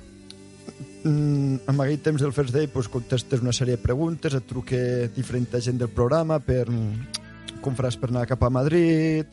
mm, 1.03 1.55
en 1.67 1.81
aquell 1.81 1.99
temps 2.05 2.21
del 2.21 2.33
First 2.35 2.53
Day, 2.53 2.67
pues, 2.69 2.87
contestes 2.93 3.41
una 3.41 3.53
sèrie 3.57 3.77
de 3.77 3.81
preguntes, 3.81 4.35
et 4.37 4.45
truque 4.45 5.09
diferent 5.15 5.47
gent 5.59 5.79
del 5.81 5.89
programa 5.89 6.37
per 6.39 6.67
mm, 6.69 7.57
com 7.61 7.75
faràs 7.77 7.97
per 7.97 8.09
anar 8.11 8.27
cap 8.29 8.43
a 8.45 8.49
Madrid, 8.53 9.25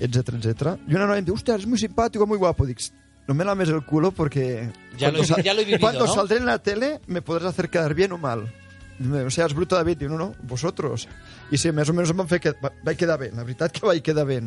etc 0.00 0.34
etc. 0.34 0.74
I 0.88 0.94
una 0.98 1.06
noia 1.06 1.22
em 1.22 1.24
diu, 1.30 1.34
hòstia, 1.38 1.54
eres 1.54 1.66
muy 1.70 1.78
simpático, 1.78 2.26
muy 2.26 2.38
guapo. 2.38 2.66
Dic, 2.66 2.82
no 3.28 3.34
me 3.34 3.44
lames 3.44 3.68
el 3.70 3.84
culo 3.86 4.10
porque 4.12 4.68
Ya 4.98 5.10
lo 5.12 5.22
he- 5.22 5.26
sal- 5.26 5.42
ya 5.44 5.54
lo 5.54 5.60
he 5.62 5.64
vivido, 5.64 5.80
cuando 5.80 6.06
¿no? 6.06 6.12
saldré 6.14 6.38
en 6.38 6.46
la 6.46 6.58
tele 6.58 7.00
me 7.06 7.22
podrás 7.22 7.50
hacer 7.54 7.70
quedar 7.70 7.94
bien 7.94 8.12
o 8.12 8.18
mal. 8.18 8.52
O 8.98 9.30
sea, 9.30 9.46
es 9.46 9.54
bruto 9.54 9.76
David. 9.76 9.98
Diu, 9.98 10.08
no, 10.08 10.18
no, 10.18 10.34
vosotros. 10.48 11.06
I 11.52 11.60
sí, 11.60 11.72
més 11.72 11.90
o 11.92 11.94
menys 11.96 12.12
em 12.14 12.20
van 12.22 12.30
fer 12.30 12.40
que 12.40 12.54
vaig 12.60 12.96
quedar 12.96 13.18
bé. 13.20 13.30
La 13.34 13.44
veritat 13.44 13.74
que 13.76 13.84
vaig 13.86 14.02
quedar 14.04 14.24
bé 14.28 14.40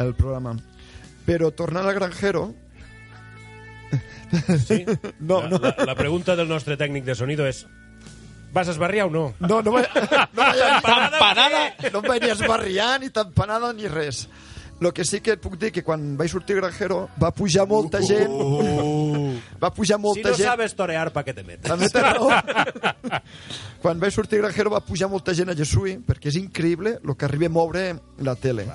el 0.00 0.14
programa. 0.16 0.56
Però 1.28 1.52
tornant 1.54 1.86
al 1.86 1.96
granjero... 1.98 2.50
Sí? 4.64 4.86
No, 5.20 5.42
la, 5.42 5.48
no. 5.50 5.58
La, 5.60 5.74
la 5.92 5.94
pregunta 5.94 6.34
del 6.34 6.48
nostre 6.48 6.78
tècnic 6.80 7.04
de 7.04 7.14
sonido 7.14 7.44
és 7.44 7.66
vas 8.52 8.68
a 8.68 8.72
esbarriar 8.72 9.06
o 9.06 9.10
no? 9.10 9.24
No, 9.40 9.60
no 9.64 9.72
vaig, 9.72 9.88
no 9.92 10.38
vaig, 10.38 10.62
Empanada! 10.76 11.60
no 11.92 12.00
em 12.00 12.08
vaig 12.08 12.24
ni 12.24 12.30
esbarriar, 12.32 13.00
ni 13.00 13.10
tampanada, 13.12 13.72
ni 13.76 13.88
res. 13.88 14.26
Lo 14.80 14.90
que 14.92 15.04
sí 15.04 15.20
que 15.20 15.36
et 15.36 15.40
puc 15.40 15.54
dir 15.60 15.70
que 15.70 15.84
quan 15.86 16.16
vaig 16.18 16.30
sortir 16.32 16.56
granjero 16.58 17.04
va 17.22 17.30
pujar 17.30 17.68
molta 17.70 18.00
gent... 18.02 18.32
Va 19.62 19.70
pujar 19.70 19.98
Si 19.98 20.02
molta 20.02 20.30
no 20.32 20.34
gent... 20.36 20.48
sabes 20.48 20.74
torear, 20.74 21.12
pa 21.14 21.22
què 21.22 21.34
te 21.36 21.44
metes? 21.46 21.68
També 21.70 21.86
té 21.92 22.02
raó. 22.02 22.30
Quan 23.82 24.00
vaig 24.02 24.14
sortir 24.14 24.40
granjero 24.42 24.72
va 24.74 24.80
pujar 24.82 25.08
molta 25.10 25.34
gent 25.34 25.52
a 25.52 25.56
Jesús 25.58 26.00
perquè 26.06 26.32
és 26.32 26.36
increïble 26.40 26.96
el 26.98 27.14
que 27.16 27.28
arriba 27.28 27.46
a 27.46 27.54
moure 27.54 27.84
la 28.18 28.34
tele. 28.34 28.66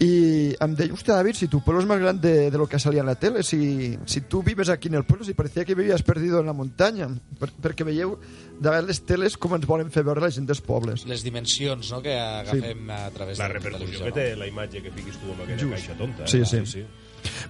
I 0.00 0.56
em 0.60 0.72
deia, 0.74 0.92
hostia, 0.92 1.14
David, 1.14 1.36
si 1.38 1.46
tu 1.46 1.60
pueblo 1.62 1.80
es 1.80 1.86
más 1.86 2.00
grande 2.00 2.50
de 2.50 2.58
lo 2.58 2.66
que 2.66 2.78
salía 2.80 3.00
en 3.00 3.06
la 3.06 3.14
tele, 3.14 3.42
si, 3.44 3.96
si 4.06 4.20
tú 4.22 4.42
vives 4.42 4.68
aquí 4.68 4.88
en 4.88 4.94
el 4.94 5.04
pueblo, 5.04 5.24
si 5.24 5.34
parecía 5.34 5.64
que 5.64 5.74
vivías 5.76 6.02
perdido 6.02 6.40
en 6.40 6.46
la 6.46 6.52
muntanya, 6.52 7.06
per, 7.38 7.52
perquè 7.62 7.86
veieu 7.86 8.16
davant 8.60 8.84
les 8.90 9.00
teles 9.06 9.36
com 9.38 9.54
ens 9.54 9.64
volen 9.70 9.92
fer 9.94 10.02
veure 10.04 10.20
la 10.20 10.32
gent 10.34 10.48
dels 10.50 10.60
pobles. 10.66 11.06
Les 11.06 11.22
dimensions 11.22 11.92
no, 11.94 12.02
que 12.02 12.16
agafem 12.18 12.90
a 12.90 13.06
través 13.14 13.38
La 13.38 13.46
de 13.46 13.54
la 13.54 13.60
repercussió 13.60 13.86
televisió. 13.86 14.04
que 14.10 14.18
té 14.18 14.26
la 14.36 14.50
imatge 14.50 14.82
que 14.82 14.90
fiquis 14.90 15.16
tu 15.22 15.30
amb 15.30 15.44
aquella 15.46 15.62
Just. 15.62 15.72
caixa 15.78 15.96
tonta. 16.02 16.24
eh? 16.24 16.28
Sí, 16.28 16.44
sí. 16.44 16.66
sí. 16.66 16.84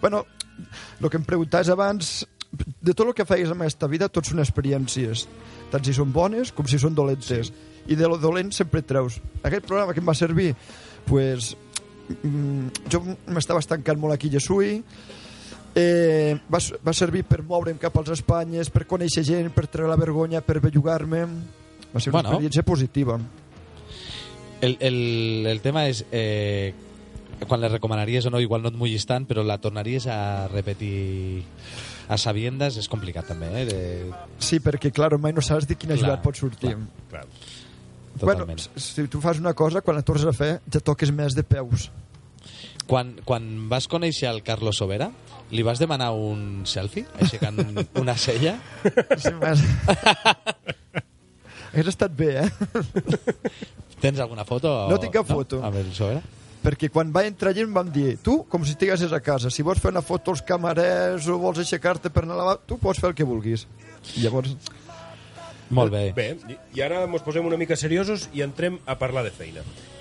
Bueno, 0.04 0.26
el 1.00 1.10
que 1.10 1.16
em 1.16 1.24
preguntaves 1.24 1.72
abans, 1.72 2.26
de 2.52 2.92
tot 2.94 3.08
el 3.08 3.14
que 3.16 3.24
feies 3.26 3.48
en 3.50 3.64
aquesta 3.64 3.88
vida, 3.88 4.10
tot 4.12 4.28
són 4.28 4.44
experiències, 4.44 5.24
tant 5.72 5.82
si 5.82 5.96
són 5.96 6.12
bones 6.12 6.52
com 6.52 6.68
si 6.68 6.78
són 6.78 6.94
dolentes. 6.94 7.48
Sí. 7.48 7.70
I 7.88 7.96
de 7.96 8.06
lo 8.08 8.16
dolent 8.20 8.52
sempre 8.52 8.84
treus. 8.84 9.16
Aquest 9.42 9.64
programa 9.66 9.92
que 9.96 10.00
em 10.04 10.06
va 10.08 10.14
servir, 10.14 10.54
pues, 11.08 11.54
jo 12.92 13.00
m'estava 13.32 13.60
estancant 13.62 13.98
molt 14.00 14.14
aquí 14.14 14.28
a 14.28 14.36
Jesui, 14.36 14.78
eh, 15.74 16.36
va, 16.52 16.60
va 16.84 16.92
servir 16.94 17.24
per 17.28 17.42
moure'm 17.42 17.78
cap 17.80 17.96
als 17.98 18.12
Espanyes, 18.18 18.70
per 18.70 18.84
conèixer 18.86 19.24
gent, 19.26 19.50
per 19.54 19.66
treure 19.66 19.90
la 19.90 19.96
vergonya, 20.00 20.40
per 20.44 20.60
bellugar-me, 20.60 21.24
Va 21.94 22.00
ser 22.02 22.10
una 22.10 22.18
Bueno. 22.22 22.30
experiència 22.34 22.64
positiva. 22.66 23.20
El, 24.60 24.76
el, 24.80 25.46
el 25.46 25.60
tema 25.62 25.84
és 25.86 26.04
eh, 26.10 26.72
quan 27.46 27.60
les 27.62 27.70
recomanaries 27.70 28.26
o 28.26 28.30
no, 28.34 28.40
igual 28.42 28.62
no 28.64 28.70
et 28.72 28.78
mullis 28.78 29.04
tant, 29.06 29.26
però 29.30 29.44
la 29.46 29.58
tornaries 29.62 30.06
a 30.10 30.48
repetir 30.50 31.44
a 32.08 32.18
sabiendas 32.18 32.76
és 32.80 32.88
complicat 32.90 33.28
també, 33.30 33.46
eh? 33.60 33.64
De... 33.68 33.78
Sí, 34.42 34.58
perquè, 34.60 34.90
clar, 34.92 35.12
mai 35.22 35.32
no 35.32 35.40
saps 35.44 35.68
de 35.70 35.76
quina 35.78 35.94
Clar, 35.94 36.02
jugada 36.02 36.22
pot 36.24 36.36
sortir. 36.40 36.74
Clar. 36.74 36.88
Bueno, 37.10 37.26
Totalment. 38.18 38.58
s- 38.60 38.70
si 38.76 39.06
tu 39.08 39.20
fas 39.20 39.38
una 39.38 39.54
cosa, 39.54 39.80
quan 39.82 39.96
la 39.96 40.02
tornes 40.02 40.24
a 40.24 40.32
fer, 40.32 40.60
ja 40.70 40.80
toques 40.80 41.10
més 41.12 41.34
de 41.34 41.42
peus. 41.42 41.90
Quan, 42.86 43.14
quan 43.24 43.68
vas 43.70 43.86
conèixer 43.88 44.28
el 44.28 44.42
Carlos 44.44 44.76
Sobera, 44.76 45.10
li 45.50 45.62
vas 45.64 45.78
demanar 45.80 46.10
un 46.12 46.64
selfie, 46.68 47.06
aixecant 47.20 47.56
una 48.02 48.16
sella? 48.16 48.58
Sí, 49.16 49.32
més. 49.40 49.62
Hauria 51.74 51.90
estat 51.90 52.12
bé, 52.14 52.28
eh? 52.44 52.50
Tens 54.00 54.20
alguna 54.20 54.44
foto? 54.44 54.70
o- 54.84 54.90
No 54.92 54.98
tinc 55.00 55.14
cap 55.16 55.26
foto. 55.26 55.58
No? 55.62 55.66
Amb 55.70 55.80
el 55.80 55.92
Sobera? 55.96 56.20
Perquè 56.64 56.88
quan 56.88 57.10
va 57.12 57.26
entrar 57.28 57.50
allí 57.52 57.60
em 57.60 57.72
van 57.76 57.90
dir 57.92 58.14
tu, 58.24 58.38
com 58.48 58.62
si 58.64 58.72
estiguessis 58.72 59.12
a 59.12 59.18
casa, 59.20 59.50
si 59.52 59.62
vols 59.66 59.80
fer 59.82 59.90
una 59.92 60.00
foto 60.02 60.32
als 60.32 60.40
camarers 60.48 61.26
o 61.28 61.36
vols 61.42 61.58
aixecar-te 61.60 62.08
per 62.14 62.22
anar 62.24 62.38
a 62.38 62.40
lavar, 62.40 62.54
tu 62.64 62.78
pots 62.80 63.00
fer 63.02 63.10
el 63.10 63.16
que 63.18 63.26
vulguis. 63.28 63.66
Llavors, 64.16 64.54
Molt 65.74 65.92
bé. 65.92 66.04
Bé, 66.16 66.28
i- 66.74 66.80
ara 66.84 67.02
ens 67.04 67.22
posem 67.26 67.44
una 67.46 67.58
mica 67.60 67.76
seriosos 67.76 68.28
i 68.32 68.42
entrem 68.46 68.78
a 68.86 68.96
parlar 69.00 69.24
de 69.26 69.32
feina. 69.34 69.60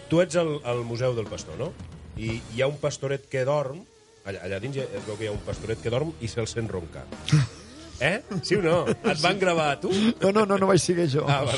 Tu 0.10 0.22
ets 0.22 0.36
al, 0.38 0.60
al 0.64 0.84
Museu 0.86 1.16
del 1.18 1.26
Pastor, 1.32 1.58
no? 1.58 1.72
I 2.18 2.38
hi 2.54 2.62
ha 2.62 2.68
un 2.70 2.78
pastoret 2.78 3.26
que 3.32 3.42
dorm, 3.48 3.80
allà, 4.26 4.44
allà 4.46 4.60
dins 4.62 4.78
ha- 4.78 4.86
es 4.86 5.06
veu 5.08 5.18
que 5.18 5.26
hi 5.26 5.32
ha 5.32 5.34
un 5.34 5.42
pastoret 5.48 5.82
que 5.82 5.90
dorm 5.90 6.14
i 6.22 6.28
se'l 6.30 6.48
sent 6.48 6.70
roncar. 6.72 7.06
Eh? 8.04 8.18
Sí 8.44 8.56
o 8.58 8.62
no? 8.62 8.80
Et 8.90 9.20
van 9.22 9.38
gravar 9.40 9.68
a 9.72 9.80
tu? 9.80 9.88
no, 10.20 10.32
no, 10.34 10.42
no, 10.50 10.58
no 10.58 10.68
vaig 10.68 10.82
ser 10.82 11.06
jo. 11.08 11.24
Ah, 11.30 11.44
va, 11.46 11.54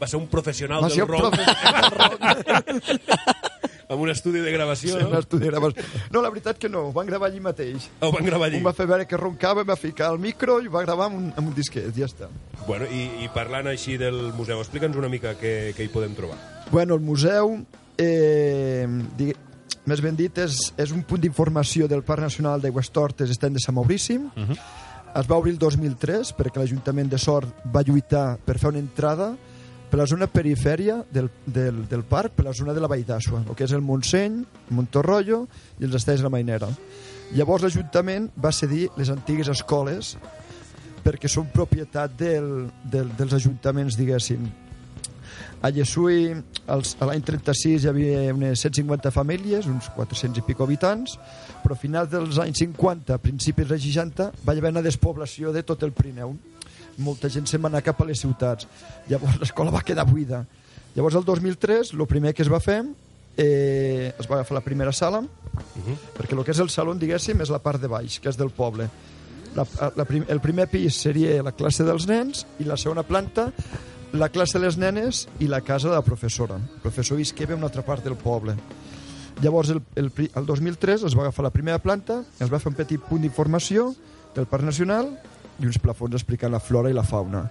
va 0.00 0.06
ser 0.08 0.16
un 0.18 0.26
professional 0.26 0.82
Va 0.82 0.88
del 0.88 1.06
ronc. 1.06 1.36
professional 1.36 2.64
amb 3.88 4.02
un 4.04 4.10
estudi 4.12 4.40
de 4.44 4.52
gravació. 4.52 4.98
Sí, 4.98 5.04
un 5.04 5.16
estudi 5.16 5.46
de 5.46 5.50
gravació. 5.52 5.84
No, 6.12 6.22
la 6.22 6.30
veritat 6.32 6.60
que 6.60 6.68
no, 6.68 6.88
ho 6.88 6.92
van 6.92 7.08
gravar 7.08 7.30
allí 7.30 7.40
mateix. 7.40 7.88
Ho 8.04 8.12
van 8.12 8.26
gravar 8.28 8.50
allí? 8.50 8.60
Un 8.60 8.66
va 8.68 8.74
fer 8.76 8.86
veure 8.90 9.08
que 9.08 9.16
roncava, 9.20 9.64
va 9.64 9.76
ficar 9.80 10.12
el 10.12 10.20
micro 10.22 10.60
i 10.60 10.68
va 10.72 10.84
gravar 10.84 11.08
amb 11.08 11.18
un, 11.18 11.26
amb 11.34 11.48
un 11.48 11.56
disquet, 11.56 11.88
ja 11.96 12.08
està. 12.08 12.28
Bueno, 12.66 12.88
i, 12.92 13.24
i 13.24 13.30
parlant 13.34 13.70
així 13.72 13.96
del 14.00 14.28
museu, 14.36 14.60
explica'ns 14.60 14.96
una 15.00 15.10
mica 15.12 15.34
què, 15.40 15.72
què 15.76 15.88
hi 15.88 15.92
podem 15.92 16.16
trobar. 16.18 16.36
Bueno, 16.70 16.98
el 16.98 17.04
museu, 17.04 17.56
eh, 17.96 18.84
digui, 19.16 19.36
més 19.88 20.04
ben 20.04 20.16
dit, 20.18 20.42
és, 20.44 20.60
és 20.76 20.92
un 20.92 21.00
punt 21.08 21.22
d'informació 21.24 21.88
del 21.88 22.04
Parc 22.04 22.26
Nacional 22.26 22.60
d'Aigües 22.60 22.92
Tortes, 22.92 23.32
estem 23.32 23.56
de 23.56 23.62
Sant 23.64 23.76
Maurici. 23.76 24.18
Uh 24.18 24.44
-huh. 24.44 24.58
Es 25.16 25.26
va 25.26 25.38
obrir 25.38 25.54
el 25.54 25.58
2003 25.58 26.34
perquè 26.36 26.60
l'Ajuntament 26.60 27.08
de 27.08 27.18
Sort 27.18 27.48
va 27.74 27.82
lluitar 27.82 28.36
per 28.44 28.58
fer 28.58 28.68
una 28.68 28.78
entrada 28.78 29.34
per 29.88 29.98
la 30.00 30.06
zona 30.06 30.28
perifèria 30.28 30.98
del, 31.10 31.30
del, 31.46 31.84
del 31.88 32.04
parc, 32.04 32.34
per 32.36 32.44
la 32.44 32.52
zona 32.52 32.74
de 32.76 32.80
la 32.80 32.90
Vall 32.90 33.06
d'Asua, 33.08 33.42
el 33.48 33.56
que 33.56 33.64
és 33.64 33.72
el 33.72 33.84
Montseny, 33.84 34.42
Montorroio 34.76 35.46
i 35.80 35.88
els 35.88 35.96
estells 35.96 36.20
de 36.20 36.28
la 36.28 36.32
Mainera. 36.34 36.68
Llavors 37.36 37.64
l'Ajuntament 37.64 38.30
va 38.40 38.52
cedir 38.52 38.88
les 38.96 39.10
antigues 39.12 39.48
escoles 39.52 40.16
perquè 41.04 41.28
són 41.30 41.48
propietat 41.52 42.16
del, 42.20 42.68
del, 42.84 43.12
dels 43.16 43.36
ajuntaments, 43.38 43.96
diguéssim. 43.96 44.44
A 45.58 45.70
Llesui, 45.74 46.28
l'any 46.68 47.24
36, 47.26 47.82
hi 47.82 47.88
havia 47.90 48.34
unes 48.34 48.60
150 48.62 49.10
famílies, 49.14 49.66
uns 49.66 49.88
400 49.96 50.38
i 50.38 50.44
pico 50.46 50.66
habitants, 50.66 51.16
però 51.64 51.74
a 51.74 51.80
finals 51.80 52.12
dels 52.12 52.38
anys 52.44 52.62
50, 52.62 53.18
principis 53.24 53.66
dels 53.72 53.82
60, 53.82 54.30
va 54.44 54.54
haver 54.54 54.70
una 54.76 54.84
despoblació 54.84 55.50
de 55.54 55.64
tot 55.66 55.82
el 55.82 55.94
Pirineu. 55.96 56.36
Molta 56.98 57.30
gent 57.30 57.46
se'n 57.46 57.62
va 57.62 57.70
anar 57.70 57.82
cap 57.86 58.00
a 58.02 58.06
les 58.08 58.20
ciutats. 58.20 58.66
Llavors 59.08 59.38
l'escola 59.40 59.74
va 59.74 59.84
quedar 59.86 60.06
buida. 60.08 60.44
Llavors, 60.96 61.14
el 61.14 61.24
2003, 61.24 61.92
el 61.94 62.06
primer 62.10 62.34
que 62.34 62.42
es 62.42 62.50
va 62.50 62.60
fer, 62.60 62.80
eh, 63.36 64.12
es 64.18 64.26
va 64.26 64.40
agafar 64.40 64.58
la 64.58 64.64
primera 64.64 64.92
sala, 64.92 65.20
uh 65.20 65.26
-huh. 65.26 65.96
perquè 66.16 66.36
el 66.36 66.44
que 66.44 66.50
és 66.50 66.58
el 66.58 66.70
saló, 66.70 66.94
diguéssim, 66.94 67.40
és 67.40 67.50
la 67.50 67.60
part 67.60 67.80
de 67.80 67.86
baix, 67.86 68.18
que 68.20 68.28
és 68.28 68.36
del 68.36 68.50
poble. 68.50 68.88
La, 69.54 69.66
la, 69.96 70.04
prim, 70.04 70.24
el 70.28 70.40
primer 70.40 70.68
pis 70.68 70.94
seria 70.94 71.42
la 71.42 71.52
classe 71.52 71.84
dels 71.84 72.06
nens 72.06 72.46
i 72.58 72.64
la 72.64 72.76
segona 72.76 73.02
planta 73.02 73.52
la 74.12 74.28
classe 74.28 74.58
de 74.58 74.64
les 74.64 74.76
nenes 74.78 75.28
i 75.38 75.48
la 75.48 75.60
casa 75.60 75.88
de 75.88 75.94
la 75.94 76.02
professora. 76.02 76.56
El 76.56 76.80
professor 76.80 77.16
visqueva 77.16 77.52
en 77.52 77.58
una 77.58 77.66
altra 77.66 77.84
part 77.84 78.04
del 78.04 78.16
poble. 78.16 78.54
Llavors, 79.42 79.70
el, 79.70 79.82
el, 79.94 80.10
el 80.34 80.46
2003 80.46 81.04
es 81.04 81.16
va 81.16 81.22
agafar 81.22 81.44
la 81.44 81.50
primera 81.50 81.78
planta, 81.78 82.24
es 82.40 82.52
va 82.52 82.58
fer 82.58 82.72
un 82.72 82.78
petit 82.78 83.00
punt 83.00 83.22
d'informació 83.22 83.94
del 84.34 84.46
Parc 84.46 84.64
Nacional 84.64 85.12
i 85.58 85.66
uns 85.66 85.78
plafons 85.82 86.14
explicant 86.14 86.52
la 86.52 86.60
flora 86.60 86.90
i 86.90 86.94
la 86.96 87.02
fauna. 87.04 87.46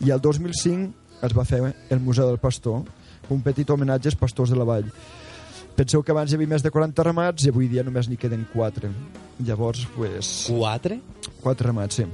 I 0.00 0.10
el 0.14 0.20
2005 0.20 1.26
es 1.26 1.34
va 1.36 1.44
fer 1.44 1.60
el 1.90 2.00
Museu 2.00 2.26
del 2.28 2.38
Pastor, 2.38 2.82
un 3.30 3.42
petit 3.42 3.68
homenatge 3.70 4.08
als 4.08 4.16
pastors 4.18 4.50
de 4.50 4.56
la 4.56 4.64
vall. 4.64 4.86
Penseu 5.76 6.02
que 6.02 6.12
abans 6.12 6.32
hi 6.32 6.36
havia 6.36 6.48
més 6.50 6.62
de 6.64 6.70
40 6.72 7.04
ramats 7.06 7.44
i 7.46 7.50
avui 7.52 7.68
dia 7.70 7.84
només 7.86 8.08
n'hi 8.10 8.16
queden 8.20 8.46
4. 8.52 8.90
Llavors, 9.46 9.86
pues... 9.96 10.46
4? 10.50 10.98
4 11.42 11.66
ramats, 11.68 12.00
sí. 12.00 12.06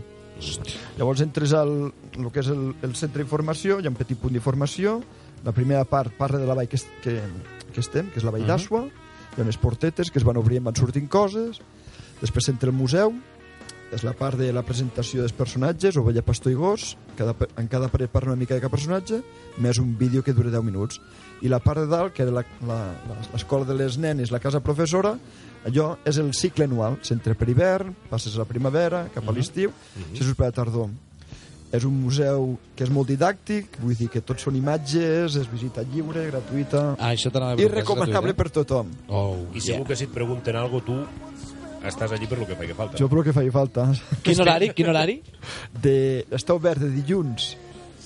Llavors 0.99 1.23
entres 1.25 1.55
al 1.57 1.71
el 2.17 2.27
que 2.33 2.43
és 2.43 2.51
el, 2.53 2.75
el 2.85 2.93
centre 2.99 3.23
d'informació, 3.23 3.79
hi 3.81 3.87
ha 3.89 3.93
un 3.93 3.97
petit 3.97 4.19
punt 4.21 4.35
d'informació, 4.37 4.99
la 5.47 5.53
primera 5.57 5.85
part 5.89 6.13
parla 6.19 6.39
de 6.43 6.47
la 6.49 6.55
vall 6.59 6.69
que, 6.69 6.77
est- 6.77 6.93
que, 7.03 7.17
que 7.73 7.81
estem, 7.81 8.11
que 8.13 8.21
és 8.21 8.25
la 8.27 8.31
vall 8.35 8.45
Mhm. 8.45 8.51
d'Asua, 8.53 8.83
hi 8.87 9.41
ha 9.41 9.45
unes 9.47 9.57
portetes 9.61 10.11
que 10.11 10.19
es 10.21 10.25
van 10.29 10.37
obrir 10.37 10.61
i 10.61 10.65
van 10.65 10.77
sortint 10.77 11.09
coses, 11.09 11.61
després 12.21 12.49
entra 12.53 12.69
el 12.71 12.77
museu, 12.77 13.15
és 13.95 14.03
la 14.03 14.13
part 14.19 14.37
de 14.39 14.53
la 14.53 14.63
presentació 14.67 15.21
dels 15.23 15.33
personatges, 15.33 15.97
ovella, 15.97 16.23
pastor 16.27 16.53
i 16.53 16.57
gos, 16.59 16.97
cada, 17.17 17.35
en 17.57 17.69
cada 17.69 17.89
paret 17.89 18.11
parla 18.11 18.33
una 18.33 18.41
mica 18.41 18.55
de 18.55 18.61
cada 18.61 18.71
personatge, 18.73 19.23
més 19.59 19.79
un 19.79 19.97
vídeo 19.99 20.23
que 20.25 20.33
dura 20.35 20.51
10 20.51 20.65
minuts. 20.65 21.01
I 21.43 21.49
la 21.49 21.61
part 21.61 21.81
de 21.81 21.87
dalt, 21.87 22.13
que 22.13 22.23
era 22.23 22.33
la- 22.33 22.45
la- 22.67 22.93
la- 23.09 23.21
l'escola 23.33 23.65
de 23.65 23.75
les 23.75 23.97
nenes, 23.99 24.31
la 24.33 24.41
casa 24.41 24.61
professora, 24.61 25.17
allò 25.67 25.97
és 26.05 26.19
el 26.19 26.33
cicle 26.35 26.65
anual, 26.65 26.99
s'entra 27.03 27.35
per 27.35 27.49
hivern, 27.49 27.95
passes 28.11 28.35
a 28.35 28.39
la 28.39 28.45
primavera, 28.45 29.09
cap 29.15 29.29
a 29.29 29.33
l'estiu, 29.33 29.71
uh 29.71 29.75
-huh. 30.13 30.35
per 30.35 30.47
la 30.47 30.53
tardor. 30.53 30.89
És 31.73 31.85
un 31.85 32.01
museu 32.01 32.59
que 32.77 32.85
és 32.85 32.91
molt 32.91 33.09
didàctic, 33.11 33.67
vull 33.83 33.97
dir 33.97 34.09
que 34.09 34.21
tots 34.21 34.43
són 34.43 34.55
imatges, 34.57 35.35
és 35.35 35.51
visita 35.51 35.83
lliure, 35.83 36.25
gratuïta 36.31 36.95
Ah, 36.99 37.13
això 37.13 37.31
t'anava 37.31 37.53
a 37.53 37.61
i 37.61 37.65
és 37.65 37.71
recomanable 37.71 38.33
gratuït, 38.33 38.37
per 38.37 38.51
tothom. 38.51 38.87
Oh, 39.09 39.37
I 39.53 39.61
segur 39.61 39.85
que 39.87 39.97
si 39.97 40.05
et 40.05 40.11
pregunten 40.11 40.55
alguna 40.57 40.81
cosa, 40.85 41.03
tu 41.03 41.07
estàs 41.85 42.13
allí 42.17 42.27
per 42.31 42.39
lo 42.41 42.47
que 42.49 42.57
faci 42.57 42.73
falta. 42.75 42.97
Jo 42.99 43.09
per 43.13 43.25
que 43.27 43.33
faci 43.37 43.51
falta. 43.55 43.89
Quin 44.25 44.41
horari? 44.41 44.71
Quin 44.75 44.89
horari? 44.91 45.21
De, 45.83 46.25
està 46.35 46.55
obert 46.57 46.81
de 46.83 46.91
dilluns 46.95 47.57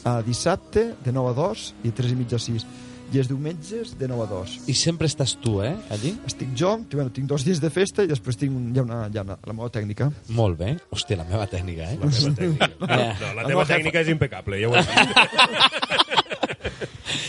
a 0.04 0.20
dissabte, 0.24 0.94
de 1.04 1.12
9 1.12 1.30
a 1.30 1.34
2 1.36 1.64
i 1.84 1.90
3 1.92 2.12
i 2.12 2.16
mitja 2.16 2.36
a 2.40 2.40
6. 2.42 2.64
I 3.10 3.18
els 3.18 3.26
diumenges 3.26 3.96
de 3.98 4.06
9 4.06 4.22
a 4.22 4.26
2. 4.30 4.52
I 4.70 4.74
sempre 4.78 5.08
estàs 5.10 5.32
tu, 5.42 5.56
eh, 5.66 5.72
allí? 5.90 6.12
Estic 6.28 6.52
jo, 6.54 6.76
bueno, 6.92 7.10
tinc 7.10 7.26
dos 7.26 7.42
dies 7.44 7.58
de 7.60 7.66
festa 7.74 8.04
i 8.06 8.06
després 8.06 8.38
tinc 8.38 8.54
un, 8.54 8.68
hi 8.70 8.78
ha, 8.78 8.84
una, 8.86 9.00
hi 9.10 9.18
ha 9.18 9.24
una, 9.26 9.36
la 9.50 9.52
meva 9.56 9.66
tècnica. 9.74 10.06
Molt 10.36 10.56
bé. 10.60 10.76
Hòstia, 10.94 11.18
la 11.18 11.26
meva 11.26 11.48
tècnica, 11.50 11.90
eh? 11.90 11.98
La 11.98 12.06
teva 12.06 12.34
tècnica. 12.38 12.70
No, 12.80 13.00
Eh. 13.00 13.12
no, 13.20 13.34
la 13.40 13.48
teva 13.50 13.64
tècnica 13.66 14.00
és 14.06 14.12
impecable, 14.14 14.60
ja 14.62 14.70
ho 14.70 14.76
he 14.78 14.84
dit. 14.86 16.18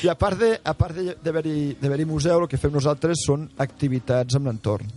I 0.04 0.10
a 0.12 0.16
part 0.20 0.38
de, 0.40 0.52
a 0.64 0.74
part 0.78 0.96
de- 0.96 1.16
d'haver-hi 1.24 1.76
d'haver 1.82 2.06
museu, 2.06 2.42
el 2.44 2.48
que 2.52 2.58
fem 2.62 2.72
nosaltres 2.74 3.24
són 3.26 3.48
activitats 3.58 4.36
amb 4.38 4.48
l'entorn. 4.50 4.88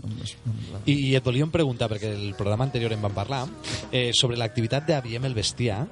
I, 0.86 0.92
I 1.10 1.14
et 1.16 1.24
volíem 1.24 1.50
preguntar, 1.52 1.88
perquè 1.92 2.12
el 2.14 2.34
programa 2.38 2.64
anterior 2.68 2.92
en 2.92 3.02
vam 3.02 3.14
parlar, 3.16 3.44
eh, 3.90 4.10
sobre 4.14 4.36
l'activitat 4.36 4.86
d'Aviem 4.88 5.24
el 5.24 5.34
Bestiar, 5.34 5.86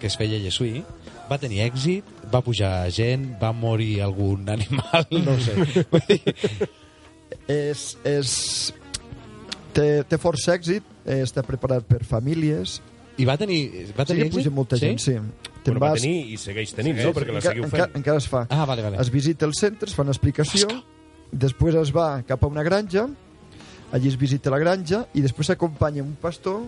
que 0.00 0.06
es 0.10 0.16
feia 0.16 0.36
a 0.36 0.42
Llesui, 0.42 0.82
va 1.30 1.38
tenir 1.42 1.62
èxit, 1.64 2.04
va 2.32 2.42
pujar 2.44 2.88
gent, 2.94 3.32
va 3.42 3.52
morir 3.52 4.00
algun 4.04 4.48
animal, 4.56 5.06
no 5.24 5.38
sé. 5.42 5.56
És, 7.50 7.96
és, 8.06 8.30
té, 9.74 9.86
té 10.08 10.18
força 10.22 10.54
èxit, 10.56 10.84
eh, 11.06 11.20
està 11.24 11.42
preparat 11.46 11.86
per 11.86 12.02
famílies. 12.06 12.80
I 13.18 13.24
va 13.28 13.36
tenir, 13.40 13.60
va 13.96 14.04
Sí 14.06 14.12
tenir 14.14 14.28
puja 14.30 14.46
èxit? 14.48 14.54
molta 14.54 14.78
gent, 14.80 14.98
sí. 15.02 15.16
Te'n 15.66 15.74
Bueno, 15.74 15.82
va 15.82 15.90
vas- 15.96 16.00
tenir 16.06 16.30
i 16.30 16.36
segueix 16.38 16.70
tenint, 16.78 16.94
Segueix, 16.96 17.10
no? 17.10 17.20
Perquè 17.20 17.32
la 17.34 17.40
encara- 17.40 17.54
seguiu 17.56 17.68
fent. 17.72 17.96
encara 17.98 18.18
es 18.22 18.28
fa. 18.30 18.46
Ah, 18.54 18.64
vale, 18.64 18.82
vale. 18.86 19.00
Es 19.02 19.10
visita 19.10 19.44
el 19.48 19.54
centre, 19.58 19.88
es 19.90 19.94
fa 19.98 20.02
una 20.06 20.12
explicació, 20.14 20.68
després 21.32 21.74
es 21.82 21.90
va 21.94 22.22
cap 22.22 22.44
a 22.44 22.46
una 22.46 22.62
granja, 22.62 23.08
allí 23.92 24.08
es 24.08 24.16
visita 24.18 24.50
la 24.50 24.58
granja 24.62 25.06
i 25.14 25.22
després 25.22 25.48
s'acompanya 25.50 26.02
un 26.02 26.14
pastor 26.22 26.62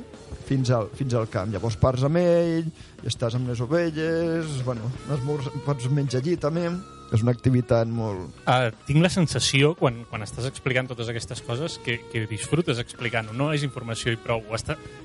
fins 0.48 0.70
al, 0.74 0.88
fins 0.98 1.14
al 1.14 1.28
camp. 1.30 1.50
Llavors 1.52 1.76
pars 1.76 2.02
amb 2.06 2.16
ell, 2.20 2.66
i 3.02 3.06
estàs 3.06 3.34
amb 3.38 3.48
les 3.48 3.60
ovelles, 3.60 4.64
bueno, 4.64 4.90
esmorz, 5.14 5.50
pots 5.64 5.88
menjar 5.90 6.20
allí 6.22 6.36
també. 6.36 6.68
És 7.08 7.22
una 7.24 7.32
activitat 7.32 7.88
molt... 7.88 8.34
Uh, 8.44 8.68
tinc 8.84 9.00
la 9.00 9.08
sensació, 9.08 9.70
quan, 9.78 10.02
quan 10.10 10.20
estàs 10.26 10.44
explicant 10.44 10.90
totes 10.90 11.08
aquestes 11.08 11.40
coses, 11.40 11.78
que, 11.80 12.02
que 12.12 12.26
disfrutes 12.28 12.76
explicant-ho. 12.82 13.32
No 13.32 13.46
és 13.56 13.62
informació 13.64 14.12
i 14.12 14.18
prou. 14.20 14.42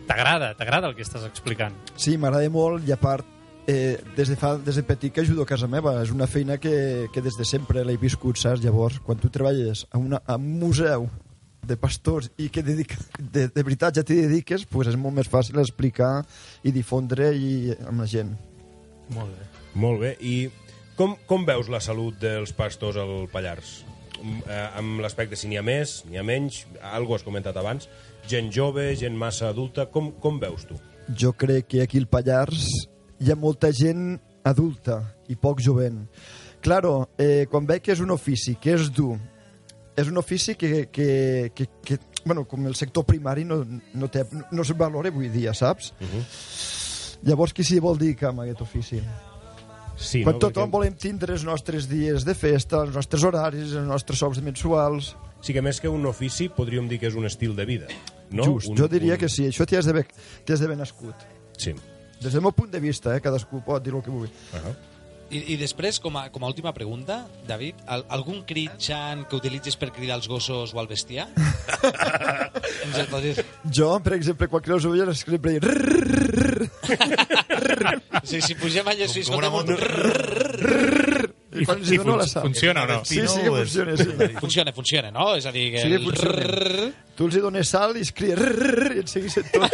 T'agrada, 0.07 0.49
t'agrada 0.53 0.89
el 0.89 0.95
que 0.97 1.05
estàs 1.05 1.23
explicant. 1.23 1.71
Sí, 1.95 2.17
m'agrada 2.17 2.49
molt 2.51 2.83
i 2.89 2.91
a 2.91 2.97
part 2.99 3.23
eh, 3.67 3.99
des, 4.15 4.29
de 4.29 4.37
fa, 4.39 4.55
des 4.57 4.75
de 4.79 4.83
petit 4.87 5.13
que 5.13 5.21
ajudo 5.21 5.43
a 5.43 5.49
casa 5.49 5.67
meva. 5.67 5.95
És 6.03 6.11
una 6.11 6.27
feina 6.27 6.57
que, 6.57 7.09
que 7.13 7.21
des 7.21 7.37
de 7.39 7.45
sempre 7.45 7.83
l'he 7.85 7.97
viscut, 7.97 8.39
saps? 8.39 8.63
Llavors, 8.63 8.99
quan 9.03 9.21
tu 9.21 9.31
treballes 9.33 9.85
a, 9.91 9.99
una, 9.99 10.21
a 10.25 10.39
un 10.39 10.57
museu 10.59 11.09
de 11.63 11.77
pastors 11.79 12.27
i 12.37 12.49
que 12.51 12.63
dedica, 12.63 12.97
de, 13.19 13.47
de 13.47 13.63
veritat 13.63 13.95
ja 13.95 14.03
t'hi 14.03 14.25
dediques, 14.25 14.65
pues 14.67 14.89
és 14.91 14.99
molt 14.99 15.15
més 15.15 15.29
fàcil 15.31 15.61
explicar 15.61 16.25
i 16.63 16.73
difondre 16.75 17.31
i, 17.31 17.71
amb 17.87 18.03
la 18.03 18.09
gent. 18.09 18.35
Molt 19.13 19.31
bé. 19.31 19.47
Molt 19.79 20.03
bé. 20.03 20.11
I 20.21 20.35
Com, 20.93 21.15
com 21.25 21.41
veus 21.41 21.71
la 21.73 21.79
salut 21.81 22.19
dels 22.21 22.51
pastors 22.53 22.99
al 23.01 23.25
Pallars? 23.33 23.79
Mm, 24.21 24.43
eh, 24.45 24.65
amb 24.77 25.01
l'aspecte 25.01 25.37
si 25.39 25.49
n'hi 25.49 25.57
ha 25.57 25.63
més, 25.65 26.03
n'hi 26.05 26.19
ha 26.21 26.25
menys, 26.25 26.67
algo 26.93 27.15
has 27.17 27.25
comentat 27.25 27.57
abans, 27.57 27.89
gent 28.29 28.51
jove, 28.53 28.91
gent 28.99 29.17
massa 29.17 29.49
adulta, 29.49 29.87
com, 29.89 30.11
com 30.21 30.37
veus 30.41 30.67
tu? 30.69 30.77
Jo 31.17 31.33
crec 31.33 31.71
que 31.73 31.81
aquí 31.81 31.97
al 31.97 32.05
Pallars 32.07 32.69
hi 33.23 33.31
ha 33.31 33.39
molta 33.39 33.71
gent 33.71 34.17
adulta 34.43 34.99
i 35.31 35.37
poc 35.39 35.61
jovent. 35.63 36.01
Claro, 36.63 37.09
eh, 37.17 37.45
quan 37.51 37.67
veig 37.67 37.83
que 37.83 37.93
és 37.95 38.01
un 38.03 38.11
ofici, 38.11 38.55
que 38.59 38.75
és 38.75 38.89
dur, 38.91 39.15
és 39.95 40.09
un 40.09 40.17
ofici 40.19 40.55
que, 40.59 40.87
que, 40.91 41.51
que, 41.55 41.67
que 41.83 41.99
bueno, 42.25 42.45
com 42.47 42.67
el 42.67 42.75
sector 42.75 43.05
primari 43.07 43.43
no, 43.45 43.61
no, 43.93 44.09
té, 44.11 44.23
no 44.51 44.63
se 44.63 44.75
valora 44.79 45.11
avui 45.11 45.29
dia, 45.29 45.53
saps? 45.53 45.93
Uh 45.99 46.07
-huh. 46.07 46.23
Llavors, 47.23 47.53
qui 47.53 47.63
s'hi 47.63 47.79
vol 47.79 47.97
dir 47.97 48.15
que 48.15 48.25
amb 48.25 48.41
aquest 48.41 48.61
ofici? 48.61 49.01
Sí, 49.95 50.23
Quan 50.23 50.35
no? 50.35 50.39
tothom 50.39 50.67
Perquè- 50.67 50.71
volem 50.71 50.95
tindre 50.95 51.33
els 51.33 51.43
nostres 51.43 51.87
dies 51.87 52.25
de 52.25 52.33
festa, 52.33 52.81
els 52.81 52.95
nostres 52.95 53.23
horaris, 53.23 53.73
els 53.73 53.87
nostres 53.87 54.19
sous 54.19 54.41
mensuals... 54.41 55.15
Sí 55.41 55.53
que 55.53 55.61
més 55.61 55.79
que 55.79 55.89
un 55.89 56.05
ofici 56.05 56.49
podríem 56.49 56.87
dir 56.87 56.99
que 56.99 57.07
és 57.07 57.15
un 57.15 57.25
estil 57.25 57.55
de 57.55 57.65
vida. 57.65 57.87
No? 58.31 58.43
Just, 58.43 58.69
un, 58.69 58.77
jo 58.77 58.87
diria 58.87 59.17
que 59.17 59.29
sí, 59.29 59.45
això 59.47 59.65
t'hi 59.65 59.75
has 59.75 59.85
d'haver 59.85 60.77
nascut. 60.77 61.15
Sí. 61.57 61.73
Des 62.23 62.31
del 62.31 62.41
meu 62.41 62.53
punt 62.55 62.71
de 62.71 62.79
vista, 62.79 63.11
eh, 63.17 63.21
cadascú 63.21 63.59
pot 63.65 63.83
dir 63.83 63.93
el 63.93 64.01
que 64.01 64.11
vulgui. 64.11 64.31
Uh 64.53 64.59
-huh. 64.59 64.75
I, 65.33 65.53
I 65.53 65.57
després, 65.57 65.99
com 65.99 66.15
a, 66.17 66.29
com 66.29 66.43
a 66.43 66.47
última 66.47 66.73
pregunta, 66.73 67.27
David, 67.47 67.75
al, 67.87 68.05
algun 68.09 68.43
crit 68.45 68.71
xant 68.77 69.25
que 69.27 69.35
utilitzis 69.35 69.75
per 69.75 69.89
cridar 69.91 70.15
els 70.19 70.27
gossos 70.27 70.73
o 70.73 70.79
al 70.79 70.87
bestiar? 70.87 71.27
Ens 72.85 72.97
el 72.97 73.07
podries... 73.07 73.41
Jo, 73.65 73.99
per 74.03 74.13
exemple, 74.13 74.47
quan 74.47 74.61
creu 74.61 74.77
les 74.77 74.85
ovelles, 74.85 75.17
sempre 75.25 75.53
dic... 75.53 75.63
Sigui, 78.23 78.41
si 78.41 78.55
pugem 78.55 78.87
allà, 78.87 79.07
si 79.07 79.19
escoltem 79.25 79.53
un... 79.53 81.11
I 81.61 81.65
quan 81.67 81.81
hi 81.85 81.97
dono 82.01 82.17
la 82.17 82.27
sal. 82.27 82.45
Funciona 82.47 82.83
o 82.83 82.87
no? 82.89 82.99
Sí, 83.05 83.21
sí 83.27 83.41
que 83.43 83.51
funciona, 83.51 83.97
sí. 83.97 84.29
Funciona, 84.39 84.73
funciona, 84.73 85.11
no? 85.11 85.27
És 85.37 85.45
a 85.45 85.51
dir, 85.55 85.69
que... 85.73 85.83
Sí, 85.83 85.93
el 85.93 86.05
funciona. 86.07 86.91
Tu 87.13 87.27
els 87.29 87.35
hi 87.37 87.43
dones 87.43 87.69
sal 87.69 87.97
i 87.99 88.05
es 88.05 88.11
cria 88.15 88.37
i 88.95 89.01
et 89.03 89.11
seguís 89.11 89.35
tot. 89.37 89.67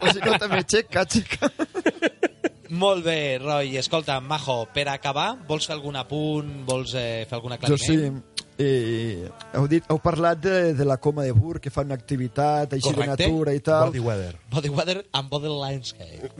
O 0.00 0.12
sigui, 0.12 0.30
no 0.30 0.38
també 0.40 0.62
xeca, 0.64 1.04
xeca. 1.04 1.50
Molt 2.72 3.04
bé, 3.04 3.38
Roy. 3.42 3.76
Escolta, 3.76 4.16
Majo, 4.24 4.62
per 4.72 4.86
acabar, 4.88 5.34
vols 5.48 5.68
fer 5.68 5.74
algun 5.76 5.98
apunt? 6.00 6.62
Vols 6.68 6.94
eh, 6.96 7.26
fer 7.28 7.36
algun 7.36 7.52
Jo 7.52 7.74
aclariment? 7.74 8.22
sí. 8.22 8.51
Eh, 8.62 9.28
heu, 9.56 9.64
dit, 9.70 9.82
heu 9.90 9.98
parlat 10.02 10.38
de, 10.38 10.72
de 10.78 10.84
la 10.86 10.96
coma 11.02 11.24
de 11.26 11.32
Bur, 11.34 11.58
que 11.60 11.70
fan 11.72 11.88
una 11.90 11.96
activitat 11.98 12.76
així 12.76 12.86
Correcte. 12.92 13.16
de 13.24 13.26
natura 13.26 13.54
i 13.56 13.60
tal. 13.64 13.88
Body 13.90 14.02
weather. 14.04 14.36
Body 14.52 14.70
weather 14.70 15.00
and 15.12 15.28
body 15.32 15.50
landscape. 15.50 16.30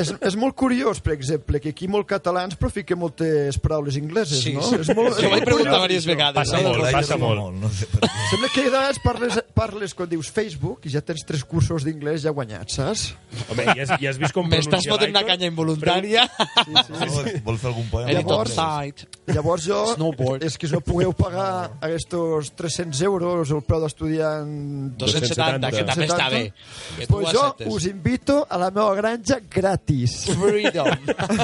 és, 0.00 0.10
és 0.18 0.36
molt 0.40 0.56
curiós, 0.58 1.00
per 1.04 1.14
exemple, 1.14 1.60
que 1.62 1.70
aquí 1.74 1.86
molt 1.90 2.08
catalans 2.10 2.56
però 2.58 2.70
fiquen 2.74 2.98
moltes 2.98 3.58
paraules 3.62 3.96
ingleses, 4.00 4.42
Sí, 4.42 4.54
no? 4.56 4.62
sí. 4.66 4.80
És 4.82 4.90
molt, 4.96 5.14
Jo 5.20 5.28
ho 5.28 5.34
vaig 5.36 5.44
preguntar 5.46 5.76
diverses 5.84 6.08
vegades. 6.10 6.40
Passa 6.42 6.58
eh? 6.58 6.64
molt, 6.66 6.90
passa 6.98 7.18
molt. 7.20 7.54
No 7.60 7.70
sé 7.70 7.86
per 7.92 8.02
què. 8.02 8.10
Sembla 8.32 8.50
que 8.54 8.60
a 8.64 8.68
vegades 8.70 9.00
parles, 9.04 9.38
parles 9.54 9.94
quan 9.94 10.10
dius 10.10 10.30
Facebook 10.34 10.88
i 10.88 10.94
ja 10.96 11.04
tens 11.06 11.22
tres 11.28 11.44
cursos 11.46 11.84
d'inglès 11.86 12.24
ja 12.26 12.32
guanyats, 12.34 12.80
saps? 12.80 13.06
Home, 13.50 13.68
ja 13.70 13.76
has, 13.84 13.94
ja 14.02 14.10
has 14.10 14.18
vist 14.20 14.34
com 14.34 14.48
M'estàs 14.50 14.82
pronuncia 14.88 14.94
fotent 14.96 15.14
una 15.14 15.24
canya 15.28 15.50
involuntària. 15.52 16.26
Vol, 16.64 17.30
vol 17.46 17.58
fer 17.62 17.70
algun 17.70 17.88
poema? 17.92 18.10
Llavors-. 18.18 19.06
Llavors 19.30 19.64
jo, 19.68 19.78
Snowboard. 19.94 20.42
és 20.44 20.56
que 20.60 20.68
no 20.72 20.80
pugueu 20.84 21.12
pagar 21.16 21.43
aquests 21.80 22.52
300 22.56 23.02
euros 23.06 23.50
el 23.54 23.62
preu 23.66 23.82
d'estudiar 23.84 24.32
en 24.42 24.92
270, 24.98 25.70
que 25.74 25.84
també 25.88 26.08
està 26.08 26.28
bé. 26.32 26.42
Que 26.98 27.06
tu 27.06 27.16
pues 27.16 27.32
jo 27.32 27.42
acceptes. 27.46 27.72
us 27.74 27.86
invito 27.90 28.38
a 28.48 28.58
la 28.60 28.70
meva 28.74 28.94
granja 28.98 29.40
gratis. 29.50 30.16
Freedom. 30.40 30.90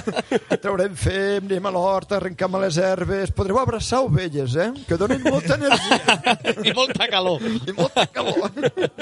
Traurem 0.63 0.97
fem, 0.99 1.47
anem 1.47 1.67
a 1.71 1.75
l'hort, 1.75 2.13
arrencam 2.19 2.57
a 2.57 2.65
les 2.67 2.79
herbes... 2.81 3.35
Podreu 3.37 3.61
abraçar 3.61 4.03
ovelles, 4.05 4.57
eh? 4.57 4.71
Que 4.89 4.99
donen 5.01 5.23
molta 5.25 5.57
energia 5.57 6.19
I 6.69 6.75
molta 6.77 7.07
calor. 7.09 7.41
i 7.43 7.73
molta 7.77 8.07
calor. 8.11 8.51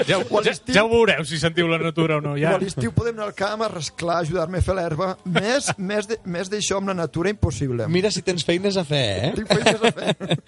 Ja, 0.07 0.19
a 0.19 0.43
ja, 0.45 0.53
ja 0.73 0.83
ho 0.85 0.91
veureu 0.91 1.25
si 1.27 1.39
sentiu 1.41 1.67
la 1.67 1.79
natura 1.81 2.19
o 2.19 2.21
no. 2.23 2.33
O 2.33 2.37
Ja. 2.39 2.55
a 2.55 2.61
l'estiu 2.61 2.93
podem 2.95 3.17
anar 3.17 3.29
al 3.29 3.35
camp 3.37 3.63
a 3.65 3.69
rasclar, 3.71 4.21
ajudar-me 4.23 4.61
a 4.61 4.65
fer 4.65 4.75
l'herba. 4.77 5.09
Més, 5.25 5.71
més, 5.77 6.07
de, 6.07 6.19
més 6.25 6.49
d'això 6.51 6.79
amb 6.79 6.91
la 6.93 6.97
natura 6.97 7.31
impossible. 7.33 7.87
Mira 7.91 8.11
si 8.13 8.23
tens 8.25 8.45
feines 8.47 8.77
a 8.79 8.85
fer, 8.87 9.05
eh? 9.29 9.31
Tinc 9.35 9.51
feines 9.51 9.83
a 9.83 9.91
fer. 9.91 10.39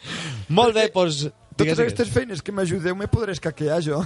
Molt 0.51 0.75
bé, 0.75 0.89
doncs... 0.93 1.29
Totes 1.51 1.75
digues, 1.75 1.81
aquestes 1.83 2.09
feines 2.09 2.39
que 2.41 2.53
m'ajudeu 2.55 2.95
me 2.97 3.09
podré 3.11 3.33
escaquear 3.35 3.81
jo. 3.83 3.99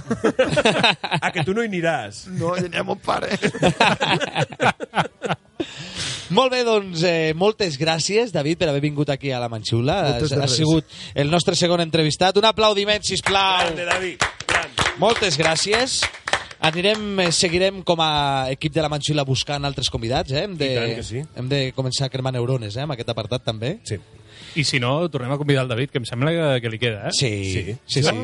Ah, 1.22 1.30
que 1.32 1.44
tu 1.46 1.54
no 1.56 1.62
hi 1.62 1.68
aniràs. 1.70 2.26
No, 2.36 2.52
ja 2.58 2.66
n'hi 2.68 2.78
ha 2.78 2.84
mon 2.84 2.98
pare. 3.00 3.38
Molt 6.36 6.50
bé, 6.52 6.64
doncs, 6.66 7.04
eh, 7.06 7.32
moltes 7.38 7.78
gràcies, 7.78 8.32
David, 8.34 8.58
per 8.58 8.68
haver 8.72 8.82
vingut 8.82 9.10
aquí 9.14 9.30
a 9.30 9.38
la 9.38 9.48
Manxula. 9.48 10.18
Has, 10.18 10.56
sigut 10.56 10.90
el 11.14 11.30
nostre 11.30 11.54
segon 11.54 11.80
entrevistat. 11.84 12.36
Un 12.36 12.48
aplaudiment, 12.50 13.04
sisplau. 13.06 13.62
Grande, 13.62 13.86
David. 13.86 14.26
Grande. 14.50 14.90
Moltes 14.98 15.38
gràcies. 15.38 16.00
Anirem, 16.66 17.20
eh, 17.20 17.30
seguirem 17.30 17.82
com 17.86 18.02
a 18.02 18.50
equip 18.50 18.74
de 18.74 18.82
la 18.82 18.90
Manxula 18.90 19.24
buscant 19.24 19.64
altres 19.64 19.88
convidats, 19.92 20.34
eh? 20.34 20.44
Hem 20.44 20.58
de, 20.58 20.70
sí. 21.06 21.22
hem 21.36 21.48
de 21.48 21.70
començar 21.76 22.10
a 22.10 22.12
cremar 22.12 22.34
neurones, 22.34 22.74
eh? 22.76 22.82
Amb 22.82 22.96
aquest 22.96 23.14
apartat, 23.14 23.46
també. 23.46 23.76
Sí. 23.86 24.00
I 24.56 24.64
si 24.64 24.80
no, 24.80 25.08
tornem 25.12 25.32
a 25.32 25.38
convidar 25.38 25.62
el 25.66 25.68
David, 25.68 25.90
que 25.92 25.98
em 26.00 26.06
sembla 26.08 26.32
que, 26.32 26.44
que 26.64 26.70
li 26.72 26.78
queda, 26.80 27.08
eh? 27.08 27.12
Sí, 27.12 27.32
Sí. 27.52 27.76
sí, 27.86 28.02
sí. 28.02 28.14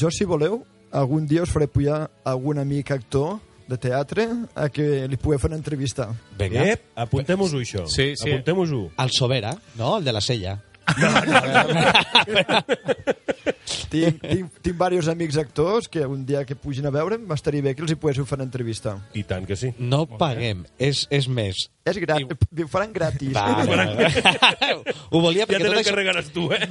Jo, 0.00 0.10
si 0.10 0.24
voleu, 0.24 0.62
algun 0.90 1.26
dia 1.28 1.42
us 1.44 1.52
faré 1.52 1.66
pujar 1.68 2.06
algun 2.24 2.58
amic 2.62 2.90
actor 2.96 3.36
de 3.68 3.76
teatre 3.80 4.26
a 4.54 4.68
que 4.72 5.06
li 5.08 5.16
pugueu 5.20 5.38
fer 5.40 5.48
una 5.52 5.56
entrevista. 5.60 6.08
Vinga. 6.38 6.64
Ep, 6.74 6.82
apuntem-ho-ho, 7.04 7.60
això. 7.60 7.86
Sí, 7.88 8.14
sí. 8.16 8.30
Apuntem-ho-ho. 8.32 8.90
El 9.04 9.10
Sobera, 9.12 9.54
no? 9.76 9.96
El 9.98 10.04
de 10.04 10.12
la 10.16 10.20
sella. 10.24 10.58
Tinc, 13.94 14.18
tinc, 14.20 14.50
tinc 14.60 14.74
diversos 14.74 15.08
amics 15.08 15.36
actors 15.38 15.86
que 15.88 16.02
un 16.06 16.24
dia 16.26 16.42
que 16.44 16.56
pugin 16.58 16.86
a 16.88 16.90
veure'm 16.92 17.22
m'estaria 17.30 17.62
bé 17.62 17.74
que 17.76 17.84
els 17.84 17.92
hi 17.94 17.96
poguéssiu 18.00 18.26
fer 18.26 18.36
una 18.40 18.44
entrevista. 18.48 18.96
I 19.14 19.22
tant 19.28 19.46
que 19.46 19.56
sí. 19.56 19.70
No 19.78 20.04
paguem, 20.18 20.64
és, 20.82 21.04
és 21.14 21.28
més. 21.30 21.68
És 21.84 21.98
gratis, 22.00 22.24
ho 22.64 22.66
faran 22.72 22.92
gratis. 22.94 23.34
Va, 23.36 23.42
va, 23.68 23.76
va. 23.76 24.94
Ho 25.10 25.20
volia 25.20 25.44
Ja 25.44 25.48
perquè 25.50 25.58
te 25.60 25.68
tot 25.68 25.74
això, 25.74 25.92
n'encarregaràs 25.92 26.30
tu, 26.32 26.44
eh? 26.56 26.68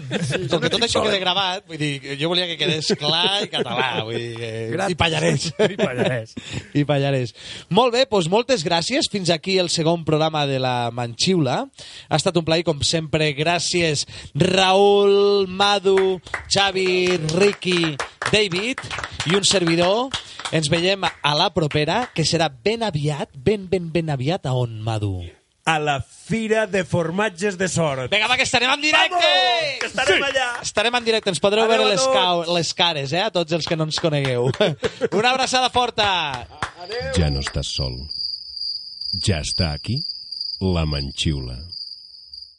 com 0.50 0.64
que 0.64 0.72
tot 0.74 0.86
això 0.88 1.04
queda 1.06 1.20
gravat, 1.22 1.68
vull 1.70 1.78
dir, 1.78 2.16
jo 2.18 2.32
volia 2.32 2.48
que 2.50 2.56
quedés 2.58 2.90
clar 2.98 3.44
i 3.46 3.50
català, 3.52 3.90
vull 4.08 4.18
dir, 4.18 4.32
que... 4.74 4.88
i 4.90 4.98
pallarès. 4.98 5.46
I 5.74 5.78
Pallarès. 5.78 6.34
I 6.74 6.86
pallarès. 6.90 7.36
Molt 7.70 7.94
bé, 7.94 8.08
doncs 8.10 8.32
moltes 8.34 8.66
gràcies. 8.66 9.06
Fins 9.14 9.30
aquí 9.30 9.60
el 9.62 9.70
segon 9.70 10.02
programa 10.08 10.48
de 10.50 10.58
la 10.62 10.90
Manxiula. 10.96 11.60
Ha 12.10 12.18
estat 12.18 12.42
un 12.42 12.48
plaer, 12.48 12.66
com 12.66 12.82
sempre. 12.82 13.30
Gràcies, 13.38 14.08
Raül, 14.34 15.46
Madu, 15.46 16.18
Xavi, 16.50 17.20
Ricky, 17.36 17.94
David 18.34 18.82
i 19.30 19.38
un 19.38 19.46
servidor. 19.46 20.10
Ens 20.54 20.70
veiem 20.70 21.06
a 21.06 21.34
la 21.38 21.52
propera, 21.54 22.04
que 22.14 22.26
serà 22.26 22.50
ben 22.50 22.84
aviat, 22.86 23.32
ben, 23.34 23.68
ben, 23.70 23.88
ben 23.94 24.10
aviat. 24.14 24.46
A 24.50 24.54
on, 24.58 24.76
Madu? 24.86 25.16
A 25.66 25.78
la 25.80 26.00
Fira 26.02 26.66
de 26.68 26.84
Formatges 26.84 27.56
de 27.58 27.70
Sort. 27.72 28.10
Vinga, 28.12 28.28
va, 28.28 28.36
que 28.38 28.46
estarem 28.46 28.74
en 28.74 28.82
directe! 28.84 29.16
Vamos, 29.16 29.78
que 29.80 29.88
estarem 29.88 30.26
allà. 30.28 30.48
Estarem 30.66 30.98
en 31.00 31.06
directe, 31.08 31.32
ens 31.32 31.42
podreu 31.42 31.64
Adéu 31.64 31.78
veure 31.78 31.88
a 31.88 31.94
les, 31.94 32.08
cau, 32.18 32.44
les 32.58 32.74
cares, 32.76 33.14
eh, 33.16 33.24
a 33.24 33.32
tots 33.34 33.56
els 33.56 33.70
que 33.70 33.78
no 33.80 33.88
ens 33.88 34.02
conegueu. 34.04 34.50
Una 35.20 35.32
abraçada 35.32 35.70
forta! 35.74 36.10
Ya 37.16 37.30
no 37.32 37.40
estás 37.40 37.72
sol. 37.72 37.96
Ya 39.24 39.40
está 39.40 39.72
aquí 39.72 40.02
la 40.60 40.86
Manxiula. 40.86 41.62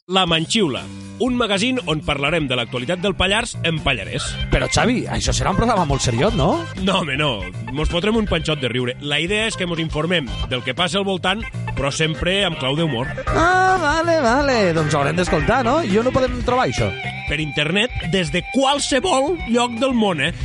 La 0.07 0.27
Manxiula, 0.27 0.83
un 1.17 1.33
magazín 1.33 1.79
on 1.89 2.03
parlarem 2.05 2.45
de 2.45 2.53
l'actualitat 2.53 2.99
del 3.01 3.15
Pallars 3.17 3.55
en 3.65 3.79
pallarès. 3.81 4.21
Però, 4.51 4.67
Xavi, 4.69 4.99
això 5.09 5.33
serà 5.33 5.49
un 5.49 5.57
programa 5.57 5.87
molt 5.89 6.03
seriós, 6.05 6.35
no? 6.37 6.59
No, 6.85 6.99
home, 6.99 7.15
no. 7.17 7.39
Mos 7.73 7.89
fotrem 7.89 8.19
un 8.19 8.27
panxot 8.29 8.61
de 8.61 8.69
riure. 8.69 8.93
La 9.01 9.17
idea 9.17 9.47
és 9.49 9.57
que 9.57 9.65
mos 9.65 9.81
informem 9.81 10.29
del 10.51 10.61
que 10.61 10.75
passa 10.77 10.99
al 11.01 11.07
voltant, 11.09 11.41
però 11.73 11.89
sempre 11.89 12.35
amb 12.45 12.61
clau 12.61 12.77
d'humor. 12.77 13.09
Ah, 13.25 13.79
vale, 13.81 14.19
vale. 14.21 14.59
Doncs 14.77 14.93
haurem 14.93 15.17
d'escoltar, 15.17 15.63
no? 15.65 15.79
I 15.81 15.97
on 15.97 16.11
ho 16.11 16.13
podem 16.13 16.37
trobar, 16.45 16.67
això? 16.69 16.91
Per 17.25 17.41
internet, 17.41 17.89
des 18.13 18.29
de 18.29 18.43
qualsevol 18.53 19.39
lloc 19.49 19.73
del 19.81 19.97
món, 19.97 20.21
eh? 20.21 20.35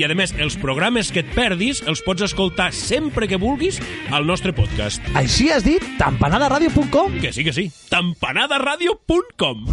I, 0.00 0.04
a 0.08 0.16
més, 0.16 0.32
els 0.40 0.56
programes 0.56 1.10
que 1.12 1.20
et 1.20 1.32
perdis 1.36 1.82
els 1.90 2.00
pots 2.06 2.24
escoltar 2.24 2.70
sempre 2.72 3.28
que 3.28 3.36
vulguis 3.40 3.80
al 4.16 4.24
nostre 4.28 4.54
podcast. 4.56 5.04
Així 5.18 5.50
has 5.52 5.66
dit? 5.66 5.84
Tampanadaradio.com? 6.00 7.18
Que 7.20 7.34
sí, 7.36 7.44
que 7.44 7.52
sí. 7.52 7.68
Tampanadaradio.com 7.92 9.66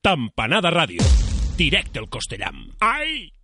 Tampanada 0.00 0.72
Ràdio. 0.72 1.04
Directe 1.60 2.00
al 2.00 2.08
Costellam. 2.08 2.70
Ai! 2.80 3.39